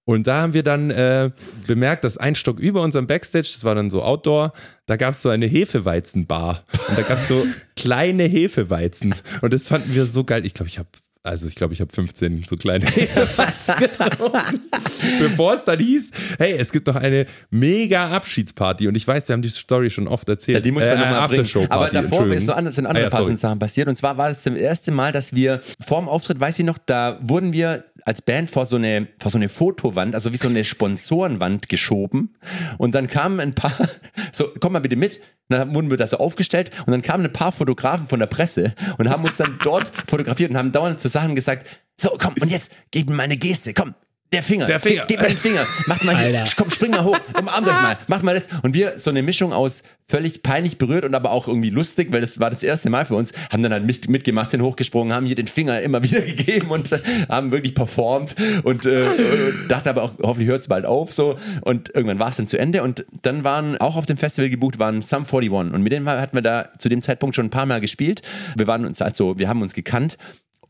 Und 0.05 0.27
da 0.27 0.43
haben 0.43 0.53
wir 0.53 0.65
dann 0.65 0.91
äh, 0.91 1.31
bemerkt, 1.69 2.03
dass 2.03 2.19
ein 2.19 2.35
Stock 2.35 2.59
über 2.59 2.83
unserem 2.83 3.07
Backstage, 3.07 3.51
das 3.55 3.63
war 3.63 3.77
dann 3.77 3.89
so 3.89 4.03
Outdoor, 4.03 4.53
da 4.87 4.97
gab 4.97 5.13
es 5.13 5.23
so 5.23 5.29
eine 5.29 5.47
Hefeweizenbar. 5.47 6.65
Und 6.89 6.99
da 6.99 7.03
gab 7.03 7.19
es 7.19 7.29
so 7.29 7.47
kleine 7.77 8.25
Hefeweizen. 8.25 9.15
Und 9.43 9.55
das 9.55 9.69
fanden 9.69 9.95
wir 9.95 10.05
so 10.05 10.25
geil. 10.25 10.45
Ich 10.45 10.55
glaube, 10.55 10.69
ich 10.69 10.81
habe 10.81 10.89
also 11.25 11.47
ich 11.47 11.55
glaube, 11.55 11.73
ich 11.73 11.81
habe 11.81 11.93
15 11.93 12.43
so 12.43 12.57
kleine. 12.57 12.85
Bevor 15.21 15.55
es 15.55 15.63
dann 15.65 15.79
hieß, 15.79 16.11
hey, 16.39 16.57
es 16.59 16.73
gibt 16.73 16.89
noch 16.89 16.97
eine 16.97 17.27
mega 17.51 18.11
Abschiedsparty. 18.11 18.89
Und 18.89 18.97
ich 18.97 19.07
weiß, 19.07 19.29
wir 19.29 19.35
haben 19.35 19.43
die 19.43 19.49
Story 19.49 19.91
schon 19.91 20.09
oft 20.09 20.29
erzählt. 20.29 20.57
Ja, 20.57 20.61
die 20.61 20.73
muss 20.73 20.85
man 20.85 20.97
äh, 20.97 21.01
nochmal. 21.01 21.21
Aftershow-Party, 21.21 21.73
Aber 21.73 21.91
davor 21.91 22.27
ist 22.27 22.47
so 22.47 22.53
an, 22.53 22.73
sind 22.73 22.87
andere 22.87 23.05
Ah 23.05 23.09
ja, 23.09 23.17
passende 23.17 23.39
Sachen 23.39 23.61
passiert. 23.61 23.89
Und 23.89 23.95
zwar 23.97 24.17
war 24.17 24.31
es 24.31 24.43
das 24.43 24.55
erste 24.55 24.91
Mal, 24.91 25.13
dass 25.13 25.33
wir 25.33 25.61
vorm 25.81 26.09
Auftritt, 26.09 26.41
weiß 26.41 26.59
ich 26.59 26.65
noch, 26.65 26.79
da 26.79 27.21
wurden 27.23 27.53
wir 27.53 27.85
als 28.05 28.23
Band 28.23 28.51
vor 28.51 28.67
so 28.67 28.77
eine, 28.77 29.09
vor 29.19 29.31
so 29.31 29.39
eine 29.39 29.49
Fotowand, 29.49 30.15
also 30.15 30.33
wie 30.33 30.37
so 30.37 30.49
eine 30.49 30.65
Sponsorenwand 30.65 31.69
geschoben. 31.69 32.35
Und 32.79 32.95
dann 32.95 33.09
kamen 33.09 33.41
ein 33.41 33.55
paar, 33.55 33.73
so, 34.33 34.49
komm 34.61 34.73
mal 34.73 34.81
bitte 34.81 34.97
mit. 34.97 35.21
Dann 35.49 35.75
wurden 35.75 35.91
wir 35.91 35.97
da 35.97 36.07
so 36.07 36.17
aufgestellt 36.17 36.71
und 36.87 36.93
dann 36.93 37.03
kamen 37.03 37.27
ein 37.27 37.33
paar 37.33 37.53
Fotografen 37.53 38.09
von 38.09 38.21
der 38.21 38.27
Presse 38.27 38.75
und 38.97 39.11
haben 39.11 39.25
uns 39.25 39.37
dann 39.37 39.59
dort 39.63 39.93
fotografiert 40.07 40.51
und 40.51 40.57
haben 40.57 40.73
dauernd 40.73 41.01
zu 41.01 41.09
Sachen 41.09 41.35
gesagt, 41.35 41.67
so 42.01 42.17
komm 42.19 42.35
und 42.41 42.51
jetzt 42.51 42.75
gib 42.91 43.11
mir 43.11 43.17
meine 43.17 43.37
Geste, 43.37 43.75
komm, 43.75 43.95
der 44.33 44.43
Finger, 44.43 44.67
Der 44.67 44.81
Finger. 44.81 45.05
Gib, 45.07 45.19
gib 45.19 45.21
mir 45.21 45.29
den 45.29 45.37
Finger, 45.37 45.67
mach 45.87 46.03
mal 46.05 46.17
hier, 46.17 46.45
komm, 46.57 46.71
spring 46.71 46.91
mal 46.91 47.05
hoch, 47.05 47.19
umarmt 47.39 47.69
euch 47.69 47.83
mal, 47.83 47.99
macht 48.09 48.23
mal 48.23 48.35
das. 48.35 48.49
Und 48.63 48.75
wir, 48.75 48.99
so 48.99 49.11
eine 49.11 49.23
Mischung 49.23 49.53
aus 49.53 49.83
völlig 50.09 50.43
peinlich 50.43 50.79
berührt 50.79 51.05
und 51.05 51.15
aber 51.15 51.31
auch 51.31 51.49
irgendwie 51.49 51.71
lustig, 51.71 52.13
weil 52.13 52.21
das 52.21 52.39
war 52.39 52.51
das 52.51 52.63
erste 52.63 52.91
Mal 52.91 53.07
für 53.07 53.15
uns, 53.15 53.33
haben 53.51 53.63
dann 53.63 53.73
halt 53.73 53.85
mit, 53.85 54.09
mitgemacht, 54.09 54.51
sind 54.51 54.63
hochgesprungen, 54.63 55.15
haben 55.15 55.27
hier 55.27 55.37
den 55.37 55.47
Finger 55.47 55.81
immer 55.81 56.03
wieder 56.03 56.21
gegeben 56.21 56.71
und 56.71 56.93
äh, 56.93 56.99
haben 57.29 57.53
wirklich 57.53 57.75
performt 57.75 58.35
und, 58.63 58.87
äh, 58.87 59.09
und 59.09 59.69
dachte 59.69 59.91
aber 59.91 60.03
auch, 60.03 60.13
hoffentlich 60.23 60.49
hört 60.49 60.63
es 60.63 60.69
bald 60.69 60.87
auf 60.87 61.13
so. 61.13 61.37
Und 61.63 61.95
irgendwann 61.95 62.19
war 62.19 62.29
es 62.29 62.37
dann 62.37 62.47
zu 62.47 62.59
Ende 62.59 62.83
und 62.83 63.05
dann 63.23 63.45
waren 63.45 63.77
auch 63.79 63.97
auf 63.97 64.07
dem 64.07 64.17
Festival 64.17 64.51
gebucht 64.51 64.79
waren 64.79 65.03
Sum 65.03 65.25
41 65.25 65.51
und 65.51 65.83
mit 65.83 65.93
denen 65.93 66.09
hatten 66.09 66.37
wir 66.37 66.43
da 66.43 66.71
zu 66.79 66.89
dem 66.89 67.03
Zeitpunkt 67.03 67.37
schon 67.37 67.47
ein 67.47 67.51
paar 67.51 67.67
Mal 67.67 67.81
gespielt. 67.81 68.23
Wir 68.57 68.67
waren 68.67 68.85
uns 68.85 69.01
also, 69.03 69.39
wir 69.39 69.49
haben 69.49 69.63
uns 69.63 69.75
gekannt 69.75 70.17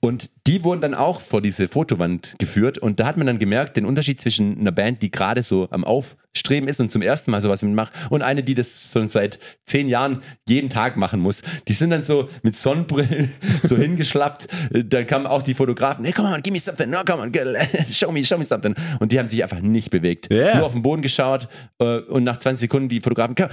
und 0.04 0.30
die 0.48 0.64
wurden 0.64 0.80
dann 0.80 0.94
auch 0.94 1.20
vor 1.20 1.40
diese 1.40 1.68
Fotowand 1.68 2.34
geführt. 2.40 2.76
Und 2.76 2.98
da 2.98 3.06
hat 3.06 3.16
man 3.16 3.28
dann 3.28 3.38
gemerkt, 3.38 3.76
den 3.76 3.86
Unterschied 3.86 4.20
zwischen 4.20 4.58
einer 4.58 4.72
Band, 4.72 5.00
die 5.00 5.12
gerade 5.12 5.44
so 5.44 5.68
am 5.70 5.84
Aufstreben 5.84 6.68
ist 6.68 6.80
und 6.80 6.90
zum 6.90 7.02
ersten 7.02 7.30
Mal 7.30 7.40
sowas 7.40 7.62
mitmacht, 7.62 7.92
und 8.10 8.20
eine, 8.20 8.42
die 8.42 8.56
das 8.56 8.90
schon 8.92 9.06
seit 9.06 9.38
zehn 9.64 9.88
Jahren 9.88 10.20
jeden 10.48 10.70
Tag 10.70 10.96
machen 10.96 11.20
muss. 11.20 11.42
Die 11.68 11.72
sind 11.72 11.90
dann 11.90 12.02
so 12.02 12.28
mit 12.42 12.56
Sonnenbrillen 12.56 13.32
so 13.62 13.76
hingeschlappt. 13.76 14.48
Dann 14.72 15.06
kamen 15.06 15.28
auch 15.28 15.42
die 15.42 15.54
Fotografen, 15.54 16.04
hey, 16.04 16.12
come 16.12 16.34
on, 16.34 16.42
give 16.42 16.52
me 16.52 16.58
something, 16.58 16.90
no, 16.90 17.04
come 17.06 17.22
on, 17.22 17.30
girl, 17.30 17.54
show 17.92 18.10
me, 18.10 18.24
show 18.24 18.36
me 18.36 18.44
something. 18.44 18.74
Und 18.98 19.12
die 19.12 19.20
haben 19.20 19.28
sich 19.28 19.40
einfach 19.40 19.60
nicht 19.60 19.90
bewegt. 19.90 20.32
Ja. 20.34 20.56
Nur 20.56 20.66
auf 20.66 20.72
den 20.72 20.82
Boden 20.82 21.02
geschaut 21.02 21.48
äh, 21.78 21.98
und 21.98 22.24
nach 22.24 22.38
20 22.38 22.62
Sekunden 22.62 22.88
die 22.88 23.00
Fotografen, 23.00 23.36
"Come, 23.36 23.50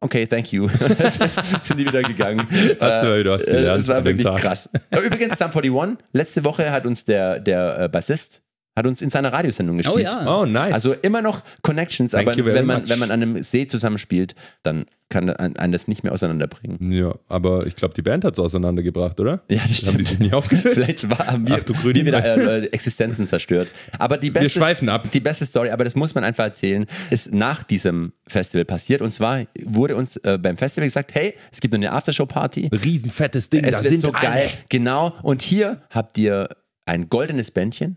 Okay, 0.00 0.26
thank 0.26 0.52
you. 0.52 0.68
sind 1.62 1.78
die 1.78 1.86
wieder 1.86 2.02
gegangen. 2.02 2.46
Hast 2.80 3.02
du 3.02 3.08
mal 3.08 3.20
wieder 3.20 3.32
was 3.32 3.42
Äh, 3.42 3.52
gelernt 3.52 3.78
Das 3.80 3.88
war 3.88 4.04
wirklich 4.04 4.26
krass. 4.36 4.68
Übrigens, 4.90 5.38
Sum 5.38 5.50
41, 5.52 5.98
letzte 6.12 6.44
Woche 6.44 6.70
hat 6.70 6.84
uns 6.84 7.04
der, 7.04 7.40
der 7.40 7.80
äh, 7.80 7.88
Bassist 7.88 8.42
hat 8.76 8.86
uns 8.86 9.00
in 9.00 9.08
seiner 9.10 9.32
Radiosendung 9.32 9.78
gespielt. 9.78 9.96
Oh 9.96 9.98
ja. 9.98 10.40
Oh, 10.40 10.44
nice. 10.44 10.74
Also 10.74 10.92
immer 10.92 11.22
noch 11.22 11.42
Connections, 11.62 12.12
Thank 12.12 12.28
aber 12.28 12.44
wenn 12.44 12.66
man, 12.66 12.82
much. 12.82 12.88
wenn 12.90 12.98
man 12.98 13.10
an 13.10 13.22
einem 13.22 13.42
See 13.42 13.66
zusammenspielt, 13.66 14.34
dann 14.62 14.84
kann 15.08 15.30
ein- 15.30 15.56
einen 15.56 15.72
das 15.72 15.86
nicht 15.88 16.02
mehr 16.02 16.12
auseinanderbringen. 16.12 16.92
ja, 16.92 17.14
aber 17.28 17.64
ich 17.66 17.76
glaube, 17.76 17.94
die 17.94 18.02
Band 18.02 18.24
hat 18.24 18.34
es 18.34 18.40
auseinandergebracht, 18.40 19.18
oder? 19.20 19.40
Ja, 19.48 19.62
das 19.66 19.86
Haben 19.86 19.98
die 19.98 20.04
sich 20.04 20.18
nicht 20.18 20.34
aufgelöst? 20.34 20.74
Vielleicht 20.74 21.08
war, 21.08 21.26
haben 21.28 21.46
wir, 21.48 21.54
Ach, 21.58 21.62
du 21.62 21.72
grüne 21.74 21.94
wir 21.94 22.06
wieder 22.06 22.20
Nein. 22.20 22.40
äh, 22.64 22.66
Existenzen 22.66 23.26
zerstört. 23.26 23.68
Aber 23.98 24.18
die 24.18 24.30
beste, 24.30 24.58
schweifen 24.58 24.88
ab. 24.88 25.08
Die 25.12 25.20
beste 25.20 25.46
Story, 25.46 25.70
aber 25.70 25.84
das 25.84 25.94
muss 25.94 26.14
man 26.14 26.24
einfach 26.24 26.44
erzählen, 26.44 26.86
ist 27.10 27.32
nach 27.32 27.62
diesem 27.62 28.12
Festival 28.26 28.64
passiert. 28.64 29.00
Und 29.00 29.12
zwar 29.12 29.44
wurde 29.64 29.94
uns 29.96 30.16
äh, 30.18 30.38
beim 30.42 30.56
Festival 30.56 30.86
gesagt, 30.86 31.14
hey, 31.14 31.34
es 31.52 31.60
gibt 31.60 31.72
noch 31.72 31.78
eine 31.78 31.92
Aftershow-Party. 31.92 32.70
Riesenfettes 32.84 33.48
Ding, 33.48 33.64
Es 33.64 33.76
da 33.78 33.84
wird 33.84 33.90
sind 33.92 34.00
so 34.00 34.12
alle. 34.12 34.26
geil. 34.26 34.48
Genau. 34.68 35.14
Und 35.22 35.40
hier 35.42 35.82
habt 35.90 36.18
ihr 36.18 36.48
ein 36.84 37.08
goldenes 37.08 37.52
Bändchen. 37.52 37.96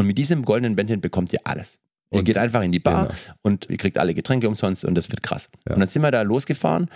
Und 0.00 0.06
mit 0.06 0.18
diesem 0.18 0.44
goldenen 0.44 0.76
Bändchen 0.76 1.00
bekommt 1.00 1.32
ihr 1.32 1.40
alles. 1.44 1.78
ihr 2.12 2.18
Und- 2.18 2.24
geht 2.24 2.38
einfach 2.38 2.62
in 2.62 2.72
die 2.72 2.80
Bar 2.80 3.06
genau. 3.06 3.14
und 3.42 3.66
ihr 3.70 3.76
kriegt 3.76 3.96
alle 3.98 4.14
Getränke 4.14 4.48
umsonst 4.48 4.84
und 4.84 4.94
das 4.96 5.10
wird 5.10 5.22
krass. 5.22 5.48
Und 5.68 5.78
dann 5.78 5.88
sind 5.88 6.02
wir 6.02 6.10
da 6.10 6.22
losgefahren 6.22 6.88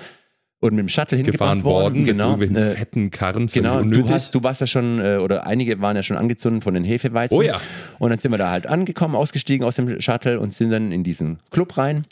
und 0.61 0.75
mit 0.75 0.81
dem 0.81 0.89
Shuttle 0.89 1.19
gefahren 1.23 1.59
hingefahren 1.59 1.65
worden. 1.65 1.95
worden, 1.95 2.05
Genau. 2.05 2.37
mit 2.37 2.57
Äh, 2.57 2.71
fetten 2.73 3.11
Karren, 3.11 3.47
Genau, 3.47 3.83
du, 3.83 4.09
hast, 4.09 4.35
du 4.35 4.43
warst 4.43 4.61
ja 4.61 4.67
schon, 4.67 4.99
äh, 5.01 5.17
oder 5.19 5.47
einige 5.47 5.81
waren 5.81 5.95
ja 5.95 6.03
schon 6.03 6.17
angezündet 6.17 6.65
von 6.65 6.75
den 6.75 6.83
Hefeweizen. 6.85 7.37
Oh 7.37 7.43
ja. 7.43 7.61
Und 8.01 8.11
dann 8.11 8.19
sind 8.19 8.33
wir 8.33 8.39
da 8.39 8.51
halt 8.51 8.67
angekommen, 8.67 9.15
ausgestiegen 9.15 9.65
aus 9.67 9.77
dem 9.77 10.01
Shuttle 10.01 10.41
und 10.41 10.53
sind 10.55 10.71
dann 10.71 10.91
in 10.91 11.05
diesen 11.05 11.39
Club 11.51 11.77
rein. 11.77 12.07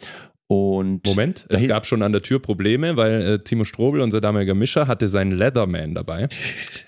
Und 0.46 1.06
Moment, 1.06 1.46
es 1.48 1.66
gab 1.66 1.86
schon 1.86 2.02
an 2.02 2.12
der 2.12 2.20
Tür 2.20 2.38
Probleme, 2.40 2.96
weil 2.98 3.22
äh, 3.22 3.38
Timo 3.38 3.64
Strobel, 3.64 4.02
unser 4.02 4.20
damaliger 4.20 4.54
Mischer, 4.54 4.86
hatte 4.86 5.08
seinen 5.08 5.30
Leatherman 5.32 5.94
dabei. 5.94 6.28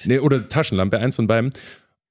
nee, 0.05 0.19
oder 0.19 0.47
Taschenlampe, 0.49 0.99
eins 0.99 1.17
von 1.17 1.27
beiden. 1.27 1.51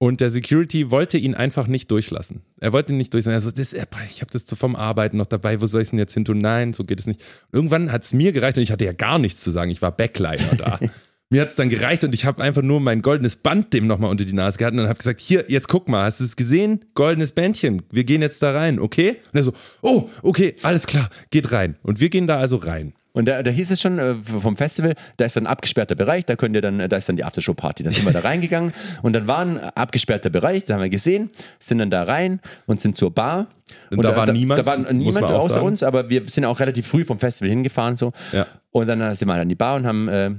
Und 0.03 0.19
der 0.19 0.29
Security 0.29 0.91
wollte 0.91 1.17
ihn 1.17 1.33
einfach 1.33 1.67
nicht 1.67 1.89
durchlassen. 1.89 2.41
Er 2.59 2.73
wollte 2.73 2.91
ihn 2.91 2.97
nicht 2.97 3.13
durchlassen. 3.13 3.35
Also, 3.35 3.51
das, 3.51 3.71
ich 3.71 4.19
habe 4.19 4.31
das 4.33 4.43
vom 4.53 4.75
Arbeiten 4.75 5.15
noch 5.15 5.27
dabei, 5.27 5.61
wo 5.61 5.65
soll 5.65 5.81
ich 5.81 5.85
es 5.85 5.89
denn 5.91 5.99
jetzt 5.99 6.13
hin 6.13 6.25
tun? 6.25 6.39
Nein, 6.39 6.73
so 6.73 6.83
geht 6.83 6.99
es 6.99 7.07
nicht. 7.07 7.23
Irgendwann 7.53 7.89
hat 7.89 8.03
es 8.03 8.11
mir 8.11 8.33
gereicht 8.33 8.57
und 8.57 8.63
ich 8.63 8.73
hatte 8.73 8.83
ja 8.83 8.91
gar 8.91 9.17
nichts 9.17 9.41
zu 9.41 9.49
sagen. 9.49 9.71
Ich 9.71 9.81
war 9.81 9.93
Backliner 9.93 10.55
da. 10.57 10.77
mir 11.29 11.39
hat 11.39 11.47
es 11.47 11.55
dann 11.55 11.69
gereicht 11.69 12.03
und 12.03 12.13
ich 12.13 12.25
habe 12.25 12.43
einfach 12.43 12.63
nur 12.63 12.81
mein 12.81 13.01
goldenes 13.01 13.37
Band 13.37 13.73
dem 13.73 13.87
nochmal 13.87 14.11
unter 14.11 14.25
die 14.25 14.33
Nase 14.33 14.57
gehalten 14.57 14.77
und 14.77 14.89
habe 14.89 14.97
gesagt, 14.97 15.21
hier, 15.21 15.45
jetzt 15.47 15.69
guck 15.69 15.87
mal, 15.87 16.03
hast 16.03 16.19
du 16.19 16.25
es 16.25 16.35
gesehen? 16.35 16.83
Goldenes 16.95 17.31
Bändchen, 17.31 17.83
wir 17.89 18.03
gehen 18.03 18.21
jetzt 18.21 18.43
da 18.43 18.51
rein, 18.51 18.81
okay? 18.81 19.21
Und 19.31 19.37
er 19.37 19.43
so, 19.43 19.53
oh, 19.81 20.09
okay, 20.21 20.57
alles 20.63 20.85
klar, 20.85 21.07
geht 21.29 21.53
rein. 21.53 21.77
Und 21.81 22.01
wir 22.01 22.09
gehen 22.09 22.27
da 22.27 22.39
also 22.39 22.57
rein. 22.57 22.93
Und 23.13 23.27
da, 23.27 23.43
da 23.43 23.51
hieß 23.51 23.69
es 23.71 23.79
schon 23.79 23.99
äh, 23.99 24.15
vom 24.15 24.57
Festival, 24.57 24.95
da 25.17 25.25
ist 25.25 25.35
dann 25.35 25.45
ein 25.45 25.51
abgesperrter 25.51 25.95
Bereich, 25.95 26.25
da 26.25 26.35
könnt 26.35 26.55
ihr 26.55 26.61
dann, 26.61 26.89
da 26.89 26.97
ist 26.97 27.07
dann 27.07 27.15
die 27.15 27.23
Aftershow-Party. 27.23 27.83
Dann 27.83 27.93
sind 27.93 28.05
wir 28.05 28.11
da 28.11 28.19
reingegangen 28.27 28.73
und 29.03 29.13
dann 29.13 29.27
war 29.27 29.39
ein 29.39 29.59
abgesperrter 29.59 30.31
Bereich, 30.31 30.65
da 30.65 30.75
haben 30.75 30.81
wir 30.81 30.89
gesehen, 30.89 31.29
sind 31.59 31.77
dann 31.77 31.91
da 31.91 32.03
rein 32.03 32.39
und 32.65 32.81
sind 32.81 32.97
zur 32.97 33.11
Bar. 33.11 33.47
Und 33.91 34.03
da 34.03 34.15
war 34.15 34.31
niemand, 34.31 34.59
Da 34.59 34.65
war 34.65 34.77
niemand 34.77 35.25
außer 35.27 35.55
sagen. 35.55 35.65
uns, 35.65 35.83
aber 35.83 36.09
wir 36.09 36.27
sind 36.27 36.45
auch 36.45 36.59
relativ 36.59 36.87
früh 36.87 37.05
vom 37.05 37.19
Festival 37.19 37.49
hingefahren 37.49 37.97
so. 37.97 38.13
Ja. 38.31 38.47
Und 38.71 38.87
dann 38.87 38.99
äh, 38.99 39.15
sind 39.15 39.27
wir 39.27 39.33
halt 39.33 39.43
an 39.43 39.49
die 39.49 39.55
Bar 39.55 39.75
und 39.75 39.85
haben 39.85 40.07
äh, 40.07 40.31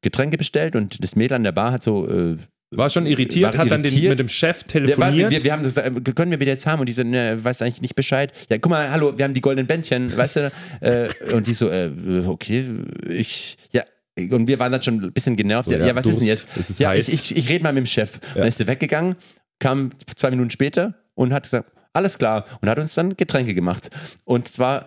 Getränke 0.00 0.36
bestellt 0.36 0.76
und 0.76 1.02
das 1.02 1.16
Mädel 1.16 1.36
an 1.36 1.44
der 1.44 1.52
Bar 1.52 1.72
hat 1.72 1.82
so 1.82 2.08
äh, 2.08 2.36
War 2.74 2.88
schon 2.90 3.06
irritiert, 3.06 3.52
War 3.52 3.58
hat 3.60 3.70
dann 3.70 3.82
den, 3.82 3.92
irritiert. 3.92 4.10
mit 4.10 4.18
dem 4.18 4.28
Chef 4.28 4.62
wir, 4.62 4.66
telefoniert. 4.68 5.30
wir, 5.30 5.44
wir 5.44 5.52
haben 5.52 5.62
gesagt, 5.62 6.14
können 6.16 6.30
wir 6.30 6.40
wieder 6.40 6.52
jetzt 6.52 6.66
haben? 6.66 6.80
Und 6.80 6.86
die 6.86 6.92
so, 6.92 7.02
ne, 7.02 7.38
weiß 7.42 7.62
eigentlich 7.62 7.82
nicht 7.82 7.94
Bescheid. 7.94 8.32
Ja, 8.48 8.58
guck 8.58 8.70
mal, 8.70 8.90
hallo, 8.90 9.16
wir 9.16 9.24
haben 9.24 9.34
die 9.34 9.40
goldenen 9.40 9.66
Bändchen, 9.66 10.14
weißt 10.16 10.36
du? 10.36 10.52
Äh, 10.80 11.08
und 11.32 11.46
die 11.46 11.52
so, 11.52 11.68
äh, 11.68 11.90
okay, 12.26 12.64
ich, 13.08 13.56
ja. 13.72 13.82
Und 14.30 14.46
wir 14.48 14.58
waren 14.58 14.72
dann 14.72 14.82
schon 14.82 15.02
ein 15.02 15.12
bisschen 15.12 15.36
genervt. 15.36 15.66
So, 15.68 15.74
ja, 15.74 15.80
ja, 15.80 15.86
ja, 15.88 15.94
was 15.94 16.06
ist 16.06 16.18
denn 16.18 16.26
Durst, 16.28 16.48
jetzt? 16.56 16.70
ist 16.70 16.80
ja, 16.80 16.90
heiß. 16.90 17.08
ich, 17.08 17.30
ich, 17.30 17.36
ich 17.36 17.48
rede 17.48 17.62
mal 17.62 17.72
mit 17.72 17.84
dem 17.84 17.86
Chef. 17.86 18.14
Und 18.34 18.38
dann 18.40 18.48
ist 18.48 18.58
er 18.60 18.66
weggegangen, 18.66 19.16
kam 19.58 19.90
zwei 20.16 20.30
Minuten 20.30 20.50
später 20.50 20.94
und 21.14 21.32
hat 21.32 21.44
gesagt, 21.44 21.70
alles 21.92 22.18
klar. 22.18 22.46
Und 22.60 22.68
hat 22.68 22.78
uns 22.78 22.94
dann 22.94 23.16
Getränke 23.16 23.54
gemacht. 23.54 23.90
Und 24.24 24.48
zwar 24.48 24.86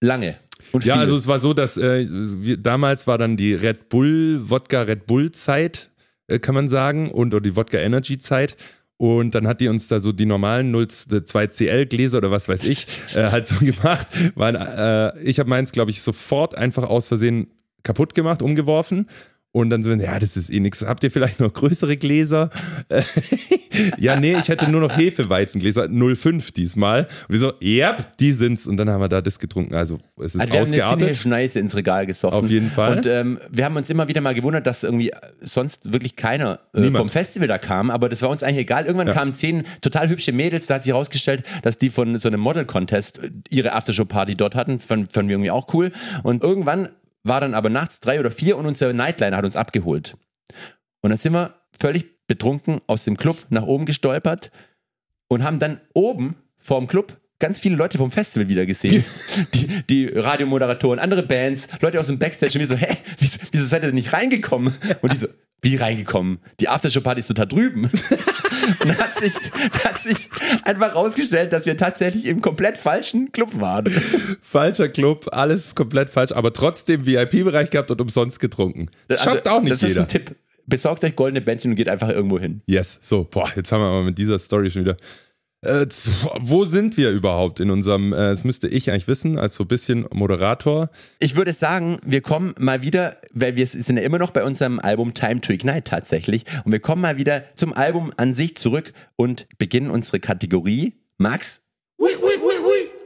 lange. 0.00 0.36
Und 0.72 0.84
Ja, 0.84 0.94
viel. 0.94 1.02
also 1.02 1.16
es 1.16 1.26
war 1.26 1.38
so, 1.40 1.52
dass 1.54 1.76
äh, 1.76 2.04
wir, 2.10 2.56
damals 2.56 3.06
war 3.06 3.18
dann 3.18 3.36
die 3.36 3.54
Red 3.54 3.88
Bull, 3.88 4.40
Wodka 4.50 4.82
Red 4.82 5.06
Bull 5.06 5.30
Zeit, 5.32 5.90
kann 6.38 6.54
man 6.54 6.68
sagen, 6.68 7.10
und 7.10 7.34
oder 7.34 7.42
die 7.42 7.56
Wodka 7.56 7.78
Energy 7.78 8.18
Zeit. 8.18 8.56
Und 8.98 9.34
dann 9.34 9.46
hat 9.46 9.60
die 9.60 9.68
uns 9.68 9.88
da 9.88 10.00
so 10.00 10.10
die 10.12 10.24
normalen 10.24 10.74
02 10.88 11.48
CL 11.48 11.86
Gläser 11.86 12.18
oder 12.18 12.30
was 12.30 12.48
weiß 12.48 12.64
ich 12.64 12.86
äh, 13.14 13.30
halt 13.30 13.46
so 13.46 13.56
gemacht. 13.64 14.08
Waren, 14.34 14.54
äh, 14.54 15.18
ich 15.20 15.38
habe 15.38 15.50
meins, 15.50 15.72
glaube 15.72 15.90
ich, 15.90 16.00
sofort 16.00 16.56
einfach 16.56 16.84
aus 16.84 17.08
Versehen 17.08 17.48
kaputt 17.82 18.14
gemacht, 18.14 18.40
umgeworfen. 18.40 19.06
Und 19.52 19.70
dann 19.70 19.82
sind 19.82 20.00
wir, 20.00 20.06
ja, 20.06 20.18
das 20.18 20.36
ist 20.36 20.50
eh 20.50 20.60
nix. 20.60 20.82
Habt 20.82 21.02
ihr 21.02 21.10
vielleicht 21.10 21.40
noch 21.40 21.50
größere 21.50 21.96
Gläser? 21.96 22.50
ja, 23.98 24.20
nee, 24.20 24.36
ich 24.38 24.48
hätte 24.48 24.70
nur 24.70 24.82
noch 24.82 24.94
Hefeweizengläser, 24.94 25.88
05 25.88 26.52
diesmal. 26.52 27.04
Und 27.28 27.30
wir 27.30 27.38
so, 27.38 27.52
ja, 27.60 27.96
die 28.20 28.32
sind's. 28.32 28.66
Und 28.66 28.76
dann 28.76 28.90
haben 28.90 29.00
wir 29.00 29.08
da 29.08 29.22
das 29.22 29.38
getrunken. 29.38 29.74
Also, 29.74 29.98
es 30.18 30.34
ist 30.34 30.40
Also 30.42 30.52
wir 30.52 30.60
haben 30.60 30.66
eine 30.66 30.72
ausgeartet. 30.72 30.98
ziemliche 30.98 31.20
Schneise 31.22 31.60
ins 31.60 31.74
Regal 31.74 32.06
gesoffen. 32.06 32.38
Auf 32.38 32.50
jeden 32.50 32.70
Fall. 32.70 32.98
Und 32.98 33.06
ähm, 33.06 33.38
wir 33.50 33.64
haben 33.64 33.76
uns 33.76 33.88
immer 33.88 34.08
wieder 34.08 34.20
mal 34.20 34.34
gewundert, 34.34 34.66
dass 34.66 34.82
irgendwie 34.82 35.10
sonst 35.40 35.90
wirklich 35.90 36.16
keiner 36.16 36.60
äh, 36.74 36.90
vom 36.90 37.08
Festival 37.08 37.48
da 37.48 37.56
kam, 37.56 37.90
aber 37.90 38.10
das 38.10 38.20
war 38.22 38.28
uns 38.28 38.42
eigentlich 38.42 38.58
egal. 38.58 38.84
Irgendwann 38.84 39.08
kamen 39.08 39.32
zehn 39.32 39.62
total 39.80 40.10
hübsche 40.10 40.32
Mädels, 40.32 40.66
da 40.66 40.74
hat 40.74 40.82
sich 40.82 40.92
herausgestellt, 40.92 41.44
dass 41.62 41.78
die 41.78 41.88
von 41.88 42.18
so 42.18 42.28
einem 42.28 42.40
Model-Contest 42.40 43.20
ihre 43.48 43.72
Aftershow-Party 43.72 44.36
dort 44.36 44.54
hatten. 44.54 44.80
Fanden, 44.80 45.08
fanden 45.08 45.28
wir 45.30 45.34
irgendwie 45.36 45.50
auch 45.50 45.72
cool. 45.72 45.92
Und 46.22 46.42
irgendwann 46.42 46.90
war 47.26 47.40
dann 47.40 47.54
aber 47.54 47.68
nachts 47.68 48.00
drei 48.00 48.20
oder 48.20 48.30
vier 48.30 48.56
und 48.56 48.66
unser 48.66 48.92
Nightliner 48.92 49.36
hat 49.36 49.44
uns 49.44 49.56
abgeholt. 49.56 50.16
Und 51.00 51.10
dann 51.10 51.18
sind 51.18 51.32
wir 51.32 51.54
völlig 51.78 52.26
betrunken 52.26 52.80
aus 52.86 53.04
dem 53.04 53.16
Club 53.16 53.46
nach 53.50 53.64
oben 53.64 53.86
gestolpert 53.86 54.50
und 55.28 55.44
haben 55.44 55.58
dann 55.58 55.80
oben 55.94 56.36
vorm 56.58 56.86
Club 56.86 57.20
ganz 57.38 57.60
viele 57.60 57.76
Leute 57.76 57.98
vom 57.98 58.10
Festival 58.10 58.48
wieder 58.48 58.66
gesehen. 58.66 59.04
Die, 59.54 59.82
die 59.82 60.06
Radiomoderatoren, 60.06 60.98
andere 60.98 61.22
Bands, 61.22 61.68
Leute 61.80 62.00
aus 62.00 62.06
dem 62.06 62.18
Backstage 62.18 62.54
und 62.54 62.60
wir 62.60 62.66
so, 62.66 62.76
hä, 62.76 62.96
wieso, 63.18 63.38
wieso 63.52 63.66
seid 63.66 63.82
ihr 63.82 63.88
denn 63.88 63.94
nicht 63.94 64.12
reingekommen? 64.12 64.74
Und 65.02 65.12
die 65.12 65.18
so, 65.18 65.28
wie 65.62 65.76
reingekommen? 65.76 66.38
Die 66.60 66.68
Aftershow-Party 66.68 67.20
ist 67.20 67.26
total 67.28 67.46
drüben. 67.48 67.84
Und 67.84 67.92
dann 68.88 68.98
hat 68.98 69.14
sich, 69.14 69.32
hat 69.84 70.00
sich 70.00 70.28
einfach 70.64 70.94
rausgestellt, 70.94 71.52
dass 71.52 71.66
wir 71.66 71.76
tatsächlich 71.76 72.26
im 72.26 72.40
komplett 72.40 72.76
falschen 72.78 73.32
Club 73.32 73.58
waren. 73.60 73.86
Falscher 74.40 74.88
Club, 74.88 75.28
alles 75.32 75.74
komplett 75.74 76.10
falsch, 76.10 76.32
aber 76.32 76.52
trotzdem 76.52 77.06
VIP-Bereich 77.06 77.70
gehabt 77.70 77.90
und 77.90 78.00
umsonst 78.00 78.38
getrunken. 78.40 78.88
Das 79.08 79.20
Also, 79.20 79.30
schafft 79.30 79.48
auch 79.48 79.60
nicht 79.60 79.72
Das 79.72 79.82
ist 79.82 79.90
jeder. 79.90 80.02
ein 80.02 80.08
Tipp. 80.08 80.36
Besorgt 80.68 81.04
euch 81.04 81.14
goldene 81.14 81.40
Bändchen 81.40 81.70
und 81.70 81.76
geht 81.76 81.88
einfach 81.88 82.08
irgendwo 82.08 82.38
hin. 82.40 82.60
Yes, 82.66 82.98
so, 83.00 83.24
boah, 83.30 83.48
jetzt 83.54 83.70
haben 83.70 83.80
wir 83.80 83.86
aber 83.86 84.02
mit 84.02 84.18
dieser 84.18 84.38
Story 84.38 84.68
schon 84.70 84.82
wieder. 84.82 84.96
Äh, 85.66 85.86
wo 86.40 86.64
sind 86.64 86.96
wir 86.96 87.10
überhaupt 87.10 87.60
in 87.60 87.70
unserem, 87.70 88.12
äh, 88.12 88.16
das 88.16 88.44
müsste 88.44 88.68
ich 88.68 88.90
eigentlich 88.90 89.08
wissen, 89.08 89.38
als 89.38 89.56
so 89.56 89.64
ein 89.64 89.68
bisschen 89.68 90.06
Moderator. 90.12 90.90
Ich 91.18 91.36
würde 91.36 91.52
sagen, 91.52 91.98
wir 92.04 92.20
kommen 92.20 92.54
mal 92.58 92.82
wieder, 92.82 93.16
weil 93.32 93.56
wir 93.56 93.66
sind 93.66 93.96
ja 93.96 94.02
immer 94.02 94.18
noch 94.18 94.30
bei 94.30 94.44
unserem 94.44 94.78
Album 94.78 95.14
Time 95.14 95.40
to 95.40 95.52
Ignite 95.52 95.84
tatsächlich. 95.84 96.44
Und 96.64 96.72
wir 96.72 96.80
kommen 96.80 97.02
mal 97.02 97.16
wieder 97.16 97.44
zum 97.54 97.72
Album 97.72 98.12
an 98.16 98.34
sich 98.34 98.56
zurück 98.56 98.92
und 99.16 99.46
beginnen 99.58 99.90
unsere 99.90 100.20
Kategorie. 100.20 100.94
Max? 101.18 101.62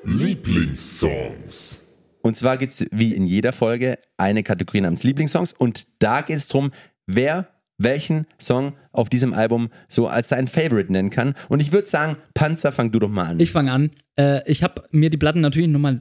Lieblingssongs. 0.04 1.80
Und 2.22 2.36
zwar 2.36 2.58
gibt 2.58 2.72
es 2.72 2.86
wie 2.90 3.14
in 3.14 3.26
jeder 3.26 3.52
Folge 3.52 3.98
eine 4.16 4.42
Kategorie 4.42 4.80
namens 4.80 5.02
Lieblingssongs. 5.02 5.52
Und 5.52 5.86
da 5.98 6.20
geht 6.20 6.36
es 6.36 6.48
darum, 6.48 6.70
wer 7.06 7.48
welchen 7.81 8.26
Song 8.39 8.74
auf 8.93 9.09
diesem 9.09 9.33
Album 9.33 9.70
so 9.89 10.07
als 10.07 10.28
sein 10.28 10.47
Favorite 10.49 10.93
nennen 10.93 11.11
kann. 11.11 11.35
Und 11.49 11.61
ich 11.61 11.72
würde 11.72 11.89
sagen, 11.89 12.16
Panzer, 12.35 12.72
fang 12.72 12.93
du 12.93 12.99
doch 12.99 13.09
mal 13.09 13.31
an. 13.31 13.41
Ich 13.41 13.53
fange 13.53 13.72
an. 13.72 13.91
Äh, 14.16 14.49
ich 14.49 14.62
habe 14.62 14.83
mir 14.91 15.11
die 15.11 15.16
Platten 15.16 15.41
natürlich 15.41 15.68
nochmal 15.68 15.99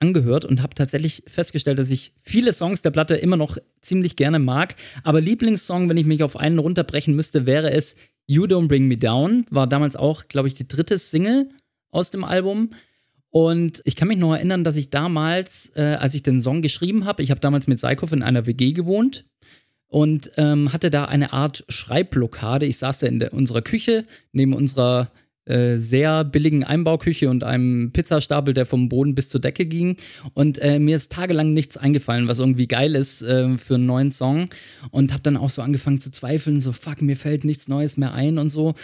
angehört 0.00 0.44
und 0.44 0.62
habe 0.62 0.74
tatsächlich 0.74 1.22
festgestellt, 1.26 1.78
dass 1.78 1.90
ich 1.90 2.12
viele 2.22 2.52
Songs 2.52 2.82
der 2.82 2.90
Platte 2.90 3.14
immer 3.14 3.36
noch 3.36 3.58
ziemlich 3.80 4.16
gerne 4.16 4.38
mag. 4.38 4.74
Aber 5.04 5.20
Lieblingssong, 5.20 5.88
wenn 5.88 5.96
ich 5.96 6.06
mich 6.06 6.22
auf 6.22 6.36
einen 6.36 6.58
runterbrechen 6.58 7.14
müsste, 7.14 7.46
wäre 7.46 7.70
es 7.70 7.94
You 8.26 8.44
Don't 8.44 8.68
Bring 8.68 8.88
Me 8.88 8.96
Down. 8.96 9.46
War 9.50 9.66
damals 9.66 9.96
auch, 9.96 10.26
glaube 10.28 10.48
ich, 10.48 10.54
die 10.54 10.66
dritte 10.66 10.98
Single 10.98 11.50
aus 11.90 12.10
dem 12.10 12.24
Album. 12.24 12.70
Und 13.28 13.82
ich 13.84 13.94
kann 13.94 14.08
mich 14.08 14.18
noch 14.18 14.34
erinnern, 14.34 14.64
dass 14.64 14.76
ich 14.76 14.90
damals, 14.90 15.70
äh, 15.76 15.96
als 16.00 16.14
ich 16.14 16.22
den 16.24 16.42
Song 16.42 16.62
geschrieben 16.62 17.04
habe, 17.04 17.22
ich 17.22 17.30
habe 17.30 17.40
damals 17.40 17.68
mit 17.68 17.78
Seikhoff 17.78 18.10
in 18.10 18.22
einer 18.22 18.46
WG 18.46 18.72
gewohnt 18.72 19.24
und 19.90 20.32
ähm, 20.36 20.72
hatte 20.72 20.90
da 20.90 21.04
eine 21.04 21.32
Art 21.32 21.64
Schreibblockade. 21.68 22.64
Ich 22.64 22.78
saß 22.78 23.00
da 23.00 23.06
in 23.08 23.18
der, 23.18 23.34
unserer 23.34 23.60
Küche, 23.60 24.04
neben 24.32 24.54
unserer 24.54 25.10
äh, 25.46 25.78
sehr 25.78 26.22
billigen 26.22 26.62
Einbauküche 26.62 27.28
und 27.28 27.42
einem 27.42 27.90
Pizzastapel, 27.92 28.54
der 28.54 28.66
vom 28.66 28.88
Boden 28.88 29.16
bis 29.16 29.28
zur 29.28 29.40
Decke 29.40 29.66
ging. 29.66 29.96
Und 30.32 30.58
äh, 30.58 30.78
mir 30.78 30.94
ist 30.94 31.10
tagelang 31.10 31.54
nichts 31.54 31.76
eingefallen, 31.76 32.28
was 32.28 32.38
irgendwie 32.38 32.68
geil 32.68 32.94
ist 32.94 33.22
äh, 33.22 33.58
für 33.58 33.74
einen 33.74 33.86
neuen 33.86 34.10
Song. 34.12 34.48
Und 34.92 35.12
habe 35.12 35.24
dann 35.24 35.36
auch 35.36 35.50
so 35.50 35.60
angefangen 35.60 35.98
zu 35.98 36.12
zweifeln, 36.12 36.60
so 36.60 36.70
fuck, 36.70 37.02
mir 37.02 37.16
fällt 37.16 37.44
nichts 37.44 37.66
Neues 37.66 37.96
mehr 37.96 38.14
ein 38.14 38.38
und 38.38 38.50
so. 38.50 38.74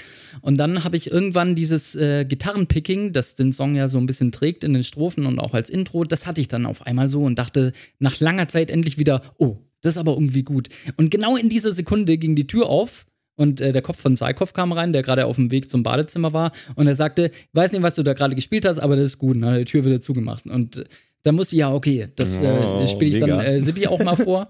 Und 0.40 0.56
dann 0.56 0.82
habe 0.82 0.96
ich 0.96 1.08
irgendwann 1.08 1.54
dieses 1.54 1.94
äh, 1.94 2.24
Gitarrenpicking, 2.24 3.12
das 3.12 3.36
den 3.36 3.52
Song 3.52 3.76
ja 3.76 3.88
so 3.88 3.98
ein 3.98 4.06
bisschen 4.06 4.32
trägt 4.32 4.64
in 4.64 4.72
den 4.72 4.82
Strophen 4.82 5.26
und 5.26 5.38
auch 5.38 5.54
als 5.54 5.70
Intro, 5.70 6.02
das 6.02 6.26
hatte 6.26 6.40
ich 6.40 6.48
dann 6.48 6.66
auf 6.66 6.84
einmal 6.84 7.08
so 7.08 7.22
und 7.22 7.38
dachte 7.38 7.72
nach 8.00 8.18
langer 8.18 8.48
Zeit 8.48 8.70
endlich 8.70 8.98
wieder, 8.98 9.22
oh, 9.38 9.58
das 9.86 9.94
ist 9.94 9.98
aber 10.00 10.12
irgendwie 10.12 10.42
gut. 10.42 10.68
Und 10.96 11.10
genau 11.10 11.36
in 11.36 11.48
dieser 11.48 11.72
Sekunde 11.72 12.18
ging 12.18 12.34
die 12.36 12.46
Tür 12.46 12.66
auf 12.68 13.06
und 13.36 13.60
äh, 13.60 13.72
der 13.72 13.82
Kopf 13.82 14.00
von 14.00 14.16
Saikov 14.16 14.52
kam 14.52 14.72
rein, 14.72 14.92
der 14.92 15.02
gerade 15.02 15.26
auf 15.26 15.36
dem 15.36 15.50
Weg 15.50 15.70
zum 15.70 15.82
Badezimmer 15.82 16.32
war. 16.32 16.52
Und 16.74 16.86
er 16.86 16.96
sagte, 16.96 17.26
ich 17.34 17.48
weiß 17.54 17.72
nicht, 17.72 17.82
was 17.82 17.94
du 17.94 18.02
da 18.02 18.14
gerade 18.14 18.34
gespielt 18.34 18.64
hast, 18.66 18.78
aber 18.78 18.96
das 18.96 19.04
ist 19.06 19.18
gut. 19.18 19.36
Und 19.36 19.42
dann 19.42 19.52
hat 19.54 19.60
die 19.60 19.64
Tür 19.66 19.84
wieder 19.84 20.00
zugemacht. 20.00 20.46
Und 20.46 20.76
äh, 20.78 20.84
da 21.22 21.32
musste 21.32 21.54
ich, 21.56 21.60
ja, 21.60 21.72
okay, 21.72 22.08
das 22.16 22.40
äh, 22.40 22.46
Oh, 22.46 22.86
spiele 22.86 23.10
ich 23.10 23.18
dann 23.18 23.30
mega. 23.30 23.42
äh, 23.44 23.60
Sippi 23.60 23.86
auch 23.86 24.02
mal 24.02 24.16
vor. 24.16 24.48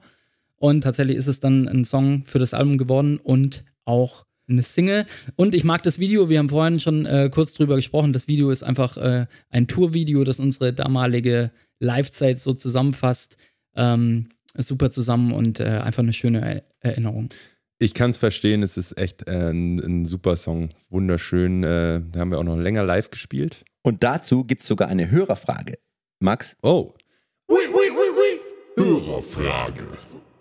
Und 0.57 0.83
tatsächlich 0.83 1.17
ist 1.17 1.27
es 1.27 1.41
dann 1.41 1.69
ein 1.69 1.85
Song 1.85 2.25
für 2.27 2.39
das 2.39 2.55
Album 2.55 2.79
geworden 2.79 3.19
und 3.23 3.65
auch 3.85 4.25
eine 4.49 4.63
Single. 4.63 5.05
Und 5.35 5.55
ich 5.55 5.65
mag 5.65 5.83
das 5.83 5.99
Video, 5.99 6.29
wir 6.31 6.39
haben 6.39 6.49
vorhin 6.49 6.79
schon 6.79 7.05
äh, 7.05 7.29
kurz 7.33 7.55
drüber 7.55 7.77
gesprochen. 7.77 8.13
Das 8.13 8.29
Video 8.29 8.51
ist 8.51 8.63
einfach 8.63 8.97
äh, 8.97 9.27
ein 9.51 9.67
Tourvideo, 9.67 10.25
das 10.25 10.39
unsere 10.41 10.73
damalige 10.73 11.51
Live-Zeit 11.81 12.39
so 12.39 12.53
zusammenfasst. 12.53 13.37
Ähm, 13.75 14.29
super 14.63 14.91
zusammen 14.91 15.33
und 15.33 15.61
äh, 15.61 15.65
einfach 15.65 16.03
eine 16.03 16.13
schöne 16.13 16.41
Er- 16.41 16.91
Erinnerung. 16.91 17.29
Ich 17.79 17.93
kann 17.93 18.11
es 18.11 18.17
verstehen, 18.17 18.63
es 18.63 18.77
ist 18.79 18.97
echt 18.97 19.29
äh, 19.29 19.51
ein, 19.51 19.79
ein 19.81 20.07
super 20.07 20.37
Song, 20.37 20.71
wunderschön. 20.89 21.63
Äh, 21.63 22.01
da 22.11 22.21
haben 22.21 22.31
wir 22.31 22.39
auch 22.39 22.45
noch 22.45 22.57
länger 22.57 22.83
live 22.85 23.11
gespielt. 23.11 23.65
Und 23.83 24.03
dazu 24.03 24.45
gibt 24.45 24.63
es 24.63 24.67
sogar 24.67 24.89
eine 24.89 25.11
Hörerfrage. 25.11 25.75
Max? 26.21 26.57
Oh, 26.63 26.95
Hörerfrage. 28.77 29.85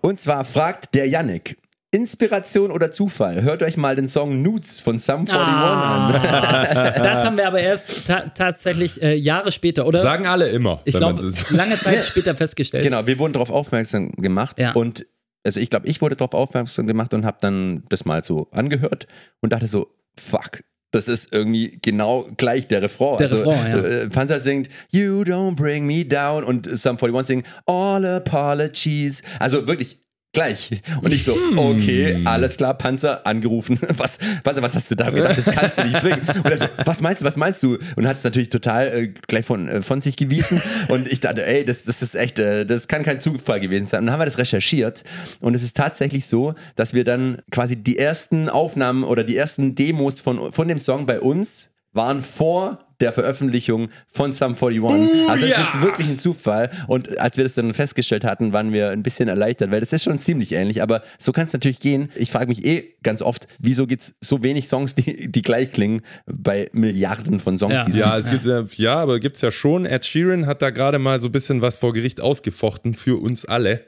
Und 0.01 0.19
zwar 0.19 0.45
fragt 0.45 0.93
der 0.95 1.07
Yannick. 1.07 1.57
Inspiration 1.95 2.71
oder 2.71 2.91
Zufall? 2.91 3.41
Hört 3.41 3.63
euch 3.63 3.77
mal 3.77 3.95
den 3.95 4.09
Song 4.09 4.41
Nudes 4.41 4.79
von 4.81 4.99
Sum 4.99 5.21
41 5.21 5.35
Ah. 5.35 6.07
an. 6.09 7.03
Das 7.03 7.23
haben 7.23 7.37
wir 7.37 7.47
aber 7.47 7.59
erst 7.59 8.05
ta 8.05 8.21
tatsächlich 8.35 9.01
äh, 9.01 9.15
Jahre 9.15 9.51
später, 9.51 9.87
oder? 9.87 9.99
sagen 9.99 10.27
alle 10.27 10.49
immer. 10.49 10.81
ich 10.85 10.95
glaube, 10.95 11.21
lange 11.51 11.79
Zeit 11.79 12.03
später 12.03 12.35
festgestellt. 12.35 12.83
Genau, 12.83 13.07
wir 13.07 13.17
wurden 13.17 13.33
darauf 13.33 13.49
aufmerksam 13.49 14.11
gemacht 14.11 14.59
Ja. 14.59 14.73
und 14.73 15.07
also 15.45 15.59
ich 15.59 15.69
glaube, 15.69 15.87
ich 15.87 16.01
wurde 16.01 16.15
darauf 16.15 16.33
aufmerksam 16.33 16.85
gemacht 16.87 17.13
und 17.13 17.25
habe 17.25 17.37
dann 17.39 17.83
das 17.89 18.03
mal 18.03 18.23
so 18.23 18.47
angehört 18.51 19.07
und 19.41 19.53
dachte 19.53 19.67
so, 19.67 19.87
fuck, 20.19 20.63
das 20.91 21.07
ist 21.07 21.31
irgendwie 21.33 21.77
genau 21.81 22.27
gleich 22.35 22.67
der 22.67 22.81
Refrain. 22.81 23.17
Der 23.17 23.29
also, 23.31 23.37
Refrain, 23.49 23.67
ja. 23.71 23.83
äh, 23.83 24.09
Panzer 24.09 24.39
singt 24.39 24.69
You 24.91 25.21
don't 25.21 25.55
bring 25.55 25.85
me 25.85 26.03
down 26.03 26.43
und 26.43 26.65
Sum 26.77 26.97
41 26.97 27.27
singt 27.27 27.47
All 27.67 28.05
apologies. 28.05 29.21
Also 29.39 29.67
wirklich 29.67 29.99
gleich. 30.35 30.81
Und 31.01 31.11
ich 31.11 31.23
so, 31.23 31.33
Hm. 31.33 31.57
okay, 31.57 32.21
alles 32.25 32.57
klar, 32.57 32.75
Panzer 32.75 33.25
angerufen. 33.25 33.79
Was, 33.97 34.19
Panzer, 34.43 34.61
was 34.61 34.75
hast 34.75 34.91
du 34.91 34.95
da 34.95 35.09
gedacht? 35.09 35.37
Das 35.37 35.45
kannst 35.45 35.79
du 35.79 35.83
nicht 35.85 35.99
bringen. 36.01 36.21
Und 36.43 36.51
er 36.51 36.57
so, 36.57 36.65
was 36.85 37.01
meinst 37.01 37.21
du, 37.21 37.25
was 37.25 37.37
meinst 37.37 37.63
du? 37.63 37.77
Und 37.95 38.07
hat 38.07 38.17
es 38.19 38.23
natürlich 38.23 38.49
total 38.49 38.87
äh, 38.87 39.07
gleich 39.27 39.45
von, 39.45 39.67
äh, 39.67 39.81
von 39.81 40.01
sich 40.01 40.15
gewiesen. 40.17 40.61
Und 40.89 41.11
ich 41.11 41.21
dachte, 41.21 41.45
ey, 41.45 41.65
das, 41.65 41.83
das 41.83 42.01
ist 42.01 42.13
echt, 42.15 42.37
äh, 42.37 42.65
das 42.65 42.87
kann 42.87 43.03
kein 43.03 43.19
Zufall 43.19 43.59
gewesen 43.59 43.85
sein. 43.85 44.01
Und 44.01 44.05
dann 44.07 44.13
haben 44.13 44.19
wir 44.21 44.25
das 44.25 44.37
recherchiert. 44.37 45.03
Und 45.41 45.55
es 45.55 45.63
ist 45.63 45.75
tatsächlich 45.75 46.27
so, 46.27 46.53
dass 46.75 46.93
wir 46.93 47.03
dann 47.03 47.39
quasi 47.51 47.75
die 47.75 47.97
ersten 47.97 48.49
Aufnahmen 48.49 49.03
oder 49.03 49.23
die 49.23 49.37
ersten 49.37 49.73
Demos 49.75 50.19
von, 50.19 50.51
von 50.51 50.67
dem 50.67 50.79
Song 50.79 51.05
bei 51.05 51.19
uns 51.19 51.71
waren 51.93 52.21
vor 52.21 52.84
der 53.01 53.11
Veröffentlichung 53.11 53.89
von 54.07 54.33
Sum 54.33 54.55
41. 54.59 55.29
also 55.29 55.45
es 55.45 55.51
ja. 55.51 55.63
ist 55.63 55.81
wirklich 55.81 56.07
ein 56.07 56.19
Zufall. 56.19 56.69
Und 56.87 57.17
als 57.17 57.37
wir 57.37 57.43
das 57.43 57.53
dann 57.53 57.73
festgestellt 57.73 58.23
hatten, 58.23 58.53
waren 58.53 58.71
wir 58.73 58.89
ein 58.89 59.03
bisschen 59.03 59.27
erleichtert, 59.27 59.71
weil 59.71 59.79
das 59.79 59.93
ist 59.93 60.03
schon 60.03 60.19
ziemlich 60.19 60.51
ähnlich. 60.53 60.81
Aber 60.81 61.03
so 61.17 61.31
kann 61.31 61.47
es 61.47 61.53
natürlich 61.53 61.79
gehen. 61.79 62.09
Ich 62.15 62.31
frage 62.31 62.47
mich 62.47 62.65
eh 62.65 62.95
ganz 63.03 63.21
oft, 63.21 63.47
wieso 63.59 63.87
gibt 63.87 64.03
es 64.03 64.15
so 64.21 64.43
wenig 64.43 64.67
Songs, 64.67 64.95
die, 64.95 65.31
die 65.31 65.41
gleich 65.41 65.71
klingen 65.71 66.01
bei 66.25 66.69
Milliarden 66.73 67.39
von 67.39 67.57
Songs, 67.57 67.73
Ja. 67.73 67.85
die 67.85 67.91
es 67.91 67.97
Ja, 67.97 68.15
gibt. 68.17 68.25
es 68.25 68.31
gibt, 68.31 68.45
äh, 68.45 68.81
ja, 68.83 68.95
aber 68.95 69.19
gibt 69.19 69.35
es 69.35 69.41
ja 69.41 69.51
schon. 69.51 69.85
Ed 69.85 70.05
Sheeran 70.05 70.45
hat 70.45 70.61
da 70.61 70.69
gerade 70.69 70.99
mal 70.99 71.19
so 71.19 71.27
ein 71.27 71.31
bisschen 71.31 71.61
was 71.61 71.77
vor 71.77 71.93
Gericht 71.93 72.21
ausgefochten 72.21 72.93
für 72.95 73.21
uns 73.21 73.45
alle. 73.45 73.81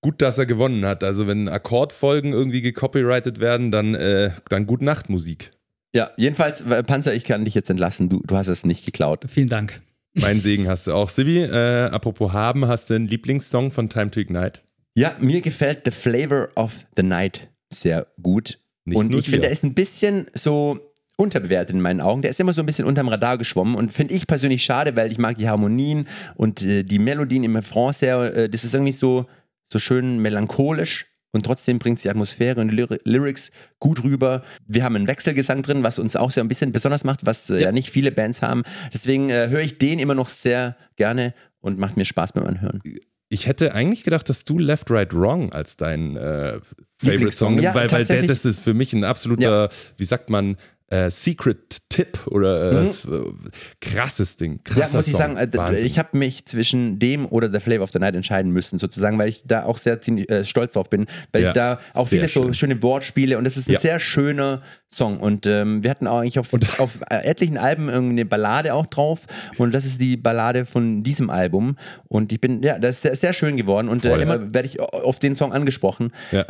Gut, 0.00 0.20
dass 0.20 0.36
er 0.36 0.46
gewonnen 0.46 0.84
hat. 0.84 1.04
Also 1.04 1.28
wenn 1.28 1.48
Akkordfolgen 1.48 2.32
irgendwie 2.32 2.60
gecopyrightet 2.60 3.38
werden, 3.38 3.70
dann, 3.70 3.94
äh, 3.94 4.30
dann 4.48 4.66
Gut 4.66 4.82
Nacht 4.82 5.08
Musik. 5.08 5.52
Ja, 5.94 6.10
jedenfalls, 6.16 6.62
äh, 6.62 6.82
Panzer, 6.82 7.14
ich 7.14 7.24
kann 7.24 7.44
dich 7.44 7.54
jetzt 7.54 7.68
entlassen. 7.70 8.08
Du, 8.08 8.22
du 8.24 8.36
hast 8.36 8.48
es 8.48 8.64
nicht 8.64 8.86
geklaut. 8.86 9.24
Vielen 9.28 9.48
Dank. 9.48 9.80
Mein 10.14 10.40
Segen 10.40 10.68
hast 10.68 10.86
du 10.86 10.92
auch. 10.92 11.08
Sibi, 11.08 11.38
äh, 11.40 11.88
apropos 11.90 12.32
haben, 12.32 12.66
hast 12.66 12.90
du 12.90 12.94
einen 12.94 13.08
Lieblingssong 13.08 13.70
von 13.70 13.88
Time 13.88 14.10
to 14.10 14.20
Ignite? 14.20 14.60
Ja, 14.94 15.16
mir 15.20 15.40
gefällt 15.40 15.82
The 15.84 15.90
Flavor 15.90 16.48
of 16.54 16.84
the 16.96 17.02
Night 17.02 17.48
sehr 17.72 18.06
gut. 18.20 18.58
Nicht 18.84 18.98
und 18.98 19.10
nur 19.10 19.20
ich 19.20 19.26
finde, 19.26 19.42
dir. 19.42 19.46
er 19.48 19.52
ist 19.52 19.64
ein 19.64 19.74
bisschen 19.74 20.26
so 20.34 20.78
unterbewertet 21.16 21.74
in 21.74 21.80
meinen 21.80 22.00
Augen. 22.00 22.22
Der 22.22 22.30
ist 22.30 22.40
immer 22.40 22.52
so 22.52 22.62
ein 22.62 22.66
bisschen 22.66 22.84
unterm 22.84 23.08
Radar 23.08 23.38
geschwommen 23.38 23.74
und 23.74 23.92
finde 23.92 24.14
ich 24.14 24.26
persönlich 24.26 24.64
schade, 24.64 24.96
weil 24.96 25.12
ich 25.12 25.18
mag 25.18 25.36
die 25.36 25.48
Harmonien 25.48 26.08
und 26.34 26.62
äh, 26.62 26.82
die 26.82 26.98
Melodien 26.98 27.44
im 27.44 27.56
Refrain 27.56 27.92
sehr. 27.92 28.36
Äh, 28.36 28.48
das 28.48 28.64
ist 28.64 28.74
irgendwie 28.74 28.92
so, 28.92 29.26
so 29.72 29.78
schön 29.78 30.18
melancholisch. 30.18 31.06
Und 31.34 31.46
trotzdem 31.46 31.78
bringt 31.78 32.04
die 32.04 32.10
Atmosphäre 32.10 32.60
und 32.60 32.68
die 32.68 32.76
Lyri- 32.76 33.00
Lyrics 33.04 33.50
gut 33.78 34.04
rüber. 34.04 34.42
Wir 34.66 34.84
haben 34.84 34.96
einen 34.96 35.06
Wechselgesang 35.06 35.62
drin, 35.62 35.82
was 35.82 35.98
uns 35.98 36.14
auch 36.14 36.30
so 36.30 36.40
ein 36.42 36.48
bisschen 36.48 36.72
besonders 36.72 37.04
macht, 37.04 37.24
was 37.24 37.48
äh, 37.48 37.54
ja. 37.54 37.60
Ja. 37.60 37.72
nicht 37.72 37.90
viele 37.90 38.12
Bands 38.12 38.42
haben. 38.42 38.62
Deswegen 38.92 39.30
äh, 39.30 39.48
höre 39.48 39.62
ich 39.62 39.78
den 39.78 39.98
immer 39.98 40.14
noch 40.14 40.28
sehr 40.28 40.76
gerne 40.96 41.32
und 41.60 41.78
macht 41.78 41.96
mir 41.96 42.04
Spaß 42.04 42.32
beim 42.32 42.44
Anhören. 42.44 42.82
Ich 43.30 43.46
hätte 43.46 43.74
eigentlich 43.74 44.04
gedacht, 44.04 44.28
dass 44.28 44.44
du 44.44 44.58
Left, 44.58 44.90
Right, 44.90 45.14
Wrong 45.14 45.52
als 45.54 45.78
dein 45.78 46.16
äh, 46.18 46.60
Favorite 46.98 47.32
Song, 47.32 47.58
ja, 47.62 47.74
weil, 47.74 47.90
weil 47.90 48.04
der, 48.04 48.24
das 48.24 48.44
ist 48.44 48.60
für 48.60 48.74
mich 48.74 48.92
ein 48.92 49.04
absoluter, 49.04 49.70
wie 49.96 50.04
sagt 50.04 50.28
man, 50.28 50.56
äh, 50.92 51.08
Secret 51.10 51.80
Tip 51.88 52.26
oder 52.26 52.72
äh, 52.82 52.84
äh, 52.84 53.32
krasses 53.80 54.36
Ding. 54.36 54.60
Krasser 54.62 54.80
Mhm. 54.80 54.92
Ja, 54.92 54.96
muss 54.98 55.06
ich 55.06 55.12
Song. 55.14 55.20
sagen, 55.22 55.36
äh, 55.36 55.48
Wahnsinn. 55.56 55.86
ich 55.86 55.98
habe 55.98 56.16
mich 56.18 56.44
zwischen 56.46 56.98
dem 56.98 57.26
oder 57.26 57.50
The 57.50 57.60
Flavor 57.60 57.84
of 57.84 57.92
the 57.92 57.98
Night 57.98 58.14
entscheiden 58.14 58.52
müssen, 58.52 58.78
sozusagen, 58.78 59.18
weil 59.18 59.28
ich 59.28 59.42
da 59.46 59.64
auch 59.64 59.78
sehr 59.78 60.00
ziemlich, 60.02 60.28
äh, 60.30 60.44
stolz 60.44 60.74
drauf 60.74 60.90
bin, 60.90 61.06
weil 61.32 61.42
Ja, 61.42 61.48
ich 61.48 61.54
da 61.54 61.78
auch 61.94 62.08
viele 62.08 62.28
so 62.28 62.44
schön. 62.44 62.54
schöne 62.54 62.82
Wortspiele 62.82 63.38
und 63.38 63.46
es 63.46 63.56
ist 63.56 63.68
ein 63.68 63.72
Ja. 63.74 63.80
sehr 63.80 64.00
schöner 64.00 64.62
Song 64.90 65.20
und 65.20 65.46
ähm, 65.46 65.82
wir 65.82 65.90
hatten 65.90 66.06
auch 66.06 66.18
eigentlich 66.18 66.38
auf, 66.38 66.50
auf 66.78 66.98
äh, 67.10 67.24
etlichen 67.24 67.56
Alben 67.56 67.88
irgendwie 67.88 68.12
eine 68.12 68.26
Ballade 68.26 68.74
auch 68.74 68.86
drauf 68.86 69.20
und 69.58 69.72
das 69.72 69.86
ist 69.86 70.00
die 70.00 70.16
Ballade 70.18 70.66
von 70.66 71.02
diesem 71.02 71.30
Album 71.30 71.76
und 72.08 72.32
ich 72.32 72.40
bin, 72.40 72.62
ja, 72.62 72.78
das 72.78 72.96
ist 72.96 73.02
sehr, 73.02 73.16
sehr 73.16 73.32
schön 73.32 73.56
geworden 73.56 73.88
und 73.88 74.04
äh, 74.04 74.20
immer 74.20 74.52
werde 74.52 74.66
ich 74.68 74.78
auf 74.80 75.18
den 75.18 75.36
Song 75.36 75.52
angesprochen 75.54 76.12
ja. 76.32 76.44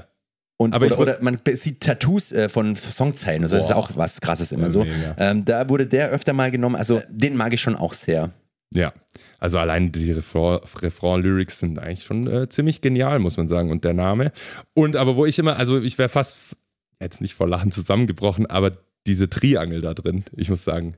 Und, 0.62 0.74
Aber 0.74 0.86
oder, 0.86 0.98
oder 0.98 1.18
man 1.20 1.38
sieht 1.54 1.80
Tattoos 1.80 2.32
äh, 2.32 2.48
von 2.48 2.76
Songzeilen, 2.76 3.42
also 3.42 3.56
das 3.56 3.66
ist 3.66 3.72
auch 3.72 3.90
was 3.94 4.20
krasses 4.20 4.52
immer 4.52 4.70
so. 4.70 4.86
Ähm, 5.18 5.44
da 5.44 5.68
wurde 5.68 5.86
der 5.86 6.08
öfter 6.10 6.32
mal 6.32 6.50
genommen, 6.50 6.76
also 6.76 7.02
den 7.08 7.36
mag 7.36 7.52
ich 7.52 7.60
schon 7.60 7.76
auch 7.76 7.92
sehr. 7.92 8.30
Ja, 8.74 8.92
also 9.38 9.58
allein 9.58 9.92
die 9.92 10.12
Refrain- 10.12 10.60
Refrain-Lyrics 10.80 11.58
sind 11.58 11.78
eigentlich 11.78 12.04
schon 12.04 12.26
äh, 12.26 12.48
ziemlich 12.48 12.80
genial, 12.80 13.18
muss 13.18 13.36
man 13.36 13.48
sagen. 13.48 13.70
Und 13.70 13.84
der 13.84 13.92
Name. 13.92 14.32
Und 14.72 14.96
aber 14.96 15.16
wo 15.16 15.26
ich 15.26 15.38
immer, 15.38 15.56
also 15.56 15.80
ich 15.80 15.98
wäre 15.98 16.08
fast 16.08 16.38
jetzt 17.00 17.20
nicht 17.20 17.34
vor 17.34 17.48
Lachen 17.48 17.70
zusammengebrochen, 17.70 18.46
aber 18.46 18.78
diese 19.06 19.28
Triangel 19.28 19.80
da 19.80 19.92
drin, 19.94 20.24
ich 20.36 20.48
muss 20.48 20.64
sagen, 20.64 20.96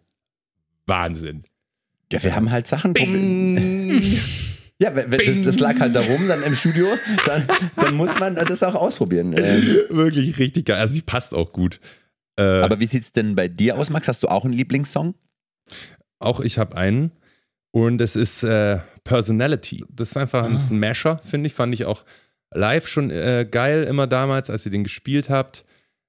Wahnsinn. 0.87 1.45
Ja, 2.13 2.23
wir 2.23 2.37
haben 2.37 2.51
halt 2.51 2.67
Sachen. 2.67 2.95
Ja, 4.81 4.91
das, 4.91 5.43
das 5.43 5.61
lag 5.61 5.79
halt 5.79 5.95
da 5.95 6.01
rum, 6.01 6.27
dann 6.27 6.43
im 6.43 6.57
Studio, 6.57 6.87
dann, 7.27 7.47
dann 7.77 7.95
muss 7.95 8.19
man 8.19 8.35
das 8.35 8.63
auch 8.63 8.75
ausprobieren. 8.75 9.35
Ähm, 9.39 9.79
Wirklich 9.91 10.39
richtig 10.39 10.67
geil. 10.67 10.79
Also 10.79 10.95
sie 10.95 11.03
passt 11.03 11.33
auch 11.33 11.53
gut. 11.53 11.79
Äh, 12.37 12.43
aber 12.43 12.81
wie 12.81 12.87
sieht's 12.87 13.13
denn 13.13 13.37
bei 13.37 13.47
dir 13.47 13.79
aus, 13.79 13.91
Max? 13.91 14.09
Hast 14.09 14.25
du 14.25 14.29
auch 14.29 14.45
einen 14.45 14.55
Lieblingssong? 14.55 15.15
auch 16.25 16.41
ich 16.41 16.59
habe 16.59 16.77
einen 16.77 17.13
und 17.71 18.01
es 18.01 18.17
ist 18.17 18.43
äh, 18.43 18.79
Personality. 19.05 19.85
Das 19.91 20.11
ist 20.11 20.17
einfach 20.17 20.45
ein 20.45 20.59
Smasher, 20.59 21.19
finde 21.19 21.49
ich. 21.49 21.55
Fand 21.55 21.75
ich 21.75 21.85
auch 21.85 22.05
live 22.53 22.89
schon 22.89 23.11
äh, 23.11 23.47
geil, 23.51 23.85
immer 23.85 24.07
damals, 24.07 24.51
als 24.51 24.65
ihr 24.65 24.73
den 24.73 24.85
gespielt 24.85 25.29
habt. 25.29 25.65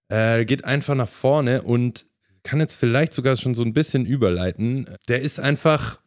Äh, 0.09 0.45
geht 0.45 0.63
einfach 0.63 0.95
nach 0.95 1.09
vorne 1.09 1.63
und 1.63 2.05
kann 2.43 2.59
jetzt 2.59 2.75
vielleicht 2.75 3.13
sogar 3.13 3.35
schon 3.35 3.55
so 3.55 3.63
ein 3.63 3.73
bisschen 3.73 4.05
überleiten. 4.05 4.87
Der 5.07 5.21
ist 5.21 5.39
einfach, 5.39 5.99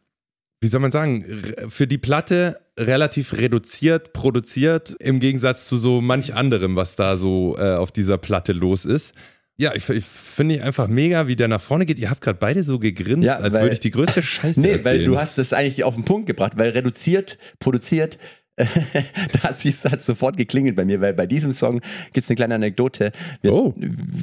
wie 0.61 0.67
soll 0.67 0.81
man 0.81 0.91
sagen, 0.91 1.25
für 1.69 1.87
die 1.87 1.97
Platte 1.97 2.59
relativ 2.77 3.33
reduziert 3.37 4.13
produziert, 4.13 4.95
im 4.99 5.19
Gegensatz 5.19 5.67
zu 5.67 5.77
so 5.77 6.01
manch 6.01 6.33
anderem, 6.33 6.75
was 6.75 6.95
da 6.95 7.15
so 7.17 7.57
äh, 7.57 7.75
auf 7.75 7.91
dieser 7.91 8.17
Platte 8.17 8.53
los 8.53 8.85
ist. 8.85 9.13
Ja, 9.57 9.73
ich, 9.75 9.89
ich 9.89 10.05
finde 10.05 10.55
ich 10.55 10.61
einfach 10.63 10.87
mega, 10.87 11.27
wie 11.27 11.35
der 11.35 11.49
nach 11.49 11.59
vorne 11.59 11.85
geht. 11.85 11.99
Ihr 11.99 12.09
habt 12.09 12.21
gerade 12.21 12.39
beide 12.39 12.63
so 12.63 12.79
gegrinst, 12.79 13.25
Ja, 13.25 13.35
als 13.35 13.55
weil- 13.55 13.63
würde 13.63 13.73
ich 13.73 13.81
die 13.81 13.91
größte 13.91 14.21
Scheiße 14.21 14.59
Nee, 14.61 14.69
erzählen. 14.71 14.99
weil 14.99 15.05
du 15.05 15.19
hast 15.19 15.37
das 15.37 15.51
eigentlich 15.51 15.83
auf 15.83 15.95
den 15.95 16.05
Punkt 16.05 16.27
gebracht, 16.27 16.53
weil 16.55 16.69
reduziert, 16.69 17.37
produziert, 17.59 18.17
da 19.33 19.43
hat 19.43 19.63
es 19.63 19.85
hat's 19.85 20.05
sofort 20.05 20.37
geklingelt 20.37 20.75
bei 20.75 20.85
mir, 20.85 21.01
weil 21.01 21.13
bei 21.13 21.25
diesem 21.25 21.51
Song 21.51 21.81
gibt 22.13 22.23
es 22.23 22.29
eine 22.29 22.35
kleine 22.35 22.55
Anekdote. 22.55 23.11
Wir, 23.41 23.53
Oh. 23.59 23.73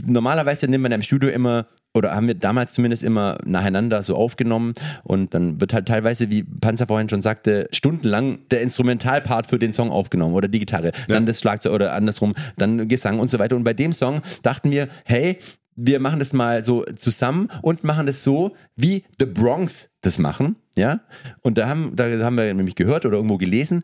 Normalerweise 0.07 0.67
nimmt 0.69 0.83
man 0.83 0.93
im 0.93 1.03
Studio 1.03 1.29
immer, 1.29 1.67
oder 1.95 2.15
haben 2.15 2.27
wir 2.27 2.35
damals 2.35 2.73
zumindest 2.73 3.03
immer 3.03 3.39
nacheinander 3.45 4.03
so 4.03 4.15
aufgenommen 4.17 4.75
und 5.05 5.35
dann 5.35 5.61
wird 5.61 5.73
halt 5.75 5.87
teilweise, 5.87 6.31
wie 6.31 6.43
Panzer 6.43 6.87
vorhin 6.87 7.09
schon 7.09 7.23
sagte, 7.23 7.69
stundenlang 7.73 8.39
der 8.51 8.63
Instrumentalpart 8.63 9.47
für 9.47 9.59
den 9.59 9.73
Song 9.73 9.91
aufgenommen 9.91 10.35
oder 10.35 10.49
die 10.49 10.59
Gitarre, 10.59 10.93
dann 11.09 11.27
das 11.27 11.41
Schlagzeug 11.41 11.73
oder 11.73 11.93
andersrum, 11.95 12.35
dann 12.57 12.89
Gesang 12.89 13.19
und 13.19 13.31
so 13.31 13.39
weiter. 13.39 13.57
Und 13.57 13.65
bei 13.65 13.75
dem 13.75 13.93
Song 13.93 14.23
dachten 14.43 14.71
wir, 14.71 14.89
hey, 15.05 15.39
wir 15.77 16.01
machen 16.01 16.19
das 16.19 16.33
mal 16.33 16.65
so 16.65 16.85
zusammen 16.97 17.49
und 17.61 17.85
machen 17.85 18.07
das 18.07 18.25
so, 18.25 18.57
wie 18.77 19.05
The 19.19 19.27
Bronx 19.27 19.91
das 20.01 20.19
machen, 20.19 20.57
ja. 20.77 21.01
Und 21.43 21.59
da 21.59 21.69
haben, 21.69 21.95
da 21.95 22.09
haben 22.25 22.37
wir 22.37 22.53
nämlich 22.55 22.75
gehört 22.75 23.05
oder 23.05 23.17
irgendwo 23.17 23.37
gelesen, 23.37 23.83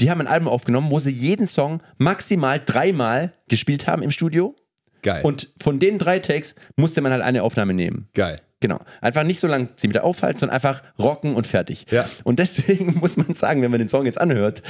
die 0.00 0.10
haben 0.10 0.20
ein 0.20 0.26
Album 0.26 0.48
aufgenommen, 0.48 0.90
wo 0.90 1.00
sie 1.00 1.10
jeden 1.10 1.48
Song 1.48 1.82
maximal 1.98 2.60
dreimal 2.64 3.32
gespielt 3.48 3.86
haben 3.86 4.02
im 4.02 4.10
Studio. 4.10 4.54
Geil. 5.02 5.22
Und 5.22 5.52
von 5.60 5.78
den 5.78 5.98
drei 5.98 6.18
Takes 6.18 6.54
musste 6.76 7.00
man 7.00 7.12
halt 7.12 7.22
eine 7.22 7.42
Aufnahme 7.42 7.74
nehmen. 7.74 8.08
geil. 8.14 8.40
Genau. 8.66 8.80
Einfach 9.00 9.22
nicht 9.22 9.38
so 9.38 9.46
lange 9.46 9.68
sie 9.76 9.88
wieder 9.88 10.02
aufhalten, 10.02 10.40
sondern 10.40 10.56
einfach 10.56 10.82
rocken 10.98 11.36
und 11.36 11.46
fertig. 11.46 11.86
Ja. 11.88 12.04
Und 12.24 12.40
deswegen 12.40 12.94
muss 13.00 13.16
man 13.16 13.32
sagen, 13.36 13.62
wenn 13.62 13.70
man 13.70 13.78
den 13.78 13.88
Song 13.88 14.06
jetzt 14.06 14.20
anhört, 14.20 14.60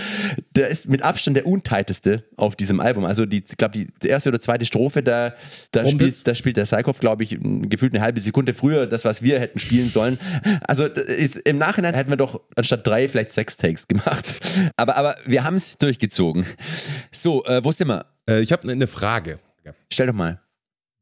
der 0.54 0.68
ist 0.68 0.86
mit 0.86 1.00
Abstand 1.00 1.38
der 1.38 1.46
untighteste 1.46 2.24
auf 2.36 2.56
diesem 2.56 2.78
Album. 2.78 3.06
Also 3.06 3.24
die, 3.24 3.42
ich 3.48 3.56
glaube, 3.56 3.78
die 3.78 4.06
erste 4.06 4.28
oder 4.28 4.38
zweite 4.38 4.66
Strophe, 4.66 5.02
da, 5.02 5.32
da, 5.70 5.88
spielt, 5.88 6.28
da 6.28 6.34
spielt 6.34 6.58
der 6.58 6.64
Psychoff, 6.64 6.98
glaube 6.98 7.22
ich, 7.22 7.38
gefühlt 7.40 7.94
eine 7.94 8.02
halbe 8.02 8.20
Sekunde 8.20 8.52
früher 8.52 8.86
das, 8.86 9.06
was 9.06 9.22
wir 9.22 9.40
hätten 9.40 9.60
spielen 9.60 9.88
sollen. 9.88 10.18
Also 10.60 10.84
ist, 10.84 11.36
im 11.36 11.56
Nachhinein 11.56 11.94
hätten 11.94 12.10
wir 12.10 12.18
doch 12.18 12.42
anstatt 12.54 12.86
drei 12.86 13.08
vielleicht 13.08 13.32
sechs 13.32 13.56
Takes 13.56 13.88
gemacht. 13.88 14.26
Aber, 14.76 14.96
aber 14.96 15.16
wir 15.24 15.44
haben 15.44 15.56
es 15.56 15.78
durchgezogen. 15.78 16.44
So, 17.12 17.46
äh, 17.46 17.64
wo 17.64 17.72
sind 17.72 17.88
wir? 17.88 18.04
Äh, 18.28 18.40
ich 18.40 18.52
habe 18.52 18.70
eine 18.70 18.88
Frage. 18.88 19.38
Stell 19.90 20.08
doch 20.08 20.12
mal. 20.12 20.42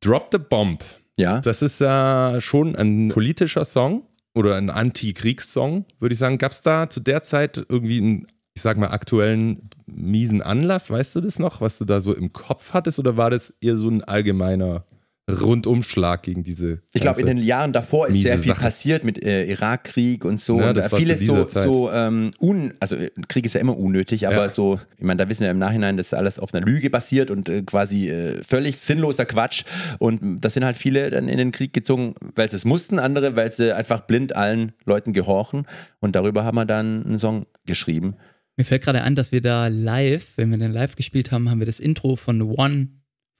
Drop 0.01 0.29
the 0.31 0.39
Bomb. 0.39 0.85
Ja. 1.17 1.41
Das 1.41 1.63
ist 1.63 1.81
ja 1.81 2.41
schon 2.41 2.75
ein 2.77 3.09
politischer 3.09 3.65
Song 3.65 4.07
oder 4.35 4.57
ein 4.57 4.71
Anti-Kriegssong, 4.71 5.87
würde 6.01 6.13
ich 6.13 6.19
sagen. 6.19 6.39
Gab 6.39 6.53
es 6.53 6.63
da 6.63 6.91
zu 6.91 7.01
der 7.01 7.23
Zeit 7.23 7.65
irgendwie 7.69 7.99
einen, 7.99 8.27
ich 8.55 8.63
sag 8.63 8.77
mal, 8.77 8.89
aktuellen 8.89 9.71
miesen 9.87 10.43
Anlass? 10.43 10.91
Weißt 10.91 11.15
du 11.17 11.21
das 11.21 11.39
noch, 11.39 11.61
was 11.61 11.79
du 11.79 11.85
da 11.85 12.01
so 12.01 12.15
im 12.15 12.33
Kopf 12.33 12.73
hattest? 12.73 12.99
Oder 12.99 13.17
war 13.17 13.31
das 13.31 13.55
eher 13.61 13.77
so 13.77 13.89
ein 13.89 14.03
allgemeiner 14.03 14.85
Rundumschlag 15.31 16.23
gegen 16.23 16.43
diese. 16.43 16.83
Ich 16.93 17.01
glaube, 17.01 17.21
in 17.21 17.27
den 17.27 17.39
Jahren 17.39 17.73
davor 17.73 18.09
ist 18.09 18.21
sehr 18.21 18.37
viel 18.39 18.53
Sache. 18.53 18.61
passiert 18.63 19.05
mit 19.05 19.25
äh, 19.25 19.47
Irakkrieg 19.47 20.25
und 20.25 20.39
so. 20.39 20.61
Ja, 20.61 20.69
und 20.69 20.77
das 20.77 20.93
war 20.93 20.99
viele 20.99 21.15
zu 21.17 21.21
dieser 21.21 21.37
so, 21.37 21.45
Zeit. 21.45 21.63
so 21.63 21.91
ähm, 21.91 22.31
un, 22.41 22.75
also 22.79 22.97
äh, 22.97 23.11
Krieg 23.29 23.47
ist 23.47 23.55
ja 23.55 23.61
immer 23.61 23.77
unnötig, 23.79 24.27
aber 24.27 24.37
Ja. 24.37 24.49
so, 24.51 24.79
ich 24.99 25.05
meine, 25.05 25.17
da 25.23 25.29
wissen 25.31 25.45
wir 25.45 25.51
im 25.51 25.59
Nachhinein, 25.59 25.97
das 25.97 26.09
ist 26.09 26.15
alles 26.15 26.39
auf 26.39 26.53
einer 26.53 26.65
Lüge 26.67 26.91
basiert 26.91 27.31
und 27.31 27.49
äh, 27.49 27.63
quasi 27.63 28.11
äh, 28.11 28.43
völlig 28.43 28.77
sinnloser 28.81 29.25
Quatsch. 29.25 29.65
Und 29.99 30.43
das 30.43 30.53
sind 30.55 30.65
halt 30.65 30.77
viele 30.77 31.09
dann 31.09 31.29
in 31.29 31.39
den 31.39 31.53
Krieg 31.53 31.73
gezogen, 31.73 32.15
weil 32.35 32.51
sie 32.51 32.57
es 32.57 32.67
mussten, 32.67 32.99
andere, 32.99 33.35
weil 33.35 33.51
sie 33.51 33.75
einfach 33.75 34.01
blind 34.01 34.37
allen 34.37 34.73
Leuten 34.85 35.15
gehorchen. 35.15 35.67
Und 36.01 36.17
darüber 36.17 36.45
haben 36.45 36.57
wir 36.57 36.67
dann 36.67 37.05
einen 37.07 37.19
Song 37.19 37.47
geschrieben. 37.65 38.17
Mir 38.57 38.65
fällt 38.65 38.83
gerade 38.85 39.03
ein, 39.03 39.15
dass 39.17 39.33
wir 39.33 39.41
da 39.41 39.69
live, 39.69 40.37
wenn 40.37 40.51
wir 40.51 40.59
den 40.59 40.71
live 40.73 40.97
gespielt 40.97 41.33
haben, 41.33 41.51
haben 41.51 41.61
wir 41.61 41.67
das 41.67 41.81
Intro 41.81 42.15
von 42.17 42.43
One 42.43 42.89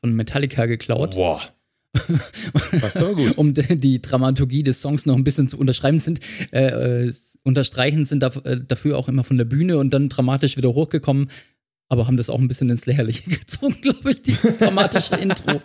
von 0.01 0.15
Metallica 0.17 0.67
geklaut, 0.67 1.15
Boah. 1.15 1.41
Passt 2.81 2.97
aber 2.97 3.15
gut. 3.15 3.33
um 3.37 3.55
die, 3.55 4.03
Dramaturgie 4.03 4.63
des 4.63 4.81
Songs 4.83 5.07
noch 5.07 5.17
ein 5.17 5.25
bisschen 5.25 5.49
zu 5.49 5.59
unterschreiben 5.59 5.99
sind. 5.99 6.21
Äh, 6.53 7.07
äh, 7.07 7.13
unterstreichen 7.43 8.05
sind 8.05 8.23
da, 8.23 8.29
äh, 8.45 8.59
dafür 8.67 8.99
auch 8.99 9.09
immer 9.09 9.25
von 9.25 9.39
der 9.39 9.45
Bühne 9.45 9.79
und 9.79 9.91
dann 9.91 10.09
dramatisch 10.09 10.57
wieder 10.57 10.75
hochgekommen, 10.75 11.31
aber 11.89 12.07
haben 12.07 12.17
das 12.17 12.31
auch 12.31 12.41
ein 12.41 12.49
bisschen 12.49 12.71
ins 12.71 12.87
Lächerliche 12.87 13.29
gezogen, 13.31 13.77
glaube 13.83 14.13
ich, 14.13 14.23
dieses 14.23 14.59
dramatische 14.59 15.17
Intro. 15.17 15.61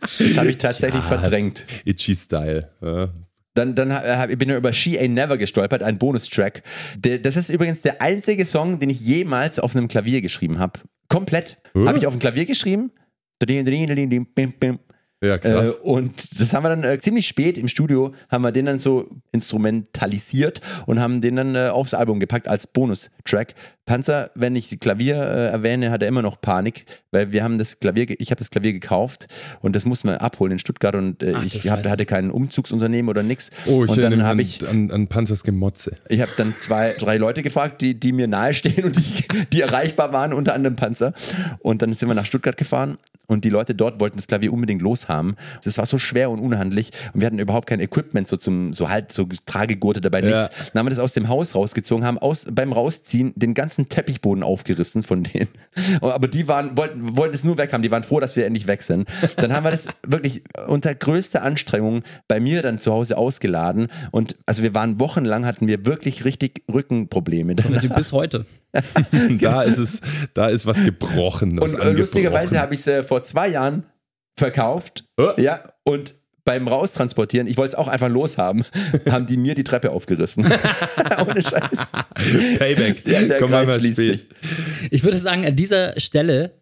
Das 0.00 0.36
habe 0.36 0.50
ich 0.50 0.58
tatsächlich 0.58 1.02
verdrängt. 1.02 1.64
Itchy 1.84 2.14
Style. 2.14 2.70
Ja. 2.82 3.10
Dann, 3.54 3.76
dann 3.76 3.92
hab, 3.92 4.30
ich 4.30 4.36
bin 4.36 4.50
ich 4.50 4.56
über 4.56 4.72
She 4.72 4.98
Ain't 4.98 5.10
Never 5.10 5.38
gestolpert, 5.38 5.82
ein 5.82 5.98
Bonustrack. 5.98 6.62
Das 6.98 7.36
ist 7.36 7.50
übrigens 7.50 7.82
der 7.82 8.02
einzige 8.02 8.44
Song, 8.46 8.80
den 8.80 8.90
ich 8.90 9.00
jemals 9.00 9.60
auf 9.60 9.76
einem 9.76 9.86
Klavier 9.86 10.20
geschrieben 10.20 10.58
habe. 10.58 10.80
Komplett. 11.08 11.58
Huh? 11.74 11.86
Habe 11.86 11.98
ich 11.98 12.06
auf 12.06 12.14
dem 12.14 12.18
Klavier 12.18 12.46
geschrieben. 12.46 12.90
Ja, 15.24 15.34
Äh, 15.36 15.38
krass. 15.38 15.70
und 15.82 16.40
das 16.40 16.52
haben 16.54 16.62
wir 16.64 16.68
dann 16.70 16.84
äh, 16.84 16.98
ziemlich 17.00 17.26
spät 17.26 17.56
im 17.58 17.68
Studio, 17.68 18.12
haben 18.30 18.42
wir 18.42 18.52
den 18.52 18.66
dann 18.66 18.78
so 18.78 19.08
instrumentalisiert 19.32 20.60
und 20.86 21.00
haben 21.00 21.20
den 21.20 21.36
dann 21.36 21.54
äh, 21.54 21.68
aufs 21.68 21.94
Album 21.94 22.20
gepackt 22.20 22.48
als 22.48 22.66
Bonustrack. 22.66 23.54
Panzer, 23.86 24.30
wenn 24.34 24.56
ich 24.56 24.68
die 24.68 24.78
Klavier 24.78 25.16
äh, 25.16 25.48
erwähne, 25.48 25.90
hat 25.90 26.00
er 26.00 26.08
immer 26.08 26.22
noch 26.22 26.40
Panik, 26.40 26.86
weil 27.10 27.32
wir 27.32 27.44
haben 27.44 27.58
das 27.58 27.80
Klavier, 27.80 28.06
ich 28.18 28.30
habe 28.30 28.38
das 28.38 28.50
Klavier 28.50 28.72
gekauft 28.72 29.26
und 29.60 29.76
das 29.76 29.84
mussten 29.84 30.08
wir 30.08 30.22
abholen 30.22 30.52
in 30.52 30.58
Stuttgart 30.58 30.94
und 30.94 31.22
äh, 31.22 31.34
Ach, 31.36 31.44
ich 31.44 31.68
hab, 31.68 31.84
hatte 31.86 32.06
kein 32.06 32.30
Umzugsunternehmen 32.30 33.10
oder 33.10 33.22
nix. 33.22 33.50
oh, 33.66 33.84
ich 33.84 33.90
und 33.90 34.00
dann 34.00 34.12
mich 34.12 34.22
habe 34.22 34.30
an, 34.32 34.38
ich 34.40 34.68
an, 34.68 34.90
an 34.90 35.08
Panzers 35.08 35.44
Gemotze. 35.44 35.98
ich 36.08 36.20
habe 36.22 36.30
dann 36.38 36.52
zwei, 36.52 36.94
drei 36.98 37.18
Leute 37.18 37.42
gefragt, 37.42 37.82
die, 37.82 37.94
die 37.94 38.12
mir 38.12 38.26
nahestehen 38.26 38.84
und 38.84 38.96
die, 38.96 39.24
die 39.52 39.60
erreichbar 39.60 40.12
waren, 40.14 40.32
unter 40.32 40.54
anderem 40.54 40.76
Panzer. 40.76 41.12
Und 41.60 41.82
dann 41.82 41.92
sind 41.92 42.08
wir 42.08 42.14
nach 42.14 42.26
Stuttgart 42.26 42.56
gefahren 42.56 42.96
und 43.26 43.44
die 43.44 43.50
Leute 43.50 43.74
dort 43.74 44.00
wollten 44.00 44.16
das 44.16 44.26
Klavier 44.26 44.52
unbedingt 44.52 44.82
loshaben. 44.82 45.36
Das 45.64 45.78
war 45.78 45.86
so 45.86 45.98
schwer 45.98 46.30
und 46.30 46.40
unhandlich 46.40 46.90
und 47.12 47.20
wir 47.20 47.26
hatten 47.26 47.38
überhaupt 47.38 47.66
kein 47.68 47.80
Equipment, 47.80 48.28
so 48.28 48.36
zum, 48.36 48.72
so 48.72 48.88
halt, 48.88 49.12
so 49.12 49.26
Tragegurte 49.46 50.00
dabei, 50.00 50.20
Ja. 50.20 50.40
nichts. 50.40 50.54
Dann 50.72 50.80
haben 50.80 50.86
wir 50.86 50.90
das 50.90 50.98
aus 50.98 51.12
dem 51.12 51.28
Haus 51.28 51.54
rausgezogen, 51.54 52.04
haben 52.04 52.18
aus, 52.18 52.46
beim 52.50 52.72
Rausziehen 52.72 53.32
den 53.36 53.54
ganzen 53.54 53.88
Teppichboden 53.88 54.42
aufgerissen 54.42 55.02
von 55.02 55.22
denen. 55.22 55.48
Aber 56.00 56.28
die 56.28 56.48
waren, 56.48 56.76
wollten, 56.76 57.16
wollten 57.16 57.34
es 57.34 57.44
nur 57.44 57.58
weg 57.58 57.72
haben, 57.72 57.82
die 57.82 57.90
waren 57.90 58.04
froh, 58.04 58.20
dass 58.20 58.36
wir 58.36 58.46
endlich 58.46 58.66
weg 58.66 58.82
sind. 58.82 59.08
Dann 59.36 59.52
haben 59.52 59.64
wir 59.64 59.70
das 59.70 59.88
wirklich 60.06 60.42
unter 60.66 60.94
größter 60.94 61.42
Anstrengung 61.42 62.02
bei 62.28 62.40
mir 62.40 62.62
dann 62.62 62.78
zu 62.80 62.92
Hause 62.92 63.16
ausgeladen 63.16 63.88
und 64.10 64.36
also 64.46 64.62
wir 64.62 64.74
waren 64.74 65.00
wochenlang, 65.00 65.46
hatten 65.46 65.68
wir 65.68 65.84
wirklich 65.86 66.24
richtig 66.24 66.62
Rückenprobleme. 66.72 67.54
Bis 67.54 68.12
heute. 68.12 68.46
da 69.40 69.62
ist 69.62 69.78
es, 69.78 70.00
da 70.34 70.48
ist 70.48 70.66
was 70.66 70.84
gebrochen. 70.84 71.60
Was 71.60 71.74
Und 71.74 71.80
äh, 71.80 71.92
lustigerweise 71.92 72.60
habe 72.60 72.74
ich 72.74 72.80
es 72.80 72.86
äh, 72.86 73.02
vor 73.02 73.22
zwei 73.22 73.48
Jahren 73.48 73.84
verkauft. 74.38 75.04
Oh. 75.16 75.32
Ja, 75.36 75.62
und 75.84 76.14
beim 76.44 76.68
Raustransportieren, 76.68 77.46
ich 77.46 77.56
wollte 77.56 77.72
es 77.72 77.78
auch 77.78 77.88
einfach 77.88 78.08
loshaben, 78.08 78.64
haben 79.10 79.26
die 79.26 79.36
mir 79.36 79.54
die 79.54 79.64
Treppe 79.64 79.90
aufgerissen. 79.90 80.44
Ohne 81.26 81.42
Scheiß. 81.42 82.58
Payback. 82.58 83.06
Ja, 83.06 83.22
der 83.22 83.38
Komm 83.38 83.50
Kreis 83.50 83.76
schließt 83.76 83.94
spät. 83.94 84.20
sich. 84.20 84.90
Ich 84.90 85.04
würde 85.04 85.16
sagen, 85.16 85.46
an 85.46 85.56
dieser 85.56 85.98
Stelle 85.98 86.52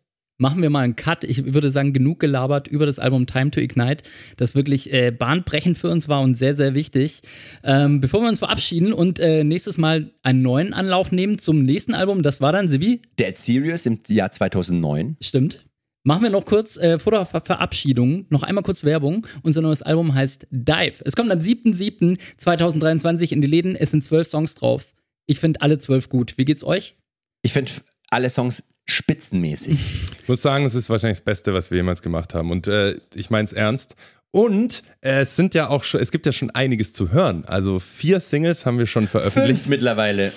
machen 0.42 0.60
wir 0.60 0.68
mal 0.68 0.80
einen 0.80 0.96
Cut. 0.96 1.24
Ich 1.24 1.54
würde 1.54 1.70
sagen, 1.70 1.92
genug 1.94 2.18
gelabert 2.20 2.66
über 2.66 2.84
das 2.84 2.98
Album 2.98 3.26
Time 3.26 3.52
to 3.52 3.60
Ignite, 3.60 4.04
das 4.36 4.54
wirklich 4.54 4.92
äh, 4.92 5.12
bahnbrechend 5.12 5.78
für 5.78 5.88
uns 5.88 6.08
war 6.08 6.20
und 6.20 6.34
sehr, 6.34 6.56
sehr 6.56 6.74
wichtig. 6.74 7.22
Ähm, 7.62 8.00
bevor 8.00 8.20
wir 8.20 8.28
uns 8.28 8.40
verabschieden 8.40 8.92
und 8.92 9.20
äh, 9.20 9.44
nächstes 9.44 9.78
Mal 9.78 10.10
einen 10.22 10.42
neuen 10.42 10.74
Anlauf 10.74 11.12
nehmen 11.12 11.38
zum 11.38 11.64
nächsten 11.64 11.94
Album, 11.94 12.22
das 12.22 12.40
war 12.40 12.52
dann 12.52 12.68
Sibi, 12.68 13.02
Dead 13.18 13.38
Serious 13.38 13.86
im 13.86 14.00
Jahr 14.08 14.30
2009. 14.30 15.16
stimmt. 15.22 15.64
Machen 16.04 16.24
wir 16.24 16.30
noch 16.30 16.44
kurz 16.44 16.76
äh, 16.76 16.98
vor 16.98 17.12
der 17.12 17.24
Ver 17.24 17.40
Verabschiedung 17.40 18.26
noch 18.28 18.42
einmal 18.42 18.64
kurz 18.64 18.82
Werbung. 18.82 19.24
Unser 19.44 19.60
neues 19.60 19.82
Album 19.82 20.12
heißt 20.12 20.48
Dive. 20.50 20.96
Es 21.04 21.14
kommt 21.14 21.30
am 21.30 21.38
7.7.2023 21.38 23.30
in 23.30 23.40
die 23.40 23.46
Läden. 23.46 23.76
Es 23.76 23.92
sind 23.92 24.02
zwölf 24.02 24.26
Songs 24.26 24.56
drauf. 24.56 24.92
Ich 25.26 25.38
finde 25.38 25.60
alle 25.60 25.78
zwölf 25.78 26.08
gut. 26.08 26.36
Wie 26.36 26.44
geht's 26.44 26.64
euch? 26.64 26.96
Ich 27.42 27.52
finde 27.52 27.70
alle 28.10 28.28
Songs 28.30 28.64
spitzenmäßig. 28.92 29.78
Ich 30.22 30.28
muss 30.28 30.42
sagen, 30.42 30.64
es 30.64 30.74
ist 30.74 30.90
wahrscheinlich 30.90 31.18
das 31.18 31.24
Beste, 31.24 31.54
was 31.54 31.70
wir 31.70 31.78
jemals 31.78 32.02
gemacht 32.02 32.34
haben. 32.34 32.50
Und 32.50 32.66
äh, 32.68 32.96
ich 33.14 33.30
meine 33.30 33.44
es 33.44 33.52
ernst. 33.52 33.96
Und 34.30 34.82
äh, 35.02 35.20
es 35.20 35.36
sind 35.36 35.54
ja 35.54 35.68
auch 35.68 35.84
schon, 35.84 36.00
es 36.00 36.10
gibt 36.10 36.24
ja 36.26 36.32
schon 36.32 36.50
einiges 36.50 36.92
zu 36.92 37.12
hören. 37.12 37.44
Also 37.44 37.78
vier 37.78 38.18
Singles 38.20 38.64
haben 38.64 38.78
wir 38.78 38.86
schon 38.86 39.08
veröffentlicht. 39.08 39.62
Fünf 39.62 39.68
mittlerweile. 39.68 40.32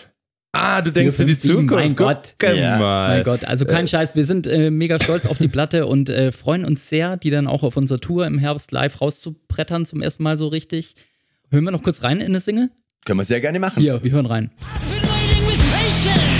Ah, 0.51 0.81
du 0.81 0.91
denkst 0.91 1.19
in 1.19 1.27
die 1.27 1.37
Zukunft. 1.37 1.71
mein 1.71 1.95
Gott. 1.95 2.35
Ja. 2.41 2.77
mal. 2.77 3.15
Mein 3.15 3.23
Gott, 3.25 3.43
also 3.43 3.65
kein 3.65 3.87
Scheiß. 3.87 4.15
Wir 4.15 4.25
sind 4.25 4.47
äh, 4.47 4.71
mega 4.71 5.01
stolz 5.01 5.25
auf 5.25 5.37
die 5.37 5.49
Platte 5.49 5.85
und 5.85 6.09
äh, 6.09 6.31
freuen 6.31 6.63
uns 6.63 6.87
sehr, 6.87 7.17
die 7.17 7.29
dann 7.29 7.47
auch 7.47 7.63
auf 7.63 7.75
unserer 7.75 7.99
Tour 7.99 8.25
im 8.25 8.37
Herbst 8.37 8.71
live 8.71 9.01
rauszubrettern, 9.01 9.85
zum 9.85 10.01
ersten 10.01 10.23
Mal 10.23 10.37
so 10.37 10.47
richtig. 10.47 10.95
Hören 11.51 11.65
wir 11.65 11.71
noch 11.71 11.83
kurz 11.83 12.03
rein 12.03 12.21
in 12.21 12.27
eine 12.27 12.39
Single? 12.39 12.69
Können 13.05 13.19
wir 13.19 13.25
sehr 13.25 13.41
gerne 13.41 13.59
machen. 13.59 13.81
Hier, 13.81 14.01
wir 14.01 14.11
hören 14.11 14.25
rein. 14.25 14.49
Been 14.89 15.01
waiting 15.03 15.45
with 15.45 15.71
patience. 15.71 16.34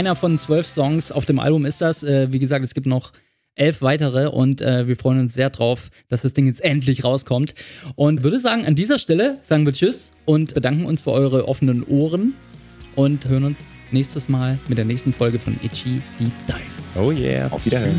Einer 0.00 0.16
von 0.16 0.38
zwölf 0.38 0.66
Songs 0.66 1.12
auf 1.12 1.26
dem 1.26 1.38
Album 1.38 1.66
ist 1.66 1.82
das. 1.82 2.02
Äh, 2.02 2.32
wie 2.32 2.38
gesagt, 2.38 2.64
es 2.64 2.72
gibt 2.72 2.86
noch 2.86 3.12
elf 3.54 3.82
weitere 3.82 4.28
und 4.30 4.62
äh, 4.62 4.88
wir 4.88 4.96
freuen 4.96 5.20
uns 5.20 5.34
sehr 5.34 5.50
drauf, 5.50 5.90
dass 6.08 6.22
das 6.22 6.32
Ding 6.32 6.46
jetzt 6.46 6.64
endlich 6.64 7.04
rauskommt. 7.04 7.54
Und 7.96 8.22
würde 8.22 8.40
sagen, 8.40 8.64
an 8.64 8.74
dieser 8.74 8.98
Stelle 8.98 9.40
sagen 9.42 9.66
wir 9.66 9.74
Tschüss 9.74 10.14
und 10.24 10.54
bedanken 10.54 10.86
uns 10.86 11.02
für 11.02 11.12
eure 11.12 11.48
offenen 11.48 11.84
Ohren 11.84 12.32
und 12.96 13.28
hören 13.28 13.44
uns 13.44 13.62
nächstes 13.90 14.30
Mal 14.30 14.58
mit 14.68 14.78
der 14.78 14.86
nächsten 14.86 15.12
Folge 15.12 15.38
von 15.38 15.60
Itchy 15.62 16.00
Deep 16.18 16.32
Dive. 16.48 16.98
Oh 16.98 17.10
yeah. 17.10 17.48
Auf 17.52 17.66
Wiederhören. 17.66 17.94